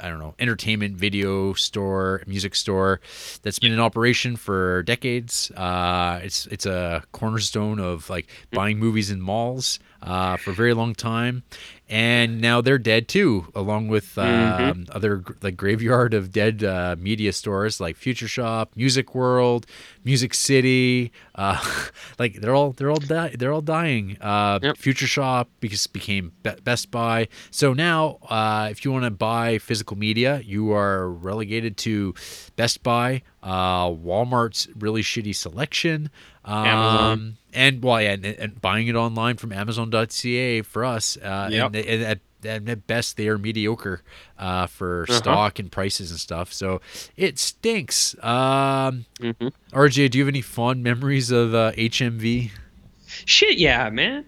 I 0.00 0.08
don't 0.08 0.18
know, 0.18 0.34
entertainment 0.38 0.96
video 0.96 1.52
store, 1.52 2.22
music 2.26 2.54
store 2.54 3.00
that's 3.42 3.58
been 3.58 3.72
in 3.72 3.80
operation 3.80 4.36
for 4.36 4.82
decades. 4.84 5.50
Uh, 5.50 6.20
it's 6.22 6.46
it's 6.46 6.66
a 6.66 7.04
cornerstone 7.12 7.78
of 7.78 8.08
like 8.08 8.28
buying 8.52 8.78
movies 8.78 9.10
in 9.10 9.20
malls 9.20 9.78
uh, 10.02 10.36
for 10.36 10.50
a 10.50 10.54
very 10.54 10.74
long 10.74 10.94
time, 10.94 11.42
and 11.92 12.40
now 12.40 12.62
they're 12.62 12.78
dead 12.78 13.06
too, 13.06 13.48
along 13.54 13.88
with 13.88 14.16
um, 14.16 14.26
mm-hmm. 14.26 14.96
other 14.96 15.22
like 15.42 15.58
graveyard 15.58 16.14
of 16.14 16.32
dead 16.32 16.64
uh, 16.64 16.96
media 16.98 17.34
stores 17.34 17.82
like 17.82 17.96
Future 17.98 18.26
Shop, 18.26 18.72
Music 18.74 19.14
World, 19.14 19.66
Music 20.04 20.34
City. 20.34 21.12
Uh, 21.34 21.62
like 22.18 22.40
they're 22.40 22.54
all 22.54 22.72
they're 22.72 22.90
all 22.90 22.96
di- 22.96 23.34
they're 23.38 23.52
all 23.52 23.60
dying. 23.60 24.16
Uh, 24.20 24.58
yep. 24.62 24.76
Future 24.76 25.06
Shop 25.06 25.48
because 25.60 25.86
became 25.86 26.32
Be- 26.42 26.56
Best 26.64 26.90
Buy. 26.90 27.28
So 27.50 27.72
now, 27.72 28.18
uh, 28.28 28.68
if 28.70 28.84
you 28.84 28.92
want 28.92 29.04
to 29.04 29.10
buy 29.10 29.58
physical 29.58 29.96
media, 29.96 30.40
you 30.44 30.72
are 30.72 31.10
relegated 31.10 31.76
to 31.78 32.14
Best 32.56 32.82
Buy, 32.82 33.22
uh, 33.42 33.88
Walmart's 33.88 34.68
really 34.78 35.02
shitty 35.02 35.34
selection. 35.34 36.10
Um, 36.44 36.66
Amazon. 36.66 37.36
And 37.54 37.82
well, 37.82 38.00
yeah, 38.00 38.12
and, 38.12 38.24
and, 38.24 38.60
buying 38.60 38.88
it 38.88 38.94
online 38.94 39.36
from 39.36 39.52
Amazon.ca 39.52 40.62
for 40.62 40.84
us. 40.84 41.16
Uh, 41.16 41.48
yep. 41.52 41.66
and, 41.66 41.76
and 41.76 42.02
at, 42.02 42.20
at 42.44 42.86
best, 42.86 43.16
they 43.16 43.28
are 43.28 43.38
mediocre 43.38 44.02
uh, 44.38 44.66
for 44.66 45.04
uh-huh. 45.08 45.18
stock 45.18 45.58
and 45.58 45.70
prices 45.70 46.10
and 46.10 46.20
stuff. 46.20 46.52
So 46.52 46.80
it 47.16 47.38
stinks. 47.38 48.14
Um, 48.22 49.06
mm-hmm. 49.20 49.48
RJ, 49.72 50.10
do 50.10 50.18
you 50.18 50.24
have 50.24 50.32
any 50.32 50.42
fond 50.42 50.82
memories 50.82 51.30
of 51.30 51.54
uh, 51.54 51.72
HMV? 51.72 52.50
Shit, 53.24 53.58
yeah, 53.58 53.90
man 53.90 54.24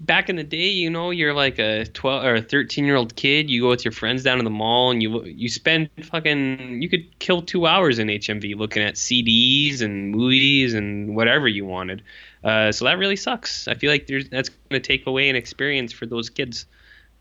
back 0.00 0.28
in 0.28 0.36
the 0.36 0.44
day, 0.44 0.68
you 0.68 0.90
know, 0.90 1.10
you're 1.10 1.34
like 1.34 1.58
a 1.58 1.86
12 1.86 2.24
or 2.24 2.34
a 2.36 2.42
13 2.42 2.84
year 2.84 2.96
old 2.96 3.16
kid. 3.16 3.50
You 3.50 3.62
go 3.62 3.68
with 3.70 3.84
your 3.84 3.92
friends 3.92 4.22
down 4.22 4.38
to 4.38 4.44
the 4.44 4.50
mall 4.50 4.90
and 4.90 5.02
you 5.02 5.24
you 5.24 5.48
spend 5.48 5.90
fucking 6.02 6.82
you 6.82 6.88
could 6.88 7.18
kill 7.18 7.42
two 7.42 7.66
hours 7.66 7.98
in 7.98 8.08
HMV 8.08 8.56
looking 8.56 8.82
at 8.82 8.94
CDs 8.94 9.80
and 9.80 10.10
movies 10.10 10.74
and 10.74 11.14
whatever 11.16 11.48
you 11.48 11.64
wanted. 11.64 12.02
Uh, 12.42 12.72
so 12.72 12.84
that 12.84 12.98
really 12.98 13.16
sucks. 13.16 13.68
I 13.68 13.74
feel 13.74 13.90
like 13.90 14.06
there's 14.06 14.28
that's 14.28 14.48
going 14.48 14.80
to 14.80 14.86
take 14.86 15.06
away 15.06 15.28
an 15.28 15.36
experience 15.36 15.92
for 15.92 16.06
those 16.06 16.28
kids. 16.30 16.66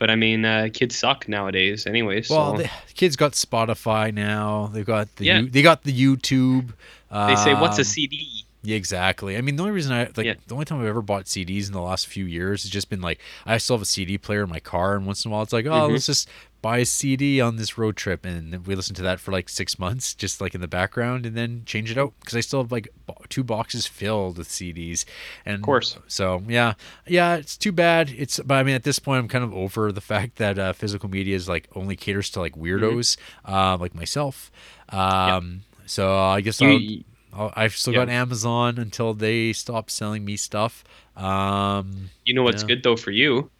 But 0.03 0.09
I 0.09 0.17
mean, 0.17 0.43
uh, 0.43 0.67
kids 0.73 0.97
suck 0.97 1.29
nowadays, 1.29 1.87
anyways. 1.87 2.29
Well, 2.29 2.57
so. 2.57 2.63
the 2.63 2.69
kids 2.93 3.15
got 3.15 3.31
Spotify 3.31 4.13
now. 4.13 4.69
They've 4.73 4.85
got 4.85 5.15
the 5.15 5.23
yeah. 5.23 5.39
U, 5.39 5.49
they 5.49 5.61
got 5.61 5.83
the 5.83 5.93
YouTube. 5.93 6.73
They 7.09 7.37
say, 7.37 7.53
"What's 7.53 7.77
a 7.77 7.83
um, 7.83 7.85
CD?" 7.85 8.43
Yeah, 8.63 8.75
exactly. 8.75 9.37
I 9.37 9.41
mean, 9.41 9.55
the 9.55 9.63
only 9.63 9.71
reason 9.71 9.93
I 9.93 10.11
like 10.17 10.25
yeah. 10.25 10.33
the 10.45 10.55
only 10.55 10.65
time 10.65 10.81
I've 10.81 10.87
ever 10.87 11.01
bought 11.01 11.23
CDs 11.23 11.67
in 11.67 11.71
the 11.71 11.79
last 11.79 12.07
few 12.07 12.25
years 12.25 12.63
has 12.63 12.69
just 12.69 12.89
been 12.89 12.99
like 12.99 13.21
I 13.45 13.57
still 13.59 13.77
have 13.77 13.81
a 13.81 13.85
CD 13.85 14.17
player 14.17 14.43
in 14.43 14.49
my 14.49 14.59
car, 14.59 14.97
and 14.97 15.05
once 15.05 15.23
in 15.23 15.31
a 15.31 15.33
while 15.33 15.41
it's 15.41 15.53
like, 15.53 15.67
oh, 15.67 15.71
mm-hmm. 15.71 15.93
let's 15.93 16.07
just 16.07 16.27
buy 16.63 16.77
a 16.77 16.85
CD 16.85 17.41
on 17.41 17.57
this 17.57 17.77
road 17.77 17.97
trip, 17.97 18.25
and 18.25 18.65
we 18.65 18.73
listened 18.73 18.95
to 18.95 19.03
that 19.03 19.19
for 19.19 19.33
like 19.33 19.49
six 19.49 19.77
months, 19.77 20.15
just 20.15 20.39
like 20.39 20.55
in 20.55 20.61
the 20.61 20.67
background, 20.67 21.25
and 21.25 21.35
then 21.35 21.63
change 21.65 21.91
it 21.91 21.97
out 21.97 22.13
because 22.21 22.35
I 22.35 22.39
still 22.39 22.61
have 22.61 22.71
like 22.71 22.87
two 23.27 23.43
boxes 23.43 23.85
filled 23.85 24.37
with 24.37 24.47
CDs. 24.47 25.03
And 25.45 25.55
of 25.55 25.61
course, 25.61 25.97
so 26.07 26.41
yeah, 26.47 26.75
yeah, 27.05 27.35
it's 27.35 27.57
too 27.57 27.73
bad. 27.73 28.09
It's 28.17 28.39
but 28.39 28.55
I 28.55 28.63
mean 28.63 28.75
at 28.75 28.83
this 28.83 28.97
point 28.97 29.19
I'm 29.19 29.27
kind 29.27 29.43
of 29.43 29.53
over 29.53 29.91
the 29.91 30.01
fact 30.01 30.37
that 30.37 30.57
uh, 30.57 30.71
physical 30.71 31.09
media 31.09 31.35
is 31.35 31.49
like 31.49 31.67
only 31.75 31.97
caters 31.97 32.29
to 32.31 32.39
like 32.39 32.55
weirdos 32.55 33.17
mm-hmm. 33.45 33.53
uh, 33.53 33.77
like 33.77 33.93
myself. 33.93 34.49
Um, 34.87 35.63
yep. 35.79 35.89
So 35.89 36.17
I 36.17 36.39
guess 36.39 36.61
you, 36.61 37.03
I'll, 37.33 37.51
i 37.57 37.63
have 37.63 37.75
still 37.75 37.93
got 37.93 38.07
Amazon 38.07 38.77
until 38.77 39.13
they 39.13 39.51
stop 39.51 39.91
selling 39.91 40.23
me 40.23 40.37
stuff. 40.37 40.85
Um, 41.17 42.09
you 42.23 42.33
know 42.33 42.43
what's 42.43 42.63
yeah. 42.63 42.69
good 42.69 42.83
though 42.83 42.95
for 42.95 43.11
you 43.11 43.51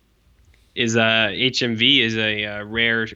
is 0.76 0.96
uh, 0.98 1.30
HMV 1.32 2.00
is 2.00 2.18
a, 2.18 2.44
a 2.44 2.60
uh, 2.60 2.64
rare 2.64 3.08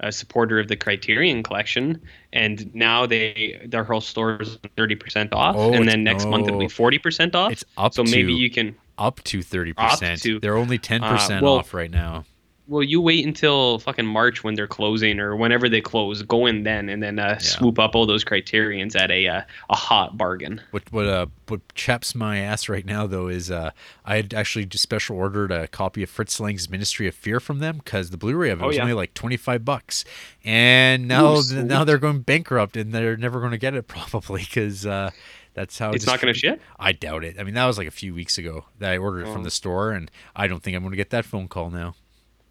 uh, 0.00 0.10
supporter 0.10 0.58
of 0.58 0.68
the 0.68 0.76
Criterion 0.76 1.42
Collection, 1.42 2.00
and 2.32 2.74
now 2.74 3.06
they 3.06 3.60
their 3.66 3.84
whole 3.84 4.00
store 4.00 4.40
is 4.40 4.58
thirty 4.76 4.96
percent 4.96 5.32
off, 5.32 5.56
oh, 5.56 5.72
and 5.72 5.88
then 5.88 6.04
next 6.04 6.26
month 6.26 6.46
it'll 6.46 6.60
be 6.60 6.68
forty 6.68 6.98
percent 6.98 7.34
off. 7.34 7.52
It's 7.52 7.64
up 7.76 7.94
so 7.94 8.04
to, 8.04 8.10
maybe 8.10 8.32
you 8.32 8.50
can 8.50 8.76
up 8.98 9.22
to 9.24 9.42
thirty 9.42 9.72
percent. 9.72 10.24
They're 10.40 10.56
only 10.56 10.78
ten 10.78 11.02
percent 11.02 11.42
uh, 11.42 11.46
well, 11.46 11.54
off 11.58 11.74
right 11.74 11.90
now 11.90 12.24
well, 12.70 12.84
you 12.84 13.00
wait 13.00 13.26
until 13.26 13.80
fucking 13.80 14.06
March 14.06 14.44
when 14.44 14.54
they're 14.54 14.68
closing 14.68 15.18
or 15.18 15.34
whenever 15.34 15.68
they 15.68 15.80
close. 15.80 16.22
Go 16.22 16.46
in 16.46 16.62
then 16.62 16.88
and 16.88 17.02
then 17.02 17.18
uh, 17.18 17.30
yeah. 17.30 17.38
swoop 17.38 17.80
up 17.80 17.96
all 17.96 18.06
those 18.06 18.22
criterions 18.22 18.94
at 18.94 19.10
a 19.10 19.26
uh, 19.26 19.42
a 19.68 19.76
hot 19.76 20.16
bargain. 20.16 20.60
What 20.70 20.84
what 20.92 21.06
uh 21.06 21.26
what 21.48 21.60
chaps 21.74 22.14
my 22.14 22.38
ass 22.38 22.68
right 22.68 22.86
now 22.86 23.08
though 23.08 23.26
is 23.26 23.50
uh 23.50 23.72
I 24.04 24.16
had 24.16 24.32
actually 24.32 24.66
just 24.66 24.82
special 24.82 25.16
ordered 25.16 25.50
a 25.50 25.66
copy 25.66 26.04
of 26.04 26.10
Fritz 26.10 26.38
Lang's 26.38 26.70
Ministry 26.70 27.08
of 27.08 27.14
Fear 27.16 27.40
from 27.40 27.58
them 27.58 27.78
because 27.78 28.10
the 28.10 28.16
Blu-ray 28.16 28.50
of 28.50 28.60
it 28.60 28.64
oh, 28.64 28.68
was 28.68 28.76
yeah. 28.76 28.82
only 28.82 28.94
like 28.94 29.14
twenty 29.14 29.36
five 29.36 29.64
bucks, 29.64 30.04
and 30.44 31.08
now 31.08 31.38
Ooh, 31.38 31.64
now 31.64 31.82
they're 31.82 31.98
going 31.98 32.20
bankrupt 32.20 32.76
and 32.76 32.92
they're 32.92 33.16
never 33.16 33.40
going 33.40 33.50
to 33.50 33.58
get 33.58 33.74
it 33.74 33.88
probably 33.88 34.42
because. 34.42 34.86
uh 34.86 35.10
that's 35.52 35.76
how 35.80 35.90
it's 35.90 36.06
not 36.06 36.20
going 36.20 36.32
to 36.32 36.38
ship. 36.38 36.60
I 36.78 36.92
doubt 36.92 37.24
it. 37.24 37.36
I 37.36 37.42
mean, 37.42 37.54
that 37.54 37.66
was 37.66 37.76
like 37.76 37.88
a 37.88 37.90
few 37.90 38.14
weeks 38.14 38.38
ago 38.38 38.66
that 38.78 38.92
I 38.92 38.98
ordered 38.98 39.22
it 39.22 39.26
oh. 39.26 39.32
from 39.32 39.42
the 39.42 39.50
store, 39.50 39.90
and 39.90 40.08
I 40.34 40.46
don't 40.46 40.62
think 40.62 40.76
I'm 40.76 40.82
going 40.84 40.92
to 40.92 40.96
get 40.96 41.10
that 41.10 41.24
phone 41.24 41.48
call 41.48 41.70
now. 41.70 41.96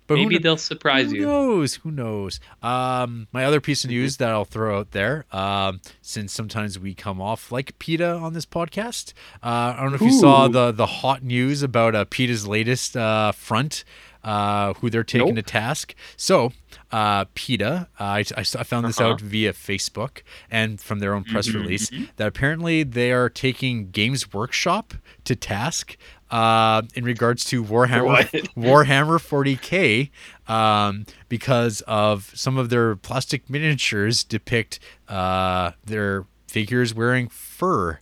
But 0.09 0.15
maybe 0.15 0.39
they'll 0.39 0.57
surprise 0.57 1.11
who 1.11 1.17
you. 1.17 1.21
Who 1.21 1.27
knows? 1.27 1.75
Who 1.75 1.91
knows? 1.91 2.39
Um, 2.63 3.27
my 3.31 3.45
other 3.45 3.61
piece 3.61 3.83
of 3.83 3.91
news 3.91 4.17
that 4.17 4.31
I'll 4.31 4.43
throw 4.43 4.79
out 4.79 4.89
there, 4.91 5.25
um, 5.31 5.81
since 6.01 6.33
sometimes 6.33 6.79
we 6.79 6.95
come 6.95 7.21
off 7.21 7.51
like 7.51 7.77
PETA 7.77 8.15
on 8.15 8.33
this 8.33 8.47
podcast. 8.47 9.13
Uh, 9.43 9.75
I 9.77 9.81
don't 9.81 9.91
know 9.91 9.95
if 9.95 10.01
Ooh. 10.01 10.05
you 10.05 10.19
saw 10.19 10.47
the 10.47 10.71
the 10.71 10.87
hot 10.87 11.23
news 11.23 11.61
about 11.61 11.93
uh, 11.93 12.05
PETA's 12.05 12.47
latest 12.47 12.97
uh, 12.97 13.31
front. 13.31 13.83
Uh, 14.21 14.73
who 14.75 14.89
they're 14.89 15.03
taking 15.03 15.27
nope. 15.27 15.35
to 15.37 15.41
task. 15.41 15.95
So, 16.17 16.51
uh, 16.91 17.23
PETA, 17.35 17.87
uh, 17.97 18.03
I, 18.03 18.25
I, 18.35 18.43
found 18.43 18.85
this 18.85 18.99
uh-huh. 18.99 19.11
out 19.11 19.21
via 19.21 19.53
Facebook 19.53 20.23
and 20.51 20.81
from 20.81 20.99
their 20.99 21.13
own 21.13 21.23
press 21.23 21.47
mm-hmm. 21.47 21.57
release 21.57 21.89
mm-hmm. 21.89 22.03
that 22.17 22.27
apparently 22.27 22.83
they 22.83 23.13
are 23.13 23.29
taking 23.29 23.91
Games 23.91 24.33
Workshop 24.33 24.93
to 25.23 25.37
task 25.37 25.95
uh, 26.31 26.81
in 26.95 27.03
regards 27.03 27.43
to 27.45 27.63
Warhammer 27.63 28.29
Warhammer 28.57 29.19
40k 29.19 30.09
um, 30.51 31.05
because 31.27 31.81
of 31.81 32.31
some 32.35 32.57
of 32.57 32.69
their 32.69 32.95
plastic 32.95 33.49
miniatures 33.49 34.23
depict 34.23 34.79
uh, 35.07 35.71
their 35.85 36.25
figures 36.47 36.93
wearing 36.93 37.29
fur. 37.29 37.99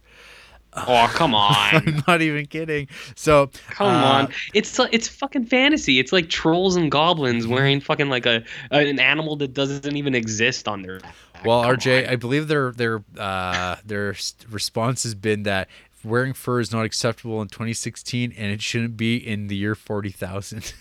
Oh 0.77 1.11
come 1.13 1.33
on! 1.35 1.55
I'm 1.71 2.03
not 2.07 2.21
even 2.21 2.45
kidding. 2.45 2.87
So 3.15 3.49
come 3.69 3.87
uh, 3.87 4.05
on, 4.05 4.33
it's 4.53 4.79
it's 4.91 5.07
fucking 5.07 5.45
fantasy. 5.45 5.99
It's 5.99 6.11
like 6.11 6.29
trolls 6.29 6.75
and 6.75 6.91
goblins 6.91 7.47
wearing 7.47 7.79
fucking 7.79 8.09
like 8.09 8.25
a, 8.25 8.43
an 8.71 8.99
animal 8.99 9.35
that 9.37 9.53
doesn't 9.53 9.95
even 9.95 10.13
exist 10.15 10.67
on 10.67 10.81
their. 10.81 10.99
Back. 10.99 11.15
Well, 11.45 11.63
come 11.63 11.75
RJ, 11.75 12.07
on. 12.07 12.13
I 12.13 12.15
believe 12.15 12.47
their 12.47 12.71
their 12.71 13.03
uh, 13.17 13.77
their 13.85 14.15
response 14.49 15.03
has 15.03 15.15
been 15.15 15.43
that 15.43 15.67
wearing 16.03 16.33
fur 16.33 16.59
is 16.59 16.71
not 16.71 16.85
acceptable 16.85 17.41
in 17.41 17.47
2016 17.47 18.33
and 18.37 18.51
it 18.51 18.61
shouldn't 18.61 18.97
be 18.97 19.17
in 19.17 19.47
the 19.47 19.55
year 19.55 19.75
40,000. 19.75 20.73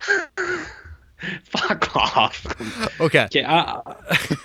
Fuck 1.44 1.96
off. 1.96 2.46
Okay. 3.00 3.24
Okay. 3.24 3.42
Uh, 3.42 3.80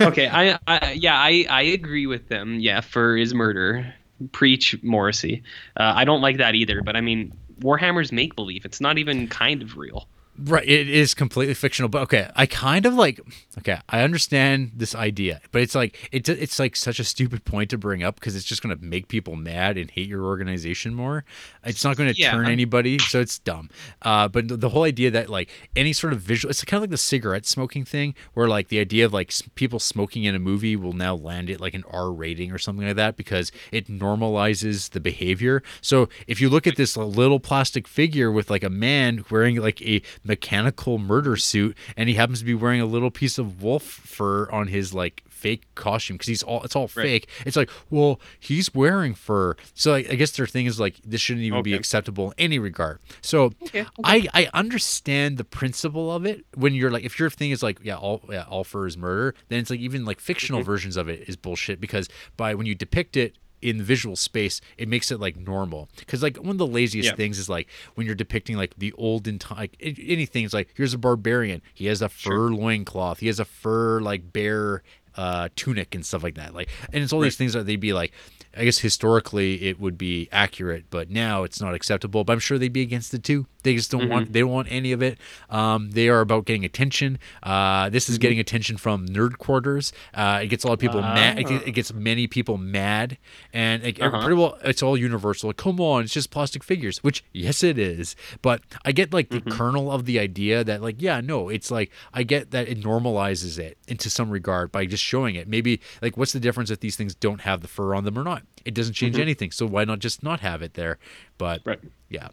okay. 0.02 0.30
I, 0.30 0.58
I 0.68 0.92
yeah 0.94 1.16
I 1.16 1.46
I 1.50 1.62
agree 1.64 2.08
with 2.08 2.30
them. 2.30 2.60
Yeah, 2.60 2.80
fur 2.80 3.18
is 3.18 3.34
murder. 3.34 3.94
Preach 4.32 4.82
Morrissey. 4.84 5.44
Uh, 5.78 5.94
I 5.96 6.06
don't 6.06 6.22
like 6.22 6.38
that 6.38 6.56
either. 6.56 6.82
But 6.82 6.96
I 6.96 7.02
mean, 7.02 7.34
Warhammer's 7.60 8.12
make 8.12 8.36
believe. 8.36 8.66
It's 8.66 8.82
not 8.82 8.98
even 8.98 9.28
kind 9.28 9.62
of 9.62 9.78
real. 9.78 10.08
Right, 10.44 10.68
it 10.68 10.90
is 10.90 11.14
completely 11.14 11.54
fictional, 11.54 11.88
but 11.88 12.02
okay, 12.04 12.30
I 12.36 12.48
kind 12.48 12.88
of 12.88 12.96
like 12.96 13.20
okay, 13.60 13.80
I 13.90 14.02
understand 14.02 14.72
this 14.76 14.96
idea, 14.96 15.40
but 15.52 15.62
it's 15.62 15.76
like 15.76 16.10
it's 16.12 16.30
it's 16.30 16.58
like 16.58 16.76
such 16.76 17.00
a 17.00 17.04
stupid 17.04 17.46
point 17.46 17.70
to 17.70 17.78
bring 17.78 18.02
up 18.02 18.16
because 18.16 18.36
it's 18.36 18.46
just 18.46 18.64
going 18.64 18.76
to 18.76 18.84
make 18.84 19.08
people 19.08 19.36
mad 19.36 19.78
and 19.78 19.92
hate 19.92 20.08
your 20.08 20.24
organization 20.24 20.96
more. 20.96 21.26
It's 21.64 21.84
not 21.84 21.96
going 21.96 22.12
to 22.12 22.20
yeah, 22.20 22.32
turn 22.32 22.46
I'm... 22.46 22.54
anybody, 22.54 22.98
so 22.98 23.20
it's 23.20 23.38
dumb. 23.38 23.70
Uh, 24.02 24.28
but 24.30 24.48
the, 24.48 24.58
the 24.58 24.70
whole 24.70 24.84
idea 24.84 25.12
that 25.12 25.30
like 25.30 25.50
any 25.76 25.94
sort 25.94 26.12
of 26.12 26.22
visual, 26.22 26.50
it's 26.50 26.64
kind 26.64 26.80
of 26.80 26.84
like 26.84 26.92
the 26.92 26.98
cigarette 26.98 27.46
smoking 27.46 27.86
thing, 27.86 28.16
where 28.34 28.48
like 28.48 28.70
the 28.70 28.80
idea 28.80 29.06
of 29.06 29.14
like 29.14 29.32
people 29.54 29.80
smoking 29.80 30.24
in 30.24 30.34
a 30.34 30.40
movie 30.40 30.76
will 30.76 30.94
now 30.94 31.14
land 31.14 31.52
it 31.52 31.62
like 31.62 31.76
an 31.76 31.84
R 31.92 32.12
rating 32.12 32.52
or 32.52 32.58
something 32.58 32.88
like 32.88 32.96
that 32.96 33.16
because 33.16 33.52
it 33.72 33.88
normalizes 33.88 34.90
the 34.90 35.00
behavior. 35.00 35.62
So 35.82 36.10
if 36.26 36.42
you 36.42 36.50
look 36.50 36.66
at 36.66 36.78
this 36.78 36.98
little 36.98 37.40
plastic 37.40 37.88
figure 37.88 38.32
with 38.32 38.50
like 38.50 38.64
a 38.64 38.70
man 38.70 39.24
wearing 39.30 39.58
like 39.58 39.80
a 39.84 40.02
mechanical 40.32 40.98
murder 40.98 41.36
suit, 41.36 41.76
and 41.98 42.08
he 42.08 42.16
happens 42.16 42.40
to 42.40 42.46
be 42.46 42.54
wearing 42.54 42.80
a 42.80 42.86
little 42.86 43.12
piece 43.12 43.38
of 43.38 43.62
wolf 43.62 43.84
fur 43.84 44.50
on 44.50 44.68
his 44.68 44.94
like 44.94 45.24
fake 45.28 45.64
costume 45.76 46.16
because 46.16 46.30
he's 46.30 46.42
all 46.42 46.64
it's 46.64 46.74
all 46.74 46.90
right. 46.96 47.04
fake. 47.04 47.28
It's 47.46 47.58
like, 47.58 47.70
well, 47.90 48.22
he's 48.40 48.74
wearing 48.74 49.14
fur, 49.14 49.58
so 49.74 49.94
I, 49.94 49.98
I 49.98 50.16
guess 50.16 50.32
their 50.32 50.48
thing 50.48 50.68
is 50.68 50.80
like 50.80 51.02
this 51.04 51.20
shouldn't 51.20 51.44
even 51.44 51.60
okay. 51.60 51.72
be 51.72 51.74
acceptable 51.74 52.32
in 52.32 52.46
any 52.46 52.60
regard. 52.60 53.00
So 53.22 53.52
okay. 53.64 53.82
Okay. 53.82 53.90
I 54.06 54.28
I 54.34 54.50
understand 54.54 55.38
the 55.38 55.44
principle 55.44 56.14
of 56.14 56.26
it 56.26 56.46
when 56.56 56.74
you're 56.74 56.92
like 56.92 57.04
if 57.04 57.20
your 57.20 57.30
thing 57.30 57.52
is 57.52 57.62
like 57.62 57.80
yeah 57.84 57.98
all 57.98 58.22
yeah 58.30 58.46
all 58.50 58.64
fur 58.64 58.88
is 58.88 58.98
murder, 58.98 59.36
then 59.50 59.60
it's 59.60 59.70
like 59.70 59.82
even 59.82 60.06
like 60.06 60.22
fictional 60.22 60.62
mm-hmm. 60.62 60.72
versions 60.72 60.96
of 60.96 61.10
it 61.10 61.28
is 61.28 61.36
bullshit 61.36 61.82
because 61.82 62.08
by 62.38 62.56
when 62.56 62.66
you 62.66 62.74
depict 62.74 63.18
it 63.18 63.36
in 63.62 63.82
visual 63.82 64.16
space, 64.16 64.62
it 64.78 64.88
makes 64.88 65.12
it 65.12 65.20
like 65.20 65.38
normal. 65.38 65.90
Because 65.98 66.24
like 66.24 66.38
one 66.38 66.52
of 66.52 66.58
the 66.58 66.68
laziest 66.68 67.10
yeah. 67.10 67.16
things 67.16 67.40
is 67.40 67.50
like 67.50 67.68
when 67.96 68.06
you're 68.06 68.16
depicting 68.16 68.58
like 68.58 68.76
the 68.78 68.94
olden 68.94 69.40
time, 69.40 69.58
like 69.58 69.78
anything. 69.80 70.46
It's 70.46 70.54
like 70.54 70.70
here's 70.76 70.94
a 70.94 70.98
barbarian. 70.98 71.62
He 71.74 71.86
has 71.88 72.02
a 72.02 72.10
fur 72.10 72.50
sure. 72.50 72.52
loincloth. 72.52 73.20
He 73.20 73.28
has 73.28 73.40
a 73.40 73.46
fur 73.46 74.02
like 74.02 74.34
bear 74.34 74.84
uh, 75.16 75.50
tunic 75.56 75.96
and 75.96 76.06
stuff 76.06 76.24
like 76.24 76.36
that. 76.36 76.54
Like, 76.54 76.70
and 76.92 77.04
it's 77.04 77.14
all 77.14 77.20
right. 77.20 77.26
these 77.26 77.38
things 77.38 77.54
that 77.54 77.66
they'd 77.66 77.76
be 77.76 77.94
like, 77.94 78.14
I 78.56 78.66
guess 78.66 78.80
historically 78.80 79.64
it 79.64 79.80
would 79.80 79.98
be 79.98 80.28
accurate, 80.32 80.86
but 80.90 81.10
now 81.10 81.44
it's 81.44 81.62
not 81.62 81.74
acceptable. 81.74 82.24
But 82.24 82.34
I'm 82.34 82.40
sure 82.40 82.58
they'd 82.58 82.74
be 82.74 82.82
against 82.82 83.14
it 83.14 83.24
too. 83.24 83.48
They 83.64 83.76
just 83.76 83.92
don't 83.92 84.02
mm-hmm. 84.02 84.12
want 84.12 84.34
they 84.34 84.42
don't 84.42 84.50
want 84.50 84.68
any 84.72 84.92
of 84.92 85.02
it. 85.02 85.18
Um, 85.50 85.92
they 85.92 86.10
are 86.10 86.20
about 86.20 86.46
getting 86.46 86.66
attention. 86.66 87.20
Uh, 87.44 87.90
this 87.90 88.10
is 88.10 88.16
mm-hmm. 88.16 88.22
getting 88.22 88.40
attention 88.40 88.78
from 88.78 89.08
nerd 89.08 89.38
quarters. 89.38 89.94
Uh, 90.14 90.42
it 90.44 90.48
gets 90.48 90.64
a 90.64 90.68
lot 90.68 90.74
of 90.74 90.80
people 90.80 91.00
uh, 91.00 91.14
mad. 91.14 91.40
It, 91.40 91.68
it, 91.68 91.72
gets 91.72 91.94
many 91.94 92.28
people 92.28 92.58
mad, 92.58 93.18
and 93.54 93.84
it, 93.84 94.02
uh-huh. 94.02 94.22
pretty 94.22 94.36
well 94.36 94.58
it's 94.64 94.84
all 94.84 94.98
universal. 94.98 95.50
Like, 95.50 95.58
come 95.58 95.80
on, 95.80 96.04
it's 96.04 96.14
just 96.14 96.32
plastic 96.32 96.64
figures. 96.64 97.04
Which 97.04 97.24
yes, 97.32 97.64
it 97.64 97.78
is. 97.78 98.16
But 98.42 98.62
I 98.84 98.92
get 98.92 99.14
like 99.14 99.30
the 99.30 99.40
mm-hmm. 99.40 99.58
kernel 99.58 99.92
of 99.92 100.06
the 100.06 100.20
idea 100.20 100.64
that 100.64 100.82
like 100.82 101.02
yeah, 101.02 101.22
no, 101.22 101.50
it's 101.50 101.72
like 101.72 101.92
I 102.14 102.24
get 102.24 102.52
that 102.52 102.68
it 102.68 102.82
normalizes 102.82 103.60
it 103.60 103.78
into 103.88 104.10
some 104.10 104.30
regard 104.30 104.72
by 104.72 104.86
just 104.86 105.04
showing 105.04 105.36
it. 105.36 105.48
Maybe 105.48 105.80
like 106.02 106.18
what's 106.18 106.34
the 106.34 106.40
difference 106.40 106.70
if 106.70 106.80
these 106.80 106.96
things 106.96 107.16
don't 107.16 107.42
have 107.42 107.62
the 107.62 107.68
fur 107.68 107.96
on 107.96 108.04
them 108.04 108.18
or 108.18 108.24
not? 108.24 108.41
It 108.64 108.74
doesn't 108.74 108.94
change 108.94 109.16
mm-hmm. 109.16 109.24
anything. 109.24 109.52
So 109.52 109.66
why 109.66 109.86
not 109.86 110.00
just 110.00 110.24
not 110.24 110.40
have 110.42 110.62
it 110.62 110.76
there? 110.76 111.00
But 111.38 111.62
right. 111.66 111.80
yeah. 112.10 112.30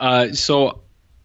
Uh, 0.00 0.32
so 0.32 0.80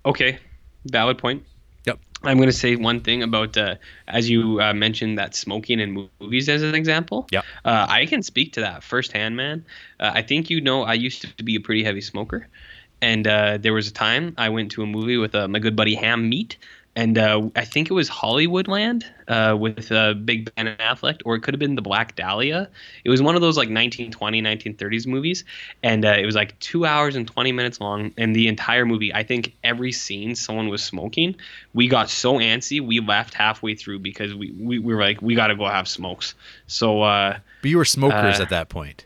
okay, 0.05 0.39
valid 0.85 1.17
point. 1.17 1.43
Yep. 1.85 1.99
I'm 2.23 2.37
going 2.37 2.49
to 2.49 2.53
say 2.53 2.75
one 2.75 3.01
thing 3.01 3.21
about, 3.21 3.57
uh, 3.57 3.75
as 4.07 4.29
you 4.29 4.59
uh, 4.59 4.73
mentioned, 4.73 5.19
that 5.19 5.35
smoking 5.35 5.79
in 5.79 6.09
movies 6.19 6.49
as 6.49 6.63
an 6.63 6.73
example. 6.73 7.27
Yeah. 7.31 7.41
Uh, 7.63 7.85
I 7.87 8.05
can 8.05 8.23
speak 8.23 8.53
to 8.53 8.61
that 8.61 8.83
firsthand, 8.83 9.35
man. 9.35 9.65
Uh, 9.99 10.11
I 10.13 10.21
think 10.21 10.49
you 10.49 10.61
know 10.61 10.83
I 10.83 10.93
used 10.93 11.37
to 11.37 11.43
be 11.43 11.55
a 11.55 11.59
pretty 11.59 11.83
heavy 11.83 12.01
smoker, 12.01 12.47
and 13.01 13.27
uh, 13.27 13.57
there 13.57 13.73
was 13.73 13.87
a 13.87 13.93
time 13.93 14.33
I 14.37 14.49
went 14.49 14.71
to 14.71 14.83
a 14.83 14.87
movie 14.87 15.17
with 15.17 15.35
uh, 15.35 15.47
my 15.47 15.59
good 15.59 15.75
buddy 15.75 15.95
Ham 15.95 16.27
Meat, 16.29 16.57
and 16.95 17.17
uh, 17.17 17.49
I 17.55 17.65
think 17.65 17.89
it 17.89 17.93
was 17.93 18.09
Hollywoodland 18.09 19.03
uh, 19.27 19.57
with 19.57 19.91
uh, 19.91 20.13
Big 20.13 20.53
Ben 20.55 20.67
and 20.67 20.79
Affleck, 20.79 21.19
or 21.25 21.35
it 21.35 21.41
could 21.41 21.53
have 21.53 21.59
been 21.59 21.75
The 21.75 21.81
Black 21.81 22.15
Dahlia. 22.15 22.69
It 23.03 23.09
was 23.09 23.21
one 23.21 23.35
of 23.35 23.41
those 23.41 23.57
like 23.57 23.67
1920, 23.67 24.41
1930s 24.41 25.05
movies, 25.05 25.43
and 25.83 26.05
uh, 26.05 26.15
it 26.17 26.25
was 26.25 26.35
like 26.35 26.57
two 26.59 26.85
hours 26.85 27.17
and 27.17 27.27
20 27.27 27.51
minutes 27.51 27.81
long. 27.81 28.13
And 28.17 28.33
the 28.33 28.47
entire 28.47 28.85
movie, 28.85 29.13
I 29.13 29.23
think 29.23 29.53
every 29.63 29.91
scene 29.91 30.35
someone 30.35 30.69
was 30.69 30.81
smoking. 30.81 31.35
We 31.73 31.89
got 31.89 32.09
so 32.09 32.35
antsy, 32.35 32.79
we 32.79 33.01
left 33.01 33.33
halfway 33.33 33.75
through 33.75 33.99
because 33.99 34.33
we, 34.33 34.51
we, 34.51 34.79
we 34.79 34.93
were 34.93 35.01
like, 35.01 35.21
we 35.21 35.35
got 35.35 35.47
to 35.47 35.55
go 35.55 35.67
have 35.67 35.89
smokes. 35.89 36.33
So, 36.67 37.01
uh, 37.01 37.39
but 37.61 37.69
you 37.69 37.77
were 37.77 37.85
smokers 37.85 38.39
uh, 38.39 38.43
at 38.43 38.49
that 38.49 38.69
point. 38.69 39.05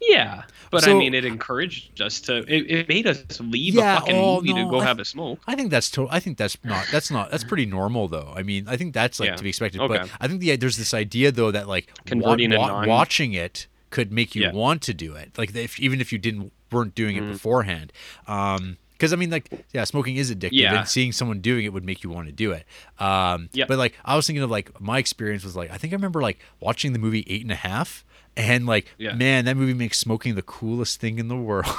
Yeah, 0.00 0.42
but 0.74 0.88
I 0.88 0.94
mean, 0.94 1.14
it 1.14 1.24
encouraged 1.24 2.00
us 2.00 2.20
to. 2.22 2.38
It, 2.38 2.70
it 2.70 2.88
made 2.88 3.06
us 3.06 3.22
leave 3.40 3.74
Yeah, 3.74 3.96
a 3.96 4.00
fucking 4.00 4.16
oh, 4.16 4.36
movie 4.42 4.52
to 4.54 4.68
go 4.70 4.80
I- 4.80 4.84
have 4.84 4.98
a 4.98 5.04
smoke. 5.04 5.40
I 5.46 5.54
think 5.54 5.70
that's 5.70 5.90
to- 5.92 6.08
I 6.10 6.20
think 6.20 6.36
that's 6.38 6.56
not 6.64 6.86
that's 6.92 7.10
not 7.10 7.30
that's 7.30 7.44
pretty 7.44 7.66
normal 7.66 8.08
though. 8.08 8.32
I 8.36 8.42
mean, 8.42 8.66
I 8.68 8.76
think 8.76 8.92
that's 8.94 9.18
like 9.20 9.30
Yeah. 9.30 9.36
to 9.36 9.42
be 9.42 9.48
expected. 9.48 9.80
Okay. 9.80 9.98
But 9.98 10.10
I 10.20 10.28
think 10.28 10.40
the 10.40 10.56
there's 10.56 10.76
this 10.76 10.92
idea 10.94 11.32
though 11.32 11.50
that 11.50 11.66
like 11.68 11.90
Converting 12.04 12.52
a 12.52 12.58
wa- 12.58 12.68
non- 12.68 12.88
watching 12.88 13.32
it 13.32 13.66
could 13.90 14.12
make 14.12 14.34
you 14.34 14.42
Yeah. 14.42 14.52
want 14.52 14.82
to 14.82 14.94
do 14.94 15.14
it. 15.14 15.36
Like 15.38 15.54
if, 15.54 15.78
even 15.80 16.00
if 16.00 16.12
you 16.12 16.18
didn't 16.18 16.52
weren't 16.72 16.94
doing 16.94 17.16
it 17.16 17.22
Mm. 17.22 17.32
beforehand. 17.32 17.92
Um 18.26 18.76
because 18.92 19.12
I 19.12 19.16
mean, 19.16 19.28
like, 19.30 19.50
yeah, 19.72 19.82
smoking 19.84 20.16
is 20.16 20.32
addictive, 20.32 20.50
Yeah. 20.52 20.78
and 20.78 20.88
seeing 20.88 21.10
someone 21.10 21.40
doing 21.40 21.64
it 21.64 21.72
would 21.72 21.84
make 21.84 22.04
you 22.04 22.10
want 22.10 22.26
to 22.26 22.32
do 22.32 22.52
it. 22.52 22.64
Um, 23.00 23.48
Yep. 23.52 23.66
But 23.68 23.76
like, 23.76 23.94
I 24.04 24.14
was 24.14 24.24
thinking 24.26 24.42
of 24.44 24.50
like 24.52 24.80
my 24.80 24.98
experience 24.98 25.42
was 25.44 25.56
like, 25.56 25.70
I 25.72 25.76
think 25.78 25.92
I 25.92 25.96
remember 25.96 26.22
like 26.22 26.38
watching 26.60 26.92
the 26.92 27.00
movie 27.00 27.24
Eight 27.26 27.42
and 27.42 27.50
a 27.50 27.56
Half, 27.56 28.04
and 28.36 28.66
like, 28.66 28.92
Yeah. 28.98 29.14
man, 29.14 29.44
that 29.46 29.56
movie 29.56 29.74
makes 29.74 29.98
smoking 29.98 30.34
the 30.34 30.42
coolest 30.42 31.00
thing 31.00 31.18
in 31.18 31.28
the 31.28 31.36
world. 31.36 31.66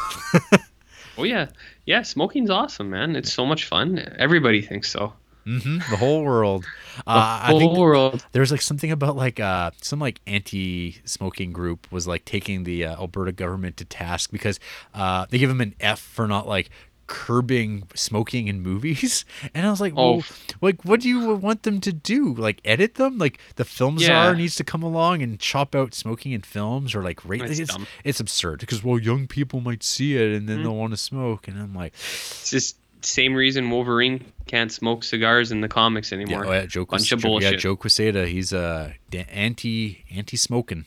Oh 1.18 1.24
yeah, 1.24 1.48
yeah. 1.86 2.02
Smoking's 2.02 2.50
awesome, 2.50 2.90
man. 2.90 3.16
It's 3.16 3.32
so 3.32 3.46
much 3.46 3.64
fun. 3.66 4.00
Everybody 4.20 4.62
thinks 4.62 4.92
so. 4.92 5.14
hmm 5.46 5.78
the 5.90 5.96
whole 5.98 6.24
world. 6.26 6.64
The 6.98 7.12
Uh, 7.12 7.40
I 7.44 7.48
whole 7.52 7.60
think 7.60 7.78
world. 7.78 8.26
There's 8.34 8.52
like 8.52 8.62
something 8.62 8.92
about 8.92 9.16
like 9.16 9.40
uh 9.40 9.72
some 9.82 10.00
like 10.00 10.20
anti-smoking 10.28 11.54
group 11.54 11.90
was 11.92 12.06
like 12.08 12.26
taking 12.26 12.64
the 12.64 12.86
uh, 12.86 12.96
Alberta 13.00 13.32
government 13.32 13.78
to 13.78 13.86
task 13.86 14.30
because 14.32 14.60
uh 14.94 15.26
they 15.30 15.38
give 15.38 15.48
them 15.50 15.62
an 15.62 15.74
F 15.80 16.00
for 16.00 16.28
not 16.28 16.48
like 16.50 16.70
curbing 17.08 17.84
smoking 17.96 18.48
in 18.48 18.62
movies 18.62 19.26
and 19.54 19.66
I 19.66 19.70
was 19.70 19.80
like 19.82 19.94
Oh. 19.96 20.18
well, 20.18 20.24
like 20.62 20.84
what 20.86 21.02
do 21.02 21.10
you 21.10 21.36
want 21.36 21.64
them 21.64 21.80
to 21.82 21.94
do 21.94 22.34
like 22.34 22.60
edit 22.66 22.96
them 22.96 23.18
like 23.18 23.40
the 23.56 23.66
film 23.66 23.98
Yeah. 23.98 24.34
needs 24.34 24.56
to 24.56 24.64
come 24.64 24.84
along 24.84 25.22
and 25.22 25.40
chop 25.40 25.76
out 25.76 25.94
smoking 25.94 26.32
in 26.32 26.42
films 26.42 26.96
or 26.96 27.04
like 27.04 27.24
rate 27.26 27.42
it's. 27.44 27.72
It's 28.04 28.20
absurd 28.20 28.60
because 28.60 28.84
well 28.84 29.00
young 29.00 29.28
people 29.28 29.62
might 29.62 29.84
see 29.84 30.16
it 30.16 30.36
and 30.36 30.48
then 30.50 30.64
they'll 30.64 30.76
want 30.76 30.94
to 30.94 30.98
smoke 30.98 31.48
and 31.48 31.60
I'm 31.60 31.74
like 31.74 31.94
It's 31.94 32.50
just 32.50 32.78
same 33.02 33.36
reason 33.36 33.70
Wolverine 33.70 34.26
can't 34.48 34.72
smoke 34.72 35.04
cigars 35.04 35.52
in 35.52 35.62
the 35.62 35.68
comics 35.68 36.12
yeah, 36.12 36.18
anymore. 36.20 36.46
oh, 36.48 36.52
yeah 36.52 36.66
Joe 36.66 36.86
Bunch 36.86 37.04
Quis- 37.04 37.12
of 37.12 37.20
Joe- 37.22 37.40
yeah. 37.40 37.52
Joe 37.56 37.76
Quesada 37.76 38.26
he's 38.28 38.52
uh 38.52 38.94
anti 39.30 40.04
anti 40.12 40.38
smoking 40.38 40.86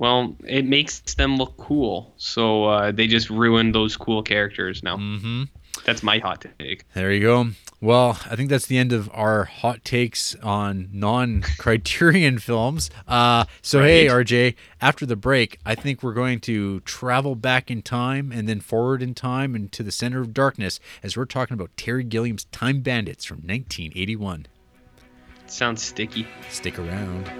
Well, 0.00 0.34
it 0.46 0.64
makes 0.64 1.00
them 1.00 1.36
look 1.36 1.58
cool, 1.58 2.14
so 2.16 2.64
uh, 2.64 2.90
they 2.90 3.06
just 3.06 3.28
ruined 3.28 3.74
those 3.74 3.98
cool 3.98 4.22
characters 4.22 4.82
now. 4.82 4.96
mm-hmm 4.96 5.42
That's 5.84 6.02
my 6.02 6.16
hot 6.18 6.46
take. 6.58 6.84
There 6.94 7.12
you 7.12 7.20
go. 7.20 7.48
Well, 7.82 8.18
I 8.24 8.34
think 8.34 8.48
that's 8.48 8.64
the 8.64 8.78
end 8.78 8.94
of 8.94 9.10
our 9.12 9.44
hot 9.44 9.84
takes 9.84 10.34
on 10.36 10.88
non-Criterion 10.90 12.38
films. 12.50 12.88
Uh, 13.06 13.44
so 13.60 13.82
hey, 13.82 14.06
RJ, 14.06 14.54
after 14.80 15.04
the 15.04 15.16
break, 15.16 15.58
I 15.66 15.74
think 15.74 16.02
we're 16.02 16.14
going 16.14 16.40
to 16.40 16.80
travel 16.80 17.34
back 17.34 17.70
in 17.70 17.82
time 17.82 18.32
and 18.32 18.48
then 18.48 18.60
forward 18.60 19.02
in 19.02 19.12
time 19.14 19.54
and 19.54 19.70
to 19.72 19.82
the 19.82 19.92
center 19.92 20.22
of 20.22 20.32
darkness 20.32 20.80
as 21.02 21.14
we're 21.14 21.26
talking 21.26 21.52
about 21.52 21.76
Terry 21.76 22.04
Gilliam's 22.04 22.44
Time 22.46 22.80
Bandits 22.80 23.26
from 23.26 23.38
1981. 23.38 24.46
sounds 25.46 25.82
sticky. 25.82 26.26
Stick 26.48 26.78
around. 26.78 27.30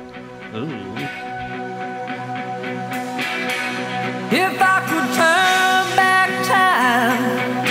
Ooh. 0.55 1.40
If 4.33 4.63
I 4.63 4.79
could 4.89 5.09
turn 5.19 5.97
back 5.97 6.31
time, 6.47 7.67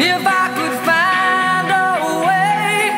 if 0.00 0.22
I 0.26 0.44
could 0.56 0.76
find 0.88 1.68
a 1.68 1.92
way, 2.26 2.88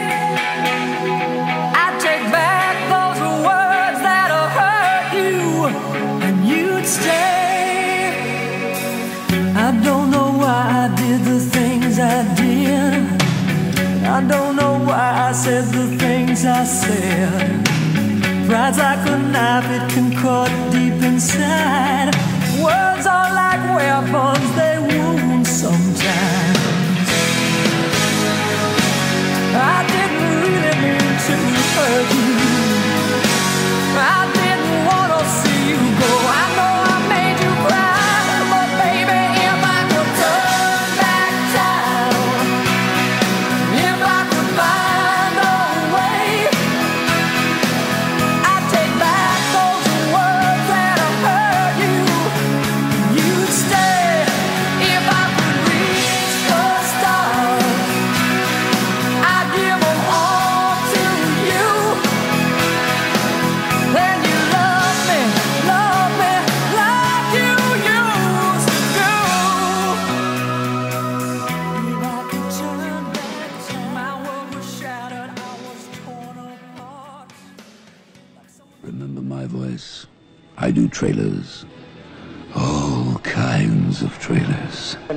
I'd 1.82 1.98
take 1.98 2.30
back 2.30 2.74
those 2.94 3.20
words 3.42 3.98
that 4.06 4.30
hurt 4.54 5.06
you, 5.18 5.66
and 6.26 6.46
you'd 6.46 6.86
stay. 6.86 8.14
I 9.56 9.72
don't 9.82 10.12
know 10.12 10.30
why 10.38 10.62
I 10.84 10.94
did 10.94 11.24
the 11.24 11.40
things 11.40 11.98
I 11.98 12.22
did. 12.36 14.06
I 14.06 14.20
don't 14.28 14.54
know 14.54 14.78
why 14.78 15.28
I 15.28 15.32
said 15.32 15.64
the 15.64 15.88
things 15.98 16.44
I 16.44 16.62
said. 16.62 17.66
Pride's 18.46 18.78
like 18.78 19.04
a 19.08 19.18
knife, 19.18 19.68
it 19.76 19.90
can 19.92 20.12
cut 20.22 20.52
deep 20.70 21.02
inside. 21.02 22.14
Words 22.64 23.06
are 23.06 23.30
like 23.42 23.62
weapons, 23.76 24.48
they 24.56 24.78
wound 24.78 25.46
sometimes. 25.46 27.08
I 29.54 29.84
didn't 29.92 30.32
really 30.40 30.74
mean 30.82 31.14
to 31.26 31.36
hurt 31.74 32.14
you. 32.14 32.53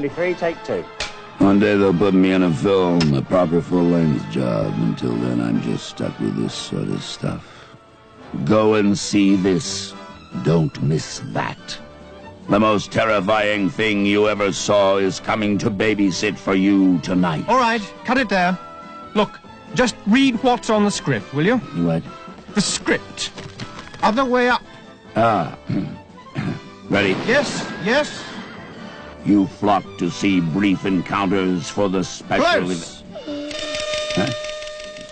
three 0.09 0.33
take 0.33 0.61
two. 0.63 0.83
One 1.39 1.59
day 1.59 1.75
they'll 1.77 1.93
put 1.93 2.13
me 2.13 2.31
in 2.31 2.43
a 2.43 2.51
film, 2.51 3.13
a 3.13 3.21
proper 3.21 3.61
full-length 3.61 4.31
job. 4.31 4.73
Until 4.77 5.15
then, 5.17 5.39
I'm 5.39 5.61
just 5.61 5.87
stuck 5.87 6.19
with 6.19 6.35
this 6.35 6.53
sort 6.53 6.87
of 6.87 7.03
stuff. 7.03 7.45
Go 8.43 8.73
and 8.73 8.97
see 8.97 9.35
this. 9.35 9.93
Don't 10.43 10.81
miss 10.81 11.19
that. 11.33 11.77
The 12.49 12.59
most 12.59 12.91
terrifying 12.91 13.69
thing 13.69 14.05
you 14.05 14.27
ever 14.27 14.51
saw 14.51 14.97
is 14.97 15.19
coming 15.19 15.57
to 15.59 15.69
babysit 15.69 16.37
for 16.37 16.55
you 16.55 16.97
tonight. 16.99 17.45
All 17.47 17.57
right, 17.59 17.81
cut 18.03 18.17
it 18.17 18.29
there. 18.29 18.57
Look, 19.13 19.39
just 19.75 19.95
read 20.07 20.41
what's 20.43 20.69
on 20.69 20.85
the 20.85 20.91
script, 20.91 21.33
will 21.33 21.45
you? 21.45 21.57
What? 21.57 22.03
The 22.55 22.61
script. 22.61 23.31
Other 24.01 24.25
way 24.25 24.49
up. 24.49 24.63
Ah. 25.15 25.57
Ready? 26.89 27.09
Yes, 27.27 27.69
yes. 27.83 28.23
You 29.25 29.47
flock 29.47 29.83
to 29.97 30.09
see 30.09 30.39
brief 30.39 30.85
encounters 30.85 31.69
for 31.69 31.89
the 31.89 32.03
special 32.03 32.45
Close. 32.45 33.03
Huh? 34.15 34.31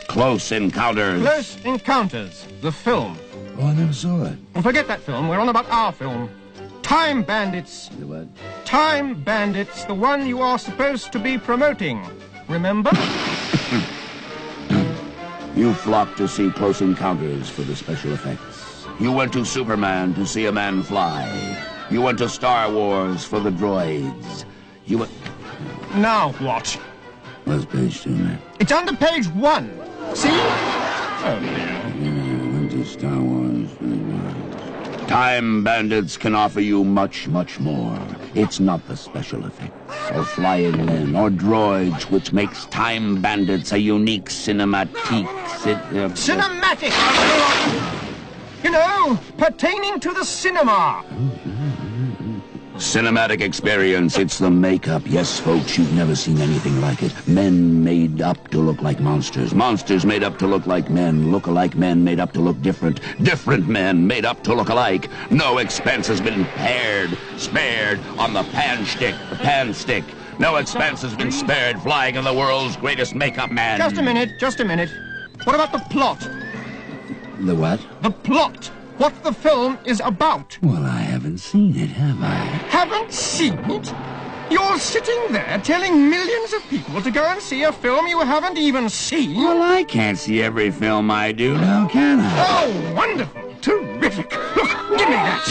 Close 0.08 0.52
encounters. 0.52 1.22
Close 1.22 1.58
Encounters, 1.66 2.48
the 2.62 2.72
film. 2.72 3.18
Oh, 3.60 3.68
I 3.68 3.74
never 3.74 3.94
saw 3.94 4.24
it. 4.26 4.38
Well, 4.54 4.64
forget 4.64 4.88
that 4.88 5.02
film. 5.02 5.28
We're 5.28 5.40
on 5.40 5.50
about 5.50 5.70
our 5.70 5.92
film. 5.92 6.30
Time 6.82 7.24
Bandits. 7.24 7.90
The 8.00 8.08
what? 8.08 8.28
Time 8.66 9.22
Bandits, 9.24 9.86
the 9.86 9.94
one 9.94 10.26
you 10.28 10.42
are 10.42 10.58
supposed 10.58 11.12
to 11.12 11.20
be 11.20 11.38
promoting. 11.38 12.06
Remember? 12.48 12.92
You 15.56 15.74
flock 15.74 16.18
to 16.18 16.28
see 16.28 16.52
Close 16.52 16.82
Encounters 16.82 17.50
for 17.50 17.62
the 17.62 17.78
special 17.78 18.12
effects. 18.12 18.86
You 19.00 19.14
went 19.14 19.32
to 19.34 19.46
Superman 19.46 20.14
to 20.16 20.26
see 20.26 20.48
a 20.48 20.52
man 20.52 20.84
fly. 20.84 21.24
You 21.92 22.02
went 22.02 22.18
to 22.18 22.30
Star 22.30 22.72
Wars 22.72 23.24
for 23.24 23.40
the 23.40 23.52
droids. 23.52 24.46
You 24.86 25.00
went... 25.00 25.12
Now 25.96 26.32
what? 26.34 26.68
What's 27.46 27.66
page 27.66 28.02
two, 28.02 28.10
man? 28.10 28.42
It's 28.60 28.72
under 28.72 28.96
page 28.96 29.28
one. 29.28 29.70
See? 30.16 30.30
Oh, 30.32 31.40
dear. 31.42 31.94
You 32.04 32.52
went 32.52 32.72
to 32.72 32.84
Star 32.86 33.20
Wars 33.20 33.70
for 33.72 33.84
the 33.84 33.96
droids. 33.96 35.08
Time 35.08 35.64
Bandits 35.64 36.18
can 36.18 36.34
offer 36.34 36.60
you 36.60 36.84
much, 36.84 37.28
much 37.28 37.60
more. 37.60 38.00
It's 38.34 38.60
not 38.60 38.86
the 38.88 38.98
special 38.98 39.46
effects, 39.46 40.12
or 40.12 40.24
flying 40.24 40.84
men, 40.86 41.16
or 41.16 41.30
droids, 41.30 42.10
which 42.10 42.34
makes 42.34 42.66
Time 42.66 43.22
Bandits 43.22 43.72
a 43.72 43.80
unique 43.80 44.26
cinematique... 44.26 45.30
Cin- 45.60 45.76
uh, 45.76 46.10
Cinematic! 46.16 48.05
You 48.66 48.72
know, 48.72 49.20
pertaining 49.38 50.00
to 50.00 50.12
the 50.12 50.26
cinema. 50.26 51.06
Cinematic 52.78 53.42
experience, 53.42 54.18
it's 54.18 54.40
the 54.40 54.50
makeup. 54.50 55.04
Yes, 55.06 55.40
folks, 55.40 55.78
you've 55.78 55.94
never 55.94 56.16
seen 56.16 56.42
anything 56.42 56.82
like 56.82 57.04
it. 57.04 57.14
Men 57.28 57.84
made 57.84 58.24
up 58.24 58.50
to 58.50 58.58
look 58.58 58.82
like 58.82 59.00
monsters. 59.00 59.54
Monsters 59.54 60.04
made 60.04 60.24
up 60.24 60.40
to 60.40 60.48
look 60.48 60.66
like 60.66 60.90
men. 60.90 61.32
Look-alike 61.32 61.76
men 61.76 62.04
made 62.04 62.20
up 62.20 62.34
to 62.34 62.42
look 62.42 62.60
different. 62.64 63.02
Different 63.24 63.68
men 63.68 64.08
made 64.08 64.26
up 64.26 64.44
to 64.46 64.56
look 64.56 64.70
alike. 64.70 65.12
No 65.30 65.60
expense 65.60 66.08
has 66.08 66.20
been 66.20 66.44
pared, 66.46 67.16
spared 67.38 68.00
on 68.18 68.34
the 68.34 68.46
pan 68.46 68.84
stick, 68.88 69.14
the 69.30 69.36
pan 69.36 69.76
stick. 69.76 70.04
No 70.40 70.56
expense 70.56 71.04
has 71.04 71.16
been 71.16 71.32
spared 71.32 71.80
flying 71.84 72.16
in 72.16 72.24
the 72.24 72.34
world's 72.34 72.78
greatest 72.78 73.14
makeup 73.14 73.52
man. 73.52 73.78
Just 73.78 74.00
a 74.00 74.02
minute, 74.02 74.40
just 74.40 74.60
a 74.60 74.66
minute. 74.66 74.90
What 75.44 75.54
about 75.54 75.72
the 75.72 75.86
plot? 75.92 76.28
The 77.40 77.54
what? 77.54 77.80
The 78.02 78.12
plot. 78.12 78.68
What 78.98 79.24
the 79.24 79.34
film 79.34 79.78
is 79.84 80.02
about. 80.06 80.58
Well, 80.62 80.86
I 80.86 81.00
haven't 81.00 81.40
seen 81.40 81.76
it, 81.76 81.90
have 81.90 82.24
I? 82.24 82.36
Haven't 82.70 83.12
seen 83.12 83.60
it? 83.70 83.94
You're 84.50 84.80
sitting 84.80 85.34
there 85.34 85.60
telling 85.60 86.10
millions 86.10 86.54
of 86.54 86.64
people 86.70 87.02
to 87.02 87.12
go 87.12 87.26
and 87.26 87.42
see 87.42 87.64
a 87.64 87.74
film 87.74 88.08
you 88.08 88.20
haven't 88.20 88.58
even 88.58 88.88
seen? 88.88 89.36
Well, 89.36 89.62
I 89.62 89.84
can't 89.84 90.18
see 90.18 90.42
every 90.42 90.72
film 90.72 91.12
I 91.12 91.34
do 91.34 91.58
now, 91.58 91.90
can 91.90 92.22
I? 92.22 92.46
Oh, 92.48 92.94
wonderful. 92.96 93.54
Terrific. 93.62 94.32
Look, 94.56 94.70
give 94.98 95.10
me 95.10 95.16
that. 95.16 95.44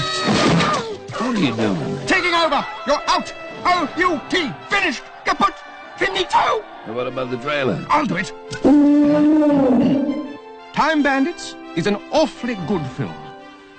What 1.11 1.36
are 1.36 1.39
you 1.39 1.55
doing? 1.55 2.06
Taking 2.06 2.32
over. 2.32 2.66
You're 2.86 3.02
out. 3.09 3.35
O-U-T. 3.66 4.52
Finished. 4.70 5.02
Kaput. 5.27 5.55
Finito. 5.98 6.65
And 6.86 6.97
what 6.97 7.06
about 7.06 7.31
the 7.31 7.36
trailer? 7.39 7.85
I'll 7.90 8.06
do 8.06 8.16
it. 8.16 8.32
Time 10.73 11.02
Bandits 11.02 11.55
is 11.76 11.86
an 11.86 11.96
awfully 12.12 12.55
good 12.66 12.86
film. 12.88 13.14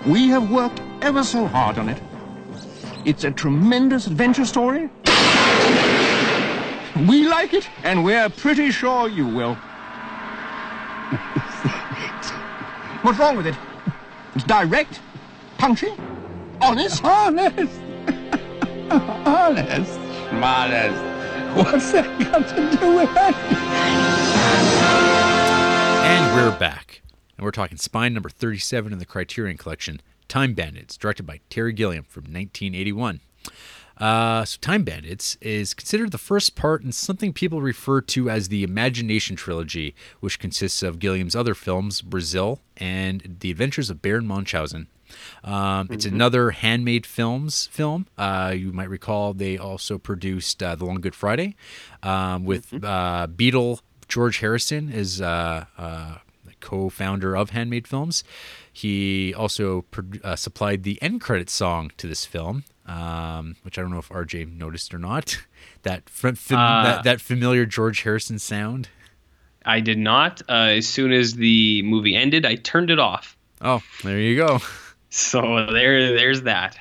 We 0.05 0.27
have 0.29 0.51
worked 0.51 0.81
ever 1.01 1.23
so 1.23 1.47
hard 1.47 1.77
on 1.77 1.89
it. 1.89 2.01
It's 3.05 3.23
a 3.23 3.31
tremendous 3.31 4.07
adventure 4.07 4.45
story. 4.45 4.89
We 7.07 7.27
like 7.27 7.53
it, 7.53 7.69
and 7.83 8.03
we're 8.03 8.29
pretty 8.29 8.71
sure 8.71 9.07
you 9.07 9.27
will. 9.27 9.55
What's 13.03 13.19
wrong 13.19 13.37
with 13.37 13.47
it? 13.47 13.55
It's 14.33 14.43
direct, 14.45 14.99
punchy, 15.57 15.93
honest. 16.61 17.03
Honest. 17.03 17.81
Honest. 19.25 19.99
Modest. 20.33 21.01
What's 21.55 21.91
that 21.91 22.19
got 22.19 22.47
to 22.49 22.77
do 22.77 22.95
with 22.95 23.09
it? 23.09 23.35
And 26.05 26.35
we're 26.35 26.57
back. 26.59 27.01
And 27.37 27.43
we're 27.43 27.51
talking 27.51 27.77
Spine 27.77 28.13
number 28.13 28.29
37 28.29 28.93
in 28.93 28.99
the 28.99 29.05
Criterion 29.05 29.57
Collection, 29.57 30.01
Time 30.27 30.53
Bandits, 30.53 30.97
directed 30.97 31.23
by 31.23 31.41
Terry 31.49 31.73
Gilliam 31.73 32.03
from 32.03 32.23
1981. 32.23 33.19
Uh, 33.97 34.43
so, 34.43 34.57
Time 34.59 34.83
Bandits 34.83 35.37
is 35.39 35.73
considered 35.73 36.11
the 36.11 36.17
first 36.17 36.55
part 36.55 36.83
in 36.83 36.91
something 36.91 37.31
people 37.31 37.61
refer 37.61 38.01
to 38.01 38.29
as 38.29 38.49
the 38.49 38.63
Imagination 38.63 39.35
Trilogy, 39.35 39.95
which 40.19 40.39
consists 40.39 40.83
of 40.83 40.99
Gilliam's 40.99 41.35
other 41.35 41.53
films, 41.53 42.01
Brazil 42.01 42.59
and 42.77 43.37
The 43.39 43.51
Adventures 43.51 43.89
of 43.89 44.01
Baron 44.01 44.27
Munchausen. 44.27 44.87
Um, 45.43 45.87
it's 45.91 46.05
another 46.05 46.51
handmade 46.51 47.05
films 47.05 47.67
film. 47.67 48.07
Uh, 48.17 48.53
you 48.55 48.73
might 48.73 48.89
recall 48.89 49.33
they 49.33 49.57
also 49.57 49.97
produced 49.97 50.61
uh, 50.61 50.75
The 50.75 50.85
Long 50.85 50.99
Good 50.99 51.15
Friday 51.15 51.55
um, 52.03 52.43
with 52.43 52.73
uh, 52.83 53.27
Beatle 53.33 53.79
George 54.07 54.39
Harrison 54.39 54.91
as 54.91 55.21
uh, 55.21 55.65
uh, 55.77 56.17
the 56.65 56.69
co-founder 56.69 57.35
of 57.35 57.51
Handmade 57.51 57.87
Films. 57.87 58.23
He 58.71 59.33
also 59.33 59.85
uh, 60.23 60.35
supplied 60.35 60.83
the 60.83 61.01
end 61.01 61.21
credit 61.21 61.49
song 61.49 61.91
to 61.97 62.07
this 62.07 62.25
film, 62.25 62.63
um, 62.85 63.55
which 63.63 63.77
I 63.77 63.81
don't 63.81 63.91
know 63.91 63.99
if 63.99 64.09
RJ 64.09 64.57
noticed 64.57 64.93
or 64.93 64.97
not. 64.99 65.37
that, 65.83 66.09
fam- 66.09 66.35
Uh, 66.51 66.83
that 66.83 67.03
that 67.03 67.21
familiar 67.21 67.65
George 67.65 68.01
Harrison 68.01 68.39
sound. 68.39 68.89
I 69.65 69.79
did 69.79 69.97
not. 69.97 70.41
Uh, 70.47 70.73
as 70.77 70.87
soon 70.87 71.11
as 71.11 71.33
the 71.35 71.81
movie 71.83 72.15
ended, 72.15 72.45
I 72.45 72.55
turned 72.55 72.89
it 72.91 72.99
off. 72.99 73.35
Oh, 73.61 73.81
there 74.03 74.19
you 74.19 74.35
go. 74.35 74.59
So 75.11 75.67
there, 75.71 76.13
there's 76.13 76.41
that. 76.41 76.77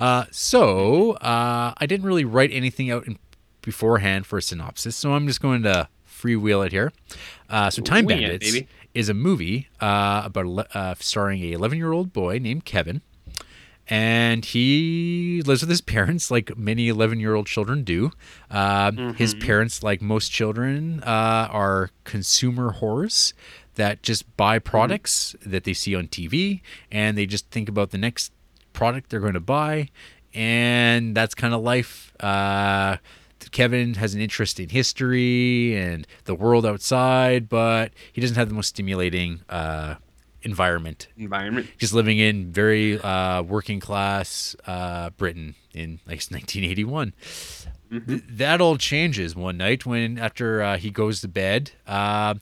Uh, 0.00 0.24
so 0.30 1.12
uh, 1.14 1.74
I 1.76 1.84
didn't 1.84 2.06
really 2.06 2.24
write 2.24 2.50
anything 2.54 2.90
out 2.90 3.06
in, 3.06 3.18
beforehand 3.60 4.24
for 4.24 4.38
a 4.38 4.42
synopsis, 4.42 4.96
so 4.96 5.12
I'm 5.12 5.26
just 5.26 5.42
going 5.42 5.62
to 5.64 5.88
freewheel 6.20 6.64
it 6.66 6.72
here. 6.72 6.92
Uh, 7.48 7.70
so 7.70 7.82
Time 7.82 8.04
Bandits 8.20 8.46
is 8.94 9.08
a 9.08 9.14
movie 9.14 9.68
uh, 9.80 10.22
about 10.24 10.66
uh, 10.74 10.94
starring 10.98 11.42
a 11.42 11.52
11 11.52 11.78
year 11.78 11.92
old 11.92 12.12
boy 12.12 12.38
named 12.38 12.64
Kevin, 12.64 13.00
and 13.88 14.44
he 14.44 15.42
lives 15.46 15.62
with 15.62 15.70
his 15.70 15.80
parents, 15.96 16.30
like 16.30 16.56
many 16.56 16.88
11 16.88 17.20
year 17.20 17.34
old 17.34 17.46
children 17.46 17.84
do. 17.84 18.10
Uh, 18.50 18.90
His 19.16 19.34
parents, 19.34 19.82
like 19.82 20.02
most 20.02 20.30
children, 20.30 21.02
uh, 21.04 21.48
are 21.50 21.90
consumer 22.04 22.74
whores 22.80 23.32
that 23.76 24.02
just 24.02 24.24
buy 24.36 24.58
products 24.58 25.36
that 25.46 25.64
they 25.64 25.72
see 25.72 25.94
on 25.94 26.08
TV, 26.08 26.60
and 26.90 27.16
they 27.16 27.26
just 27.26 27.48
think 27.50 27.68
about 27.68 27.90
the 27.90 27.98
next 27.98 28.32
product 28.72 29.10
they're 29.10 29.20
going 29.20 29.34
to 29.34 29.40
buy, 29.40 29.88
and 30.34 31.14
that's 31.16 31.34
kind 31.34 31.54
of 31.54 31.62
life. 31.62 32.12
Kevin 33.50 33.94
has 33.94 34.14
an 34.14 34.20
interest 34.20 34.60
in 34.60 34.68
history 34.68 35.76
and 35.76 36.06
the 36.24 36.34
world 36.34 36.66
outside, 36.66 37.48
but 37.48 37.92
he 38.12 38.20
doesn't 38.20 38.36
have 38.36 38.48
the 38.48 38.54
most 38.54 38.68
stimulating 38.68 39.40
uh, 39.48 39.96
environment. 40.42 41.08
Environment. 41.16 41.66
Just 41.78 41.92
living 41.92 42.18
in 42.18 42.52
very 42.52 43.00
uh, 43.00 43.42
working 43.42 43.80
class 43.80 44.56
uh, 44.66 45.10
Britain 45.10 45.54
in 45.74 46.00
guess 46.08 46.30
1981. 46.30 47.14
Th- 47.90 48.22
that 48.28 48.60
all 48.60 48.76
changes 48.76 49.34
one 49.34 49.56
night 49.56 49.86
when, 49.86 50.18
after 50.18 50.62
uh, 50.62 50.76
he 50.76 50.90
goes 50.90 51.20
to 51.22 51.28
bed, 51.28 51.70
uh, 51.86 52.34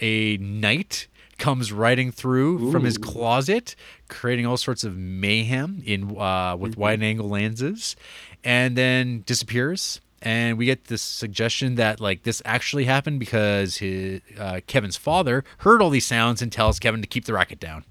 a 0.00 0.36
knight 0.38 1.06
comes 1.38 1.72
riding 1.72 2.10
through 2.10 2.72
from 2.72 2.84
his 2.84 2.98
closet, 2.98 3.76
creating 4.08 4.44
all 4.44 4.56
sorts 4.56 4.82
of 4.82 4.96
mayhem 4.96 5.80
in 5.86 6.18
uh, 6.18 6.56
with 6.56 6.76
wide 6.76 7.00
angle 7.02 7.28
lenses, 7.28 7.94
and 8.42 8.76
then 8.76 9.22
disappears. 9.24 10.00
And 10.20 10.58
we 10.58 10.66
get 10.66 10.86
this 10.86 11.02
suggestion 11.02 11.76
that 11.76 12.00
like 12.00 12.24
this 12.24 12.42
actually 12.44 12.84
happened 12.84 13.20
because 13.20 13.76
his 13.76 14.20
uh, 14.38 14.60
Kevin's 14.66 14.96
father 14.96 15.44
heard 15.58 15.80
all 15.80 15.90
these 15.90 16.06
sounds 16.06 16.42
and 16.42 16.50
tells 16.50 16.78
Kevin 16.78 17.00
to 17.02 17.06
keep 17.08 17.24
the 17.24 17.32
racket 17.32 17.60
down. 17.60 17.84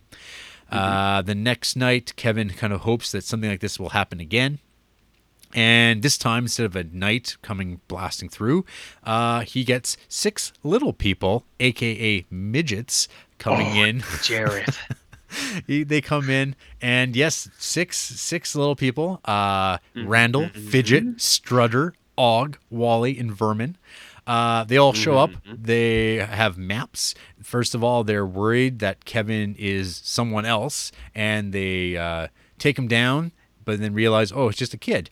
Uh, 0.70 1.22
the 1.22 1.36
next 1.36 1.76
night, 1.78 2.14
Kevin 2.18 2.50
kind 2.50 2.74
of 2.74 2.82
hopes 2.82 3.12
that 3.14 3.24
something 3.24 3.50
like 3.50 3.62
this 3.62 3.80
will 3.80 3.90
happen 3.90 4.20
again. 4.20 4.60
And 5.54 6.02
this 6.02 6.18
time, 6.18 6.44
instead 6.44 6.66
of 6.66 6.76
a 6.76 6.84
knight 6.84 7.38
coming 7.42 7.80
blasting 7.88 8.28
through, 8.28 8.66
uh, 9.06 9.42
he 9.42 9.64
gets 9.64 9.96
six 10.10 10.52
little 10.64 10.92
people, 10.92 11.46
aka 11.62 12.26
midgets, 12.30 13.08
coming 13.38 13.78
in. 13.78 14.04
Jared. 14.24 14.76
They 15.68 16.02
come 16.02 16.30
in, 16.30 16.56
and 16.82 17.16
yes, 17.16 17.50
six 17.58 17.98
six 17.98 18.56
little 18.56 18.76
people: 18.76 19.20
uh, 19.26 19.78
Randall, 19.96 20.50
Fidget, 20.50 21.22
Strutter, 21.22 21.94
Og, 22.18 22.58
Wally, 22.70 23.18
and 23.20 23.32
Vermin. 23.32 23.78
Uh, 24.26 24.66
they 24.66 24.76
all 24.76 24.92
show 24.92 25.18
up. 25.18 25.30
They 25.46 26.16
have 26.16 26.58
maps. 26.58 27.16
First 27.42 27.74
of 27.74 27.84
all, 27.84 28.04
they're 28.04 28.26
worried 28.26 28.80
that 28.80 29.06
Kevin 29.06 29.56
is 29.58 30.02
someone 30.04 30.46
else, 30.46 30.92
and 31.16 31.54
they 31.54 31.96
uh, 31.96 32.28
take 32.60 32.78
him 32.78 32.90
down, 32.90 33.32
but 33.64 33.80
then 33.80 33.94
realize, 33.94 34.34
oh, 34.34 34.50
it's 34.50 34.58
just 34.58 34.74
a 34.74 34.78
kid. 34.78 35.10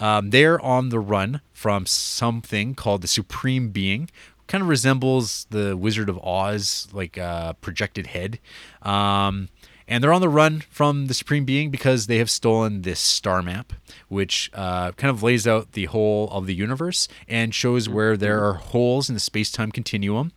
Um, 0.00 0.30
they're 0.30 0.60
on 0.60 0.88
the 0.88 0.98
run 0.98 1.40
from 1.52 1.86
something 1.86 2.74
called 2.74 3.02
the 3.02 3.08
Supreme 3.08 3.70
Being. 3.70 4.10
Kind 4.48 4.62
of 4.62 4.68
resembles 4.68 5.46
the 5.50 5.76
Wizard 5.76 6.08
of 6.08 6.18
Oz, 6.18 6.88
like 6.92 7.18
uh, 7.18 7.54
projected 7.54 8.08
head. 8.08 8.38
Um, 8.82 9.48
and 9.88 10.02
they're 10.02 10.12
on 10.12 10.20
the 10.20 10.28
run 10.28 10.62
from 10.68 11.06
the 11.06 11.14
Supreme 11.14 11.44
Being 11.44 11.70
because 11.70 12.06
they 12.06 12.18
have 12.18 12.30
stolen 12.30 12.82
this 12.82 12.98
star 12.98 13.42
map, 13.42 13.72
which 14.08 14.50
uh, 14.54 14.92
kind 14.92 15.10
of 15.10 15.22
lays 15.22 15.46
out 15.46 15.72
the 15.72 15.86
whole 15.86 16.28
of 16.30 16.46
the 16.46 16.54
universe 16.54 17.08
and 17.28 17.54
shows 17.54 17.88
where 17.88 18.16
there 18.16 18.44
are 18.44 18.54
holes 18.54 19.08
in 19.08 19.14
the 19.14 19.20
space 19.20 19.50
time 19.52 19.70
continuum, 19.70 20.32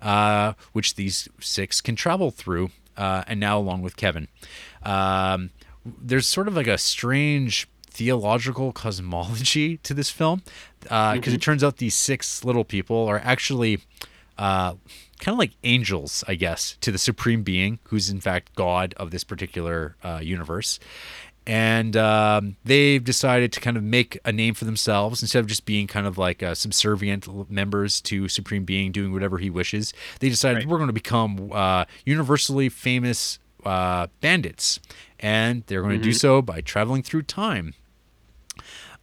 uh, 0.00 0.52
which 0.72 0.94
these 0.94 1.28
six 1.40 1.80
can 1.80 1.96
travel 1.96 2.30
through, 2.30 2.70
uh, 2.96 3.24
and 3.26 3.40
now 3.40 3.58
along 3.58 3.82
with 3.82 3.96
Kevin. 3.96 4.28
Um, 4.84 5.50
there's 5.84 6.26
sort 6.26 6.46
of 6.46 6.54
like 6.54 6.68
a 6.68 6.78
strange 6.78 7.68
theological 7.86 8.72
cosmology 8.72 9.76
to 9.82 9.94
this 9.94 10.10
film 10.10 10.42
because 10.80 11.32
it 11.32 11.42
turns 11.42 11.62
out 11.64 11.78
these 11.78 11.94
six 11.94 12.44
little 12.44 12.64
people 12.64 13.06
are 13.06 13.20
actually 13.24 13.80
uh, 14.38 14.74
kind 15.22 15.34
of 15.34 15.38
like 15.38 15.52
angels, 15.64 16.22
I 16.28 16.34
guess, 16.34 16.76
to 16.82 16.90
the 16.92 16.98
supreme 16.98 17.42
being, 17.42 17.78
who's 17.84 18.10
in 18.10 18.20
fact 18.20 18.54
God 18.54 18.92
of 18.98 19.10
this 19.10 19.24
particular 19.24 19.96
uh, 20.02 20.20
universe. 20.22 20.78
And 21.46 21.96
um, 21.96 22.56
they've 22.64 23.02
decided 23.02 23.52
to 23.54 23.60
kind 23.60 23.76
of 23.76 23.82
make 23.82 24.16
a 24.24 24.30
name 24.30 24.54
for 24.54 24.64
themselves 24.64 25.22
instead 25.22 25.40
of 25.40 25.46
just 25.48 25.64
being 25.64 25.88
kind 25.88 26.06
of 26.06 26.16
like 26.18 26.40
uh, 26.42 26.54
subservient 26.54 27.50
members 27.50 28.00
to 28.02 28.28
Supreme 28.28 28.64
Being 28.64 28.92
doing 28.92 29.12
whatever 29.12 29.38
he 29.38 29.50
wishes. 29.50 29.92
They 30.20 30.28
decided 30.28 30.58
Right. 30.58 30.68
we're 30.68 30.76
going 30.78 30.86
to 30.88 30.92
become 30.92 31.50
uh, 31.52 31.86
universally 32.04 32.68
famous 32.68 33.40
uh, 33.64 34.06
bandits. 34.20 34.78
And 35.18 35.64
they're 35.66 35.82
going 35.82 35.98
to 35.98 36.04
do 36.04 36.12
so 36.12 36.42
by 36.42 36.60
traveling 36.60 37.02
through 37.02 37.22
time. 37.22 37.74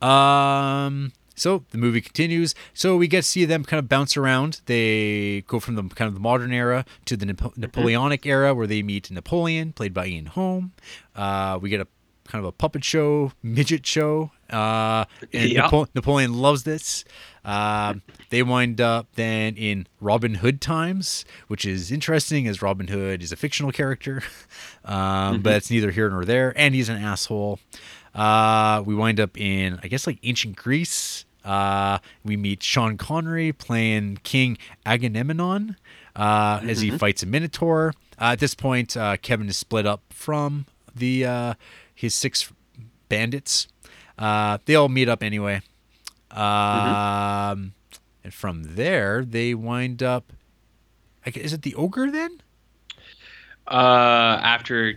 Um. 0.01 1.11
So 1.39 1.63
the 1.71 1.77
movie 1.77 2.01
continues. 2.01 2.53
So 2.73 2.95
we 2.97 3.07
get 3.07 3.23
to 3.23 3.29
see 3.29 3.45
them 3.45 3.63
kind 3.63 3.79
of 3.79 3.87
bounce 3.89 4.15
around. 4.17 4.61
They 4.65 5.41
go 5.47 5.59
from 5.59 5.75
the 5.75 5.83
kind 5.83 6.07
of 6.07 6.13
the 6.13 6.19
modern 6.19 6.51
era 6.53 6.85
to 7.05 7.15
the 7.17 7.25
Napo- 7.25 7.53
Napoleonic 7.55 8.25
era, 8.25 8.53
where 8.53 8.67
they 8.67 8.83
meet 8.83 9.09
Napoleon, 9.09 9.73
played 9.73 9.93
by 9.93 10.07
Ian 10.07 10.27
Holm. 10.27 10.73
Uh, 11.15 11.57
we 11.61 11.69
get 11.69 11.81
a 11.81 11.87
kind 12.27 12.43
of 12.43 12.47
a 12.47 12.51
puppet 12.51 12.83
show, 12.83 13.31
midget 13.41 13.85
show. 13.87 14.29
Uh, 14.51 15.05
and 15.33 15.49
Yeah. 15.49 15.61
Napo- 15.61 15.87
Napoleon 15.95 16.33
loves 16.33 16.63
this. 16.63 17.03
Um, 17.45 18.03
they 18.29 18.43
wind 18.43 18.79
up 18.81 19.07
then 19.15 19.55
in 19.55 19.87
Robin 19.99 20.35
Hood 20.35 20.61
times, 20.61 21.25
which 21.47 21.65
is 21.65 21.91
interesting 21.91 22.47
as 22.47 22.61
Robin 22.61 22.87
Hood 22.89 23.23
is 23.23 23.31
a 23.31 23.35
fictional 23.35 23.71
character, 23.71 24.21
um, 24.85 25.41
but 25.41 25.53
it's 25.55 25.71
neither 25.71 25.89
here 25.89 26.09
nor 26.09 26.25
there, 26.25 26.53
and 26.55 26.75
he's 26.75 26.89
an 26.89 27.01
asshole. 27.01 27.59
Uh, 28.13 28.83
we 28.85 28.93
wind 28.93 29.19
up 29.19 29.39
in, 29.39 29.79
I 29.81 29.87
guess, 29.87 30.05
like 30.05 30.19
ancient 30.23 30.55
Greece. 30.57 31.25
Uh, 31.43 31.99
we 32.23 32.35
meet 32.37 32.63
Sean 32.63 32.97
Connery 32.97 33.51
playing 33.51 34.19
King 34.23 34.57
Agamemnon 34.85 35.77
uh, 36.15 36.59
as 36.63 36.81
he 36.81 36.91
fights 36.91 37.23
a 37.23 37.25
Minotaur. 37.25 37.93
Uh, 38.19 38.31
at 38.33 38.39
this 38.39 38.55
point, 38.55 38.97
uh, 38.97 39.17
Kevin 39.17 39.47
is 39.47 39.57
split 39.57 39.85
up 39.85 40.01
from 40.09 40.65
the 40.93 41.25
uh, 41.25 41.53
his 41.95 42.13
six 42.13 42.51
bandits. 43.07 43.67
Uh, 44.17 44.57
they 44.65 44.75
all 44.75 44.89
meet 44.89 45.07
up 45.07 45.23
anyway. 45.23 45.61
Um, 46.31 47.73
and 48.23 48.33
from 48.33 48.75
there, 48.75 49.23
they 49.23 49.53
wind 49.53 50.03
up. 50.03 50.33
I 51.25 51.31
Is 51.35 51.53
it 51.53 51.61
the 51.61 51.75
ogre 51.75 52.11
then? 52.11 52.41
Uh, 53.67 54.39
after 54.41 54.93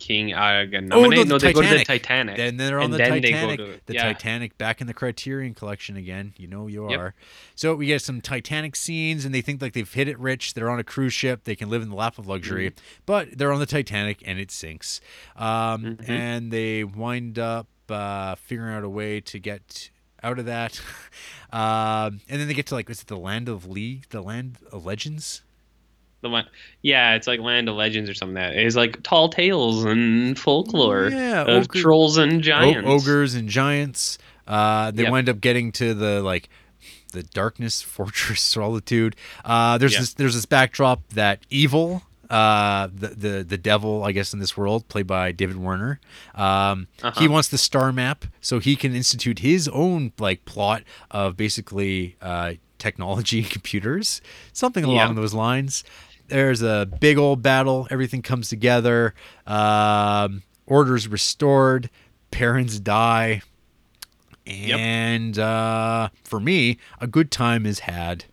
King, 0.00 0.32
uh, 0.32 0.36
King 0.36 0.84
Agamemnon, 0.84 0.92
Oh, 0.92 1.08
no, 1.08 1.22
the 1.22 1.28
no, 1.28 1.38
they 1.38 1.52
go 1.52 1.62
to 1.62 1.68
the 1.68 1.84
Titanic. 1.84 2.36
Then 2.36 2.56
they're 2.56 2.78
on 2.78 2.86
and 2.86 2.94
the 2.94 2.98
then 2.98 3.10
they 3.12 3.20
go 3.20 3.28
Titanic. 3.30 3.58
to- 3.58 3.80
the 3.86 3.94
yeah. 3.94 4.02
Titanic 4.04 4.58
back 4.58 4.80
in 4.80 4.86
the 4.88 4.94
Criterion 4.94 5.54
Collection 5.54 5.96
again. 5.96 6.34
You 6.36 6.48
know 6.48 6.66
you 6.66 6.90
Yep. 6.90 6.98
are. 6.98 7.14
So 7.54 7.74
we 7.76 7.86
get 7.86 8.02
some 8.02 8.20
Titanic 8.20 8.74
scenes, 8.74 9.24
and 9.24 9.34
they 9.34 9.40
think 9.42 9.62
like 9.62 9.72
they've 9.74 9.92
hit 9.92 10.08
it 10.08 10.18
rich. 10.18 10.54
They're 10.54 10.70
on 10.70 10.78
a 10.80 10.84
cruise 10.84 11.12
ship. 11.12 11.44
They 11.44 11.54
can 11.54 11.68
live 11.70 11.82
in 11.82 11.90
the 11.90 11.94
lap 11.96 12.18
of 12.18 12.26
luxury, 12.26 12.70
Mm-hmm. 12.70 12.80
but 13.06 13.38
they're 13.38 13.52
on 13.52 13.60
the 13.60 13.66
Titanic 13.66 14.22
and 14.26 14.38
it 14.40 14.50
sinks. 14.50 15.00
Um, 15.36 15.50
Mm-hmm. 16.00 16.10
And 16.10 16.50
they 16.52 16.82
wind 16.84 17.38
up 17.38 17.68
uh, 17.88 18.34
figuring 18.36 18.74
out 18.74 18.84
a 18.84 18.88
way 18.88 19.20
to 19.20 19.38
get 19.38 19.90
out 20.22 20.38
of 20.38 20.46
that. 20.46 20.80
um, 21.52 22.20
and 22.28 22.40
then 22.40 22.46
they 22.48 22.54
get 22.54 22.66
to 22.66 22.74
like, 22.74 22.88
is 22.90 23.02
it 23.02 23.06
the 23.08 23.16
land 23.16 23.48
of 23.48 23.66
league, 23.66 24.06
the 24.10 24.20
land 24.22 24.58
of 24.70 24.84
legends? 24.86 25.42
The 26.22 26.28
one, 26.28 26.46
yeah, 26.82 27.14
it's 27.14 27.26
like 27.26 27.40
Land 27.40 27.68
of 27.68 27.76
Legends 27.76 28.10
or 28.10 28.14
something. 28.14 28.34
Like 28.36 28.52
that 28.52 28.58
it's 28.64 28.76
like 28.76 29.02
tall 29.02 29.28
tales 29.30 29.84
and 29.84 30.38
folklore 30.38 31.08
Yeah, 31.08 31.42
of 31.42 31.64
ogre- 31.64 31.80
trolls 31.80 32.18
and 32.18 32.34
O- 32.34 32.40
giants. 32.40 32.88
ogres 32.88 33.34
and 33.34 33.48
giants. 33.48 34.18
Uh, 34.46 34.90
they 34.90 35.04
Yep. 35.04 35.12
wind 35.12 35.28
up 35.28 35.40
getting 35.40 35.72
to 35.72 35.94
the 35.94 36.20
like 36.22 36.48
the 37.12 37.22
darkness 37.22 37.80
fortress 37.96 38.42
solitude. 38.42 39.16
Uh, 39.44 39.78
there's 39.78 39.94
Yeah. 39.94 40.00
this 40.00 40.14
there's 40.14 40.34
this 40.34 40.46
backdrop 40.46 41.00
that 41.10 41.40
evil. 41.50 42.02
Uh, 42.28 42.86
the, 42.94 43.08
the 43.08 43.44
the 43.48 43.58
devil, 43.58 44.04
I 44.04 44.12
guess, 44.12 44.32
in 44.32 44.38
this 44.38 44.56
world, 44.56 44.86
played 44.88 45.06
by 45.08 45.32
David 45.32 45.56
Warner. 45.56 45.98
Um, 46.36 46.86
He 46.98 47.04
Uh-huh. 47.08 47.28
wants 47.28 47.48
the 47.48 47.58
star 47.58 47.90
map 47.92 48.24
so 48.40 48.60
he 48.60 48.76
can 48.76 48.94
institute 48.94 49.40
his 49.40 49.66
own 49.68 50.12
like 50.18 50.44
plot 50.44 50.82
of 51.10 51.36
basically 51.36 52.14
uh, 52.22 52.52
technology 52.78 53.38
and 53.40 53.50
computers, 53.56 54.20
something 54.52 54.84
along 54.84 54.96
Yeah. 55.08 55.12
those 55.14 55.34
lines. 55.34 55.82
There's 56.30 56.62
a 56.62 56.88
big 57.00 57.18
old 57.18 57.42
battle. 57.42 57.86
Everything 57.90 58.22
comes 58.22 58.48
together. 58.48 59.14
Um, 59.46 60.42
orders 60.66 61.08
restored. 61.08 61.90
Parents 62.30 62.78
die. 62.78 63.42
And 64.78 65.38
uh, 65.38 66.08
for 66.24 66.40
me, 66.40 66.78
a 67.00 67.06
good 67.06 67.30
time 67.30 67.66
is 67.66 67.80
had. 67.80 68.24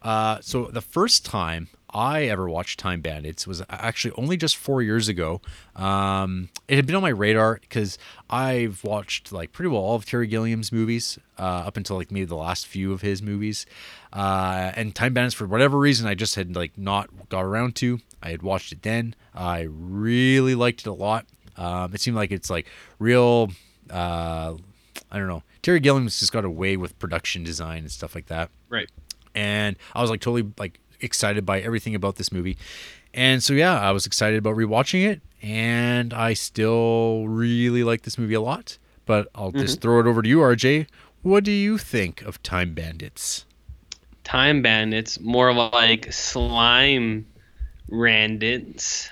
Uh, 0.00 0.38
so 0.40 0.66
the 0.66 0.80
first 0.80 1.24
time 1.24 1.68
I 1.94 2.24
ever 2.24 2.48
watched 2.48 2.80
Time 2.80 3.00
Bandits 3.00 3.46
was 3.46 3.62
actually 3.70 4.12
only 4.18 4.36
just 4.36 4.56
four 4.56 4.82
years 4.82 5.08
ago. 5.08 5.40
Um, 5.76 6.48
it 6.68 6.76
had 6.76 6.86
been 6.86 6.96
on 6.96 7.02
my 7.02 7.08
radar 7.10 7.58
because 7.60 7.96
I've 8.28 8.82
watched 8.82 9.30
like 9.32 9.52
pretty 9.52 9.68
well 9.68 9.80
all 9.82 9.94
of 9.94 10.04
Terry 10.04 10.26
Gilliam's 10.26 10.72
movies 10.72 11.18
uh, 11.38 11.42
up 11.66 11.76
until 11.76 11.96
like 11.96 12.10
maybe 12.10 12.24
the 12.26 12.34
last 12.36 12.66
few 12.66 12.92
of 12.92 13.00
his 13.02 13.22
movies. 13.22 13.64
Uh, 14.12 14.72
and 14.74 14.94
Time 14.94 15.14
Bandits, 15.14 15.34
for 15.34 15.46
whatever 15.46 15.78
reason, 15.78 16.06
I 16.08 16.14
just 16.14 16.34
had 16.34 16.56
like 16.56 16.76
not 16.76 17.28
got 17.28 17.44
around 17.44 17.76
to. 17.76 18.00
I 18.22 18.30
had 18.30 18.42
watched 18.42 18.72
it 18.72 18.82
then. 18.82 19.14
I 19.34 19.66
really 19.70 20.54
liked 20.54 20.80
it 20.80 20.86
a 20.88 20.92
lot. 20.92 21.26
Um, 21.56 21.94
it 21.94 22.00
seemed 22.00 22.16
like 22.16 22.32
it's 22.32 22.50
like 22.50 22.66
real. 22.98 23.50
Uh, 23.90 24.54
I 25.10 25.18
don't 25.18 25.28
know. 25.28 25.42
Terry 25.62 25.78
Gilliam's 25.80 26.18
just 26.18 26.32
got 26.32 26.44
away 26.44 26.76
with 26.76 26.98
production 26.98 27.44
design 27.44 27.78
and 27.78 27.90
stuff 27.92 28.14
like 28.14 28.26
that 28.26 28.50
Right. 28.68 28.90
and 29.34 29.76
I 29.94 30.00
was 30.02 30.10
like 30.10 30.20
totally 30.20 30.52
like 30.58 30.78
excited 31.04 31.46
by 31.46 31.60
everything 31.60 31.94
about 31.94 32.16
this 32.16 32.32
movie. 32.32 32.56
And 33.12 33.42
so 33.42 33.52
yeah, 33.54 33.80
I 33.80 33.92
was 33.92 34.06
excited 34.06 34.38
about 34.38 34.56
rewatching 34.56 35.08
it, 35.08 35.20
and 35.40 36.12
I 36.12 36.34
still 36.34 37.28
really 37.28 37.84
like 37.84 38.02
this 38.02 38.18
movie 38.18 38.34
a 38.34 38.40
lot. 38.40 38.78
But 39.06 39.28
I'll 39.34 39.52
just 39.52 39.80
throw 39.80 40.00
it 40.00 40.06
over 40.06 40.22
to 40.22 40.28
you, 40.28 40.38
RJ. 40.38 40.86
What 41.22 41.44
do 41.44 41.52
you 41.52 41.78
think 41.78 42.22
of 42.22 42.42
Time 42.42 42.74
Bandits? 42.74 43.44
Time 44.24 44.62
Bandits, 44.62 45.20
more 45.20 45.50
of 45.50 45.56
like 45.72 46.12
slime 46.12 47.26
randits. 47.90 49.08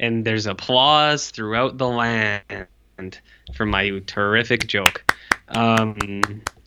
And 0.00 0.24
there's 0.24 0.46
applause 0.46 1.30
throughout 1.30 1.78
the 1.78 1.88
land 1.88 3.20
for 3.54 3.66
my 3.66 4.00
terrific 4.06 4.66
joke. 4.66 5.12
Um, 5.48 5.96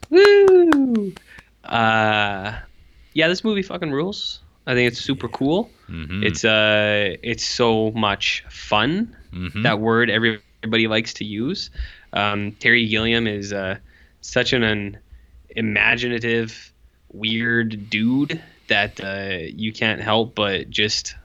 woo! 0.09 1.13
Uh, 1.63 2.57
yeah, 3.13 3.27
this 3.27 3.43
movie 3.43 3.61
fucking 3.61 3.91
rules. 3.91 4.39
I 4.67 4.73
think 4.75 4.91
it's 4.91 5.01
super 5.01 5.27
cool. 5.27 5.69
Mm-hmm. 5.89 6.23
It's 6.23 6.45
uh, 6.45 7.15
it's 7.23 7.43
so 7.43 7.91
much 7.91 8.43
fun. 8.49 9.15
Mhm. 9.33 9.63
That 9.63 9.79
word 9.79 10.09
everybody 10.09 10.87
likes 10.87 11.15
to 11.15 11.25
use. 11.25 11.69
Um, 12.13 12.51
Terry 12.53 12.87
Gilliam 12.87 13.25
is 13.27 13.53
uh, 13.53 13.77
such 14.21 14.53
an, 14.53 14.63
an 14.63 14.99
imaginative, 15.55 16.71
weird 17.11 17.89
dude 17.89 18.41
that 18.67 19.03
uh, 19.03 19.37
you 19.41 19.73
can't 19.73 20.01
help 20.01 20.35
but 20.35 20.69
just 20.69 21.15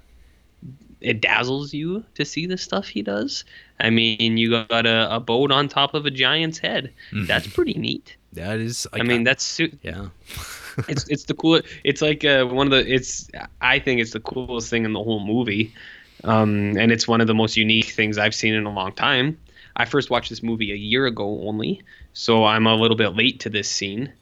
it 1.01 1.21
dazzles 1.21 1.73
you 1.75 2.05
to 2.15 2.25
see 2.25 2.47
the 2.47 2.57
stuff 2.57 2.89
he 2.89 3.03
does. 3.03 3.45
I 3.79 3.91
mean, 3.91 4.37
you 4.37 4.65
got 4.69 4.87
a, 4.87 5.17
a 5.17 5.21
boat 5.21 5.51
on 5.51 5.69
top 5.69 5.95
of 5.95 6.07
a 6.07 6.11
giant's 6.11 6.59
head. 6.59 6.93
That's 7.13 7.47
pretty 7.47 7.75
neat. 7.75 8.17
that 8.33 8.59
is. 8.59 8.87
I 8.93 9.03
mean, 9.03 9.25
that's 9.25 9.45
su- 9.45 9.77
yeah. 9.83 10.09
it's 10.89 11.09
it's 11.09 11.25
the 11.25 11.35
cool. 11.35 11.61
It's 11.85 12.03
like 12.03 12.25
uh, 12.25 12.45
one 12.47 12.67
of 12.67 12.71
the. 12.71 12.93
It's 12.93 13.29
I 13.61 13.79
think 13.79 14.01
it's 14.01 14.13
the 14.13 14.21
coolest 14.21 14.71
thing 14.71 14.85
in 14.85 14.93
the 14.93 15.03
whole 15.03 15.25
movie, 15.25 15.75
um, 16.25 16.77
and 16.79 16.91
it's 16.93 17.07
one 17.07 17.21
of 17.21 17.27
the 17.27 17.35
most 17.35 17.57
unique 17.57 17.87
things 17.87 18.19
I've 18.19 18.35
seen 18.35 18.55
in 18.55 18.65
a 18.65 18.73
long 18.73 18.93
time. 18.93 19.39
I 19.77 19.85
first 19.85 20.09
watched 20.09 20.31
this 20.31 20.43
movie 20.43 20.73
a 20.73 20.77
year 20.77 21.07
ago 21.07 21.43
only, 21.47 21.83
so 22.15 22.45
I'm 22.45 22.67
a 22.67 22.75
little 22.75 22.97
bit 22.97 23.15
late 23.15 23.41
to 23.41 23.51
this 23.51 23.71
scene. 23.71 24.13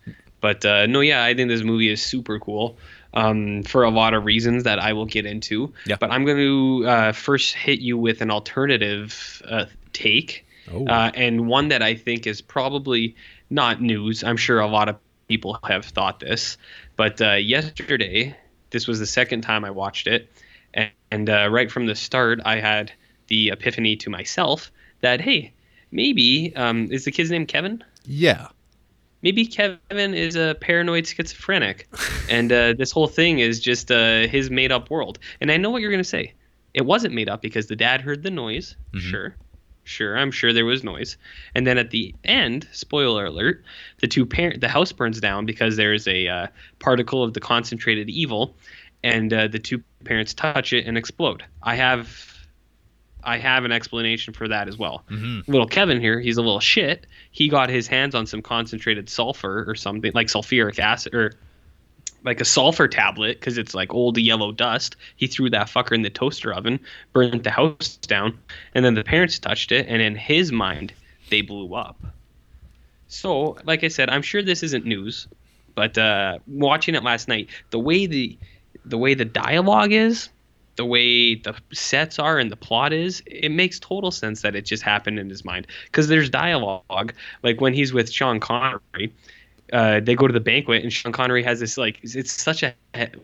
But 0.40 0.64
uh, 0.64 0.86
no, 0.86 1.00
yeah, 1.00 1.24
I 1.24 1.34
think 1.34 1.48
this 1.48 1.62
movie 1.62 1.90
is 1.90 2.02
super 2.02 2.38
cool 2.38 2.76
um, 3.14 3.62
for 3.62 3.84
a 3.84 3.90
lot 3.90 4.12
of 4.12 4.24
reasons 4.24 4.64
that 4.64 4.78
I 4.78 4.92
will 4.92 5.06
get 5.06 5.24
into. 5.24 5.72
Yeah. 5.86 5.96
But 5.98 6.10
I'm 6.10 6.24
going 6.24 6.38
to 6.38 6.86
uh, 6.88 7.12
first 7.12 7.54
hit 7.54 7.80
you 7.80 7.96
with 7.96 8.20
an 8.20 8.30
alternative 8.30 9.42
uh, 9.48 9.66
take 9.92 10.44
Oh. 10.72 10.86
uh, 10.86 11.10
and 11.14 11.46
one 11.46 11.68
that 11.68 11.82
I 11.82 11.94
think 11.94 12.26
is 12.26 12.40
probably 12.40 13.16
not 13.50 13.82
news. 13.82 14.24
I'm 14.24 14.38
sure 14.38 14.60
a 14.60 14.66
lot 14.66 14.88
of 14.88 14.96
people 15.28 15.58
have 15.64 15.84
thought 15.84 16.20
this, 16.20 16.56
but 16.96 17.20
uh, 17.20 17.34
yesterday, 17.34 18.34
this 18.70 18.86
was 18.86 18.98
the 18.98 19.06
second 19.06 19.42
time 19.42 19.64
I 19.66 19.70
watched 19.70 20.06
it, 20.06 20.30
and, 20.72 20.90
and 21.10 21.28
uh, 21.28 21.48
right 21.50 21.70
from 21.70 21.84
the 21.84 21.94
start, 21.94 22.40
I 22.46 22.60
had 22.60 22.92
the 23.28 23.50
epiphany 23.50 23.96
to 23.96 24.10
myself 24.10 24.72
that 25.02 25.20
hey, 25.20 25.52
maybe 25.90 26.54
um, 26.56 26.88
is 26.90 27.04
the 27.04 27.10
kid's 27.12 27.30
name 27.30 27.44
Kevin? 27.46 27.84
yeah. 28.06 28.48
Maybe 29.24 29.46
Kevin 29.46 30.12
is 30.12 30.36
a 30.36 30.54
paranoid 30.60 31.06
schizophrenic, 31.06 31.88
and 32.28 32.52
uh, 32.52 32.74
this 32.74 32.92
whole 32.92 33.06
thing 33.06 33.38
is 33.38 33.58
just 33.58 33.90
uh, 33.90 34.26
his 34.26 34.50
made-up 34.50 34.90
world. 34.90 35.18
And 35.40 35.50
I 35.50 35.56
know 35.56 35.70
what 35.70 35.80
you're 35.80 35.90
gonna 35.90 36.04
say. 36.04 36.34
It 36.74 36.84
wasn't 36.84 37.14
made 37.14 37.30
up 37.30 37.40
because 37.40 37.68
the 37.68 37.74
dad 37.74 38.02
heard 38.02 38.22
the 38.22 38.30
noise. 38.30 38.76
Sure, 38.92 39.34
sure, 39.84 40.18
I'm 40.18 40.30
sure 40.30 40.52
there 40.52 40.66
was 40.66 40.84
noise. 40.84 41.16
And 41.54 41.66
then 41.66 41.78
at 41.78 41.90
the 41.90 42.14
end, 42.24 42.68
spoiler 42.72 43.24
alert, 43.24 43.64
the 44.00 44.08
two 44.08 44.26
parent 44.26 44.60
the 44.60 44.68
house 44.68 44.92
burns 44.92 45.20
down 45.20 45.46
because 45.46 45.76
there's 45.76 46.06
a 46.06 46.28
uh, 46.28 46.46
particle 46.78 47.22
of 47.24 47.32
the 47.32 47.40
concentrated 47.40 48.10
evil, 48.10 48.54
and 49.02 49.32
uh, 49.32 49.48
the 49.48 49.58
two 49.58 49.82
parents 50.04 50.34
touch 50.34 50.74
it 50.74 50.86
and 50.86 50.98
explode. 50.98 51.42
I 51.62 51.76
have. 51.76 52.33
I 53.24 53.38
have 53.38 53.64
an 53.64 53.72
explanation 53.72 54.34
for 54.34 54.48
that 54.48 54.68
as 54.68 54.76
well. 54.76 55.04
Little 55.46 55.66
Kevin 55.66 56.00
here, 56.00 56.20
he's 56.20 56.36
a 56.36 56.42
little 56.42 56.60
shit. 56.60 57.06
He 57.30 57.48
got 57.48 57.70
his 57.70 57.86
hands 57.86 58.14
on 58.14 58.26
some 58.26 58.42
concentrated 58.42 59.08
sulfur 59.08 59.64
or 59.68 59.74
something 59.74 60.12
like 60.14 60.28
sulfuric 60.28 60.78
acid 60.78 61.14
or 61.14 61.32
like 62.24 62.40
a 62.40 62.44
sulfur 62.44 62.88
tablet 62.88 63.38
because 63.38 63.58
it's 63.58 63.74
like 63.74 63.92
old 63.92 64.16
yellow 64.18 64.50
dust. 64.50 64.96
He 65.16 65.26
threw 65.26 65.50
that 65.50 65.68
fucker 65.68 65.92
in 65.92 66.02
the 66.02 66.10
toaster 66.10 66.52
oven, 66.52 66.80
burned 67.12 67.44
the 67.44 67.50
house 67.50 67.98
down, 67.98 68.38
and 68.74 68.84
then 68.84 68.94
the 68.94 69.04
parents 69.04 69.38
touched 69.38 69.72
it, 69.72 69.86
and 69.88 70.00
in 70.00 70.16
his 70.16 70.50
mind, 70.50 70.92
they 71.30 71.42
blew 71.42 71.74
up. 71.74 72.02
So, 73.08 73.58
like 73.64 73.84
I 73.84 73.88
said, 73.88 74.08
I'm 74.08 74.22
sure 74.22 74.42
this 74.42 74.62
isn't 74.62 74.86
news, 74.86 75.28
but 75.74 75.96
uh, 75.98 76.38
watching 76.46 76.94
it 76.94 77.04
last 77.04 77.28
night, 77.28 77.50
the 77.70 77.78
way 77.78 78.06
the 78.06 78.38
the 78.84 78.98
way 78.98 79.14
the 79.14 79.24
dialogue 79.24 79.92
is, 79.92 80.28
the 80.76 80.84
way 80.84 81.34
the 81.36 81.54
sets 81.72 82.18
are 82.18 82.38
and 82.38 82.50
the 82.50 82.56
plot 82.56 82.92
is, 82.92 83.22
it 83.26 83.50
makes 83.50 83.78
total 83.78 84.10
sense 84.10 84.42
that 84.42 84.54
it 84.54 84.62
just 84.64 84.82
happened 84.82 85.18
in 85.18 85.28
his 85.28 85.44
mind. 85.44 85.66
Because 85.86 86.08
there's 86.08 86.28
dialogue, 86.30 87.12
like 87.42 87.60
when 87.60 87.74
he's 87.74 87.92
with 87.92 88.10
Sean 88.10 88.40
Connery, 88.40 89.12
uh, 89.72 90.00
they 90.00 90.14
go 90.14 90.26
to 90.26 90.32
the 90.32 90.40
banquet 90.40 90.82
and 90.82 90.92
Sean 90.92 91.12
Connery 91.12 91.42
has 91.42 91.60
this 91.60 91.78
like 91.78 92.00
it's 92.02 92.32
such 92.32 92.62
a 92.62 92.74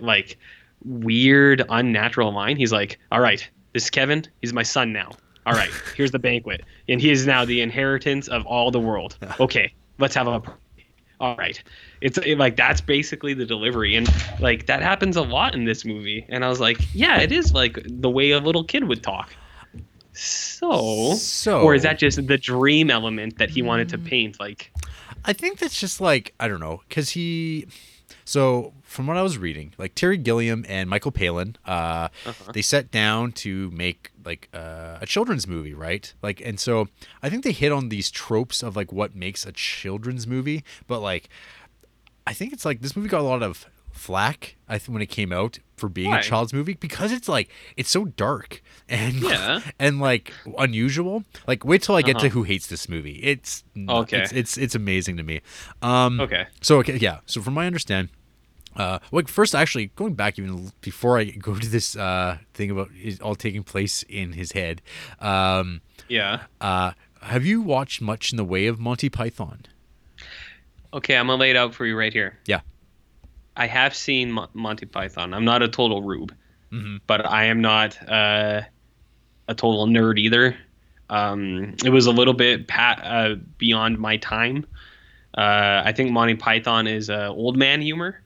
like 0.01 0.39
weird 0.85 1.64
unnatural 1.68 2.32
line. 2.32 2.56
He's 2.56 2.72
like, 2.72 2.98
"All 3.12 3.20
right, 3.20 3.47
this 3.72 3.85
is 3.85 3.90
Kevin. 3.90 4.24
He's 4.40 4.52
my 4.52 4.62
son 4.62 4.93
now. 4.93 5.10
All 5.47 5.55
right, 5.55 5.70
here's 5.97 6.10
the 6.10 6.18
banquet, 6.18 6.62
and 6.89 7.01
he 7.01 7.10
is 7.10 7.27
now 7.27 7.44
the 7.44 7.60
inheritance 7.60 8.28
of 8.28 8.47
all 8.47 8.70
the 8.70 8.81
world. 8.81 9.16
Okay, 9.40 9.72
let's 9.98 10.14
have 10.14 10.28
a." 10.28 10.43
All 11.20 11.36
right, 11.36 11.62
it's 12.01 12.16
it, 12.18 12.38
like 12.38 12.56
that's 12.56 12.80
basically 12.80 13.34
the 13.34 13.44
delivery, 13.44 13.94
and 13.94 14.09
like 14.40 14.66
that 14.66 14.82
happens 14.82 15.16
a 15.16 15.22
lot 15.22 15.55
in 15.55 15.66
this 15.66 15.84
movie. 15.84 16.24
And 16.30 16.44
I 16.44 16.48
was 16.48 16.60
like, 16.60 16.78
yeah, 16.94 17.20
it 17.20 17.30
is 17.30 17.52
like 17.52 17.78
the 17.84 18.09
way 18.09 18.30
a 18.30 18.40
little 18.40 18.64
kid 18.64 18.84
would 18.84 19.02
talk. 19.02 19.30
So, 20.12 21.14
So- 21.14 21.60
or 21.60 21.74
is 21.74 21.82
that 21.82 21.98
just 21.98 22.26
the 22.26 22.38
dream 22.38 22.90
element 22.90 23.38
that 23.38 23.51
he 23.51 23.62
wanted 23.62 23.90
to 23.90 23.98
mm. 23.98 24.06
paint? 24.06 24.40
Like, 24.40 24.72
I 25.24 25.32
think 25.32 25.59
that's 25.59 25.78
just 25.78 26.01
like 26.01 26.34
I 26.40 26.48
don't 26.48 26.60
know 26.60 26.82
because 26.88 27.10
he. 27.10 27.66
So 28.24 28.72
from 28.90 29.06
what 29.06 29.16
I 29.16 29.22
was 29.22 29.38
reading, 29.38 29.72
like 29.78 29.94
Terry 29.94 30.16
Gilliam 30.16 30.64
and 30.68 30.90
Michael 30.90 31.12
Palin, 31.12 31.54
uh, 31.64 32.08
they 32.54 32.60
sat 32.62 32.90
down 32.90 33.30
to 33.44 33.70
make 33.70 34.10
like 34.24 34.48
uh, 34.52 34.98
a 35.00 35.06
children's 35.06 35.46
movie, 35.46 35.74
right? 35.74 36.12
Like, 36.22 36.40
and 36.44 36.58
so 36.58 36.88
I 37.22 37.30
think 37.30 37.44
they 37.44 37.52
hit 37.52 37.70
on 37.70 37.88
these 37.88 38.10
tropes 38.10 38.64
of 38.64 38.74
like 38.74 38.92
what 38.92 39.14
makes 39.14 39.46
a 39.46 39.52
children's 39.52 40.26
movie, 40.26 40.64
but 40.88 40.98
like 41.00 41.28
I 42.26 42.32
think 42.34 42.52
it's 42.52 42.64
like 42.64 42.80
this 42.80 42.96
movie 42.96 43.08
got 43.08 43.20
a 43.20 43.30
lot 43.34 43.42
of 43.44 43.66
flack 43.92 44.56
I 44.68 44.78
think 44.78 44.92
when 44.94 45.02
it 45.02 45.06
came 45.10 45.32
out 45.32 45.58
for 45.76 45.88
being 45.88 46.10
Why? 46.10 46.20
a 46.20 46.22
child's 46.22 46.52
movie 46.52 46.74
because 46.74 47.10
it's 47.12 47.28
like 47.28 47.48
it's 47.76 47.90
so 47.90 48.04
dark 48.06 48.62
and 48.88 49.20
Yeah. 49.22 49.60
and 49.78 50.00
like 50.00 50.32
unusual. 50.58 51.24
Like 51.46 51.64
wait 51.64 51.82
till 51.82 51.94
I 51.96 52.02
get 52.02 52.18
to 52.18 52.26
Uh-huh. 52.26 52.34
who 52.34 52.42
hates 52.44 52.66
this 52.66 52.88
movie. 52.88 53.20
It's 53.22 53.62
Okay. 53.88 54.18
it's 54.22 54.32
it's, 54.32 54.58
it's 54.58 54.74
amazing 54.74 55.16
to 55.18 55.22
me. 55.22 55.40
Um 55.82 56.20
okay, 56.20 56.46
so 56.60 56.78
okay, 56.80 56.96
yeah. 56.96 57.20
So 57.26 57.40
from 57.40 57.54
my 57.54 57.66
understand, 57.66 58.08
uh, 58.76 58.98
like 59.12 59.28
first 59.28 59.55
actually 59.55 59.86
going 59.97 60.14
back 60.14 60.38
even 60.38 60.72
before 60.80 61.18
I 61.18 61.24
go 61.24 61.55
to 61.59 61.68
this 61.68 61.97
uh 61.97 62.38
thing 62.55 62.70
about 62.70 62.90
it 62.94 63.20
all 63.20 63.34
taking 63.34 63.62
place 63.62 64.05
in 64.09 64.32
his 64.32 64.52
head, 64.52 64.82
um, 65.20 65.80
yeah. 66.09 66.42
uh, 66.60 66.92
have 67.22 67.44
you 67.44 67.60
watched 67.60 68.01
much 68.01 68.32
in 68.32 68.36
the 68.36 68.44
way 68.44 68.66
of 68.66 68.78
Monty 68.78 69.09
Python? 69.09 69.66
Okay, 70.92 71.16
I'm 71.16 71.26
gonna 71.26 71.40
lay 71.40 71.51
it 71.51 71.56
out 71.56 71.74
for 71.74 71.86
you 71.86 71.97
right 71.97 72.12
here. 72.12 72.38
Yeah. 72.47 72.60
I 73.56 73.66
have 73.66 73.94
seen 73.94 74.32
Mon- 74.32 74.48
Monty 74.55 74.86
Python. 74.86 75.34
I'm 75.34 75.44
not 75.44 75.62
a 75.62 75.68
total 75.68 76.02
rube, 76.02 76.34
but 77.06 77.26
I 77.26 77.44
am 77.47 77.60
not 77.60 77.98
uh, 78.09 78.62
a 79.48 79.55
total 79.55 79.86
nerd 79.86 80.18
either. 80.18 80.56
Um, 81.10 81.74
it 81.84 81.90
was 81.90 82.06
a 82.06 82.12
little 82.12 82.34
bit 82.34 82.68
pa- 82.68 83.01
uh, 83.02 83.34
beyond 83.59 83.98
my 83.98 84.16
time. 84.18 84.64
Uh, 85.36 85.82
I 85.84 85.92
think 85.92 86.10
Monty 86.12 86.36
Python 86.36 86.86
is 86.86 87.10
uh, 87.10 87.28
old 87.28 87.56
man 87.56 87.82
humor, 87.82 88.20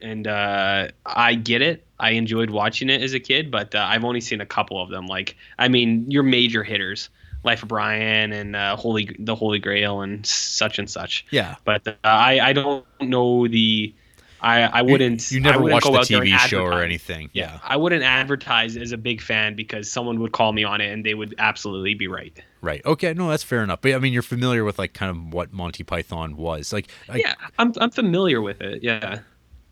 and 0.00 0.26
uh, 0.26 0.88
I 1.06 1.34
get 1.34 1.62
it. 1.62 1.86
I 1.98 2.10
enjoyed 2.10 2.50
watching 2.50 2.90
it 2.90 3.02
as 3.02 3.14
a 3.14 3.20
kid, 3.20 3.50
but 3.50 3.74
uh, 3.74 3.86
I've 3.88 4.04
only 4.04 4.20
seen 4.20 4.40
a 4.40 4.46
couple 4.46 4.80
of 4.82 4.90
them. 4.90 5.06
Like, 5.06 5.36
I 5.58 5.68
mean, 5.68 6.10
your 6.10 6.22
major 6.22 6.62
hitters, 6.64 7.08
Life 7.44 7.62
of 7.62 7.68
Brian 7.68 8.32
and 8.32 8.56
uh, 8.56 8.76
Holy, 8.76 9.14
the 9.18 9.34
Holy 9.34 9.58
Grail, 9.58 10.00
and 10.02 10.24
such 10.26 10.78
and 10.78 10.88
such 10.90 11.26
Yeah. 11.30 11.56
but 11.64 11.86
uh, 11.86 11.94
I 12.02 12.40
I 12.40 12.52
don't 12.52 12.84
know 13.00 13.46
the 13.48 13.94
I 14.40 14.62
I 14.64 14.82
wouldn't 14.82 15.30
You 15.30 15.40
I 15.40 15.42
never 15.42 15.58
wouldn't 15.62 15.74
watched 15.84 15.92
the 15.92 15.98
out 15.98 16.08
there 16.08 16.22
and 16.22 16.32
TV 16.32 16.38
show 16.48 16.62
or 16.64 16.82
anything. 16.82 17.30
Yeah. 17.32 17.58
I 17.62 17.76
wouldn't 17.76 18.02
advertise 18.02 18.76
as 18.76 18.92
a 18.92 18.98
big 18.98 19.20
fan 19.22 19.54
because 19.54 19.90
someone 19.90 20.20
would 20.20 20.32
call 20.32 20.52
me 20.52 20.64
on 20.64 20.80
it 20.80 20.92
and 20.92 21.04
they 21.04 21.14
would 21.14 21.34
absolutely 21.38 21.94
be 21.94 22.08
right. 22.08 22.38
Right. 22.60 22.84
Okay. 22.84 23.14
No, 23.14 23.28
that's 23.30 23.42
fair 23.42 23.62
enough. 23.62 23.80
But 23.80 23.94
I 23.94 23.98
mean, 23.98 24.12
you're 24.12 24.22
familiar 24.22 24.64
with 24.64 24.78
like 24.78 24.92
kind 24.94 25.10
of 25.10 25.32
what 25.32 25.52
Monty 25.52 25.84
Python 25.84 26.36
was 26.36 26.72
like. 26.72 26.88
like 27.08 27.22
Yeah, 27.22 27.34
I'm 27.58 27.72
I'm 27.80 27.90
familiar 27.90 28.40
with 28.42 28.60
it. 28.60 28.82
Yeah. 28.82 29.20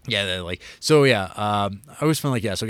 Yeah, 0.07 0.41
like 0.41 0.63
so. 0.81 1.05
Yeah, 1.05 1.25
um, 1.37 1.83
I 1.89 2.03
always 2.03 2.19
find 2.19 2.33
like 2.33 2.43
yeah. 2.43 2.55
So 2.55 2.69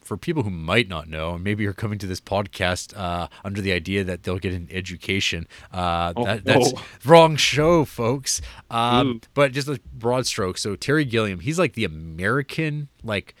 for 0.00 0.16
people 0.16 0.42
who 0.44 0.50
might 0.50 0.88
not 0.88 1.08
know, 1.08 1.36
maybe 1.36 1.64
you're 1.64 1.72
coming 1.72 1.98
to 1.98 2.06
this 2.06 2.20
podcast 2.20 2.96
uh, 2.96 3.28
under 3.44 3.60
the 3.60 3.72
idea 3.72 4.04
that 4.04 4.22
they'll 4.22 4.38
get 4.38 4.52
an 4.52 4.68
education. 4.70 5.46
Uh, 5.72 6.12
Oh, 6.16 6.24
that, 6.24 6.44
that's 6.44 6.72
wrong 7.04 7.36
show, 7.36 7.84
folks. 7.84 8.40
Um, 8.70 9.08
Ooh. 9.08 9.20
but 9.34 9.52
just 9.52 9.68
a 9.68 9.80
broad 9.92 10.26
stroke. 10.26 10.58
So 10.58 10.76
Terry 10.76 11.04
Gilliam, 11.04 11.40
he's 11.40 11.58
like 11.58 11.74
the 11.74 11.84
American 11.84 12.88
like. 13.02 13.34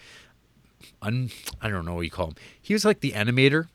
Un, 1.02 1.30
I 1.60 1.68
don't 1.68 1.84
know 1.84 1.94
what 1.94 2.00
you 2.02 2.10
call 2.10 2.28
him. 2.28 2.34
He 2.60 2.72
was 2.72 2.84
like 2.84 3.00
the 3.00 3.12
animator 3.12 3.68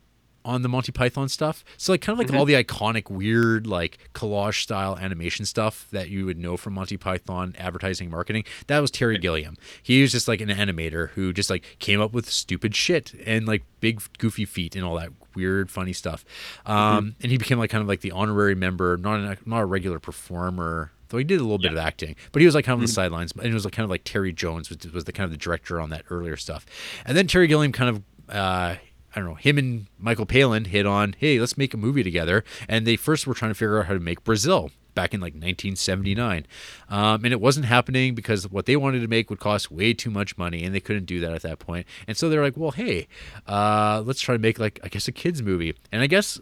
on 0.43 0.61
the 0.61 0.69
Monty 0.69 0.91
Python 0.91 1.29
stuff. 1.29 1.63
So 1.77 1.93
like 1.93 2.01
kind 2.01 2.19
of 2.19 2.25
like 2.25 2.37
all 2.37 2.45
the 2.45 2.53
iconic 2.53 3.09
weird 3.09 3.67
like 3.67 3.97
collage 4.13 4.63
style 4.63 4.97
animation 4.97 5.45
stuff 5.45 5.87
that 5.91 6.09
you 6.09 6.25
would 6.25 6.37
know 6.37 6.57
from 6.57 6.73
Monty 6.73 6.97
Python 6.97 7.55
advertising 7.57 8.09
marketing. 8.09 8.43
That 8.67 8.79
was 8.79 8.91
Terry 8.91 9.17
Gilliam. 9.17 9.57
He 9.81 10.01
was 10.01 10.11
just 10.11 10.27
like 10.27 10.41
an 10.41 10.49
animator 10.49 11.09
who 11.09 11.33
just 11.33 11.49
like 11.49 11.77
came 11.79 12.01
up 12.01 12.13
with 12.13 12.29
stupid 12.29 12.75
shit 12.75 13.13
and 13.25 13.47
like 13.47 13.63
big 13.79 14.01
goofy 14.17 14.45
feet 14.45 14.75
and 14.75 14.83
all 14.83 14.95
that 14.95 15.11
weird 15.35 15.69
funny 15.69 15.93
stuff. 15.93 16.25
Um 16.65 17.15
and 17.21 17.31
he 17.31 17.37
became 17.37 17.59
like 17.59 17.69
kind 17.69 17.81
of 17.81 17.87
like 17.87 18.01
the 18.01 18.11
honorary 18.11 18.55
member, 18.55 18.97
not 18.97 19.19
a, 19.19 19.37
not 19.45 19.61
a 19.61 19.65
regular 19.65 19.99
performer. 19.99 20.91
Though 21.09 21.17
he 21.17 21.25
did 21.25 21.41
a 21.41 21.43
little 21.43 21.57
bit 21.57 21.73
of 21.73 21.77
acting, 21.77 22.15
but 22.31 22.39
he 22.39 22.45
was 22.45 22.55
like 22.55 22.63
kind 22.63 22.75
of 22.75 22.79
on 22.79 22.85
the 22.85 22.87
sidelines, 22.87 23.33
and 23.33 23.45
it 23.45 23.53
was 23.53 23.65
like 23.65 23.73
kind 23.73 23.83
of 23.83 23.89
like 23.89 24.05
Terry 24.05 24.31
Jones 24.31 24.69
was, 24.69 24.77
was 24.93 25.03
the 25.03 25.11
kind 25.11 25.25
of 25.25 25.31
the 25.31 25.37
director 25.37 25.81
on 25.81 25.89
that 25.89 26.05
earlier 26.09 26.37
stuff, 26.37 26.65
and 27.05 27.17
then 27.17 27.27
Terry 27.27 27.47
Gilliam 27.47 27.73
kind 27.73 27.89
of 27.89 28.03
uh, 28.33 28.75
I 29.15 29.19
don't 29.19 29.29
know, 29.29 29.35
him 29.35 29.57
and 29.57 29.87
Michael 29.99 30.25
Palin 30.25 30.65
hit 30.65 30.85
on, 30.85 31.15
hey, 31.17 31.39
let's 31.39 31.57
make 31.57 31.73
a 31.73 31.77
movie 31.77 32.03
together. 32.03 32.43
And 32.69 32.87
they 32.87 32.95
first 32.95 33.27
were 33.27 33.33
trying 33.33 33.51
to 33.51 33.55
figure 33.55 33.79
out 33.79 33.87
how 33.87 33.93
to 33.93 33.99
make 33.99 34.23
Brazil 34.23 34.71
back 34.93 35.13
in 35.13 35.19
like 35.21 35.33
1979. 35.33 36.45
Um, 36.89 37.23
and 37.23 37.33
it 37.33 37.39
wasn't 37.41 37.65
happening 37.65 38.15
because 38.15 38.49
what 38.49 38.65
they 38.65 38.75
wanted 38.75 38.99
to 39.01 39.07
make 39.07 39.29
would 39.29 39.39
cost 39.39 39.71
way 39.71 39.93
too 39.93 40.11
much 40.11 40.37
money 40.37 40.63
and 40.63 40.73
they 40.75 40.79
couldn't 40.79 41.05
do 41.05 41.19
that 41.21 41.31
at 41.33 41.41
that 41.43 41.59
point. 41.59 41.87
And 42.07 42.15
so 42.17 42.29
they're 42.29 42.41
like, 42.41 42.57
well, 42.57 42.71
hey, 42.71 43.07
uh, 43.47 44.01
let's 44.05 44.19
try 44.21 44.35
to 44.35 44.39
make 44.39 44.59
like, 44.59 44.79
I 44.83 44.87
guess, 44.89 45.07
a 45.07 45.11
kid's 45.11 45.41
movie. 45.41 45.75
And 45.91 46.01
I 46.01 46.07
guess 46.07 46.39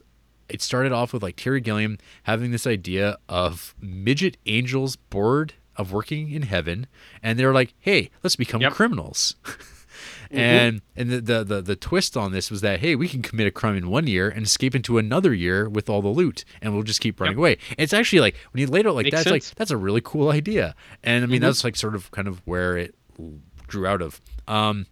it 0.48 0.62
started 0.62 0.92
off 0.92 1.14
with 1.14 1.22
like 1.24 1.36
Terry 1.36 1.62
Gilliam 1.62 1.98
having 2.24 2.52
this 2.52 2.66
idea 2.66 3.18
of 3.28 3.76
midget 3.80 4.38
angels 4.48 4.96
bored 4.96 5.54
of 5.76 5.92
working 5.94 6.32
in 6.32 6.42
heaven. 6.44 6.88
And 7.24 7.38
they're 7.40 7.54
like, 7.54 7.74
hey, 7.80 8.10
let's 8.24 8.36
become 8.36 8.62
Yep. 8.62 8.74
criminals. 8.74 9.36
And 10.32 10.82
and 10.96 11.10
the, 11.10 11.22
the 11.22 11.44
the 11.44 11.62
the 11.62 11.76
twist 11.76 12.16
on 12.16 12.32
this 12.32 12.52
was 12.52 12.62
that 12.62 12.80
hey, 12.82 12.96
we 12.96 13.08
can 13.08 13.22
commit 13.22 13.48
a 13.48 13.52
crime 13.52 13.76
in 13.76 13.90
one 13.90 14.06
year 14.06 14.30
and 14.30 14.46
escape 14.46 14.76
into 14.76 14.98
another 14.98 15.34
year 15.34 15.68
with 15.68 15.90
all 15.90 16.02
the 16.02 16.10
loot, 16.10 16.46
and 16.62 16.74
we'll 16.74 16.84
just 16.84 17.02
keep 17.02 17.20
running 17.20 17.34
Yep. 17.34 17.38
away. 17.40 17.58
It's 17.78 17.94
actually 17.94 18.20
like 18.20 18.36
when 18.52 18.62
you 18.62 18.68
laid 18.68 18.86
it 18.86 18.90
out 18.90 18.96
like 18.96 19.06
Makes 19.06 19.24
that, 19.24 19.34
it's 19.34 19.50
like 19.50 19.56
that's 19.56 19.72
a 19.72 19.78
really 19.78 20.02
cool 20.04 20.30
idea. 20.30 20.76
And 21.04 21.24
I 21.24 21.28
mean 21.28 21.42
that's 21.42 21.64
like 21.64 21.76
sort 21.76 21.96
of 21.96 22.12
kind 22.12 22.28
of 22.28 22.42
where 22.46 22.78
it 22.78 22.96
drew 23.68 23.88
out 23.88 24.02
of. 24.02 24.22
Um, 24.48 24.86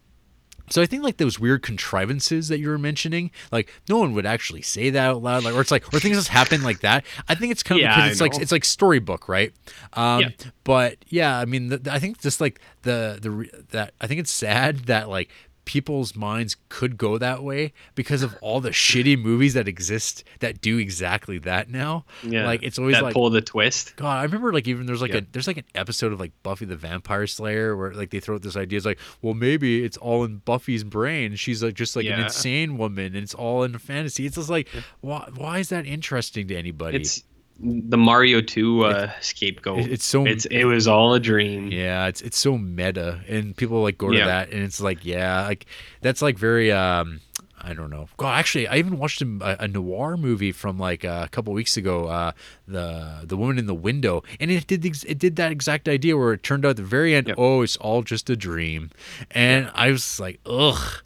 so 0.70 0.82
I 0.82 0.86
think 0.86 1.04
like 1.04 1.18
those 1.18 1.40
weird 1.40 1.62
contrivances 1.62 2.48
that 2.50 2.60
you 2.60 2.70
were 2.70 2.78
mentioning, 2.78 3.32
like 3.52 3.74
no 3.90 3.98
one 3.98 4.14
would 4.14 4.26
actually 4.26 4.62
say 4.62 4.90
that 4.90 5.06
out 5.06 5.22
loud, 5.24 5.44
like 5.44 5.56
or 5.56 5.62
it's 5.62 5.72
like 5.72 5.94
or 5.94 6.00
things 6.00 6.18
just 6.18 6.30
happen 6.30 6.64
like 6.64 6.82
that. 6.82 7.06
I 7.28 7.36
think 7.36 7.52
it's 7.52 7.64
kind 7.64 7.80
of 7.80 7.84
Yeah, 7.84 7.96
because 7.96 8.12
it's 8.12 8.22
like 8.22 8.42
it's 8.42 8.52
like 8.52 8.66
storybook, 8.66 9.30
right? 9.30 9.54
Um, 9.94 10.22
Yeah. 10.22 10.30
But 10.64 10.98
yeah, 11.08 11.38
I 11.40 11.46
mean, 11.46 11.70
the, 11.70 11.90
I 11.90 12.00
think 12.00 12.20
just 12.20 12.42
like 12.42 12.60
the 12.82 13.20
the 13.22 13.32
re- 13.32 13.52
that 13.72 13.94
I 14.02 14.08
think 14.08 14.20
it's 14.20 14.32
sad 14.32 14.80
that 14.86 15.08
like 15.10 15.30
people's 15.68 16.16
minds 16.16 16.56
could 16.70 16.98
go 16.98 17.18
that 17.18 17.44
way 17.44 17.74
because 17.94 18.24
of 18.24 18.36
all 18.42 18.62
the 18.62 18.70
shitty 18.70 19.22
movies 19.22 19.54
that 19.54 19.68
exist 19.68 20.24
that 20.40 20.62
do 20.62 20.78
exactly 20.78 21.38
that 21.40 21.70
now. 21.70 22.06
Yeah. 22.24 22.46
like 22.46 22.64
it's 22.64 22.80
always 22.80 22.96
that 22.96 23.04
like 23.04 23.14
pull 23.14 23.30
the 23.30 23.42
twist. 23.42 23.96
God, 23.98 24.18
I 24.20 24.24
remember 24.24 24.54
like 24.54 24.66
even 24.68 24.86
there's 24.86 25.02
like 25.02 25.12
Yeah. 25.12 25.18
a 25.18 25.22
there's 25.34 25.46
like 25.46 25.58
an 25.58 25.66
episode 25.76 26.14
of 26.14 26.20
like 26.22 26.32
Buffy 26.42 26.64
the 26.66 26.78
Vampire 26.78 27.28
Slayer 27.28 27.76
where 27.76 27.94
like 27.94 28.10
they 28.12 28.22
throw 28.22 28.36
out 28.36 28.42
this 28.42 28.56
idea. 28.56 28.78
It's 28.78 28.86
like, 28.86 29.00
well, 29.22 29.34
maybe 29.34 29.84
it's 29.84 29.98
all 29.98 30.24
in 30.24 30.38
Buffy's 30.38 30.86
brain. 30.86 31.36
She's 31.36 31.62
like 31.62 31.74
just 31.74 31.96
like 31.98 32.06
an 32.06 32.20
insane 32.22 32.78
woman, 32.78 33.08
and 33.08 33.18
it's 33.18 33.34
all 33.34 33.64
in 33.64 33.76
a 33.76 33.80
fantasy. 33.80 34.26
It's 34.26 34.36
just 34.38 34.50
like, 34.50 34.70
why 35.02 35.30
why 35.36 35.60
is 35.60 35.68
that 35.70 35.86
interesting 35.86 36.48
to 36.48 36.56
anybody? 36.56 36.98
It's 36.98 37.24
the 37.60 37.98
Mario 37.98 38.40
2 38.42 38.86
uh, 38.86 39.12
scapegoat. 39.22 39.80
it- 39.80 39.92
it's 39.94 40.06
so- 40.06 40.26
it's 40.26 40.46
it 40.46 40.66
was 40.66 40.88
all 40.88 41.14
a 41.14 41.20
dream. 41.20 41.72
yeah, 41.72 42.08
it's 42.08 42.22
it's 42.22 42.38
so 42.38 42.58
meta, 42.58 43.22
and 43.28 43.56
people 43.58 43.82
like 43.82 43.98
go 43.98 44.12
to 44.12 44.18
Yeah. 44.18 44.26
that, 44.28 44.52
and 44.52 44.64
it's 44.64 44.80
like, 44.82 45.04
yeah, 45.06 45.46
like 45.48 45.66
that's 46.02 46.22
like 46.22 46.38
very 46.38 46.72
um. 46.72 47.22
I 47.60 47.74
don't 47.74 47.90
know. 47.90 48.08
God, 48.18 48.38
actually, 48.38 48.68
I 48.68 48.78
even 48.78 49.00
watched 49.00 49.20
a, 49.24 49.58
a 49.64 49.68
noir 49.68 50.16
movie 50.16 50.52
from 50.52 50.78
like 50.78 51.04
uh, 51.04 51.24
a 51.26 51.28
couple 51.28 51.52
weeks 51.54 51.76
ago, 51.76 52.06
uh, 52.06 52.32
the 52.68 53.22
the 53.24 53.36
woman 53.36 53.58
in 53.58 53.66
the 53.66 53.74
window, 53.74 54.22
and 54.40 54.52
it 54.52 54.68
did 54.68 54.84
the 54.84 54.94
it 55.08 55.18
did 55.18 55.38
that 55.38 55.52
exact 55.52 55.90
idea 55.90 56.16
where 56.16 56.34
it 56.34 56.44
turned 56.44 56.66
out 56.68 56.70
at 56.70 56.76
the 56.78 56.84
very 56.84 57.16
end, 57.16 57.28
Yep. 57.30 57.36
oh, 57.40 57.64
it's 57.64 57.76
all 57.78 58.04
just 58.04 58.30
a 58.30 58.36
dream, 58.36 58.92
and 59.32 59.72
I 59.74 59.90
was 59.90 60.20
like, 60.20 60.40
ugh, 60.46 61.02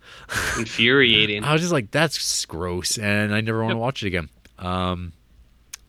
Infuriating. 0.59 1.43
I 1.45 1.53
was 1.53 1.61
just 1.61 1.73
like, 1.73 1.91
that's 1.91 2.45
gross, 2.45 2.97
and 2.97 3.33
I 3.33 3.39
never 3.41 3.59
want 3.63 3.71
to 3.71 3.75
Yep. 3.77 3.81
watch 3.81 4.03
it 4.03 4.07
again. 4.07 4.29
Um, 4.59 5.13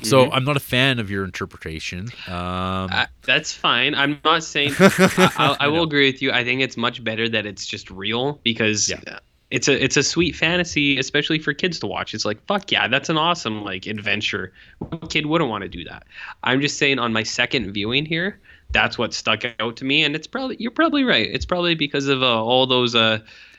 So 0.02 0.24
Mm-hmm. 0.24 0.34
I'm 0.34 0.44
not 0.44 0.56
a 0.56 0.60
fan 0.60 0.98
of 0.98 1.10
your 1.10 1.24
interpretation. 1.24 2.08
Um, 2.26 2.88
Uh, 2.92 3.06
that's 3.22 3.52
fine. 3.52 3.94
I'm 3.94 4.18
not 4.24 4.42
saying. 4.44 4.74
I, 4.78 5.30
I, 5.36 5.56
I 5.60 5.68
will 5.68 5.82
agree 5.84 6.10
with 6.10 6.20
you. 6.22 6.32
I 6.32 6.44
think 6.44 6.60
it's 6.60 6.76
much 6.76 7.02
better 7.04 7.28
that 7.28 7.46
it's 7.46 7.66
just 7.66 7.90
real 7.90 8.40
because 8.42 8.88
Yeah. 8.90 9.18
it's 9.50 9.68
a 9.68 9.82
it's 9.84 9.96
a 9.96 10.02
sweet 10.02 10.34
fantasy, 10.34 10.98
especially 10.98 11.38
for 11.38 11.52
kids 11.54 11.78
to 11.80 11.86
watch. 11.86 12.14
It's 12.14 12.24
like 12.24 12.44
fuck 12.46 12.70
yeah, 12.72 12.88
that's 12.88 13.08
an 13.10 13.16
awesome 13.18 13.62
like 13.64 13.86
adventure. 13.86 14.52
What 14.78 15.10
kid 15.10 15.26
wouldn't 15.26 15.50
want 15.50 15.62
to 15.62 15.68
do 15.68 15.84
that? 15.84 16.04
I'm 16.42 16.60
just 16.60 16.78
saying 16.78 16.98
on 16.98 17.12
my 17.12 17.22
second 17.22 17.72
viewing 17.72 18.04
here, 18.06 18.40
that's 18.72 18.96
what 18.98 19.12
stuck 19.14 19.42
out 19.60 19.76
to 19.76 19.84
me, 19.84 20.02
and 20.04 20.16
it's 20.16 20.26
probably 20.26 20.56
you're 20.58 20.70
probably 20.70 21.04
right. 21.04 21.28
It's 21.30 21.44
probably 21.46 21.74
because 21.74 22.08
of 22.08 22.22
uh, 22.22 22.42
all 22.42 22.66
those 22.66 22.94
uh 22.94 23.18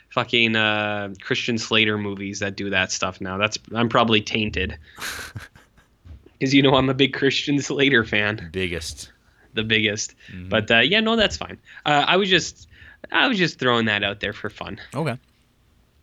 fucking 0.10 0.56
uh 0.56 1.14
Christian 1.22 1.57
Slater 1.57 1.98
movies 1.98 2.40
that 2.40 2.56
do 2.56 2.70
that 2.72 2.91
stuff 2.91 3.22
now. 3.22 3.38
That's 3.38 3.57
I'm 3.76 3.88
probably 3.90 4.20
tainted. 4.22 4.78
Because 6.44 6.53
you 6.53 6.61
know 6.61 6.76
I'm 6.76 6.90
a 6.90 6.94
big 6.94 7.14
Christian 7.14 7.61
Slater 7.61 8.03
fan 8.03 8.49
biggest. 8.52 9.14
the 9.53 9.64
biggest. 9.64 10.14
Mm-hmm. 10.30 10.49
But 10.49 10.70
uh, 10.70 10.80
yeah, 10.80 10.99
no, 10.99 11.15
that's 11.15 11.38
fine. 11.38 11.57
Uh, 11.86 12.03
I 12.06 12.18
was 12.18 12.30
just 12.30 12.68
I 13.14 13.30
was 13.30 13.38
just 13.38 13.60
throwing 13.60 13.86
that 13.86 14.03
out 14.03 14.20
there 14.20 14.34
for 14.34 14.49
fun. 14.49 14.78
Okay. 14.94 15.18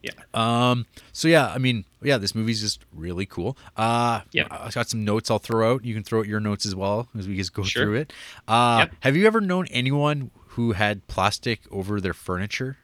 Yeah. 0.02 0.12
Um. 0.32 0.86
So 1.12 1.28
yeah, 1.28 1.48
I 1.48 1.58
mean, 1.58 1.84
yeah, 2.00 2.16
this 2.16 2.34
movie's 2.34 2.62
just 2.62 2.80
really 2.94 3.26
cool. 3.26 3.58
Uh. 3.76 4.22
Yeah. 4.32 4.46
I 4.50 4.70
got 4.70 4.88
some 4.88 5.04
notes 5.04 5.30
I'll 5.30 5.38
throw 5.38 5.74
out. 5.74 5.84
You 5.84 5.92
can 5.92 6.04
throw 6.04 6.20
out 6.20 6.26
your 6.26 6.40
notes 6.40 6.64
as 6.64 6.74
well 6.74 7.06
as 7.18 7.28
we 7.28 7.36
just 7.36 7.52
go 7.52 7.62
Sure. 7.62 7.82
through 7.84 7.94
it. 7.96 8.12
Uh. 8.48 8.86
Yep. 8.86 8.94
Have 9.00 9.16
you 9.18 9.26
ever 9.26 9.42
known 9.42 9.66
anyone 9.66 10.30
who 10.54 10.72
had 10.72 11.06
plastic 11.06 11.60
over 11.70 12.00
their 12.00 12.14
furniture? 12.14 12.78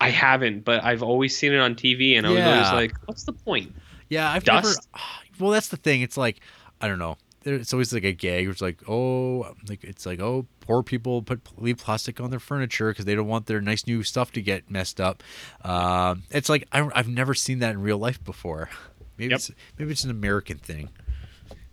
I 0.00 0.10
haven't, 0.10 0.64
but 0.64 0.84
I've 0.84 1.02
always 1.02 1.36
seen 1.36 1.52
it 1.54 1.58
on 1.58 1.74
TV, 1.74 2.16
and 2.16 2.24
I 2.24 2.30
was 2.30 2.38
Yeah. 2.38 2.52
always 2.54 2.72
like, 2.72 2.94
"What's 3.08 3.24
the 3.24 3.32
point?" 3.32 3.74
Yeah, 4.08 4.30
I've 4.30 4.44
Dust? 4.44 4.86
never. 4.94 5.02
Well, 5.38 5.50
that's 5.50 5.68
the 5.68 5.76
thing. 5.76 6.02
It's 6.02 6.16
like 6.16 6.40
I 6.80 6.88
don't 6.88 6.98
know. 6.98 7.16
It's 7.48 7.72
always 7.72 7.92
like 7.92 8.02
a 8.02 8.12
gag. 8.12 8.48
It's 8.48 8.60
like, 8.60 8.80
oh, 8.88 9.54
like 9.68 9.84
it's 9.84 10.04
like, 10.04 10.18
oh, 10.20 10.46
poor 10.60 10.82
people 10.82 11.22
put 11.22 11.40
leave 11.56 11.78
plastic 11.78 12.20
on 12.20 12.30
their 12.30 12.40
furniture 12.40 12.90
because 12.90 13.04
they 13.04 13.14
don't 13.14 13.28
want 13.28 13.46
their 13.46 13.60
nice 13.60 13.86
new 13.86 14.02
stuff 14.02 14.32
to 14.32 14.42
get 14.42 14.68
messed 14.68 15.00
up. 15.00 15.22
Um, 15.64 16.24
it's 16.30 16.48
like 16.48 16.66
I, 16.72 16.88
I've 16.94 17.08
never 17.08 17.34
seen 17.34 17.60
that 17.60 17.70
in 17.70 17.80
real 17.82 17.98
life 17.98 18.22
before. 18.24 18.68
Maybe 19.18 19.30
Yep. 19.30 19.36
it's 19.38 19.50
maybe 19.78 19.90
it's 19.92 20.04
an 20.04 20.10
American 20.10 20.58
thing 20.58 20.90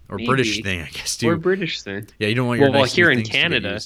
or 0.08 0.18
British 0.18 0.62
thing, 0.62 0.82
I 0.82 0.88
guess 0.90 1.18
too. 1.18 1.28
Or 1.30 1.36
British 1.36 1.82
thing. 1.82 2.08
yeah, 2.20 2.30
you 2.30 2.36
don't 2.36 2.48
want 2.48 2.60
your 2.60 2.68
Well, 2.70 2.74
well, 2.74 2.82
nice 2.84 2.96
new 2.96 3.04
here 3.04 3.12
in 3.12 3.22
to 3.24 3.30
Canada- 3.30 3.82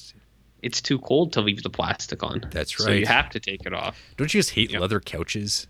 It's 0.61 0.79
too 0.81 0.99
cold 0.99 1.33
to 1.33 1.41
leave 1.41 1.63
the 1.63 1.69
plastic 1.71 2.21
on. 2.21 2.43
That's 2.51 2.79
right. 2.79 2.85
So 2.85 2.91
you 2.91 3.05
have 3.07 3.29
to 3.31 3.39
take 3.39 3.65
it 3.65 3.73
off. 3.73 3.97
Don't 4.17 4.31
you 4.33 4.39
just 4.41 4.51
hate 4.51 4.69
Yep. 4.71 4.81
leather 4.81 4.99
couches? 4.99 5.65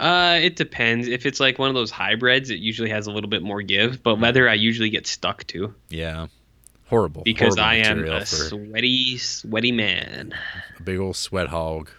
Uh, 0.00 0.38
it 0.42 0.56
depends. 0.56 1.06
If 1.08 1.26
it's 1.26 1.38
like 1.40 1.58
one 1.58 1.68
of 1.68 1.74
those 1.74 1.90
hybrids, 1.90 2.48
it 2.50 2.58
usually 2.58 2.90
has 2.90 3.06
a 3.06 3.12
little 3.12 3.28
bit 3.30 3.42
more 3.42 3.60
give. 3.62 4.02
But 4.02 4.18
leather, 4.18 4.48
I 4.48 4.54
usually 4.54 4.90
get 4.90 5.06
stuck 5.06 5.46
to 5.48 5.74
Yeah, 5.90 6.28
horrible. 6.86 7.22
because 7.22 7.56
horrible 7.56 7.62
I 7.62 7.74
am 7.88 8.04
a 8.08 8.24
sweaty, 8.24 9.18
sweaty 9.18 9.72
man. 9.72 10.32
a 10.78 10.82
big 10.82 10.98
old 10.98 11.16
sweat 11.16 11.48
hog. 11.48 11.90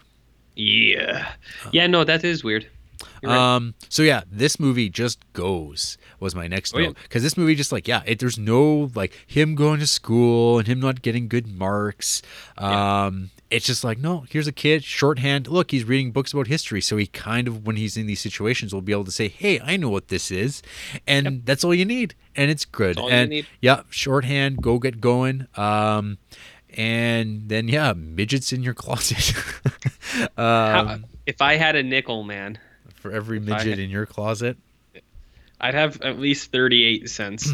Yeah. 0.56 1.32
Yeah. 1.72 1.88
No, 1.88 2.04
that 2.04 2.24
is 2.24 2.44
weird. 2.44 2.68
Right. 3.24 3.38
Um. 3.56 3.74
So 3.90 4.02
yeah, 4.04 4.24
this 4.32 4.60
movie 4.60 4.90
just 4.90 5.20
goes 5.34 5.98
was 6.20 6.34
my 6.36 6.48
next 6.48 6.76
Oh, 6.76 6.80
yeah. 6.80 6.88
note 6.88 6.98
because 7.04 7.22
this 7.24 7.38
movie 7.38 7.56
just 7.56 7.72
like 7.72 7.88
yeah, 7.88 8.02
it, 8.06 8.20
there's 8.20 8.38
no 8.38 8.90
like 8.96 9.14
him 9.28 9.54
going 9.56 9.80
to 9.80 9.88
school 9.88 10.58
and 10.60 10.68
him 10.68 10.80
not 10.80 11.02
getting 11.04 11.28
good 11.28 11.48
marks. 11.48 12.22
Um. 12.58 13.30
It's 13.52 13.66
just 13.66 13.84
like 13.84 13.98
no, 14.00 14.26
here's 14.30 14.48
a 14.48 14.52
kid 14.52 14.84
shorthand. 14.84 15.48
Look, 15.48 15.72
he's 15.72 15.84
reading 15.84 16.12
books 16.12 16.32
about 16.34 16.48
history, 16.48 16.82
so 16.82 16.98
he 16.98 17.06
kind 17.08 17.48
of 17.48 17.66
when 17.68 17.76
he's 17.76 17.98
in 17.98 18.08
these 18.08 18.22
situations 18.22 18.74
will 18.74 18.82
be 18.82 18.94
able 18.94 19.04
to 19.06 19.12
say, 19.12 19.28
"Hey, 19.28 19.60
I 19.60 19.76
know 19.78 19.90
what 19.90 20.08
this 20.08 20.32
is," 20.32 20.64
and 21.06 21.46
that's 21.46 21.64
all 21.64 21.74
you 21.76 21.84
need, 21.86 22.16
and 22.36 22.50
it's 22.50 22.64
good. 22.66 22.98
all 22.98 23.10
you 23.10 23.16
and 23.16 23.30
need. 23.30 23.46
yeah, 23.62 23.82
shorthand, 23.90 24.62
go 24.62 24.80
get 24.80 25.02
going. 25.02 25.48
Um. 25.56 26.18
And 26.78 27.50
then 27.50 27.68
yeah, 27.68 27.92
midgets 27.92 28.54
in 28.54 28.64
your 28.64 28.74
closet. 28.84 29.34
How- 30.38 30.88
um, 30.88 31.06
if 31.26 31.42
I 31.42 31.58
had 31.58 31.76
a 31.76 31.84
nickel, 31.84 32.24
man, 32.24 32.58
for 32.96 33.12
every 33.12 33.40
midget 33.42 33.68
had- 33.68 33.80
in 33.80 33.90
your 33.90 34.06
closet. 34.06 34.58
I'd 35.64 35.76
have 35.76 36.02
at 36.02 36.18
least 36.18 36.52
38 36.52 37.08
cents. 37.10 37.52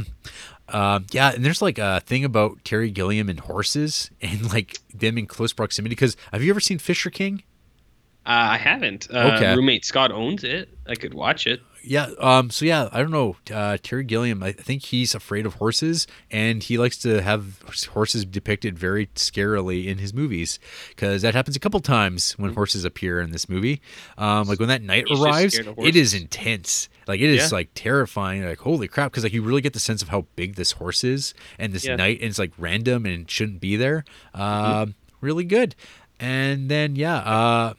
Um, 0.70 1.06
yeah, 1.12 1.32
and 1.34 1.44
there's 1.46 1.62
like 1.62 1.78
a 1.78 2.02
thing 2.02 2.24
about 2.26 2.64
Terry 2.66 2.92
Gilliam 2.92 3.30
and 3.30 3.40
horses 3.40 4.12
and 4.22 4.52
like 4.52 4.80
them 4.94 5.18
in 5.18 5.26
close 5.28 5.54
proximity. 5.54 5.96
Because 5.96 6.18
have 6.32 6.44
you 6.44 6.50
ever 6.52 6.60
seen 6.60 6.78
Fisher 6.80 7.10
King? 7.10 7.44
Uh, 8.26 8.52
I 8.52 8.58
haven't. 8.58 9.08
Uh, 9.10 9.36
Okay. 9.36 9.56
Roommate 9.56 9.86
Scott 9.86 10.12
owns 10.12 10.44
it. 10.44 10.68
I 10.86 10.96
could 10.96 11.14
watch 11.14 11.48
it. 11.48 11.62
Yeah. 11.82 12.10
Um. 12.20 12.50
So 12.50 12.66
yeah, 12.66 12.90
I 12.92 13.00
don't 13.00 13.12
know. 13.12 13.38
Uh, 13.50 13.78
Terry 13.82 14.04
Gilliam. 14.04 14.44
I 14.44 14.52
think 14.52 14.84
he's 14.84 15.16
afraid 15.16 15.46
of 15.46 15.54
horses, 15.54 16.06
and 16.30 16.62
he 16.62 16.78
likes 16.78 16.98
to 16.98 17.22
have 17.22 17.62
horses 17.94 18.26
depicted 18.26 18.78
very 18.78 19.08
scarily 19.16 19.86
in 19.86 19.98
his 19.98 20.14
movies, 20.14 20.60
because 20.90 21.22
that 21.22 21.34
happens 21.34 21.56
a 21.56 21.60
couple 21.62 21.80
times 21.80 22.34
when 22.34 22.54
horses 22.54 22.84
appear 22.84 23.22
in 23.22 23.32
this 23.32 23.48
movie. 23.48 23.80
Um, 24.18 24.50
like 24.50 24.60
when 24.60 24.68
that 24.68 24.82
knight 24.82 25.06
He's 25.08 25.22
arrives, 25.22 25.58
it 25.58 25.96
is 25.96 26.14
intense. 26.14 26.90
Like 27.08 27.20
it 27.22 27.30
is 27.30 27.52
Yeah. 27.52 27.56
like 27.58 27.70
terrifying. 27.74 28.44
Like 28.46 28.60
holy 28.60 28.88
crap! 28.88 29.12
Because 29.12 29.24
like 29.24 29.34
you 29.34 29.42
really 29.42 29.62
get 29.62 29.74
the 29.74 29.80
sense 29.80 30.02
of 30.02 30.10
how 30.10 30.26
big 30.36 30.56
this 30.56 30.74
horse 30.74 31.04
is, 31.04 31.34
and 31.58 31.74
this 31.74 31.86
Yeah. 31.86 31.96
knight, 31.96 32.20
and 32.20 32.30
it's 32.30 32.40
like 32.40 32.52
random 32.58 33.06
and 33.06 33.30
shouldn't 33.30 33.62
be 33.62 33.76
there. 33.76 34.04
Um, 34.34 34.96
really 35.22 35.44
good. 35.46 35.76
And 36.20 36.68
then, 36.68 36.96
yeah, 36.96 37.18
uh, 37.18 37.74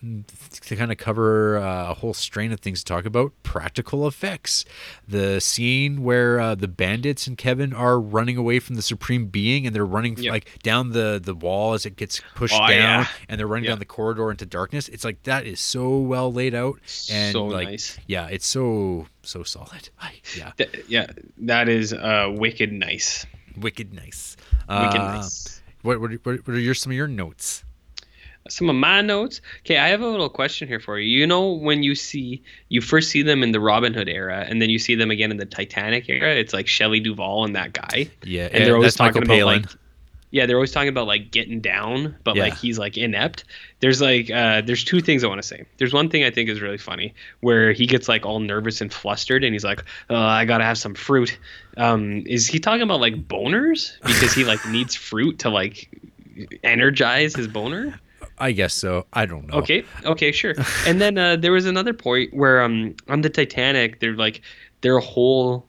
to 0.62 0.77
kind 0.77 0.93
of 0.93 0.98
cover 0.98 1.59
uh, 1.59 1.90
a 1.90 1.94
whole 1.94 2.15
strain 2.15 2.52
of 2.52 2.60
things 2.60 2.78
to 2.81 2.85
talk 2.85 3.05
about, 3.05 3.32
practical 3.43 4.06
effects. 4.06 4.65
The 5.09 5.40
scene 5.40 6.05
where 6.05 6.39
uh, 6.39 6.55
the 6.55 6.69
bandits 6.69 7.27
and 7.27 7.36
Kevin 7.36 7.73
are 7.73 7.98
running 7.98 8.36
away 8.36 8.60
from 8.60 8.77
the 8.77 8.82
Supreme 8.82 9.27
Being, 9.27 9.66
and 9.66 9.74
they're 9.74 9.85
running 9.85 10.16
Yeah. 10.19 10.31
like 10.31 10.62
down 10.62 10.90
the 10.93 11.20
the 11.23 11.35
wall 11.35 11.73
as 11.74 11.85
it 11.85 11.97
gets 11.97 12.20
pushed 12.36 12.55
Oh, 12.55 12.59
down, 12.69 12.69
yeah. 12.70 13.06
and 13.28 13.40
they're 13.40 13.47
running 13.48 13.65
Yeah. 13.65 13.70
down 13.73 13.81
the 13.81 13.85
corridor 13.86 14.31
into 14.31 14.47
darkness. 14.47 14.89
It's 14.89 15.05
like 15.05 15.20
that 15.24 15.44
is 15.44 15.59
so 15.59 15.98
well 15.98 16.32
laid 16.32 16.55
out, 16.55 16.78
and 17.10 17.32
So 17.32 17.44
like, 17.44 17.69
nice. 17.70 17.98
yeah, 18.06 18.28
it's 18.28 18.47
so 18.47 19.06
so 19.24 19.43
solid. 19.43 19.89
I, 20.01 20.12
yeah, 20.36 20.52
Th- 20.56 20.85
yeah, 20.86 21.06
that 21.39 21.69
is 21.69 21.93
uh, 21.93 22.28
wicked 22.32 22.73
nice. 22.73 23.27
wicked 23.56 23.93
nice. 23.93 24.36
Wicked 24.69 25.01
Uh, 25.01 25.16
nice. 25.16 25.60
What, 25.82 26.01
what 26.01 26.12
what 26.24 26.47
what 26.47 26.56
are 26.56 26.60
your 26.60 26.74
some 26.74 26.93
of 26.93 26.97
your 26.97 27.09
notes? 27.09 27.65
Some 28.48 28.68
of 28.70 28.76
my 28.76 29.00
notes. 29.02 29.40
Okay, 29.60 29.76
I 29.78 29.88
have 29.88 30.00
a 30.00 30.06
little 30.08 30.28
question 30.28 30.68
here 30.68 30.80
for 30.80 30.98
you. 30.98 31.18
You 31.18 31.26
know, 31.26 31.52
when 31.52 31.82
you 31.82 31.94
see, 31.94 32.42
you 32.68 32.80
first 32.80 33.10
see 33.10 33.22
them 33.22 33.42
in 33.42 33.52
the 33.52 33.60
Robin 33.60 33.94
Hood 33.94 34.08
era, 34.08 34.44
and 34.48 34.60
then 34.60 34.70
you 34.70 34.78
see 34.78 34.94
them 34.94 35.10
again 35.10 35.30
in 35.30 35.36
the 35.36 35.46
Titanic 35.46 36.08
era. 36.08 36.34
It's 36.34 36.52
like 36.52 36.66
Shelley 36.66 37.00
Duvall 37.00 37.44
and 37.44 37.54
that 37.56 37.72
guy. 37.72 38.08
Yeah, 38.24 38.48
and 38.52 38.64
they're 38.64 38.74
always 38.74 38.94
that's 38.96 39.00
Michael 39.00 39.20
talking 39.22 39.40
about 39.40 39.46
Palin. 39.48 39.62
like 39.62 39.70
yeah 40.30 40.44
they're 40.44 40.56
always 40.56 40.72
talking 40.72 40.90
about 40.90 41.06
like 41.06 41.30
getting 41.30 41.58
down 41.58 42.14
but 42.22 42.36
Yeah. 42.36 42.42
like 42.42 42.54
he's 42.58 42.78
like 42.78 42.98
inept 42.98 43.44
there's 43.80 44.02
like 44.02 44.30
uh 44.30 44.60
there's 44.60 44.84
two 44.84 45.00
things 45.00 45.24
i 45.24 45.26
want 45.26 45.40
to 45.40 45.48
say 45.48 45.64
there's 45.78 45.94
one 45.94 46.10
thing 46.10 46.22
i 46.22 46.30
think 46.30 46.50
is 46.50 46.60
really 46.60 46.76
funny 46.76 47.14
where 47.40 47.72
he 47.72 47.86
gets 47.86 48.10
like 48.10 48.26
all 48.26 48.38
nervous 48.38 48.82
and 48.82 48.92
flustered 48.92 49.42
and 49.42 49.54
he's 49.54 49.64
like 49.64 49.82
oh, 50.10 50.14
i 50.16 50.44
gotta 50.44 50.64
have 50.64 50.76
some 50.76 50.94
fruit 50.94 51.38
um 51.78 52.22
is 52.26 52.46
he 52.46 52.58
talking 52.58 52.82
about 52.82 53.00
like 53.00 53.26
boners 53.26 53.98
because 54.02 54.34
he 54.34 54.44
like 54.44 54.62
needs 54.68 54.94
fruit 54.94 55.38
to 55.38 55.48
like 55.48 55.88
energize 56.62 57.34
his 57.34 57.48
boner 57.48 57.98
I 58.40 58.52
guess 58.52 58.74
so. 58.74 59.06
I 59.12 59.27
don't 59.27 59.47
know. 59.47 59.59
Okay, 59.59 59.85
okay, 60.05 60.32
sure. 60.32 60.55
And 60.86 61.01
then 61.01 61.19
uh, 61.19 61.36
there 61.36 61.52
was 61.52 61.66
another 61.66 61.93
point 61.93 62.35
where 62.35 62.62
um 62.62 62.94
on 63.09 63.23
the 63.23 63.31
Titanic, 63.31 64.01
they're 64.01 64.16
like 64.16 64.43
their 64.81 64.98
whole 64.98 65.66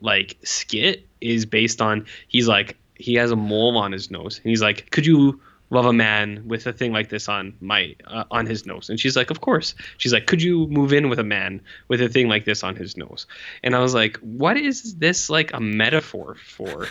like 0.00 0.36
skit 0.42 1.06
is 1.20 1.46
based 1.46 1.80
on 1.80 2.06
he's 2.28 2.48
like 2.48 2.76
he 2.96 3.14
has 3.14 3.30
a 3.30 3.36
mole 3.36 3.76
on 3.76 3.92
his 3.92 4.10
nose 4.10 4.40
and 4.42 4.50
he's 4.50 4.62
like, 4.62 4.90
could 4.90 5.06
you 5.06 5.40
love 5.72 5.86
a 5.86 5.92
man 5.92 6.46
with 6.46 6.66
a 6.66 6.72
thing 6.72 6.92
like 6.92 7.08
this 7.08 7.28
on 7.28 7.54
my 7.60 7.96
uh, 8.06 8.24
on 8.30 8.44
his 8.46 8.66
nose? 8.66 8.90
And 8.90 9.00
she's 9.00 9.16
like, 9.16 9.30
of 9.30 9.40
course. 9.40 9.74
She's 9.96 10.12
like, 10.12 10.26
could 10.26 10.42
you 10.42 10.66
move 10.68 10.92
in 10.92 11.08
with 11.08 11.18
a 11.18 11.24
man 11.24 11.62
with 11.88 12.00
a 12.02 12.08
thing 12.08 12.28
like 12.28 12.44
this 12.44 12.62
on 12.62 12.76
his 12.76 12.96
nose? 12.96 13.26
And 13.62 13.74
I 13.74 13.80
was 13.80 13.94
like, 13.94 14.18
what 14.18 14.56
is 14.58 14.94
this 14.96 15.30
like 15.30 15.52
a 15.54 15.60
metaphor 15.60 16.36
for? 16.36 16.88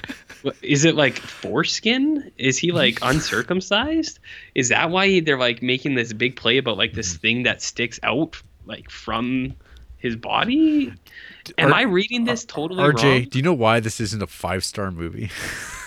is 0.64 0.84
it 0.84 0.95
like 0.95 1.18
foreskin? 1.18 2.32
Is 2.38 2.58
he 2.58 2.72
like 2.72 2.98
uncircumcised? 3.02 4.20
Is 4.56 4.70
that 4.70 4.90
why 4.90 5.20
they're 5.20 5.38
like 5.38 5.62
making 5.62 5.94
this 5.94 6.12
big 6.12 6.36
play 6.36 6.58
about 6.58 6.78
like 6.78 6.94
this 6.94 7.16
thing 7.16 7.44
that 7.44 7.62
sticks 7.62 7.99
out 8.02 8.41
like 8.66 8.90
from 8.90 9.53
his 9.98 10.16
body? 10.16 10.91
Am 11.60 11.72
R- 11.72 11.80
I 11.80 11.82
reading 11.84 12.26
this 12.26 12.45
totally 12.45 12.82
RJ, 12.84 13.03
wrong? 13.03 13.24
do 13.26 13.38
you 13.38 13.44
know 13.44 13.53
why 13.53 13.80
this 13.80 13.99
isn't 13.99 14.24
a 14.24 14.28
five 14.28 14.64
star 14.64 14.90
movie? 14.90 15.30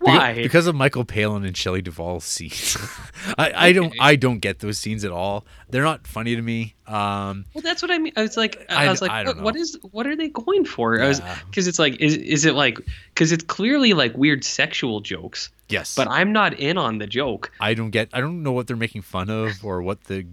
Why? 0.00 0.34
Because 0.34 0.66
of 0.66 0.74
Michael 0.74 1.04
Palin 1.04 1.44
and 1.44 1.56
Shelley 1.56 1.82
Duvall's 1.82 2.24
scenes. 2.24 2.76
I, 3.38 3.52
I 3.68 3.72
don't 3.72 3.94
I 4.00 4.16
don't 4.16 4.38
get 4.38 4.60
those 4.60 4.78
scenes 4.78 5.04
at 5.04 5.10
all. 5.10 5.44
They're 5.70 5.82
not 5.82 6.06
funny 6.06 6.36
to 6.36 6.42
me. 6.42 6.74
Um, 6.86 7.44
Well, 7.54 7.62
that's 7.62 7.82
what 7.82 7.90
I 7.90 7.98
mean. 7.98 8.12
I 8.16 8.22
was 8.22 8.36
like, 8.36 8.64
I, 8.70 8.86
I- 8.86 8.90
was 8.90 9.02
like, 9.02 9.10
I 9.10 9.24
what, 9.24 9.40
what 9.42 9.56
is, 9.56 9.78
what 9.90 10.06
are 10.06 10.16
they 10.16 10.28
going 10.28 10.64
for? 10.64 11.02
I 11.02 11.08
was 11.08 11.18
Yeah. 11.20 11.38
because 11.46 11.66
it's 11.68 11.78
like, 11.78 11.96
is 12.00 12.16
is 12.16 12.44
it 12.46 12.54
like, 12.54 12.78
because 13.14 13.32
it's 13.32 13.44
clearly 13.44 13.92
like 13.92 14.16
weird 14.16 14.44
sexual 14.44 15.00
jokes, 15.00 15.50
yes, 15.68 15.94
but 15.94 16.08
I'm 16.08 16.32
not 16.32 16.54
in 16.54 16.78
on 16.78 16.98
the 16.98 17.06
joke. 17.06 17.52
I 17.60 17.74
don't 17.74 17.90
get 17.90 18.08
I 18.12 18.20
don't 18.20 18.42
know 18.42 18.52
what 18.52 18.66
they're 18.68 18.76
making 18.76 19.02
fun 19.02 19.28
of 19.28 19.64
or 19.64 19.82
what 19.82 20.04
the 20.04 20.26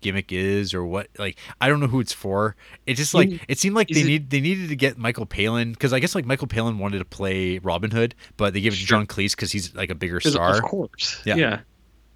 gimmick 0.00 0.32
is 0.32 0.74
or 0.74 0.84
what 0.84 1.08
like 1.18 1.38
I 1.60 1.68
don't 1.68 1.80
know 1.80 1.86
who 1.86 2.00
it's 2.00 2.12
for. 2.12 2.56
It 2.86 2.94
just 2.94 3.14
like 3.14 3.30
it 3.48 3.58
seemed 3.58 3.76
like 3.76 3.88
they 3.88 4.00
it- 4.00 4.06
need 4.06 4.30
they 4.30 4.40
needed 4.40 4.68
to 4.68 4.76
get 4.76 4.98
Michael 4.98 5.26
Palin 5.26 5.72
because 5.72 5.92
I 5.92 5.98
guess 6.00 6.14
like 6.14 6.24
Michael 6.26 6.46
Palin 6.46 6.78
wanted 6.78 6.98
to 6.98 7.04
play 7.04 7.58
Robin 7.58 7.90
Hood, 7.90 8.14
but 8.36 8.52
they 8.54 8.60
gave 8.60 8.72
it 8.72 8.76
to 8.76 8.86
John 8.86 9.06
Cleese 9.06 9.32
because 9.32 9.52
he's 9.52 9.74
like 9.74 9.90
a 9.90 9.94
bigger 9.94 10.20
star. 10.20 10.56
Of 10.56 10.62
course. 10.62 11.20
Yeah. 11.24 11.36
Yeah. 11.36 11.60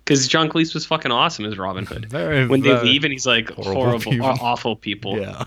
Because 0.04 0.26
John 0.26 0.48
Cleese 0.48 0.74
was 0.74 0.84
fucking 0.84 1.12
awesome 1.12 1.44
as 1.44 1.56
Robin 1.56 1.86
Hood. 1.86 2.06
Very, 2.10 2.46
when 2.48 2.60
they 2.60 2.76
leave 2.82 3.04
and 3.04 3.12
he's 3.12 3.24
like 3.26 3.50
horrible 3.50 3.82
horrible, 3.82 4.12
people. 4.12 4.26
awful 4.26 4.76
people. 4.76 5.18
Yeah. 5.18 5.44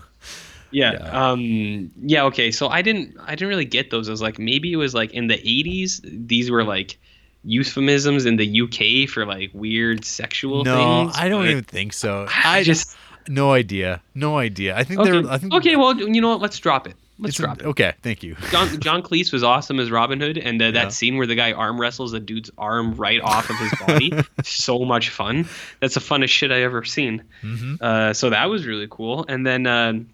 Yeah. 0.70 0.92
Yeah. 0.92 1.30
Um 1.30 1.90
yeah, 2.02 2.24
okay. 2.24 2.50
So 2.50 2.68
I 2.68 2.82
didn't 2.82 3.16
I 3.24 3.30
didn't 3.36 3.48
really 3.48 3.64
get 3.64 3.90
those. 3.90 4.08
I 4.08 4.10
was 4.12 4.22
like 4.22 4.38
maybe 4.38 4.72
it 4.72 4.76
was 4.76 4.94
like 4.94 5.12
in 5.12 5.26
the 5.28 5.36
80s 5.38 6.00
these 6.26 6.50
were 6.50 6.64
like 6.64 6.98
euphemisms 7.46 8.26
in 8.26 8.36
the 8.36 8.60
UK 8.62 9.08
for 9.08 9.24
like 9.24 9.50
weird 9.54 10.04
sexual 10.04 10.64
No, 10.64 11.04
things. 11.04 11.16
I 11.16 11.28
don't 11.28 11.46
even 11.46 11.64
think 11.64 11.92
so. 11.92 12.26
I 12.28 12.58
I 12.58 12.62
just 12.62 12.96
no 13.28 13.52
idea, 13.52 14.02
no 14.14 14.36
idea. 14.38 14.76
I 14.76 14.84
think 14.84 15.00
okay. 15.00 15.10
they're. 15.10 15.30
I 15.30 15.38
think 15.38 15.54
okay, 15.54 15.76
well, 15.76 15.96
you 15.98 16.20
know 16.20 16.28
what? 16.30 16.40
Let's 16.40 16.58
drop 16.58 16.86
it. 16.86 16.94
Let's 17.18 17.30
it's 17.30 17.38
a- 17.38 17.42
drop 17.44 17.60
it. 17.60 17.66
Okay, 17.66 17.94
thank 18.02 18.22
you. 18.22 18.36
John 18.50 18.78
John 18.86 19.02
Cleese 19.02 19.32
was 19.32 19.42
awesome 19.42 19.80
as 19.80 19.90
Robin 19.90 20.20
Hood, 20.20 20.36
and 20.38 20.60
uh, 20.60 20.66
Yeah. 20.66 20.70
that 20.72 20.92
scene 20.92 21.16
where 21.16 21.26
the 21.26 21.34
guy 21.34 21.52
arm 21.52 21.80
wrestles 21.80 22.12
the 22.12 22.20
dude's 22.20 22.50
arm 22.58 22.94
right 22.94 23.20
off 23.22 23.48
of 23.48 23.56
his 23.56 23.72
body, 23.86 24.12
so 24.44 24.80
much 24.84 25.08
fun. 25.10 25.48
That's 25.80 25.94
the 25.94 26.00
funnest 26.00 26.28
shit 26.28 26.52
I 26.52 26.62
ever 26.62 26.84
seen. 26.84 27.24
Mhm. 27.42 27.80
Uh, 27.80 28.12
so 28.12 28.30
that 28.30 28.50
was 28.50 28.66
really 28.66 28.86
cool. 28.90 29.24
And 29.28 29.46
then 29.46 29.66
um 29.66 30.08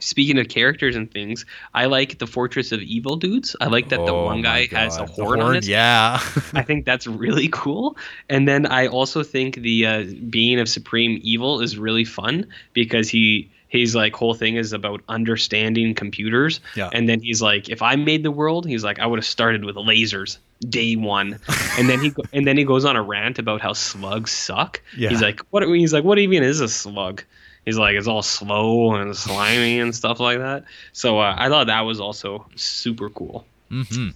speaking 0.00 0.38
of 0.38 0.48
characters 0.48 0.96
and 0.96 1.10
things, 1.10 1.44
I 1.74 1.86
like 1.86 2.18
the 2.18 2.26
Fortress 2.26 2.72
of 2.72 2.80
Evil 2.80 3.16
dudes. 3.16 3.56
I 3.60 3.66
like 3.66 3.88
that 3.90 4.04
the 4.04 4.14
one 4.14 4.42
guy 4.42 4.66
has 4.66 4.96
a. 4.96 5.00
The 5.00 5.12
horn 5.12 5.40
on 5.40 5.54
his. 5.54 5.68
Yeah. 5.68 6.14
I 6.54 6.62
think 6.62 6.84
that's 6.84 7.06
really 7.06 7.48
cool. 7.48 7.96
And 8.28 8.46
then 8.46 8.66
I 8.66 8.86
also 8.86 9.22
think 9.22 9.56
the 9.56 9.86
uh, 9.86 10.04
being 10.28 10.60
of 10.60 10.68
supreme 10.68 11.20
evil 11.22 11.60
is 11.60 11.78
really 11.78 12.04
fun 12.04 12.46
because 12.72 13.08
he 13.08 13.50
his 13.68 13.94
like 13.94 14.14
whole 14.14 14.34
thing 14.34 14.56
is 14.56 14.72
about 14.72 15.02
understanding 15.08 15.94
computers. 15.94 16.60
Yeah. 16.74 16.90
And 16.92 17.08
then 17.08 17.20
he's 17.20 17.42
like, 17.42 17.68
if 17.68 17.82
I 17.82 17.96
made 17.96 18.22
the 18.22 18.30
world, 18.30 18.66
he's 18.66 18.82
like, 18.82 18.98
I 18.98 19.06
would 19.06 19.18
have 19.18 19.26
started 19.26 19.64
with 19.64 19.76
lasers 19.76 20.38
day 20.68 20.96
one. 20.96 21.38
and 21.78 21.88
then 21.88 22.00
he 22.00 22.12
and 22.32 22.46
then 22.46 22.56
he 22.56 22.64
goes 22.64 22.84
on 22.84 22.96
a 22.96 23.02
rant 23.02 23.38
about 23.38 23.60
how 23.60 23.74
slugs 23.74 24.30
suck. 24.30 24.82
Yeah. 24.96 25.10
He's 25.10 25.22
like, 25.22 25.40
what? 25.50 25.62
He's 25.68 25.92
like, 25.92 26.04
what 26.04 26.18
even 26.18 26.42
is 26.42 26.60
a 26.60 26.68
slug? 26.68 27.22
He's 27.68 27.76
like, 27.78 27.94
it's 27.96 28.08
all 28.08 28.22
slow 28.22 28.94
and 28.94 29.14
slimy 29.14 29.78
and 29.80 29.94
stuff 29.94 30.18
like 30.20 30.38
that. 30.38 30.64
So 30.92 31.18
uh, 31.18 31.34
I 31.36 31.48
thought 31.50 31.66
that 31.66 31.82
was 31.82 32.00
also 32.00 32.46
super 32.56 33.10
cool. 33.10 33.44
hmm 33.68 34.08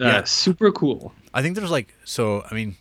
Uh, 0.00 0.04
Yeah. 0.06 0.24
super 0.24 0.72
cool. 0.72 1.12
I 1.36 1.42
think 1.42 1.54
there's 1.56 1.70
like 1.70 1.88
so. 2.04 2.44
I 2.50 2.54
mean, 2.54 2.76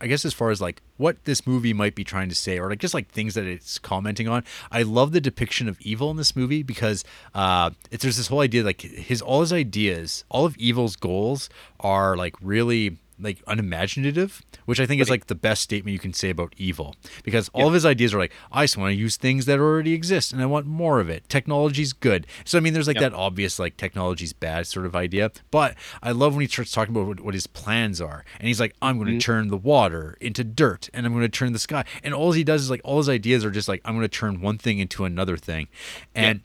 I 0.00 0.06
guess 0.06 0.24
as 0.24 0.32
far 0.32 0.50
as 0.50 0.60
like 0.60 0.80
what 0.96 1.16
this 1.24 1.46
movie 1.46 1.74
might 1.74 1.94
be 1.94 2.04
trying 2.04 2.28
to 2.30 2.34
say, 2.34 2.58
or 2.58 2.70
like 2.70 2.78
just 2.78 2.94
like 2.94 3.08
things 3.08 3.34
that 3.34 3.44
it's 3.44 3.78
commenting 3.78 4.28
on. 4.28 4.42
I 4.72 4.82
love 4.82 5.12
the 5.12 5.20
depiction 5.20 5.68
of 5.68 5.76
evil 5.80 6.10
in 6.10 6.16
this 6.16 6.34
movie 6.34 6.62
because 6.62 7.04
uh, 7.34 7.70
it's 7.90 8.02
there's 8.02 8.16
this 8.16 8.28
whole 8.28 8.40
idea 8.40 8.62
like 8.64 8.80
his 8.80 9.20
all 9.20 9.40
his 9.42 9.52
ideas, 9.52 10.24
all 10.30 10.44
of 10.46 10.56
evil's 10.56 10.96
goals 10.96 11.50
are 11.80 12.16
like 12.16 12.34
really 12.40 12.96
like 13.18 13.42
unimaginative, 13.46 14.42
which 14.64 14.80
I 14.80 14.86
think 14.86 15.00
is 15.00 15.10
like 15.10 15.26
the 15.26 15.34
best 15.34 15.62
statement 15.62 15.92
you 15.92 15.98
can 15.98 16.12
say 16.12 16.30
about 16.30 16.54
evil 16.56 16.94
because 17.24 17.48
all 17.50 17.68
of 17.68 17.74
his 17.74 17.86
ideas 17.86 18.12
are 18.14 18.18
like 18.18 18.32
I 18.52 18.64
just 18.64 18.76
want 18.76 18.90
to 18.90 18.96
use 18.96 19.16
things 19.16 19.46
that 19.46 19.58
already 19.58 19.92
exist 19.94 20.32
and 20.32 20.42
I 20.42 20.46
want 20.46 20.66
more 20.66 21.00
of 21.00 21.08
it. 21.08 21.28
Technology's 21.28 21.92
good. 21.92 22.26
So 22.44 22.58
I 22.58 22.60
mean, 22.60 22.72
there's 22.72 22.86
like 22.86 22.96
Yep. 22.96 23.12
that 23.12 23.16
obvious 23.16 23.58
like 23.58 23.76
technology's 23.76 24.32
bad 24.32 24.66
sort 24.66 24.86
of 24.86 24.96
idea, 24.96 25.30
but 25.50 25.74
I 26.02 26.12
love 26.12 26.34
when 26.34 26.42
he 26.42 26.48
starts 26.48 26.72
talking 26.72 26.94
about 26.94 27.06
what, 27.06 27.20
what 27.20 27.34
his 27.34 27.46
plans 27.46 28.00
are, 28.00 28.24
and 28.38 28.48
he's 28.48 28.60
like, 28.60 28.74
I'm 28.80 28.96
going 28.96 29.06
to 29.06 29.12
mm-hmm. 29.12 29.18
turn 29.18 29.48
the 29.48 29.56
water 29.56 30.16
into 30.20 30.44
dirt, 30.44 30.88
and 30.94 31.04
I'm 31.04 31.12
going 31.12 31.22
to 31.22 31.28
turn 31.28 31.52
the 31.52 31.58
sky, 31.58 31.84
and 32.02 32.14
all 32.14 32.32
he 32.32 32.44
does 32.44 32.62
is 32.62 32.70
like 32.70 32.80
all 32.84 32.98
his 32.98 33.08
ideas 33.08 33.44
are 33.44 33.50
just 33.50 33.68
like 33.68 33.82
I'm 33.84 33.94
going 33.94 34.08
to 34.08 34.08
turn 34.08 34.40
one 34.40 34.58
thing 34.58 34.78
into 34.78 35.04
another 35.04 35.36
thing, 35.36 35.68
and. 36.14 36.40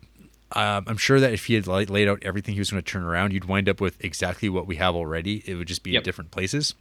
Um, 0.56 0.84
I'm 0.88 0.98
sure 0.98 1.20
that 1.20 1.34
if 1.34 1.46
he 1.46 1.54
had 1.54 1.68
laid 1.68 2.08
out 2.08 2.24
everything 2.24 2.54
he 2.56 2.60
was 2.60 2.72
going 2.72 2.84
to 2.84 2.90
turn 2.92 3.04
around, 3.04 3.34
you'd 3.34 3.46
wind 3.46 3.70
up 3.70 3.80
with 3.82 4.04
exactly 4.04 4.50
what 4.50 4.68
we 4.68 4.76
have 4.78 4.96
already. 4.96 5.44
It 5.46 5.56
would 5.56 5.68
just 5.68 5.84
be 5.84 5.92
in 5.96 6.04
different 6.04 6.32
places. 6.32 6.74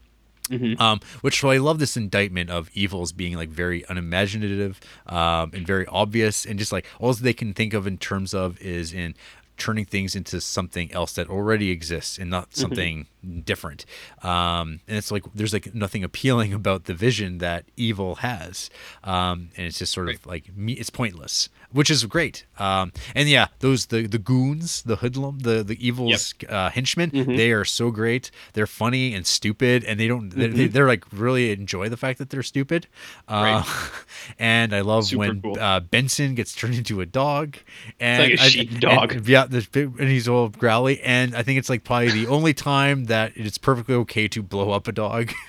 Mhm. 0.48 0.80
Um, 0.80 1.00
which 1.20 1.40
so 1.40 1.50
I 1.50 1.58
love 1.58 1.78
this 1.78 1.96
indictment 1.96 2.50
of 2.50 2.70
evils 2.74 3.12
being 3.12 3.36
like 3.36 3.50
very 3.50 3.84
unimaginative 3.88 4.80
um, 5.06 5.52
and 5.54 5.64
very 5.66 5.86
obvious, 5.86 6.44
and 6.44 6.58
just 6.58 6.72
like 6.72 6.86
all 6.98 7.12
they 7.14 7.32
can 7.32 7.54
think 7.54 7.72
of 7.72 7.86
in 7.86 7.98
terms 7.98 8.34
of 8.34 8.60
is 8.60 8.92
in 8.92 9.14
turning 9.58 9.84
things 9.84 10.16
into 10.16 10.40
something 10.40 10.90
else 10.90 11.12
that 11.12 11.28
already 11.28 11.70
exists 11.70 12.18
and 12.18 12.30
not 12.30 12.56
something 12.56 13.06
different. 13.44 13.84
Um, 14.22 14.80
and 14.88 14.96
it's 14.96 15.12
like 15.12 15.22
there's 15.34 15.52
like 15.52 15.74
nothing 15.74 16.02
appealing 16.02 16.52
about 16.60 16.86
the 16.86 16.94
vision 16.94 17.38
that 17.38 17.66
evil 17.76 18.16
has, 18.16 18.70
um, 19.04 19.50
and 19.56 19.66
it's 19.66 19.78
just 19.78 19.92
sort 19.92 20.08
of 20.08 20.26
like 20.26 20.56
me. 20.56 20.72
It's 20.72 20.90
pointless, 20.90 21.48
which 21.72 21.90
is 21.90 22.04
great. 22.06 22.44
Um, 22.58 22.92
and 23.14 23.28
yeah, 23.28 23.46
those 23.60 23.86
the 23.86 24.06
the 24.06 24.18
goons, 24.18 24.82
the 24.82 24.96
hoodlum, 24.96 25.40
the 25.40 25.62
the 25.62 25.76
evil's 25.86 26.34
uh, 26.48 26.70
henchmen, 26.70 27.10
they 27.12 27.52
are 27.52 27.64
so 27.64 27.90
great. 27.90 28.30
They're 28.52 28.66
funny 28.66 29.14
and 29.14 29.26
stupid, 29.26 29.84
and 29.84 29.98
they 29.98 30.08
don't. 30.08 30.30
They, 30.30 30.48
they, 30.48 30.66
they're 30.66 30.86
like 30.88 31.04
really 31.12 31.50
enjoy 31.52 31.88
the 31.88 31.96
fact 31.96 32.18
that 32.18 32.30
they're 32.30 32.42
stupid. 32.42 32.86
Uh, 33.28 33.62
and 34.38 34.74
I 34.74 34.80
love 34.80 35.06
Super 35.06 35.18
when 35.18 35.42
cool. 35.42 35.58
uh, 35.58 35.80
Benson 35.80 36.34
gets 36.34 36.54
turned 36.54 36.74
into 36.74 37.00
a 37.00 37.06
dog, 37.06 37.56
and 37.98 38.22
like 38.32 38.40
a 38.40 38.42
I- 38.42 38.48
sheepdog. 38.48 39.12
and- 39.12 39.28
yeah, 39.28 39.46
and 39.50 40.08
he's 40.08 40.28
all 40.28 40.48
growly, 40.48 41.00
and 41.02 41.34
I 41.34 41.42
think 41.42 41.58
it's 41.58 41.68
like 41.68 41.84
probably 41.84 42.10
the 42.10 42.26
only 42.26 42.54
time 42.54 43.04
that 43.04 43.32
it's 43.36 43.58
perfectly 43.58 43.94
okay 43.96 44.28
to 44.28 44.42
blow 44.42 44.70
up 44.72 44.88
a 44.88 44.92
dog. 44.92 45.32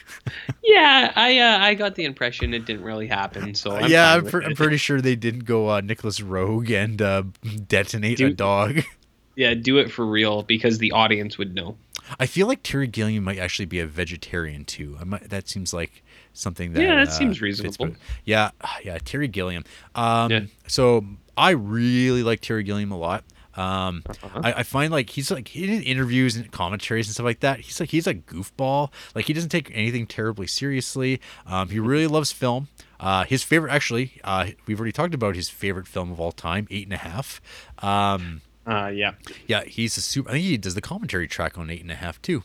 Yeah, 0.64 1.12
I 1.16 1.40
uh, 1.40 1.58
I 1.60 1.74
got 1.74 1.96
the 1.96 2.06
impression 2.06 2.54
it 2.54 2.66
didn't 2.66 2.84
really 2.84 3.08
happen. 3.08 3.56
So 3.56 3.72
I'm 3.72 3.90
yeah, 3.90 4.14
I'm, 4.14 4.26
pre- 4.26 4.46
I'm 4.46 4.56
pretty 4.56 4.78
sure 4.78 5.02
they 5.02 5.16
didn't 5.16 5.46
go 5.46 5.68
uh, 5.70 5.82
Nicolas 6.20 6.66
Roeg 6.68 6.72
and 6.72 7.02
uh, 7.02 7.24
detonate 7.68 8.20
a 8.20 8.34
dog. 8.34 8.82
Yeah, 9.34 9.54
do 9.54 9.78
it 9.78 9.90
for 9.90 10.06
real 10.06 10.44
because 10.44 10.78
the 10.80 10.92
audience 10.92 11.38
would 11.38 11.56
know. 11.56 11.78
I 12.20 12.26
feel 12.26 12.48
like 12.48 12.64
Terry 12.64 12.86
Gilliam 12.86 13.24
might 13.24 13.40
actually 13.40 13.66
be 13.66 13.80
a 13.80 13.88
vegetarian 13.88 14.66
too. 14.66 14.98
I 15.00 15.06
might, 15.06 15.30
that 15.30 15.48
seems 15.48 15.74
like 15.74 16.04
something 16.34 16.74
that 16.74 16.82
Yeah, 16.82 16.96
that 16.96 17.08
uh, 17.08 17.12
seems 17.12 17.38
fits 17.38 17.42
reasonable. 17.42 17.86
with- 17.88 17.98
Yeah, 18.26 18.52
yeah, 18.84 18.98
Terry 19.04 19.30
Gilliam. 19.30 19.64
Um, 19.96 20.32
Yeah. 20.32 20.42
So 20.68 21.06
I 21.38 21.52
really 21.52 22.24
like 22.24 22.42
Terry 22.42 22.64
Gilliam 22.64 22.92
a 22.92 22.98
lot. 22.98 23.24
Um, 23.56 24.04
Uh-huh. 24.22 24.42
I, 24.44 24.54
I 24.54 24.64
find 24.64 24.92
like 24.92 25.10
he's 25.10 25.32
like 25.32 25.56
in 25.56 25.82
interviews 25.82 26.36
and 26.36 26.52
commentaries 26.52 27.08
and 27.08 27.14
stuff 27.14 27.24
like 27.24 27.40
that. 27.40 27.62
He's 27.62 27.80
like 27.80 27.90
he's 27.90 28.08
a 28.08 28.14
goofball. 28.14 28.92
Like 29.16 29.26
he 29.28 29.34
doesn't 29.34 29.50
take 29.50 29.72
anything 29.74 30.08
terribly 30.08 30.46
seriously. 30.48 31.22
Um, 31.48 31.70
he 31.70 31.80
really 31.80 32.08
loves 32.08 32.34
film. 32.34 32.68
Uh, 33.02 33.26
his 33.26 33.44
favorite, 33.44 33.72
actually, 33.72 34.14
uh, 34.24 34.46
we've 34.68 34.80
already 34.80 34.92
talked 34.94 35.14
about 35.14 35.36
his 35.36 35.50
favorite 35.50 35.88
film 35.88 36.12
of 36.12 36.20
all 36.22 36.32
time, 36.32 36.68
Eight 36.70 36.86
and 36.86 36.94
a 36.94 36.98
Half. 36.98 37.42
Um, 37.80 38.42
Uh, 38.66 38.92
yeah. 38.94 39.14
yeah, 39.48 39.64
he's 39.64 39.98
a 39.98 40.02
super. 40.02 40.30
I 40.30 40.34
think 40.34 40.46
he 40.46 40.56
does 40.56 40.76
the 40.76 40.82
commentary 40.82 41.28
track 41.28 41.58
on 41.58 41.72
Eight 41.72 41.82
and 41.82 41.92
a 41.92 41.96
Half 41.96 42.22
too. 42.22 42.44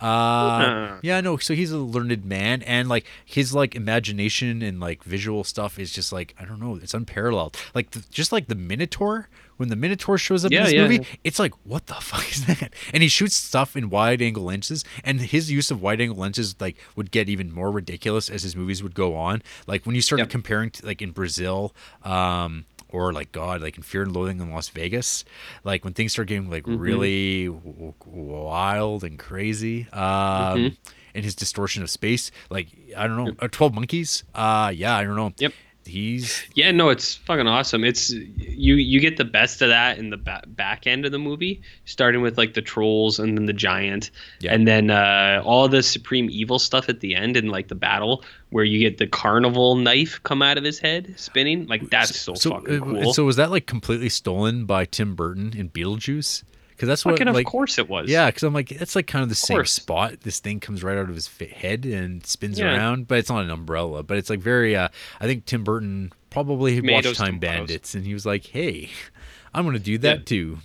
Uh, 0.00 0.98
yeah, 1.02 1.20
no. 1.20 1.36
So 1.38 1.54
he's 1.54 1.72
a 1.72 1.78
learned 1.78 2.24
man, 2.24 2.62
and 2.62 2.88
like 2.88 3.04
his 3.24 3.52
like 3.52 3.74
imagination 3.74 4.62
and 4.62 4.78
like 4.78 5.02
visual 5.02 5.42
stuff 5.42 5.78
is 5.78 5.90
just 5.90 6.12
like 6.12 6.34
I 6.38 6.44
don't 6.44 6.60
know. 6.60 6.76
It's 6.80 6.94
unparalleled. 6.94 7.56
Like 7.74 7.90
the, 7.90 8.04
just 8.10 8.30
like 8.30 8.46
the 8.46 8.54
Minotaur. 8.54 9.28
When 9.56 9.68
the 9.70 9.76
Minotaur 9.76 10.18
shows 10.18 10.44
up 10.44 10.52
Yeah, 10.52 10.58
in 10.60 10.64
this 10.64 10.72
yeah, 10.74 10.82
movie, 10.82 10.94
yeah. 10.96 11.16
it's 11.24 11.38
like 11.38 11.52
what 11.64 11.86
the 11.86 11.94
fuck 12.00 12.28
is 12.30 12.46
that? 12.46 12.72
And 12.92 13.02
he 13.02 13.08
shoots 13.08 13.34
stuff 13.36 13.76
in 13.76 13.88
wide 13.90 14.20
angle 14.22 14.44
lenses, 14.44 14.84
and 15.04 15.20
his 15.20 15.50
use 15.50 15.70
of 15.70 15.80
wide 15.82 16.00
angle 16.00 16.16
lenses 16.18 16.54
like 16.60 16.76
would 16.94 17.10
get 17.10 17.28
even 17.28 17.52
more 17.52 17.70
ridiculous 17.70 18.28
as 18.30 18.42
his 18.42 18.54
movies 18.56 18.82
would 18.82 18.94
go 18.94 19.16
on. 19.16 19.42
Like 19.66 19.86
when 19.86 19.94
you 19.94 20.02
started 20.02 20.24
Yep. 20.24 20.30
comparing 20.30 20.70
to 20.70 20.86
like 20.86 21.00
in 21.02 21.10
Brazil, 21.12 21.74
um, 22.02 22.64
or 22.88 23.12
like 23.12 23.32
God, 23.32 23.60
like 23.62 23.76
in 23.76 23.82
Fear 23.82 24.02
and 24.04 24.12
Loathing 24.14 24.40
in 24.40 24.50
Las 24.50 24.68
Vegas, 24.68 25.24
like 25.64 25.84
when 25.84 25.92
things 25.92 26.12
start 26.12 26.28
getting 26.28 26.48
like 26.50 26.64
Mm-hmm. 26.64 26.78
really 26.80 27.46
w- 27.46 27.92
w- 28.00 28.32
wild 28.44 29.04
and 29.04 29.18
crazy, 29.18 29.88
um, 29.92 30.00
Mm-hmm. 30.02 30.74
and 31.14 31.24
his 31.24 31.34
distortion 31.34 31.82
of 31.82 31.90
space, 31.90 32.30
like 32.50 32.68
I 32.96 33.06
don't 33.06 33.16
know, 33.16 33.32
uh, 33.40 33.48
Twelve 33.50 33.74
Monkeys, 33.74 34.22
uh, 34.34 34.72
yeah, 34.74 34.96
I 34.96 35.02
don't 35.04 35.16
know, 35.16 35.32
Yep. 35.38 35.52
He's 35.86 36.44
Yeah, 36.54 36.70
no, 36.72 36.90
it's 36.90 37.14
fucking 37.14 37.46
awesome. 37.46 37.84
It's 37.84 38.10
you 38.10 38.74
you 38.74 39.00
get 39.00 39.16
the 39.16 39.24
best 39.24 39.62
of 39.62 39.68
that 39.68 39.98
in 39.98 40.10
the 40.10 40.16
ba- 40.16 40.42
back 40.46 40.86
end 40.86 41.06
of 41.06 41.12
the 41.12 41.18
movie, 41.18 41.62
starting 41.86 42.20
with 42.20 42.36
like 42.36 42.54
the 42.54 42.62
trolls 42.62 43.18
and 43.18 43.38
then 43.38 43.46
the 43.46 43.52
giant, 43.52 44.10
Yeah. 44.40 44.52
and 44.52 44.66
then 44.68 44.90
uh, 44.90 45.42
all 45.44 45.68
the 45.68 45.82
supreme 45.82 46.28
evil 46.30 46.58
stuff 46.58 46.88
at 46.88 47.00
the 47.00 47.14
end 47.14 47.36
and 47.36 47.50
like 47.50 47.68
the 47.68 47.74
battle 47.74 48.22
where 48.50 48.64
you 48.64 48.78
get 48.78 48.98
the 48.98 49.06
carnival 49.06 49.76
knife 49.76 50.20
come 50.22 50.42
out 50.42 50.58
of 50.58 50.64
his 50.64 50.78
head 50.78 51.14
spinning. 51.16 51.66
Like 51.66 51.88
that's 51.90 52.18
so, 52.18 52.34
fucking 52.34 52.82
uh, 52.82 52.84
cool. 52.84 53.12
So 53.14 53.24
was 53.24 53.36
that 53.36 53.50
like 53.50 53.66
completely 53.66 54.08
stolen 54.08 54.66
by 54.66 54.84
Tim 54.84 55.14
Burton 55.14 55.54
in 55.56 55.70
Beetlejuice? 55.70 56.42
Because 56.76 56.88
that's 56.88 57.04
what 57.06 57.18
fucking 57.18 57.32
like 57.32 57.46
of 57.46 57.50
course 57.50 57.78
it 57.78 57.88
was. 57.88 58.10
Yeah, 58.10 58.26
because 58.26 58.42
I'm 58.42 58.52
like, 58.52 58.70
it's 58.70 58.94
like 58.94 59.06
kind 59.06 59.22
of 59.22 59.28
the 59.30 59.34
same 59.34 59.56
course. 59.56 59.72
spot. 59.72 60.20
This 60.20 60.40
thing 60.40 60.60
comes 60.60 60.84
right 60.84 60.98
out 60.98 61.08
of 61.08 61.14
his 61.14 61.26
head 61.38 61.86
and 61.86 62.24
spins 62.26 62.58
Yeah. 62.58 62.74
around, 62.76 63.08
but 63.08 63.18
it's 63.18 63.30
not 63.30 63.42
an 63.44 63.50
umbrella. 63.50 64.02
But 64.02 64.18
it's 64.18 64.28
like 64.28 64.40
very. 64.40 64.76
Uh, 64.76 64.88
I 65.20 65.26
think 65.26 65.46
Tim 65.46 65.64
Burton 65.64 66.12
probably 66.28 66.80
watched 66.82 67.14
Time 67.16 67.40
tomatoes. 67.40 67.40
Bandits, 67.40 67.94
and 67.94 68.04
he 68.04 68.12
was 68.12 68.26
like, 68.26 68.44
"Hey, 68.44 68.90
I'm 69.54 69.64
gonna 69.64 69.78
do 69.78 69.96
that 69.98 70.18
Yeah. 70.18 70.24
too," 70.24 70.58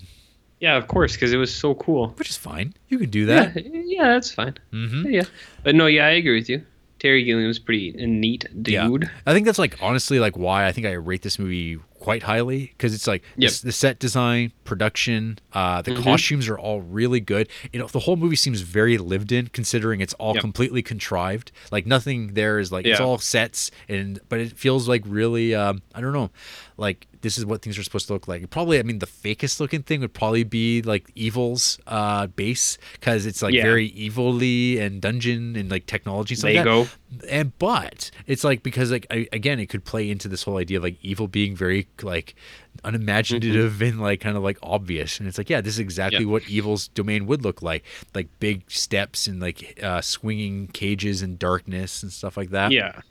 yeah, 0.59 0.75
of 0.77 0.87
course, 0.87 1.13
because 1.13 1.31
it 1.31 1.37
was 1.37 1.53
so 1.53 1.73
cool. 1.75 2.09
which 2.17 2.29
is 2.29 2.35
fine. 2.37 2.73
You 2.89 2.97
can 2.99 3.09
do 3.09 3.25
that. 3.27 3.55
yeah, 3.87 4.07
that's 4.13 4.31
fine. 4.33 4.55
hmm 4.71 5.05
Yeah, 5.07 5.23
but 5.63 5.75
no, 5.75 5.85
yeah, 5.87 6.05
I 6.07 6.11
agree 6.11 6.37
with 6.37 6.49
you. 6.49 6.63
Terry 6.99 7.23
Gilliam's 7.23 7.57
pretty 7.57 7.93
neat 7.93 8.45
dude. 8.61 8.73
Yeah. 9.03 9.09
I 9.25 9.33
think 9.33 9.45
that's 9.47 9.57
like 9.57 9.77
honestly 9.81 10.19
like 10.19 10.37
why 10.37 10.67
I 10.67 10.71
think 10.71 10.85
I 10.85 10.91
rate 10.91 11.23
this 11.23 11.39
movie 11.39 11.79
quite 12.01 12.23
highly 12.23 12.73
because 12.75 12.93
it's 12.95 13.05
like 13.05 13.21
Yep. 13.37 13.51
the, 13.51 13.65
the 13.67 13.71
set 13.71 13.99
design, 13.99 14.51
production, 14.65 15.37
uh, 15.53 15.81
the 15.83 15.91
Mhm. 15.91 16.03
costumes 16.03 16.49
are 16.49 16.57
all 16.57 16.81
really 16.81 17.19
good. 17.19 17.47
You 17.71 17.79
know, 17.79 17.87
the 17.87 17.99
whole 17.99 18.15
movie 18.17 18.35
seems 18.35 18.61
very 18.61 18.97
lived 18.97 19.31
in, 19.31 19.47
considering 19.53 20.01
it's 20.01 20.13
all 20.15 20.33
Yep. 20.33 20.41
completely 20.41 20.81
contrived. 20.81 21.51
Like 21.71 21.85
nothing 21.85 22.33
there 22.33 22.57
is 22.59 22.71
like 22.71 22.85
it's 22.87 22.99
all 22.99 23.19
sets, 23.19 23.69
and 23.87 24.19
but 24.29 24.39
it 24.39 24.57
feels 24.57 24.89
like 24.89 25.03
really 25.05 25.53
um, 25.53 25.83
I 25.93 26.01
don't 26.01 26.13
know, 26.13 26.31
like 26.77 27.07
this 27.21 27.37
is 27.37 27.45
what 27.45 27.61
things 27.61 27.77
are 27.77 27.83
supposed 27.83 28.07
to 28.07 28.13
look 28.13 28.27
like. 28.27 28.49
Probably, 28.49 28.79
I 28.79 28.83
mean, 28.83 28.97
the 28.97 29.05
fakest 29.05 29.59
looking 29.59 29.83
thing 29.83 30.01
would 30.01 30.11
probably 30.13 30.43
be 30.43 30.81
like 30.81 31.11
Evil's 31.13 31.77
uh, 31.85 32.25
base 32.25 32.79
because 32.93 33.27
it's 33.27 33.43
like 33.43 33.53
Yeah. 33.53 33.61
very 33.61 33.93
evilly 33.95 34.79
and 34.79 34.99
dungeon 34.99 35.55
and 35.55 35.69
like 35.69 35.85
technology 35.85 36.33
stuff 36.33 36.47
like 36.49 36.65
Lego. 36.65 36.87
and 37.29 37.51
but 37.59 38.09
it's 38.25 38.43
like 38.43 38.63
because 38.63 38.89
like 38.91 39.05
I, 39.11 39.27
again 39.31 39.59
it 39.59 39.67
could 39.67 39.85
play 39.85 40.09
into 40.09 40.27
this 40.27 40.41
whole 40.43 40.57
idea 40.57 40.77
of 40.77 40.83
like 40.83 40.97
evil 41.03 41.27
being 41.27 41.55
very 41.55 41.87
like 42.03 42.35
unimaginative 42.83 43.81
and 43.81 43.99
like 44.01 44.19
kind 44.21 44.37
of 44.37 44.43
like 44.43 44.57
obvious 44.63 45.19
and 45.19 45.27
it's 45.27 45.37
like 45.37 45.49
yeah 45.49 45.61
this 45.61 45.73
is 45.75 45.79
exactly 45.79 46.19
Mm-hmm. 46.19 46.27
Yeah. 46.27 46.31
what 46.33 46.49
evil's 46.49 46.87
domain 46.89 47.25
would 47.27 47.43
look 47.43 47.61
like 47.61 47.83
like 48.13 48.27
big 48.39 48.69
steps 48.69 49.27
and 49.27 49.39
like 49.39 49.79
uh 49.83 50.01
swinging 50.01 50.67
cages 50.67 51.21
and 51.21 51.37
darkness 51.39 52.03
and 52.03 52.11
stuff 52.11 52.37
like 52.37 52.49
that 52.51 52.71
Yeah. 52.71 53.01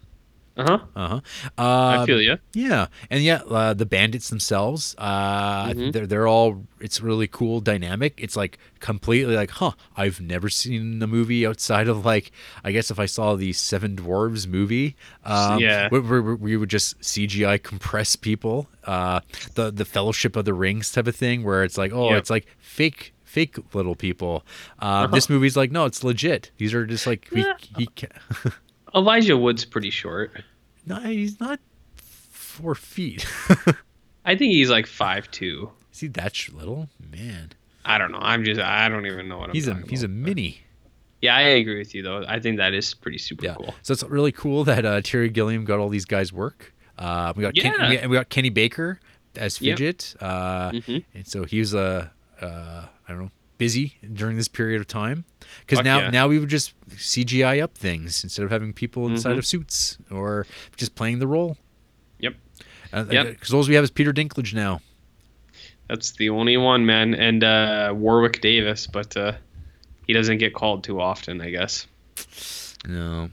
Uh 0.60 0.78
huh. 0.78 0.78
uh-huh 0.96 1.20
I 1.58 1.96
Um, 1.96 2.06
feel 2.06 2.20
you. 2.20 2.38
yeah, 2.54 2.86
and 3.10 3.22
yeah, 3.22 3.42
uh, 3.48 3.74
the 3.74 3.86
bandits 3.86 4.28
themselves, 4.30 4.94
uh, 4.98 5.68
Mhm. 5.70 5.92
they're 5.92 6.06
they're 6.06 6.26
all. 6.28 6.66
It's 6.80 7.00
really 7.00 7.26
cool 7.28 7.60
dynamic. 7.60 8.14
It's 8.18 8.36
like 8.36 8.58
completely 8.80 9.36
like, 9.36 9.50
huh? 9.50 9.72
I've 9.96 10.20
never 10.20 10.48
seen 10.48 11.02
a 11.02 11.06
movie 11.06 11.46
outside 11.46 11.88
of 11.88 12.04
like, 12.06 12.32
I 12.64 12.72
guess 12.72 12.90
if 12.90 12.98
I 12.98 13.04
saw 13.06 13.36
the 13.36 13.52
Seven 13.52 13.96
Dwarves 13.96 14.46
movie, 14.46 14.96
um, 15.24 15.58
Yeah. 15.60 15.88
where, 15.90 16.00
where- 16.00 16.22
where 16.22 16.36
we 16.36 16.56
would 16.56 16.70
just 16.70 16.98
CGI 17.02 17.58
compress 17.62 18.16
people, 18.16 18.68
uh, 18.84 19.20
the 19.56 19.70
the 19.70 19.84
Fellowship 19.84 20.36
of 20.36 20.44
the 20.46 20.54
Rings 20.54 20.90
type 20.90 21.06
of 21.06 21.14
thing, 21.16 21.44
where 21.44 21.62
it's 21.64 21.76
like, 21.76 21.92
oh, 21.92 22.10
Yep. 22.10 22.18
it's 22.18 22.30
like 22.30 22.46
fake. 22.60 23.12
Fake 23.24 23.58
little 23.74 23.94
people. 23.94 24.44
Uh, 24.80 25.06
This 25.06 25.30
movie's 25.30 25.56
like, 25.56 25.70
no, 25.70 25.84
it's 25.84 26.02
legit. 26.02 26.50
These 26.58 26.74
are 26.74 26.84
just 26.84 27.06
like 27.06 27.28
he, 27.32 27.44
he 27.78 27.86
ca- 27.94 28.08
Elijah 28.94 29.36
Wood's 29.36 29.64
pretty 29.64 29.90
short. 29.90 30.32
No, 30.90 31.00
he's 31.00 31.40
not 31.40 31.60
four 31.96 32.74
feet. 32.74 33.26
I 34.24 34.36
think 34.36 34.52
he's 34.52 34.70
like 34.70 34.86
five 34.86 35.30
two. 35.30 35.70
Is 35.92 36.00
he 36.00 36.08
that 36.08 36.36
little? 36.52 36.88
Man, 37.10 37.52
I 37.84 37.98
don't 37.98 38.12
know. 38.12 38.18
I'm 38.20 38.44
just. 38.44 38.60
I 38.60 38.88
don't 38.88 39.06
even 39.06 39.28
know 39.28 39.38
what 39.38 39.48
I'm. 39.50 39.54
he's 39.54 39.68
a 39.68 39.74
he's 39.88 40.02
a 40.02 40.08
mini. 40.08 40.60
Yeah, 41.22 41.36
I 41.36 41.40
agree 41.42 41.78
with 41.78 41.94
you 41.94 42.02
though. 42.02 42.24
I 42.26 42.40
think 42.40 42.56
that 42.58 42.72
is 42.74 42.94
pretty 42.94 43.18
super 43.18 43.44
Yeah. 43.44 43.54
cool. 43.54 43.74
So 43.82 43.92
it's 43.92 44.02
really 44.04 44.32
cool 44.32 44.64
that 44.64 44.84
uh, 44.86 45.00
Terry 45.02 45.28
Gilliam 45.28 45.64
got 45.64 45.78
all 45.78 45.88
these 45.90 46.06
guys 46.06 46.32
work. 46.32 46.72
Uh, 46.98 47.32
we 47.36 47.42
got 47.42 47.54
Ken, 47.54 47.74
Yeah. 47.78 47.88
we, 47.90 47.96
got, 47.96 48.10
we 48.10 48.16
got 48.16 48.28
Kenny 48.30 48.50
Baker 48.50 49.00
as 49.36 49.60
Yep. 49.60 49.78
Fidget, 49.78 50.16
uh, 50.20 50.70
Mhm. 50.72 51.04
and 51.14 51.26
so 51.26 51.44
he 51.44 51.58
was 51.58 51.74
uh, 51.74 52.08
uh, 52.40 52.46
I 52.46 53.12
don't 53.12 53.20
know 53.20 53.30
busy 53.60 53.98
during 54.14 54.36
this 54.38 54.48
period 54.48 54.80
of 54.80 54.86
time 54.88 55.24
because 55.66 55.84
now 55.84 55.98
yeah. 56.00 56.10
now 56.10 56.26
we 56.26 56.38
would 56.38 56.48
just 56.48 56.72
CGI 56.88 57.62
up 57.62 57.76
things 57.76 58.24
instead 58.24 58.42
of 58.44 58.50
having 58.50 58.72
people 58.72 59.06
inside 59.06 59.34
Mhm. 59.34 59.38
of 59.38 59.46
suits 59.46 59.98
or 60.10 60.46
just 60.78 60.94
playing 60.94 61.18
the 61.18 61.26
role. 61.26 61.58
Yep. 62.20 62.34
Because 62.90 63.12
Yep. 63.12 63.40
those 63.48 63.68
we 63.68 63.74
have 63.74 63.84
is 63.84 63.90
Peter 63.90 64.12
Dinklage 64.14 64.54
now. 64.54 64.80
That's 65.88 66.12
the 66.12 66.30
only 66.30 66.56
one, 66.56 66.86
man, 66.86 67.14
and 67.14 67.44
uh, 67.44 67.92
Warwick 67.94 68.40
Davis, 68.40 68.86
but 68.86 69.14
uh, 69.16 69.32
he 70.06 70.14
doesn't 70.14 70.38
get 70.38 70.54
called 70.54 70.82
too 70.84 71.00
often, 71.00 71.40
I 71.42 71.50
guess. 71.50 71.86
No. 72.88 73.28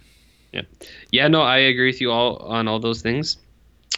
Yeah, 1.12 1.28
no, 1.30 1.42
I 1.42 1.58
agree 1.58 1.88
with 1.88 2.02
you 2.02 2.12
all 2.12 2.38
on 2.38 2.68
all 2.68 2.80
those 2.80 3.02
things. 3.02 3.38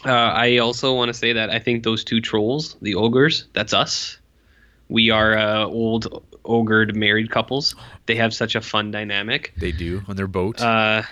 Uh, 0.04 0.12
I 0.12 0.58
also 0.58 0.94
want 0.94 1.08
to 1.08 1.14
say 1.14 1.32
that 1.32 1.50
I 1.50 1.58
think 1.58 1.82
those 1.82 2.04
two 2.04 2.20
trolls, 2.20 2.76
the 2.82 2.94
ogres, 2.94 3.46
that's 3.54 3.72
us. 3.74 4.18
We 4.90 5.10
are 5.10 5.38
uh, 5.38 5.64
old 5.64 6.24
ogred 6.44 6.96
married 6.96 7.30
couples. 7.30 7.76
They 8.06 8.16
have 8.16 8.34
such 8.34 8.56
a 8.56 8.60
fun 8.60 8.90
dynamic. 8.90 9.54
They 9.56 9.72
do 9.72 10.02
on 10.08 10.16
their 10.16 10.26
boat. 10.26 10.60
Uh, 10.60 11.02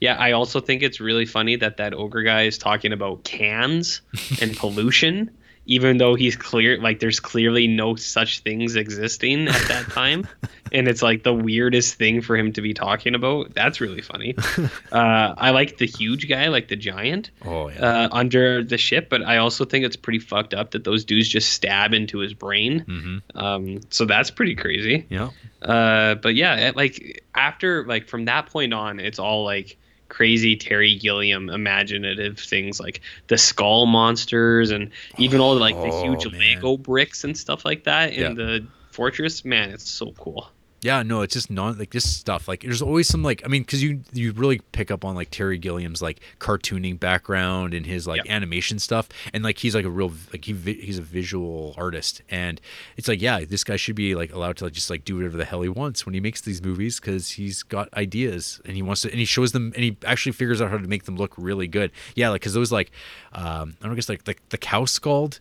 yeah, 0.00 0.16
I 0.16 0.32
also 0.32 0.60
think 0.60 0.82
it's 0.82 1.00
really 1.00 1.24
funny 1.24 1.56
that 1.56 1.76
that 1.76 1.94
ogre 1.94 2.22
guy 2.22 2.42
is 2.42 2.58
talking 2.58 2.92
about 2.92 3.24
cans 3.24 4.00
and 4.42 4.56
pollution, 4.56 5.30
even 5.66 5.98
though 5.98 6.16
he's 6.16 6.36
clear 6.36 6.80
like 6.80 6.98
there's 6.98 7.20
clearly 7.20 7.68
no 7.68 7.94
such 7.94 8.40
things 8.40 8.74
existing 8.74 9.46
at 9.48 9.68
that 9.68 9.88
time, 9.90 10.26
and 10.72 10.88
it's 10.88 11.02
like 11.02 11.22
the 11.22 11.34
weirdest 11.34 11.94
thing 11.96 12.20
for 12.22 12.36
him 12.36 12.52
to 12.54 12.60
be 12.62 12.74
talking 12.74 13.14
about. 13.14 13.54
That's 13.54 13.80
really 13.80 14.02
funny. 14.02 14.34
Uh, 14.90 15.34
I 15.36 15.50
like 15.50 15.76
the 15.76 15.86
huge 15.86 16.28
guy, 16.28 16.48
like 16.48 16.68
the 16.68 16.76
giant, 16.76 17.30
oh 17.44 17.68
yeah. 17.68 17.78
uh, 17.80 18.08
under 18.10 18.62
the 18.64 18.78
ship, 18.78 19.08
but 19.10 19.22
I 19.22 19.36
also 19.36 19.64
think 19.64 19.84
it's 19.84 19.96
pretty 19.96 20.18
fucked 20.18 20.54
up 20.54 20.70
that 20.70 20.84
those 20.84 21.04
dudes 21.04 21.28
just 21.28 21.52
stab 21.52 21.92
into 21.92 22.18
his 22.18 22.32
brain. 22.34 22.84
mm-hmm. 22.88 23.38
Um, 23.38 23.80
so 23.90 24.04
that's 24.06 24.30
pretty 24.30 24.54
crazy. 24.54 25.06
Yeah. 25.10 25.30
Uh, 25.62 26.14
but 26.16 26.34
yeah, 26.34 26.68
it, 26.68 26.76
like 26.76 27.22
after 27.34 27.84
like 27.86 28.08
from 28.08 28.24
that 28.26 28.46
point 28.46 28.72
on, 28.72 28.98
it's 28.98 29.18
all 29.18 29.44
like 29.44 29.76
crazy 30.08 30.56
Terry 30.56 30.94
Gilliam 30.96 31.50
imaginative 31.50 32.38
things 32.38 32.80
like 32.80 33.02
the 33.26 33.36
skull 33.36 33.84
monsters 33.86 34.70
and 34.70 34.90
even 35.18 35.38
all 35.40 35.54
like 35.56 35.74
the 35.76 35.90
Oh, 35.92 36.02
huge 36.02 36.30
man. 36.32 36.40
Lego 36.56 36.76
bricks 36.78 37.24
and 37.24 37.36
stuff 37.36 37.64
like 37.64 37.84
that 37.84 38.12
in 38.14 38.20
Yeah. 38.22 38.32
the 38.34 38.66
fortress. 38.90 39.44
Man, 39.44 39.70
it's 39.70 39.88
so 39.90 40.12
cool. 40.12 40.48
Yeah, 40.80 41.02
no, 41.02 41.22
it's 41.22 41.34
just 41.34 41.50
not 41.50 41.76
like 41.76 41.90
this 41.90 42.08
stuff. 42.08 42.46
Like, 42.46 42.60
there's 42.62 42.82
always 42.82 43.08
some 43.08 43.22
like, 43.22 43.42
I 43.44 43.48
mean, 43.48 43.62
because 43.62 43.82
you 43.82 44.02
you 44.12 44.30
really 44.32 44.60
pick 44.72 44.90
up 44.92 45.04
on 45.04 45.16
like 45.16 45.30
Terry 45.30 45.58
Gilliam's 45.58 46.00
like 46.00 46.20
cartooning 46.38 47.00
background 47.00 47.74
and 47.74 47.84
his 47.84 48.06
like 48.06 48.18
Yep. 48.18 48.26
animation 48.30 48.78
stuff, 48.78 49.08
and 49.32 49.42
like 49.42 49.58
he's 49.58 49.74
like 49.74 49.84
a 49.84 49.90
real 49.90 50.12
like 50.32 50.44
he 50.44 50.52
he's 50.54 50.98
a 50.98 51.02
visual 51.02 51.74
artist, 51.76 52.22
and 52.30 52.60
it's 52.96 53.08
like 53.08 53.20
yeah, 53.20 53.40
this 53.44 53.64
guy 53.64 53.74
should 53.76 53.96
be 53.96 54.14
like 54.14 54.32
allowed 54.32 54.56
to 54.58 54.64
like, 54.64 54.72
just 54.72 54.88
like 54.88 55.04
do 55.04 55.16
whatever 55.16 55.36
the 55.36 55.44
hell 55.44 55.62
he 55.62 55.68
wants 55.68 56.06
when 56.06 56.14
he 56.14 56.20
makes 56.20 56.40
these 56.42 56.62
movies 56.62 57.00
because 57.00 57.30
he's 57.32 57.62
got 57.64 57.92
ideas 57.94 58.60
and 58.64 58.76
he 58.76 58.82
wants 58.82 59.02
to 59.02 59.10
and 59.10 59.18
he 59.18 59.24
shows 59.24 59.50
them 59.52 59.72
and 59.74 59.82
he 59.82 59.96
actually 60.06 60.32
figures 60.32 60.62
out 60.62 60.70
how 60.70 60.78
to 60.78 60.86
make 60.86 61.04
them 61.04 61.16
look 61.16 61.34
really 61.36 61.66
good. 61.66 61.90
Yeah, 62.14 62.28
like 62.28 62.40
because 62.42 62.54
those 62.54 62.70
like 62.70 62.92
um 63.32 63.74
I 63.82 63.86
don't 63.86 63.96
guess 63.96 64.08
like 64.08 64.24
the 64.24 64.36
the 64.50 64.58
cow 64.58 64.84
scald 64.84 65.40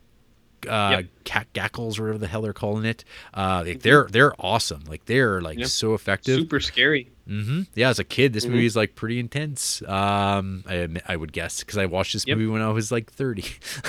uh 0.68 0.90
Yep. 1.02 1.06
cat 1.24 1.48
gackles 1.54 2.00
or 2.00 2.04
whatever 2.04 2.18
the 2.18 2.28
hell 2.28 2.42
they're 2.42 2.54
calling 2.54 2.86
it 2.86 3.04
uh 3.34 3.64
like, 3.66 3.82
they're 3.82 4.08
they're 4.10 4.34
awesome 4.40 4.84
like 4.88 5.06
they're 5.06 5.42
like 5.42 5.58
Yep. 5.60 5.68
so 5.68 5.94
effective 5.94 6.40
Super 6.40 6.60
scary. 6.60 7.10
hmm 7.28 7.62
Yeah, 7.76 7.90
as 7.90 8.00
a 8.00 8.04
kid, 8.04 8.34
this 8.34 8.46
Mhm. 8.46 8.50
movie 8.52 8.66
is 8.66 8.76
like 8.76 8.96
pretty 8.96 9.20
intense. 9.20 9.82
Um, 9.84 10.64
I 10.68 10.88
I 11.06 11.16
would 11.18 11.34
guess 11.34 11.60
because 11.60 11.78
I 11.78 11.86
watched 11.86 12.14
this 12.14 12.26
Yep. 12.26 12.38
movie 12.38 12.50
when 12.52 12.62
I 12.62 12.70
was 12.70 12.92
like 12.92 13.12
thirty. 13.12 13.44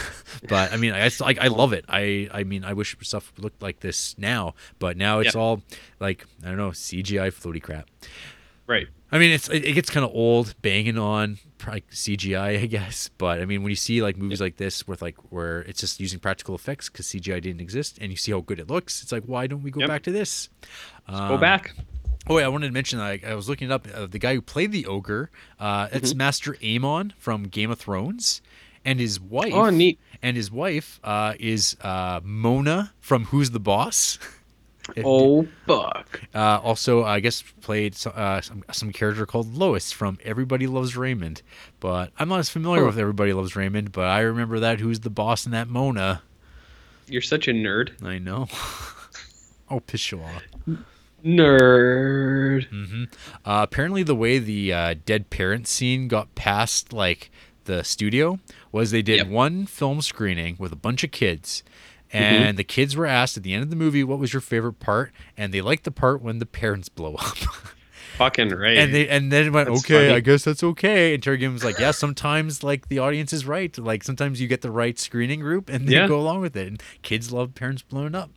but 0.48 0.72
I 0.72 0.76
mean, 0.76 0.92
I 0.92 1.08
like 1.20 1.38
I 1.38 1.46
love 1.46 1.72
it. 1.72 1.84
I 1.88 2.28
I 2.32 2.42
mean, 2.44 2.64
I 2.64 2.72
wish 2.72 2.96
stuff 3.02 3.32
looked 3.38 3.62
like 3.62 3.80
this 3.80 4.16
now, 4.18 4.54
but 4.80 4.96
now 4.96 5.20
it's 5.20 5.36
all 5.36 5.62
like 6.00 6.26
I 6.44 6.48
don't 6.48 6.56
know 6.56 6.70
CGI 6.70 7.28
floaty 7.30 7.62
crap. 7.62 7.88
Right. 8.66 8.88
I 9.12 9.18
mean, 9.18 9.30
it's 9.30 9.48
it, 9.48 9.64
it 9.64 9.72
gets 9.72 9.88
kind 9.88 10.04
of 10.04 10.10
old 10.12 10.54
banging 10.60 10.98
on 10.98 11.38
like 11.66 11.90
CGI, 11.90 12.60
I 12.62 12.66
guess. 12.66 13.08
But 13.18 13.40
I 13.40 13.44
mean, 13.46 13.62
when 13.62 13.70
you 13.70 13.76
see 13.76 14.02
like 14.02 14.16
movies 14.16 14.40
like 14.40 14.56
this 14.56 14.86
with 14.86 15.02
like 15.02 15.16
where 15.30 15.60
it's 15.62 15.80
just 15.80 15.98
using 16.00 16.18
practical 16.20 16.54
effects 16.54 16.88
because 16.88 17.06
CGI 17.06 17.40
didn't 17.42 17.60
exist, 17.60 17.98
and 18.00 18.10
you 18.10 18.16
see 18.16 18.32
how 18.32 18.40
good 18.40 18.58
it 18.60 18.68
looks, 18.68 19.02
it's 19.02 19.12
like 19.12 19.24
why 19.24 19.46
don't 19.46 19.62
we 19.62 19.70
go 19.70 19.80
Yep. 19.80 19.88
back 19.88 20.02
to 20.04 20.12
this? 20.12 20.48
Go 21.08 21.14
Um, 21.14 21.40
back. 21.40 21.74
Oh, 22.30 22.38
yeah, 22.38 22.44
I 22.44 22.48
wanted 22.48 22.66
to 22.66 22.72
mention 22.74 22.98
that 22.98 23.06
I, 23.06 23.20
I 23.30 23.34
was 23.34 23.48
looking 23.48 23.70
it 23.70 23.72
up. 23.72 23.88
Uh, 23.94 24.06
the 24.06 24.18
guy 24.18 24.34
who 24.34 24.42
played 24.42 24.70
the 24.70 24.84
ogre, 24.84 25.30
uh, 25.58 25.88
that's 25.90 26.10
Mm-hmm. 26.10 26.18
Maester 26.18 26.52
Aemon 26.60 27.12
from 27.16 27.44
Game 27.44 27.70
of 27.70 27.78
Thrones, 27.78 28.42
and 28.84 29.00
his 29.00 29.18
wife. 29.18 29.54
Oh, 29.54 29.70
neat. 29.70 29.98
And 30.22 30.36
his 30.36 30.50
wife 30.50 31.00
uh, 31.02 31.34
is 31.40 31.74
uh, 31.80 32.20
Mona 32.22 32.92
from 33.00 33.24
Who's 33.26 33.50
the 33.52 33.60
Boss. 33.60 34.18
Oh 35.04 35.46
fuck. 35.66 36.20
Uh, 36.34 36.58
also, 36.62 37.04
I 37.04 37.20
guess 37.20 37.42
played 37.60 37.94
uh, 38.06 38.40
some 38.40 38.64
some 38.72 38.92
character 38.92 39.26
called 39.26 39.54
Lois 39.54 39.92
from 39.92 40.18
Everybody 40.24 40.66
Loves 40.66 40.96
Raymond. 40.96 41.42
But 41.80 42.10
I'm 42.18 42.28
not 42.28 42.40
as 42.40 42.48
familiar 42.48 42.80
Huh. 42.82 42.86
with 42.88 42.98
Everybody 42.98 43.32
Loves 43.32 43.54
Raymond. 43.54 43.92
But 43.92 44.06
I 44.06 44.20
remember 44.20 44.58
that 44.60 44.80
Who's 44.80 45.00
the 45.00 45.10
Boss 45.10 45.44
in 45.46 45.52
that 45.52 45.68
Mona. 45.68 46.22
You're 47.06 47.22
such 47.22 47.48
a 47.48 47.52
nerd. 47.52 48.02
I 48.02 48.18
know. 48.18 48.48
I'll 49.70 49.80
piss 49.86 50.10
you 50.10 50.20
off. 50.22 50.42
Nerd. 51.24 52.66
hmm 52.68 53.04
Uh, 53.44 53.60
apparently, 53.68 54.02
the 54.02 54.14
way 54.14 54.38
the 54.38 54.72
uh, 54.72 54.94
dead 55.04 55.30
parent 55.30 55.66
scene 55.68 56.08
got 56.08 56.34
past 56.34 56.92
like 56.92 57.30
the 57.64 57.82
studio 57.82 58.38
was 58.72 58.90
they 58.90 59.02
did 59.02 59.18
Yep. 59.18 59.26
one 59.28 59.66
film 59.66 60.00
screening 60.00 60.56
with 60.58 60.72
a 60.72 60.76
bunch 60.76 61.04
of 61.04 61.10
kids, 61.10 61.62
and 62.12 62.56
the 62.56 62.64
kids 62.64 62.96
were 62.96 63.06
asked 63.06 63.36
at 63.36 63.42
the 63.42 63.52
end 63.54 63.62
of 63.62 63.70
the 63.70 63.76
movie 63.76 64.02
what 64.04 64.18
was 64.18 64.32
your 64.32 64.40
favorite 64.40 64.80
part, 64.80 65.12
and 65.36 65.52
they 65.52 65.60
liked 65.60 65.84
the 65.84 65.90
part 65.90 66.22
when 66.22 66.38
the 66.38 66.46
parents 66.46 66.88
blow 66.88 67.14
up. 67.14 67.36
Fucking 68.16 68.48
right. 68.50 68.76
and 68.78 68.92
they 68.92 69.08
and 69.08 69.30
then 69.30 69.46
it 69.46 69.52
went 69.52 69.68
That's 69.68 69.84
okay 69.84 70.08
funny. 70.08 70.14
i 70.16 70.18
guess 70.18 70.42
that's 70.42 70.64
okay 70.64 71.14
and 71.14 71.22
terry 71.22 71.36
Gilliam 71.36 71.52
was 71.52 71.62
like 71.62 71.78
yeah 71.78 71.92
sometimes 71.92 72.64
like 72.64 72.88
the 72.88 72.98
audience 72.98 73.32
is 73.32 73.46
right 73.46 73.76
like 73.78 74.02
sometimes 74.02 74.40
you 74.40 74.48
get 74.48 74.60
the 74.60 74.72
right 74.72 74.98
screening 74.98 75.38
group 75.38 75.68
and 75.68 75.86
they 75.86 75.92
Yeah. 75.92 76.08
go 76.08 76.18
along 76.18 76.40
with 76.40 76.56
it 76.56 76.66
and 76.66 76.82
kids 77.02 77.30
love 77.30 77.54
parents 77.54 77.82
blowing 77.82 78.16
up 78.16 78.30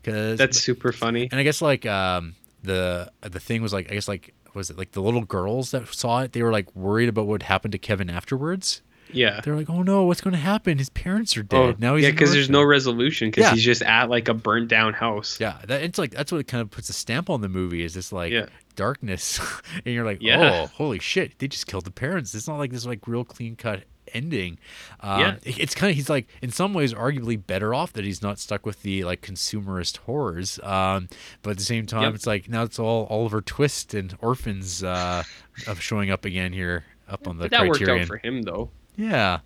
because 0.00 0.38
That's 0.38 0.60
super 0.60 0.92
funny. 0.92 1.26
and 1.28 1.40
i 1.40 1.42
guess 1.42 1.60
like 1.60 1.84
um 1.86 2.36
the 2.62 3.10
the 3.22 3.40
thing 3.40 3.62
was 3.62 3.72
like 3.72 3.90
i 3.90 3.94
guess 3.94 4.06
like 4.06 4.32
was 4.54 4.70
it 4.70 4.78
like 4.78 4.92
the 4.92 5.02
little 5.02 5.24
girls 5.24 5.72
that 5.72 5.92
saw 5.92 6.20
it? 6.22 6.32
They 6.32 6.42
were 6.44 6.52
like 6.52 6.74
worried 6.76 7.08
about 7.10 7.26
what 7.26 7.42
happened 7.42 7.72
to 7.72 7.78
Kevin 7.78 8.08
afterwards. 8.08 8.80
Yeah. 9.12 9.40
They're 9.42 9.56
like, 9.56 9.70
oh 9.70 9.82
no, 9.82 10.04
what's 10.04 10.20
going 10.20 10.32
to 10.32 10.40
happen? 10.40 10.78
His 10.78 10.88
parents 10.90 11.36
are 11.36 11.42
dead. 11.42 11.56
Oh, 11.58 11.74
now 11.78 11.94
he's 11.96 12.04
yeah, 12.04 12.10
because 12.10 12.32
there's 12.32 12.50
no 12.50 12.62
resolution 12.62 13.28
because 13.28 13.42
Yeah. 13.42 13.52
he's 13.54 13.62
just 13.62 13.82
at 13.82 14.10
like 14.10 14.28
a 14.28 14.34
burnt 14.34 14.68
down 14.68 14.92
house. 14.94 15.38
Yeah, 15.40 15.58
that, 15.66 15.82
it's 15.82 15.98
like 15.98 16.10
that's 16.12 16.32
what 16.32 16.40
it 16.40 16.48
kind 16.48 16.60
of 16.62 16.70
puts 16.70 16.88
a 16.88 16.92
stamp 16.92 17.30
on 17.30 17.40
the 17.40 17.48
movie. 17.48 17.82
Is 17.84 17.94
this 17.94 18.12
like 18.12 18.32
Yeah. 18.32 18.46
darkness, 18.74 19.38
and 19.84 19.94
you're 19.94 20.04
like, 20.04 20.18
Yeah. 20.20 20.62
oh, 20.64 20.66
holy 20.68 20.98
shit, 20.98 21.38
they 21.38 21.48
just 21.48 21.66
killed 21.66 21.84
the 21.84 21.90
parents. 21.90 22.34
It's 22.34 22.48
not 22.48 22.58
like 22.58 22.70
this 22.72 22.84
like 22.86 23.06
real 23.06 23.24
clean 23.24 23.56
cut 23.56 23.84
ending. 24.14 24.56
Um, 25.00 25.20
Yeah. 25.20 25.36
it's 25.44 25.74
kind 25.74 25.90
of 25.90 25.96
he's 25.96 26.08
like 26.08 26.28
in 26.40 26.50
some 26.52 26.72
ways 26.74 26.94
arguably 26.94 27.44
better 27.44 27.74
off 27.74 27.92
that 27.94 28.04
he's 28.04 28.22
not 28.22 28.38
stuck 28.38 28.64
with 28.64 28.82
the 28.82 29.02
like 29.04 29.20
consumerist 29.20 29.98
horrors. 29.98 30.60
Um, 30.62 31.08
but 31.42 31.50
at 31.50 31.56
the 31.58 31.64
same 31.64 31.86
time, 31.86 32.02
Yep. 32.04 32.14
it's 32.14 32.26
like 32.26 32.48
now 32.48 32.62
it's 32.62 32.78
all 32.78 33.06
Oliver 33.10 33.40
Twist 33.40 33.94
and 33.94 34.16
orphans 34.20 34.82
uh, 34.84 35.22
of 35.66 35.80
showing 35.82 36.10
up 36.10 36.24
again 36.24 36.52
here 36.52 36.84
up 37.08 37.26
on 37.28 37.36
the 37.38 37.44
But 37.44 37.50
that 37.52 37.66
worked 37.68 37.82
out 37.88 38.06
for 38.06 38.18
him 38.18 38.42
though. 38.42 38.70
Yeah, 38.96 39.40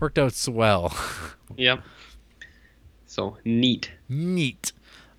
worked 0.00 0.18
out 0.18 0.32
swell. 0.32 0.94
Yep. 1.56 1.80
So 3.06 3.38
neat. 3.44 3.90
Neat. 4.08 4.72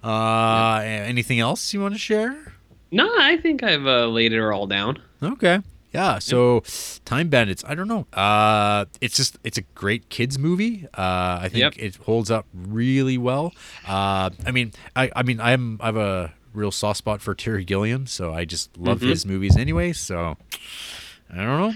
Uh, 0.04 0.82
anything 0.84 1.40
else 1.40 1.74
you 1.74 1.82
want 1.82 1.96
to 1.96 2.00
share? 2.00 2.54
No, 2.92 3.10
I 3.20 3.38
think 3.38 3.64
I've 3.64 3.88
uh, 3.88 4.08
laid 4.08 4.34
it 4.34 4.42
all 4.42 4.68
down. 4.68 5.02
Okay. 5.24 5.60
Yeah. 5.94 6.20
So, 6.20 6.64
Time 7.06 7.30
Bandits. 7.30 7.64
I 7.68 7.74
don't 7.76 7.88
know. 7.88 8.06
Uh, 8.14 8.86
it's 9.02 9.16
just 9.16 9.38
it's 9.44 9.58
a 9.58 9.62
great 9.74 10.10
kids 10.10 10.38
movie. 10.38 10.86
Uh, 10.96 11.40
I 11.42 11.50
think 11.50 11.62
Yep. 11.62 11.74
it 11.78 11.96
holds 11.96 12.30
up 12.30 12.46
really 12.54 13.18
well. 13.18 13.54
Uh, 13.88 14.30
I 14.46 14.52
mean, 14.52 14.74
I 14.96 15.10
I 15.16 15.24
mean, 15.24 15.40
I'm 15.40 15.80
I 15.82 15.86
have 15.88 15.98
a 15.98 16.34
real 16.54 16.72
soft 16.72 16.98
spot 17.00 17.22
for 17.22 17.34
Terry 17.34 17.64
Gilliam, 17.66 18.06
so 18.06 18.34
I 18.34 18.46
just 18.46 18.78
love 18.78 19.00
Mhm. 19.00 19.10
his 19.10 19.26
movies 19.26 19.58
anyway. 19.58 19.94
So, 19.94 20.38
I 21.34 21.38
don't 21.38 21.46
know. 21.72 21.74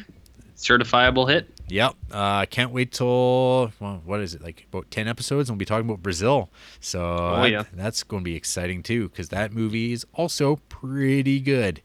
Certifiable 0.57 1.27
hit. 1.29 1.49
Yep. 1.71 1.95
Uh, 2.11 2.45
can't 2.47 2.71
wait 2.73 2.91
till 2.91 3.71
well, 3.79 4.01
what 4.03 4.19
is 4.19 4.35
it 4.35 4.41
like 4.43 4.67
about 4.71 4.91
ten 4.91 5.07
episodes? 5.07 5.49
and 5.49 5.55
We'll 5.55 5.59
be 5.59 5.65
talking 5.65 5.89
about 5.89 6.03
Brazil. 6.03 6.49
So 6.81 7.01
Oh, 7.01 7.49
that- 7.49 7.67
that's 7.73 8.03
going 8.03 8.23
to 8.23 8.25
be 8.25 8.35
exciting 8.35 8.83
too 8.83 9.07
because 9.09 9.29
that 9.29 9.53
movie 9.53 9.93
is 9.93 10.05
also 10.13 10.57
pretty 10.67 11.39
good. 11.39 11.81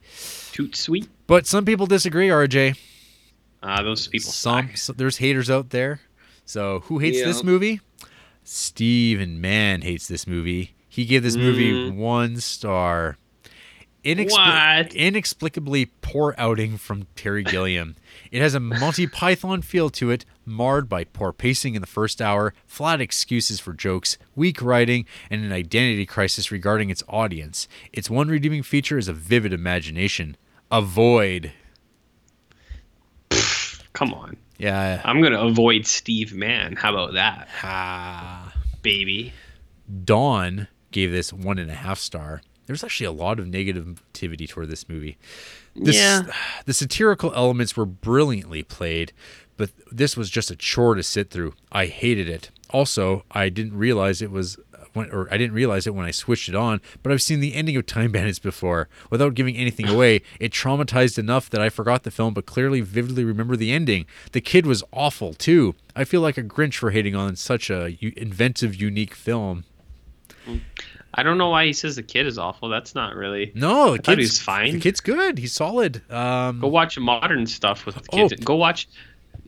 Toot 0.52 0.74
sweet. 0.74 1.08
But 1.28 1.46
some 1.46 1.64
people 1.64 1.86
disagree. 1.86 2.28
RJ. 2.28 2.76
Ah, 3.62 3.82
those 3.82 4.08
people. 4.08 4.30
some 4.30 4.70
so 4.74 4.92
there's 4.92 5.18
haters 5.18 5.48
out 5.50 5.70
there. 5.70 6.00
So 6.44 6.80
who 6.80 6.98
hates 6.98 7.22
this 7.22 7.42
movie? 7.44 7.80
Steven 8.44 9.40
Mann 9.40 9.82
hates 9.82 10.06
this 10.08 10.26
movie. 10.26 10.74
He 10.88 11.04
gave 11.04 11.22
this 11.22 11.36
movie 11.36 11.72
Mm. 11.72 11.96
one 11.96 12.36
star. 12.40 13.18
Inexpli- 14.06 14.30
What? 14.30 14.94
Inexplicably 14.94 15.86
poor 16.00 16.34
outing 16.38 16.78
from 16.78 17.06
Terry 17.16 17.42
Gilliam. 17.42 17.96
it 18.30 18.40
has 18.40 18.54
a 18.54 18.60
Monty 18.60 19.06
Python 19.06 19.62
feel 19.62 19.90
to 19.90 20.10
it, 20.10 20.24
marred 20.44 20.88
by 20.88 21.04
poor 21.04 21.32
pacing 21.32 21.74
in 21.74 21.80
the 21.80 21.86
first 21.86 22.22
hour, 22.22 22.54
flat 22.66 23.00
excuses 23.00 23.58
for 23.60 23.72
jokes, 23.72 24.16
weak 24.34 24.62
writing, 24.62 25.06
and 25.30 25.44
an 25.44 25.52
identity 25.52 26.06
crisis 26.06 26.50
regarding 26.52 26.90
its 26.90 27.02
audience. 27.08 27.66
Its 27.92 28.08
one 28.08 28.28
redeeming 28.28 28.62
feature 28.62 28.96
is 28.98 29.08
a 29.08 29.12
vivid 29.12 29.52
imagination. 29.52 30.36
Avoid. 30.70 31.52
Come 33.92 34.12
on. 34.12 34.36
Yeah. 34.58 35.00
I'm 35.04 35.22
gonna 35.22 35.40
avoid 35.44 35.86
Steve 35.86 36.34
Mann. 36.34 36.76
How 36.76 36.92
about 36.92 37.14
that, 37.14 37.48
Ah. 37.62 38.52
baby? 38.82 39.32
Dawn 40.04 40.68
gave 40.90 41.12
this 41.12 41.32
one 41.32 41.58
and 41.58 41.70
a 41.70 41.74
half 41.74 41.98
star. 41.98 42.42
There's 42.66 42.84
actually 42.84 43.06
a 43.06 43.12
lot 43.12 43.38
of 43.38 43.46
negativity 43.46 44.48
toward 44.48 44.68
this 44.68 44.88
movie. 44.88 45.16
This, 45.74 45.96
Yeah. 45.96 46.22
The 46.66 46.74
satirical 46.74 47.32
elements 47.34 47.76
were 47.76 47.86
brilliantly 47.86 48.62
played, 48.62 49.12
but 49.56 49.70
this 49.90 50.16
was 50.16 50.30
just 50.30 50.50
a 50.50 50.56
chore 50.56 50.94
to 50.94 51.02
sit 51.02 51.30
through. 51.30 51.54
I 51.70 51.86
hated 51.86 52.28
it. 52.28 52.50
Also, 52.70 53.24
I 53.30 53.48
didn't 53.48 53.78
realize 53.78 54.20
it 54.20 54.32
was 54.32 54.58
uh, 54.74 54.78
when, 54.92 55.08
or 55.12 55.32
I 55.32 55.36
didn't 55.36 55.54
realize 55.54 55.86
it 55.86 55.94
when 55.94 56.04
I 56.04 56.10
switched 56.10 56.48
it 56.48 56.56
on, 56.56 56.80
but 57.04 57.12
I've 57.12 57.22
seen 57.22 57.38
the 57.38 57.54
ending 57.54 57.76
of 57.76 57.86
Time 57.86 58.10
Bandits 58.10 58.40
before. 58.40 58.88
Without 59.08 59.34
giving 59.34 59.56
anything 59.56 59.88
away, 59.88 60.22
it 60.40 60.50
traumatized 60.50 61.18
enough 61.18 61.48
that 61.50 61.60
I 61.60 61.68
forgot 61.68 62.02
the 62.02 62.10
film, 62.10 62.34
but 62.34 62.46
clearly 62.46 62.80
vividly 62.80 63.24
remember 63.24 63.54
the 63.54 63.72
ending. 63.72 64.06
The 64.32 64.40
kid 64.40 64.66
was 64.66 64.82
awful 64.92 65.32
too. 65.34 65.76
I 65.94 66.02
feel 66.02 66.20
like 66.20 66.36
a 66.36 66.42
Grinch 66.42 66.74
for 66.74 66.90
hating 66.90 67.14
on 67.14 67.36
such 67.36 67.70
a 67.70 67.96
inventive, 68.20 68.74
unique 68.74 69.14
film. 69.14 69.64
Mm. 70.46 70.60
I 71.16 71.22
don't 71.22 71.38
know 71.38 71.48
why 71.48 71.64
he 71.66 71.72
says 71.72 71.96
the 71.96 72.02
kid 72.02 72.26
is 72.26 72.36
awful. 72.38 72.68
That's 72.68 72.94
not 72.94 73.14
really. 73.16 73.50
No, 73.54 73.92
the 73.92 73.92
I 73.94 73.96
thought 74.02 74.18
he 74.18 74.24
kid's 74.24 74.38
fine. 74.38 74.72
The 74.74 74.80
kid's 74.80 75.00
good. 75.00 75.38
He's 75.38 75.52
solid. 75.52 76.02
Um, 76.12 76.60
Go 76.60 76.68
watch 76.68 76.98
modern 76.98 77.46
stuff 77.46 77.86
with 77.86 77.94
the 77.94 78.02
kids. 78.02 78.34
Oh. 78.38 78.44
Go 78.44 78.56
watch. 78.56 78.86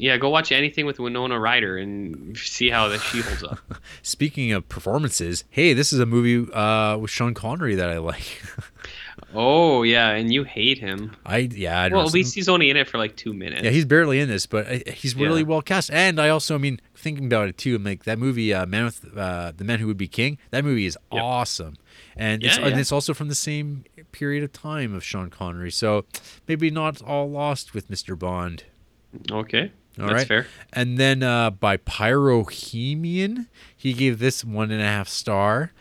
Yeah, 0.01 0.17
go 0.17 0.29
watch 0.29 0.53
anything 0.53 0.87
with 0.87 1.01
Winona 1.01 1.41
Ryder 1.41 1.77
and 1.77 2.37
see 2.39 2.71
how 2.71 2.87
that 2.89 3.01
she 3.01 3.21
holds 3.21 3.43
up. 3.43 3.59
speaking 4.03 4.53
of 4.53 4.69
performances, 4.69 5.43
hey, 5.51 5.73
this 5.75 5.93
is 5.93 5.99
a 5.99 6.07
movie 6.07 6.51
uh, 6.53 6.97
with 6.97 7.11
Sean 7.11 7.35
Connery 7.35 7.75
that 7.75 7.91
I 7.91 7.99
like. 7.99 8.41
oh 9.35 9.83
yeah, 9.83 10.11
and 10.11 10.33
you 10.33 10.45
hate 10.45 10.79
him. 10.79 11.17
I 11.27 11.39
yeah, 11.39 11.81
I 11.83 11.89
Well, 11.89 12.07
at 12.07 12.15
least 12.15 12.35
he's 12.35 12.49
only 12.49 12.71
in 12.71 12.77
it 12.77 12.89
for 12.89 12.99
like 12.99 13.17
two 13.17 13.33
minutes. 13.33 13.63
yeah, 13.63 13.71
he's 13.71 13.85
barely 13.85 14.21
in 14.21 14.29
this, 14.29 14.47
but 14.47 14.87
he's 14.89 15.17
really 15.17 15.41
Yeah. 15.41 15.47
well 15.49 15.63
cast. 15.63 15.91
And 15.91 16.21
I 16.21 16.29
also, 16.29 16.55
I 16.55 16.59
mean, 16.59 16.81
thinking 17.09 17.27
about 17.27 17.49
it 17.49 17.57
too, 17.59 17.77
I'm 17.77 17.85
like 17.85 18.05
that 18.05 18.19
movie, 18.19 18.53
uh, 18.53 18.67
Man 18.67 18.85
with 18.85 19.17
uh, 19.17 19.53
the 19.57 19.65
Man 19.65 19.79
Who 19.79 19.87
Would 19.87 19.97
Be 19.97 20.09
King. 20.09 20.39
That 20.51 20.65
movie 20.65 20.87
is 20.87 20.97
Yep. 21.13 21.23
awesome, 21.23 21.75
and 22.17 22.43
Yeah, 22.43 22.49
it's, 22.51 22.59
and 22.59 22.79
it's 22.79 22.93
also 22.93 23.15
from 23.15 23.29
the 23.29 23.35
same 23.35 23.85
period 24.13 24.45
of 24.45 24.53
time 24.53 24.95
of 24.95 25.03
Sean 25.05 25.31
Connery. 25.31 25.71
So 25.71 26.05
maybe 26.47 26.71
not 26.71 27.01
all 27.03 27.31
lost 27.31 27.75
with 27.75 27.89
Mr. 27.91 28.19
Bond. 28.19 28.65
okay. 29.31 29.73
All 29.99 30.07
That's 30.07 30.15
right. 30.19 30.27
fair. 30.29 30.47
And 30.73 30.97
then 30.97 31.25
uh, 31.25 31.51
by 31.51 31.77
Pyrohemian, 31.77 33.47
he 33.77 33.93
gave 33.93 34.19
this 34.21 34.45
one 34.45 34.71
and 34.71 34.81
a 34.81 34.85
half 34.85 35.09
star. 35.09 35.73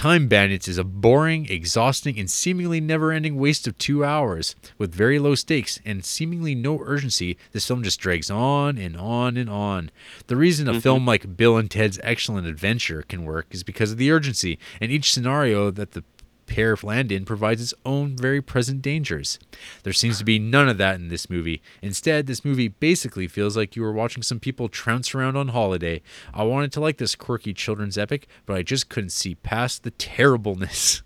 Time 0.00 0.28
Bandits 0.28 0.66
is 0.66 0.78
a 0.78 0.82
boring, 0.82 1.46
exhausting, 1.50 2.18
and 2.18 2.30
seemingly 2.30 2.80
never 2.80 3.12
ending 3.12 3.36
waste 3.36 3.66
of 3.66 3.76
two 3.76 4.02
hours. 4.02 4.56
With 4.78 4.94
very 4.94 5.18
low 5.18 5.34
stakes 5.34 5.78
and 5.84 6.02
seemingly 6.02 6.54
no 6.54 6.80
urgency, 6.82 7.36
this 7.52 7.66
film 7.66 7.82
just 7.82 8.00
drags 8.00 8.30
on 8.30 8.78
and 8.78 8.96
on 8.96 9.36
and 9.36 9.50
on. 9.50 9.90
The 10.28 10.36
reason 10.36 10.68
a 10.68 10.70
mm-hmm. 10.70 10.80
film 10.80 11.04
like 11.04 11.36
Bill 11.36 11.58
and 11.58 11.70
Ted's 11.70 12.00
Excellent 12.02 12.46
Adventure 12.46 13.02
can 13.02 13.26
work 13.26 13.48
is 13.50 13.62
because 13.62 13.92
of 13.92 13.98
the 13.98 14.10
urgency, 14.10 14.58
and 14.80 14.90
each 14.90 15.12
scenario 15.12 15.70
that 15.70 15.90
the 15.90 16.02
pair 16.50 16.72
of 16.72 16.84
land 16.84 17.12
in 17.12 17.24
provides 17.24 17.62
its 17.62 17.72
own 17.86 18.16
very 18.16 18.42
present 18.42 18.82
dangers. 18.82 19.38
There 19.84 19.92
seems 19.92 20.18
to 20.18 20.24
be 20.24 20.38
none 20.38 20.68
of 20.68 20.76
that 20.78 20.96
in 20.96 21.08
this 21.08 21.30
movie. 21.30 21.62
Instead, 21.80 22.26
this 22.26 22.44
movie 22.44 22.68
basically 22.68 23.28
feels 23.28 23.56
like 23.56 23.76
you 23.76 23.82
were 23.82 23.92
watching 23.92 24.22
some 24.22 24.40
people 24.40 24.68
trounce 24.68 25.14
around 25.14 25.36
on 25.36 25.48
holiday. 25.48 26.02
I 26.34 26.42
wanted 26.42 26.72
to 26.72 26.80
like 26.80 26.98
this 26.98 27.14
quirky 27.14 27.54
children's 27.54 27.96
epic, 27.96 28.26
but 28.44 28.56
I 28.56 28.62
just 28.62 28.88
couldn't 28.88 29.10
see 29.10 29.36
past 29.36 29.84
the 29.84 29.92
terribleness. 29.92 31.02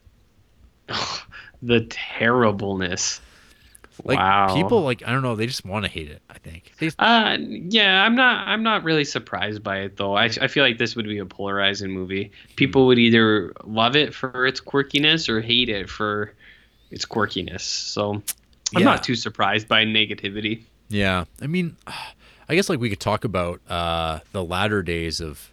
The 1.63 1.87
terribleness. 1.89 3.23
Like 4.05 4.19
wow. 4.19 4.55
people 4.55 4.83
like 4.83 5.07
I 5.07 5.13
don't 5.13 5.23
know, 5.23 5.37
they 5.37 5.47
just 5.47 5.65
want 5.65 5.85
to 5.85 5.91
hate 5.91 6.11
it, 6.11 6.23
I 6.31 6.39
think. 6.39 6.73
They, 6.79 6.91
Uh, 6.99 7.37
yeah, 7.41 8.03
I'm 8.05 8.15
not. 8.17 8.49
I'm 8.49 8.63
not 8.63 8.83
really 8.85 9.05
surprised 9.05 9.63
by 9.63 9.79
it 9.81 9.97
though. 9.97 10.15
I, 10.17 10.25
I 10.25 10.49
feel 10.49 10.65
like 10.65 10.79
this 10.79 10.97
would 10.97 11.05
be 11.07 11.19
a 11.19 11.27
polarizing 11.27 11.91
movie. 11.91 12.33
People 12.57 12.87
would 12.87 12.99
either 12.99 13.53
love 13.65 13.95
it 13.97 14.15
for 14.15 14.47
its 14.47 14.61
quirkiness 14.61 15.29
or 15.29 15.41
hate 15.41 15.69
it 15.69 15.89
for 15.89 16.33
its 16.91 17.05
quirkiness. 17.05 17.61
So 17.63 18.15
I'm 18.15 18.23
Yeah. 18.81 18.85
not 18.85 19.05
too 19.05 19.15
surprised 19.15 19.69
by 19.69 19.85
negativity. 19.85 20.63
yeah. 20.89 21.25
I 21.41 21.47
mean, 21.47 21.77
I 22.49 22.55
guess 22.57 22.69
like 22.69 22.81
we 22.81 22.91
could 22.91 23.01
talk 23.01 23.25
about 23.25 23.61
uh 23.71 24.21
the 24.33 24.45
latter 24.45 24.83
days 24.83 25.21
of 25.21 25.51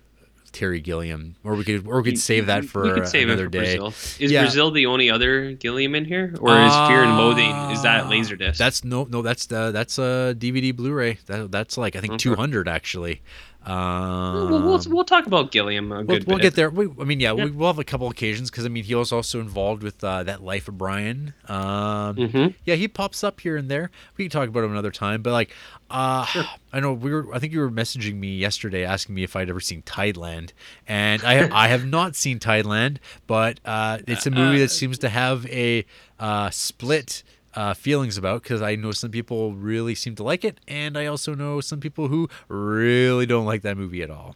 Terry 0.52 0.80
Gilliam 0.82 1.36
or 1.44 1.56
we 1.56 1.64
could 1.64 1.88
or 1.88 2.02
we 2.02 2.12
could 2.12 2.20
save 2.20 2.48
that 2.48 2.66
for 2.66 2.84
we 2.84 2.92
could 2.92 3.08
save 3.08 3.28
another 3.28 3.46
for 3.46 3.50
day. 3.52 3.78
Brazil. 3.78 3.88
Is 4.20 4.32
Yeah. 4.32 4.42
Brazil 4.44 4.72
the 4.72 4.86
only 4.86 5.10
other 5.10 5.54
Gilliam 5.54 5.96
in 5.96 6.06
here, 6.06 6.34
or 6.40 6.60
is 6.62 6.74
Fear 6.88 7.04
and 7.04 7.18
Loathing? 7.18 7.56
Is 7.72 7.82
that 7.84 8.04
Ah, 8.06 8.10
Laserdisc? 8.10 8.58
That's 8.58 8.84
no, 8.84 9.06
no. 9.10 9.22
That's 9.22 9.46
the 9.46 9.72
that's 9.72 9.98
a 9.98 10.36
DVD 10.38 10.76
Blu-ray. 10.76 11.20
That, 11.28 11.52
that's 11.52 11.78
like 11.78 11.96
I 11.96 12.02
think 12.02 12.14
Okay. 12.14 12.18
two 12.20 12.36
hundred 12.36 12.68
actually. 12.68 13.22
Um, 13.66 14.50
We'll, 14.50 14.62
we'll, 14.64 14.82
we'll 14.88 15.06
talk 15.06 15.28
about 15.28 15.52
Gilliam 15.52 15.92
a 15.92 15.98
we'll, 15.98 16.06
good 16.06 16.28
we'll 16.28 16.40
get 16.40 16.56
there. 16.56 16.70
We, 16.70 16.88
I 17.00 17.04
mean, 17.04 17.20
yeah, 17.20 17.34
Yeah. 17.34 17.46
We, 17.46 17.52
we'll 17.52 17.68
have 17.68 17.78
a 17.78 17.84
couple 17.84 18.10
occasions 18.10 18.50
because 18.50 18.66
I 18.66 18.70
mean 18.70 18.84
he 18.84 18.96
was 18.96 19.12
also 19.12 19.40
involved 19.40 19.84
with 19.84 20.04
uh, 20.04 20.24
that 20.24 20.44
Life 20.44 20.68
of 20.68 20.78
Brian. 20.78 21.34
Um, 21.48 22.16
Mhm. 22.16 22.56
Yeah, 22.66 22.76
he 22.76 22.88
pops 22.88 23.24
up 23.24 23.40
here 23.40 23.58
and 23.58 23.70
there. 23.70 23.92
We 24.18 24.26
can 24.26 24.32
talk 24.32 24.50
about 24.50 24.64
him 24.64 24.72
another 24.72 24.92
time. 24.92 25.22
But 25.22 25.34
like, 25.34 25.52
uh, 25.92 26.26
I 26.74 26.80
know 26.80 26.94
we 26.94 27.12
were. 27.12 27.34
I 27.34 27.40
think 27.40 27.54
you 27.54 27.60
were 27.60 27.70
messaging 27.70 28.16
me 28.16 28.36
yesterday 28.36 28.84
asking 28.84 29.14
me 29.14 29.24
if 29.24 29.36
I'd 29.36 29.50
ever 29.50 29.60
seen 29.60 29.84
Tideland, 29.84 30.52
and 30.88 31.24
I 31.24 31.50
I 31.66 31.68
have 31.68 31.86
not 31.86 32.16
seen 32.16 32.40
Tideland, 32.40 32.98
but 33.28 33.60
uh, 33.64 34.00
it's 34.08 34.26
a 34.26 34.32
movie 34.32 34.60
that 34.60 34.72
seems 34.72 34.98
to 35.00 35.10
have 35.10 35.46
a 35.48 35.86
uh, 36.20 36.50
split. 36.50 37.24
Uh, 37.54 37.74
feelings 37.74 38.18
about 38.18 38.44
because 38.44 38.62
I 38.62 38.76
know 38.76 38.92
some 38.94 39.12
people 39.12 39.54
really 39.56 39.94
seem 39.94 40.16
to 40.16 40.24
like 40.24 40.46
it, 40.46 40.60
and 40.70 40.98
I 40.98 41.08
also 41.08 41.36
know 41.36 41.60
some 41.60 41.82
people 41.82 42.08
who 42.08 42.30
really 42.48 43.26
don't 43.26 43.46
like 43.46 43.64
that 43.64 43.76
movie 43.76 44.02
at 44.02 44.10
all. 44.10 44.36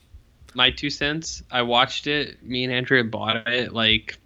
my 0.54 0.70
two 0.72 0.90
cents. 0.90 1.42
I 1.50 1.62
watched 1.62 2.08
it. 2.08 2.44
Me 2.44 2.66
and 2.66 2.74
Andrea 2.74 3.04
bought 3.06 3.48
it 3.48 3.74
like 3.74 4.18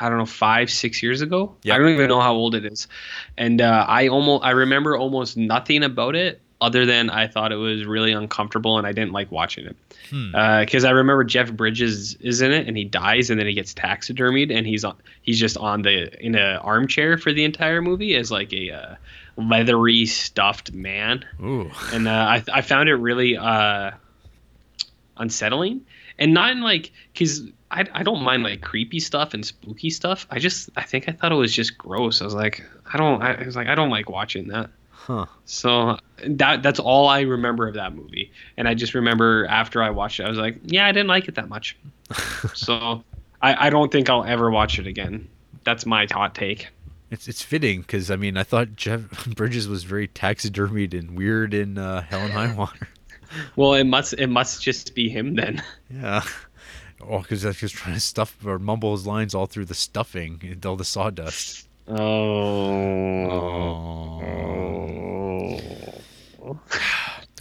I 0.00 0.08
don't 0.08 0.18
know 0.18 0.26
five 0.26 0.70
six 0.70 1.02
years 1.02 1.20
ago. 1.20 1.56
Yeah. 1.62 1.74
I 1.74 1.78
don't 1.78 1.88
even 1.90 2.08
know 2.08 2.20
how 2.20 2.34
old 2.34 2.54
it 2.54 2.64
is, 2.64 2.88
and 3.36 3.60
uh, 3.60 3.84
I 3.88 4.08
almost 4.08 4.44
I 4.44 4.50
remember 4.50 4.96
almost 4.96 5.36
nothing 5.36 5.82
about 5.82 6.14
it 6.16 6.40
other 6.60 6.86
than 6.86 7.10
I 7.10 7.26
thought 7.26 7.52
it 7.52 7.56
was 7.56 7.84
really 7.84 8.12
uncomfortable 8.12 8.78
and 8.78 8.86
I 8.86 8.92
didn't 8.92 9.12
like 9.12 9.30
watching 9.30 9.66
it. 9.66 9.76
Hmm. 10.10 10.60
Because 10.60 10.84
I 10.84 10.90
remember 10.90 11.24
Jeff 11.24 11.52
Bridges 11.52 12.14
is 12.20 12.40
in 12.40 12.52
it 12.52 12.66
and 12.66 12.76
he 12.76 12.84
dies 12.84 13.28
and 13.30 13.38
then 13.38 13.46
he 13.46 13.54
gets 13.54 13.74
taxidermied 13.74 14.56
and 14.56 14.66
he's 14.66 14.84
on 14.84 14.96
he's 15.22 15.38
just 15.38 15.56
on 15.58 15.82
the 15.82 16.24
in 16.24 16.34
a 16.34 16.58
armchair 16.62 17.18
for 17.18 17.32
the 17.32 17.44
entire 17.44 17.82
movie 17.82 18.14
as 18.16 18.30
like 18.30 18.52
a 18.52 18.70
uh, 18.70 18.94
leathery 19.36 20.06
stuffed 20.06 20.72
man 20.72 21.24
Ooh. 21.42 21.70
and 21.92 22.08
uh, 22.08 22.10
I 22.10 22.44
I 22.52 22.62
found 22.62 22.88
it 22.88 22.94
really 22.94 23.36
uh, 23.36 23.90
unsettling, 25.16 25.84
and 26.18 26.32
not 26.32 26.52
in 26.52 26.62
like 26.62 26.92
because 27.12 27.42
I 27.70 27.84
I 27.92 28.02
don't 28.02 28.22
mind 28.22 28.42
like 28.42 28.62
creepy 28.62 29.00
stuff 29.00 29.34
and 29.34 29.44
spooky 29.44 29.90
stuff. 29.90 30.26
I 30.30 30.38
just 30.38 30.70
I 30.76 30.82
think 30.82 31.08
I 31.08 31.12
thought 31.12 31.32
it 31.32 31.36
was 31.36 31.52
just 31.52 31.76
gross. 31.76 32.22
I 32.22 32.24
was 32.24 32.34
like 32.34 32.64
I 32.90 32.96
don't 32.96 33.22
I 33.22 33.44
was 33.44 33.56
like 33.56 33.68
I 33.68 33.74
don't 33.74 33.90
like 33.90 34.08
watching 34.08 34.48
that. 34.48 34.70
Huh. 35.06 35.26
So 35.44 35.98
that 36.26 36.64
that's 36.64 36.80
all 36.80 37.06
I 37.06 37.20
remember 37.20 37.68
of 37.68 37.74
that 37.74 37.94
movie, 37.94 38.32
and 38.56 38.66
I 38.66 38.74
just 38.74 38.92
remember 38.92 39.46
after 39.48 39.80
I 39.80 39.90
watched 39.90 40.18
it, 40.18 40.24
I 40.24 40.28
was 40.28 40.38
like, 40.38 40.58
yeah, 40.64 40.84
I 40.84 40.90
didn't 40.90 41.06
like 41.06 41.28
it 41.28 41.36
that 41.36 41.48
much. 41.48 41.76
so 42.54 43.04
I 43.40 43.66
I 43.66 43.70
don't 43.70 43.92
think 43.92 44.10
I'll 44.10 44.24
ever 44.24 44.50
watch 44.50 44.80
it 44.80 44.86
again. 44.88 45.28
That's 45.62 45.86
my 45.86 46.08
hot 46.10 46.34
take. 46.34 46.70
It's 47.12 47.28
it's 47.28 47.40
fitting 47.40 47.82
because 47.82 48.10
I 48.10 48.16
mean 48.16 48.36
I 48.36 48.42
thought 48.42 48.74
Jeff 48.74 49.26
Bridges 49.36 49.68
was 49.68 49.84
very 49.84 50.08
taxidermied 50.08 50.92
and 50.92 51.16
weird 51.16 51.54
in 51.54 51.78
uh, 51.78 52.02
Hell 52.02 52.22
and 52.22 52.32
High 52.32 52.52
Water. 52.52 52.88
Well, 53.56 53.74
it 53.74 53.84
must 53.84 54.12
it 54.14 54.28
must 54.28 54.62
just 54.62 54.94
be 54.94 55.08
him 55.08 55.34
then. 55.34 55.60
Yeah. 55.90 56.22
Oh, 57.00 57.18
because 57.18 57.42
he 57.42 57.48
was 57.48 57.72
trying 57.72 57.94
to 57.94 58.00
stuff 58.00 58.36
or 58.46 58.60
mumble 58.60 58.92
his 58.92 59.04
lines 59.04 59.34
all 59.34 59.46
through 59.46 59.64
the 59.64 59.74
stuffing 59.74 60.40
and 60.48 60.64
all 60.64 60.76
the 60.76 60.84
sawdust. 60.84 61.68
Oh. 61.88 62.56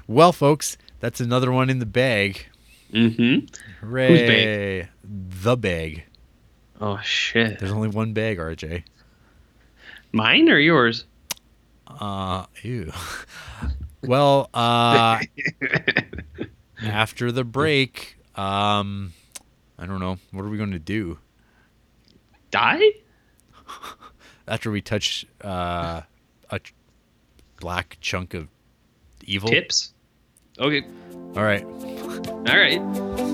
Well, 0.08 0.32
folks, 0.32 0.78
that's 1.00 1.20
another 1.20 1.52
one 1.52 1.70
in 1.70 1.80
the 1.80 1.86
bag. 1.86 2.46
Mm-hmm. 2.94 3.48
Hooray! 3.86 4.28
bag? 4.28 4.90
The 5.04 5.58
bag. 5.58 6.04
Oh 6.80 7.00
shit. 7.04 7.60
There's 7.60 7.72
only 7.72 7.90
one 7.90 8.14
bag, 8.14 8.38
RJ. 8.38 8.84
Mine 10.12 10.50
or 10.50 10.60
yours? 10.60 11.06
Uh, 11.88 12.46
ew. 12.62 12.92
Well, 14.08 14.50
uh, 14.54 15.20
after 16.84 17.32
the 17.32 17.44
break, 17.44 18.20
um, 18.36 19.14
I 19.80 19.88
don't 19.88 20.00
know. 20.00 20.20
What 20.32 20.46
are 20.46 20.50
we 20.50 20.58
going 20.58 20.72
to 20.72 20.80
do 20.80 21.18
Die? 22.52 22.82
After 24.48 24.72
we 24.72 24.82
touch 24.82 25.26
uh, 25.44 26.02
a 26.50 26.60
ch- 26.60 26.74
black 27.60 27.98
chunk 28.02 28.34
of 28.34 28.48
evil? 29.24 29.50
Tips? 29.50 29.94
Okay. 30.60 30.84
All 31.36 31.44
right. 31.44 31.64
All 31.64 32.58
right. 32.58 32.80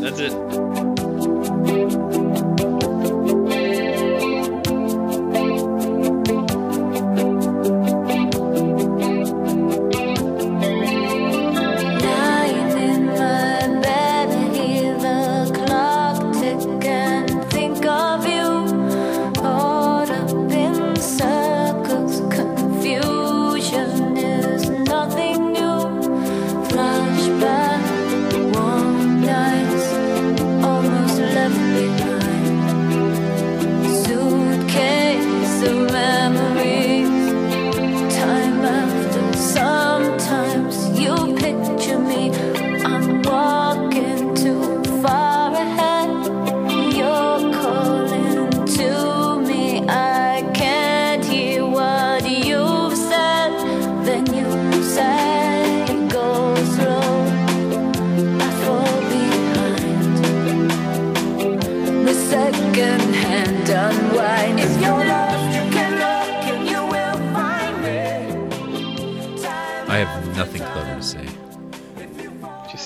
That's 0.02 0.20
it. 0.20 0.32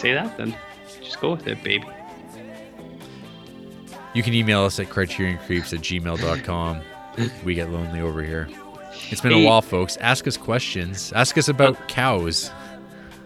Say 0.05 0.13
that 0.13 0.37
then. 0.37 0.55
Just 1.01 1.19
go 1.19 1.31
with 1.31 1.47
it, 1.47 1.63
baby. 1.63 1.85
You 4.13 4.21
can 4.21 4.33
email 4.33 4.61
us 4.63 4.79
at 4.79 4.87
criterioncreeps 4.87 5.73
at 5.73 5.79
gmail.com. 5.81 6.81
we 7.43 7.55
get 7.55 7.71
lonely 7.71 8.01
over 8.01 8.23
here. 8.23 8.47
It's 9.09 9.21
been 9.21 9.33
a 9.33 9.43
while, 9.43 9.61
folks. 9.63 9.97
Ask 9.97 10.27
us 10.27 10.37
questions. 10.37 11.11
Ask 11.13 11.37
us 11.37 11.47
about 11.47 11.87
cows. 11.87 12.51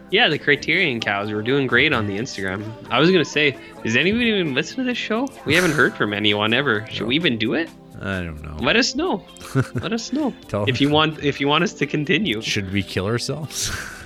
Yeah, 0.09 0.27
the 0.29 0.39
Criterion 0.39 0.99
cows 0.99 1.31
were 1.31 1.43
doing 1.43 1.67
great 1.67 1.93
on 1.93 2.07
the 2.07 2.17
Instagram. 2.17 2.63
I 2.89 2.99
was 2.99 3.11
gonna 3.11 3.23
say, 3.23 3.55
does 3.83 3.95
anybody 3.95 4.25
even 4.31 4.55
listen 4.55 4.77
to 4.77 4.83
this 4.83 4.97
show? 4.97 5.27
We 5.45 5.53
haven't 5.53 5.71
heard 5.71 5.95
from 5.95 6.13
anyone 6.13 6.51
ever. 6.53 6.87
Should 6.89 7.05
we 7.05 7.15
even 7.15 7.37
do 7.37 7.53
it? 7.53 7.69
I 8.01 8.21
don't 8.21 8.41
know. 8.41 8.57
Let 8.59 8.75
us 8.75 8.95
know. 8.95 9.23
Let 9.75 9.93
us 9.93 10.11
know 10.11 10.33
Tell- 10.47 10.67
if 10.67 10.81
you 10.81 10.89
want. 10.89 11.23
If 11.23 11.39
you 11.39 11.47
want 11.47 11.63
us 11.63 11.73
to 11.73 11.85
continue. 11.85 12.41
Should 12.41 12.71
we 12.71 12.81
kill 12.81 13.05
ourselves? 13.05 13.69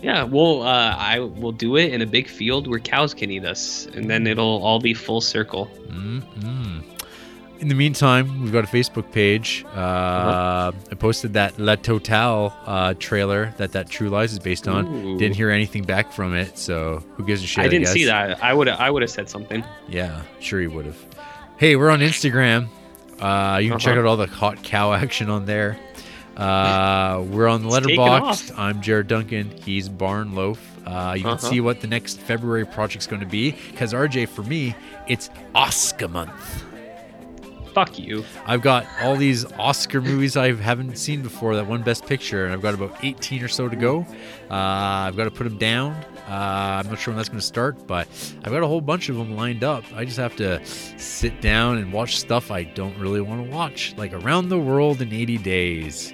Yeah, 0.00 0.22
well, 0.24 0.62
uh, 0.62 0.94
I 0.96 1.18
will 1.18 1.52
do 1.52 1.76
it 1.76 1.92
in 1.92 2.02
a 2.02 2.06
big 2.06 2.28
field 2.28 2.66
where 2.68 2.78
cows 2.78 3.14
can 3.14 3.30
eat 3.30 3.44
us, 3.44 3.86
and 3.94 4.08
then 4.08 4.26
it'll 4.26 4.62
all 4.62 4.78
be 4.80 4.94
full 4.94 5.20
circle. 5.20 5.68
mm 5.88 6.82
In 7.60 7.66
the 7.66 7.74
meantime, 7.74 8.40
we've 8.40 8.52
got 8.52 8.62
a 8.62 8.68
Facebook 8.68 9.10
page. 9.10 9.64
Uh, 9.74 9.78
Uh-huh. 9.80 10.72
I 10.92 10.94
posted 10.94 11.32
that 11.32 11.58
La 11.58 11.74
Totale 11.74 12.52
uh, 12.66 12.94
trailer 13.00 13.52
that 13.56 13.72
that 13.72 13.90
True 13.90 14.08
Lies 14.08 14.32
is 14.32 14.38
based 14.38 14.68
on. 14.68 14.86
Ooh. 14.86 15.18
Didn't 15.18 15.34
hear 15.34 15.50
anything 15.50 15.82
back 15.82 16.12
from 16.12 16.36
it, 16.36 16.56
so 16.56 17.02
who 17.16 17.24
gives 17.26 17.42
a 17.42 17.46
shit? 17.48 17.64
I 17.64 17.68
didn't 17.68 17.86
guess. 17.86 17.92
see 17.92 18.04
that. 18.04 18.42
I 18.44 18.54
would. 18.54 18.68
I 18.68 18.90
would 18.92 19.02
have 19.02 19.10
said 19.10 19.28
something. 19.28 19.64
Yeah, 19.88 20.22
sure 20.38 20.60
he 20.60 20.68
would 20.68 20.86
have. 20.86 20.98
Hey, 21.56 21.74
we're 21.74 21.90
on 21.90 21.98
Instagram. 22.00 22.68
Uh, 23.18 23.58
you 23.60 23.70
can 23.70 23.80
check 23.80 23.92
Uh-huh. 23.92 24.00
out 24.02 24.06
all 24.06 24.16
the 24.16 24.28
hot 24.28 24.62
cow 24.62 24.92
action 25.02 25.28
on 25.28 25.44
there. 25.44 25.76
Uh, 26.38 27.24
we're 27.30 27.48
on 27.48 27.62
the 27.62 27.68
Letterboxd. 27.68 28.56
I'm 28.56 28.80
Jared 28.80 29.08
Duncan. 29.08 29.50
He's 29.50 29.88
Barn 29.88 30.34
Loaf. 30.34 30.60
Uh, 30.86 31.14
you 31.16 31.22
can 31.24 31.32
Uh-huh. 31.32 31.48
see 31.50 31.60
what 31.60 31.80
the 31.80 31.88
next 31.88 32.20
February 32.20 32.64
project's 32.64 33.06
going 33.08 33.20
to 33.20 33.26
be. 33.26 33.56
Because 33.70 33.92
RJ, 33.92 34.26
for 34.28 34.44
me, 34.44 34.74
it's 35.08 35.30
Oscar 35.54 36.06
month. 36.08 36.64
Fuck 37.74 37.98
you. 37.98 38.24
I've 38.46 38.62
got 38.62 38.86
all 39.02 39.14
these 39.16 39.44
Oscar 39.58 40.00
movies 40.00 40.36
I 40.36 40.52
haven't 40.54 40.96
seen 40.96 41.22
before 41.22 41.54
that 41.56 41.66
won 41.66 41.82
Best 41.82 42.06
Picture, 42.06 42.44
and 42.44 42.52
I've 42.52 42.62
got 42.62 42.74
about 42.74 42.96
18 43.04 43.42
or 43.42 43.48
so 43.48 43.68
to 43.68 43.76
go. 43.76 44.06
Uh, 44.50 44.54
I've 44.54 45.16
got 45.16 45.24
to 45.24 45.30
put 45.30 45.44
them 45.44 45.58
down. 45.58 45.92
Uh, 46.28 46.32
I'm 46.82 46.88
not 46.88 46.98
sure 46.98 47.12
when 47.12 47.16
that's 47.16 47.28
going 47.28 47.40
to 47.40 47.46
start, 47.46 47.86
but 47.86 48.06
I've 48.44 48.52
got 48.52 48.62
a 48.62 48.66
whole 48.66 48.80
bunch 48.80 49.08
of 49.08 49.16
them 49.16 49.36
lined 49.36 49.64
up. 49.64 49.84
I 49.94 50.04
just 50.04 50.16
have 50.18 50.34
to 50.36 50.64
sit 50.64 51.40
down 51.40 51.78
and 51.78 51.92
watch 51.92 52.18
stuff 52.18 52.50
I 52.50 52.64
don't 52.64 52.96
really 52.98 53.20
want 53.20 53.44
to 53.44 53.50
watch, 53.50 53.94
like 53.96 54.12
Around 54.12 54.48
the 54.48 54.58
World 54.58 55.00
in 55.02 55.12
80 55.12 55.38
Days. 55.38 56.12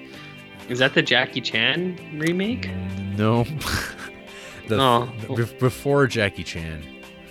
Is 0.69 0.79
that 0.79 0.95
the 0.95 1.03
Jackie 1.03 1.41
Chan 1.41 1.99
remake? 2.19 2.71
No. 3.17 3.45
the, 4.69 4.81
Oh. 4.81 5.13
be- 5.37 5.45
before 5.59 6.07
Jackie 6.07 6.45
Chan. 6.45 6.83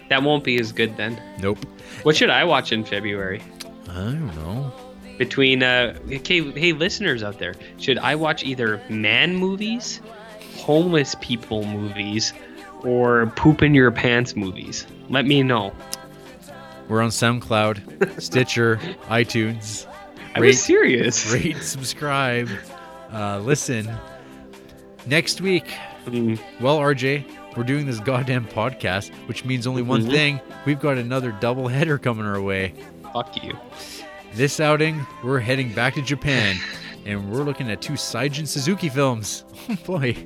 That 0.10 0.22
won't 0.24 0.44
be 0.44 0.60
as 0.60 0.72
good 0.72 0.96
then. 0.98 1.22
Nope. 1.40 1.60
What 2.04 2.16
should 2.16 2.30
I 2.30 2.44
watch 2.44 2.72
in 2.72 2.84
February? 2.84 3.42
I 3.90 3.94
don't 3.96 4.36
know. 4.36 4.72
Between 5.18 5.62
uh, 5.64 5.98
okay, 6.12 6.52
hey 6.52 6.74
listeners 6.74 7.24
out 7.24 7.40
there, 7.40 7.54
should 7.78 7.98
I 8.00 8.16
watch 8.16 8.44
either 8.44 8.82
man 8.90 9.36
movies, 9.36 10.02
homeless 10.58 11.16
people 11.22 11.66
movies, 11.66 12.34
or 12.84 13.28
poop 13.36 13.62
in 13.62 13.74
your 13.76 13.92
pants 13.92 14.36
movies? 14.36 14.86
Let 15.10 15.26
me 15.26 15.44
know. 15.44 15.74
We're 16.90 17.02
on 17.02 17.10
SoundCloud, 17.12 18.22
Stitcher, 18.22 18.78
iTunes. 19.08 19.86
I 20.36 20.40
Rate- 20.40 20.48
was 20.48 20.62
serious. 20.64 21.32
rate, 21.32 21.58
subscribe, 21.58 22.50
uh, 23.14 23.40
listen. 23.40 23.90
Next 25.06 25.42
week, 25.42 25.66
Mm, 26.06 26.38
well, 26.60 26.80
RJ, 26.80 27.24
we're 27.56 27.64
doing 27.64 27.86
this 27.86 28.02
goddamn 28.02 28.46
podcast, 28.46 29.10
which 29.28 29.46
means 29.46 29.66
only 29.66 29.82
one 29.82 30.02
Mhm. 30.04 30.12
thing: 30.12 30.40
we've 30.66 30.80
got 30.82 30.98
another 30.98 31.32
double 31.40 31.70
header 31.70 31.98
coming 31.98 32.26
our 32.26 32.42
way. 32.42 32.74
fuck 33.14 33.42
you. 33.44 33.54
This 34.34 34.60
outing, 34.60 35.06
we're 35.24 35.40
heading 35.40 35.72
back 35.72 35.94
to 35.94 36.02
Japan, 36.02 36.58
and 37.06 37.32
we're 37.32 37.44
looking 37.44 37.70
at 37.72 37.80
two 37.82 37.94
Seijun 37.94 38.48
Suzuki 38.48 38.90
films. 38.90 39.46
Oh 39.70 39.78
boy. 39.86 40.18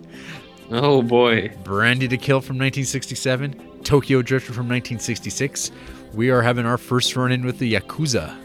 Oh 0.71 1.01
boy. 1.03 1.51
Branded 1.63 2.09
to 2.09 2.17
Kill 2.17 2.41
from 2.41 2.55
1967, 2.57 3.53
Tokyo 3.83 4.21
Drifter 4.23 4.51
from 4.53 4.67
1966. 4.67 5.71
We 6.13 6.29
are 6.31 6.41
having 6.41 6.65
our 6.65 6.77
first 6.79 7.15
run 7.15 7.31
in 7.31 7.45
with 7.45 7.59
the 7.59 7.73
Yakuza. 7.73 8.35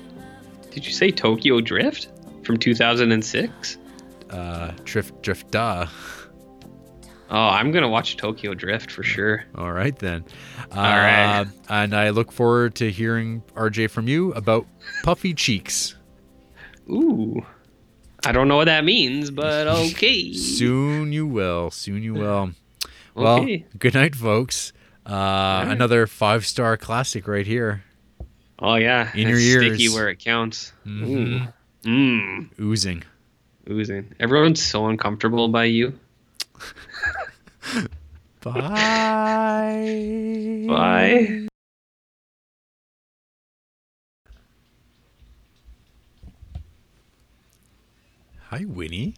Did 0.71 0.85
you 0.87 0.93
say 0.93 1.11
Tokyo 1.11 1.61
Drift 1.63 2.09
from 2.45 2.59
2006? 2.59 3.79
Uh, 4.33 4.73
Drift 4.85 5.23
Drifta. 5.23 5.89
Oh, 7.31 7.37
I'm 7.49 7.71
gonna 7.73 7.89
watch 7.89 8.17
Tokyo 8.17 8.53
Drift 8.55 8.91
for 8.91 9.03
sure. 9.03 9.45
All 9.57 9.73
right 9.73 9.99
then. 9.99 10.25
Uh, 10.71 10.77
right. 10.81 11.47
And 11.69 11.95
I 11.95 12.11
look 12.11 12.31
forward 12.33 12.75
to 12.77 12.91
hearing 12.91 13.43
RJ 13.55 13.91
from 13.91 14.07
you 14.09 14.33
about 14.33 14.67
Puffy 15.03 15.33
Cheeks. 15.35 15.95
Ooh. 16.91 17.45
I 18.25 18.33
don't 18.33 18.49
know 18.49 18.57
what 18.57 18.67
that 18.67 18.85
means, 18.85 19.31
but 19.31 19.67
okay. 19.91 20.33
Soon 20.35 21.13
you 21.13 21.27
will. 21.27 21.71
Soon 21.71 22.03
you 22.03 22.15
will. 22.15 22.51
Well, 23.15 23.41
Okay. 23.43 23.67
good 23.79 23.93
night, 23.93 24.17
folks. 24.17 24.73
Uh, 25.05 25.67
Another 25.69 26.07
five 26.07 26.47
star 26.47 26.79
classic 26.79 27.29
right 27.29 27.47
here. 27.47 27.85
Oh 28.59 28.77
yeah. 28.77 29.11
In 29.15 29.29
your 29.29 29.37
it's 29.37 29.75
Sticky 29.77 29.89
where 29.91 30.09
it 30.09 30.19
counts. 30.19 30.73
Mhm. 30.87 31.47
Ooh. 31.87 31.89
Mmm. 31.91 32.59
Oozing. 32.59 33.03
Oozing. 33.71 34.15
Everyone's 34.19 34.63
so 34.63 34.87
uncomfortable 34.89 35.49
by 35.49 35.65
you. 35.65 35.99
Bye. 38.43 38.65
Bye. 40.67 41.47
Hi, 48.49 48.65
Winnie. 48.67 49.15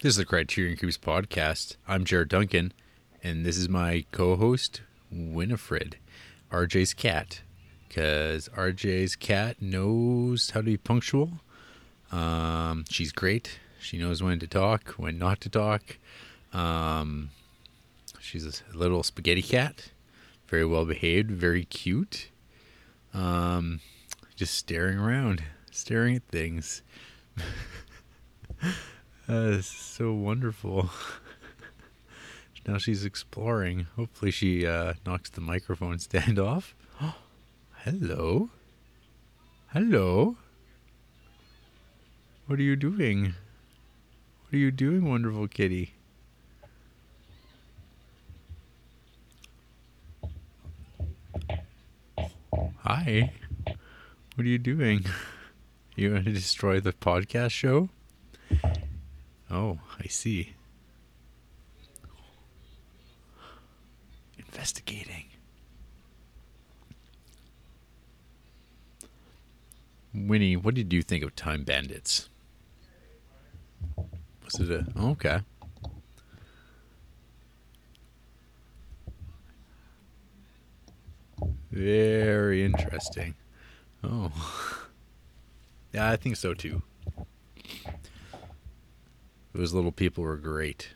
This 0.00 0.10
is 0.10 0.16
the 0.16 0.24
Criterion 0.24 0.76
Cubes 0.76 0.96
podcast. 0.98 1.76
I'm 1.88 2.04
Jared 2.04 2.28
Duncan, 2.28 2.72
and 3.22 3.44
this 3.44 3.56
is 3.56 3.68
my 3.68 4.04
co-host 4.12 4.82
Winifred, 5.10 5.96
RJ's 6.52 6.94
cat, 6.94 7.40
because 7.94 8.48
RJ's 8.48 9.14
cat 9.14 9.62
knows 9.62 10.50
how 10.50 10.60
to 10.60 10.64
be 10.64 10.76
punctual. 10.76 11.30
Um, 12.10 12.84
she's 12.90 13.12
great. 13.12 13.60
She 13.78 13.98
knows 13.98 14.20
when 14.20 14.40
to 14.40 14.48
talk, 14.48 14.94
when 14.96 15.16
not 15.16 15.40
to 15.42 15.48
talk. 15.48 15.98
Um, 16.52 17.30
she's 18.18 18.62
a 18.72 18.76
little 18.76 19.04
spaghetti 19.04 19.42
cat, 19.42 19.92
very 20.48 20.64
well 20.64 20.84
behaved, 20.84 21.30
very 21.30 21.64
cute. 21.64 22.30
Um, 23.12 23.78
just 24.34 24.54
staring 24.54 24.98
around, 24.98 25.44
staring 25.70 26.16
at 26.16 26.24
things. 26.24 26.82
uh, 29.28 29.60
so 29.60 30.12
wonderful. 30.12 30.90
now 32.66 32.78
she's 32.78 33.04
exploring. 33.04 33.86
Hopefully, 33.94 34.32
she 34.32 34.66
uh, 34.66 34.94
knocks 35.06 35.30
the 35.30 35.40
microphone 35.40 36.00
stand 36.00 36.38
off. 36.40 36.74
Hello. 37.84 38.48
Hello. 39.74 40.36
What 42.46 42.58
are 42.58 42.62
you 42.62 42.76
doing? 42.76 43.34
What 44.44 44.54
are 44.54 44.56
you 44.56 44.70
doing, 44.70 45.06
wonderful 45.06 45.48
kitty? 45.48 45.92
Hi. 52.78 53.34
What 53.66 54.46
are 54.46 54.48
you 54.48 54.58
doing? 54.58 55.04
You 55.94 56.14
want 56.14 56.24
to 56.24 56.32
destroy 56.32 56.80
the 56.80 56.92
podcast 56.92 57.50
show? 57.52 57.90
Oh, 59.48 59.78
I 60.00 60.08
see. 60.08 60.54
Investigating. 64.38 65.33
Winnie, 70.14 70.56
what 70.56 70.74
did 70.74 70.92
you 70.92 71.02
think 71.02 71.24
of 71.24 71.34
Time 71.34 71.64
Bandits? 71.64 72.28
Was 74.44 74.60
it 74.60 74.70
a. 74.70 74.86
oh, 74.96 75.10
okay. 75.10 75.40
Very 81.72 82.64
interesting. 82.64 83.34
Oh. 84.04 84.30
Yeah, 85.92 86.10
I 86.10 86.16
think 86.16 86.36
so 86.36 86.54
too. 86.54 86.82
Those 89.52 89.72
little 89.72 89.92
people 89.92 90.22
were 90.22 90.36
great. 90.36 90.90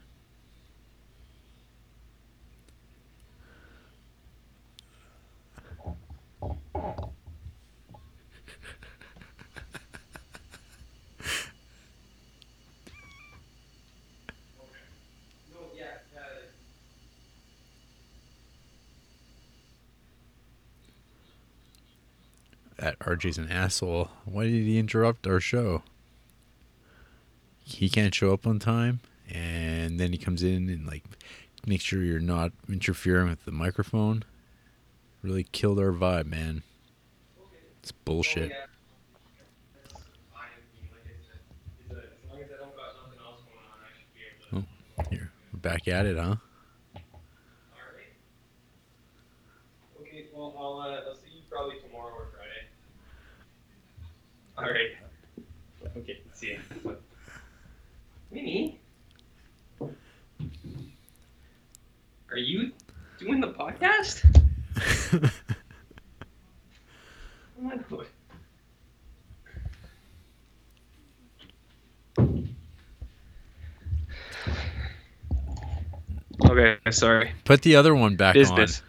That 22.79 22.99
RJ's 23.01 23.39
an 23.39 23.51
asshole. 23.51 24.09
Why 24.25 24.45
did 24.45 24.65
he 24.65 24.79
interrupt 24.79 25.27
our 25.27 25.41
show? 25.41 25.83
He 27.65 27.89
can't 27.89 28.15
show 28.15 28.33
up 28.33 28.47
on 28.47 28.59
time, 28.61 29.01
and 29.29 29.99
then 29.99 30.13
he 30.13 30.19
comes 30.19 30.43
in 30.43 30.69
and 30.69 30.87
like 30.87 31.05
make 31.67 31.81
sure 31.81 32.03
you're 32.03 32.21
not 32.21 32.53
interfering 32.69 33.29
with 33.29 33.45
the 33.45 33.51
microphone. 33.53 34.25
Really 35.23 35.43
killed 35.43 35.79
our 35.81 35.93
vibe, 35.93 36.27
man. 36.27 36.63
It's 37.83 37.93
bullshit. 37.93 38.53
Oh, 44.53 44.65
here 45.11 45.31
we're 45.53 45.61
back 45.61 45.89
at 45.89 46.07
it, 46.07 46.17
huh? 46.17 46.37
Okay, 50.01 50.27
well, 50.35 50.55
I'll, 50.59 50.81
uh, 50.81 51.09
I'll 51.09 51.15
see 51.15 51.29
you 51.35 51.43
probably 51.51 51.77
tomorrow 51.81 52.15
or 52.15 52.27
Friday. 52.35 52.69
All 54.59 54.65
right. 54.65 54.91
Okay, 55.97 56.21
see 56.35 56.59
ya. 56.85 56.93
Minnie? 58.33 58.81
Are 62.31 62.37
you 62.37 62.73
doing 63.21 63.41
the 63.41 63.53
podcast? 63.53 64.25
Oh. 67.61 68.05
Okay, 76.51 76.79
sorry. 76.91 77.33
Put 77.45 77.63
the 77.63 77.75
other 77.77 77.95
one 77.95 78.15
back 78.17 78.35
Business. 78.35 78.81
on. 78.81 78.88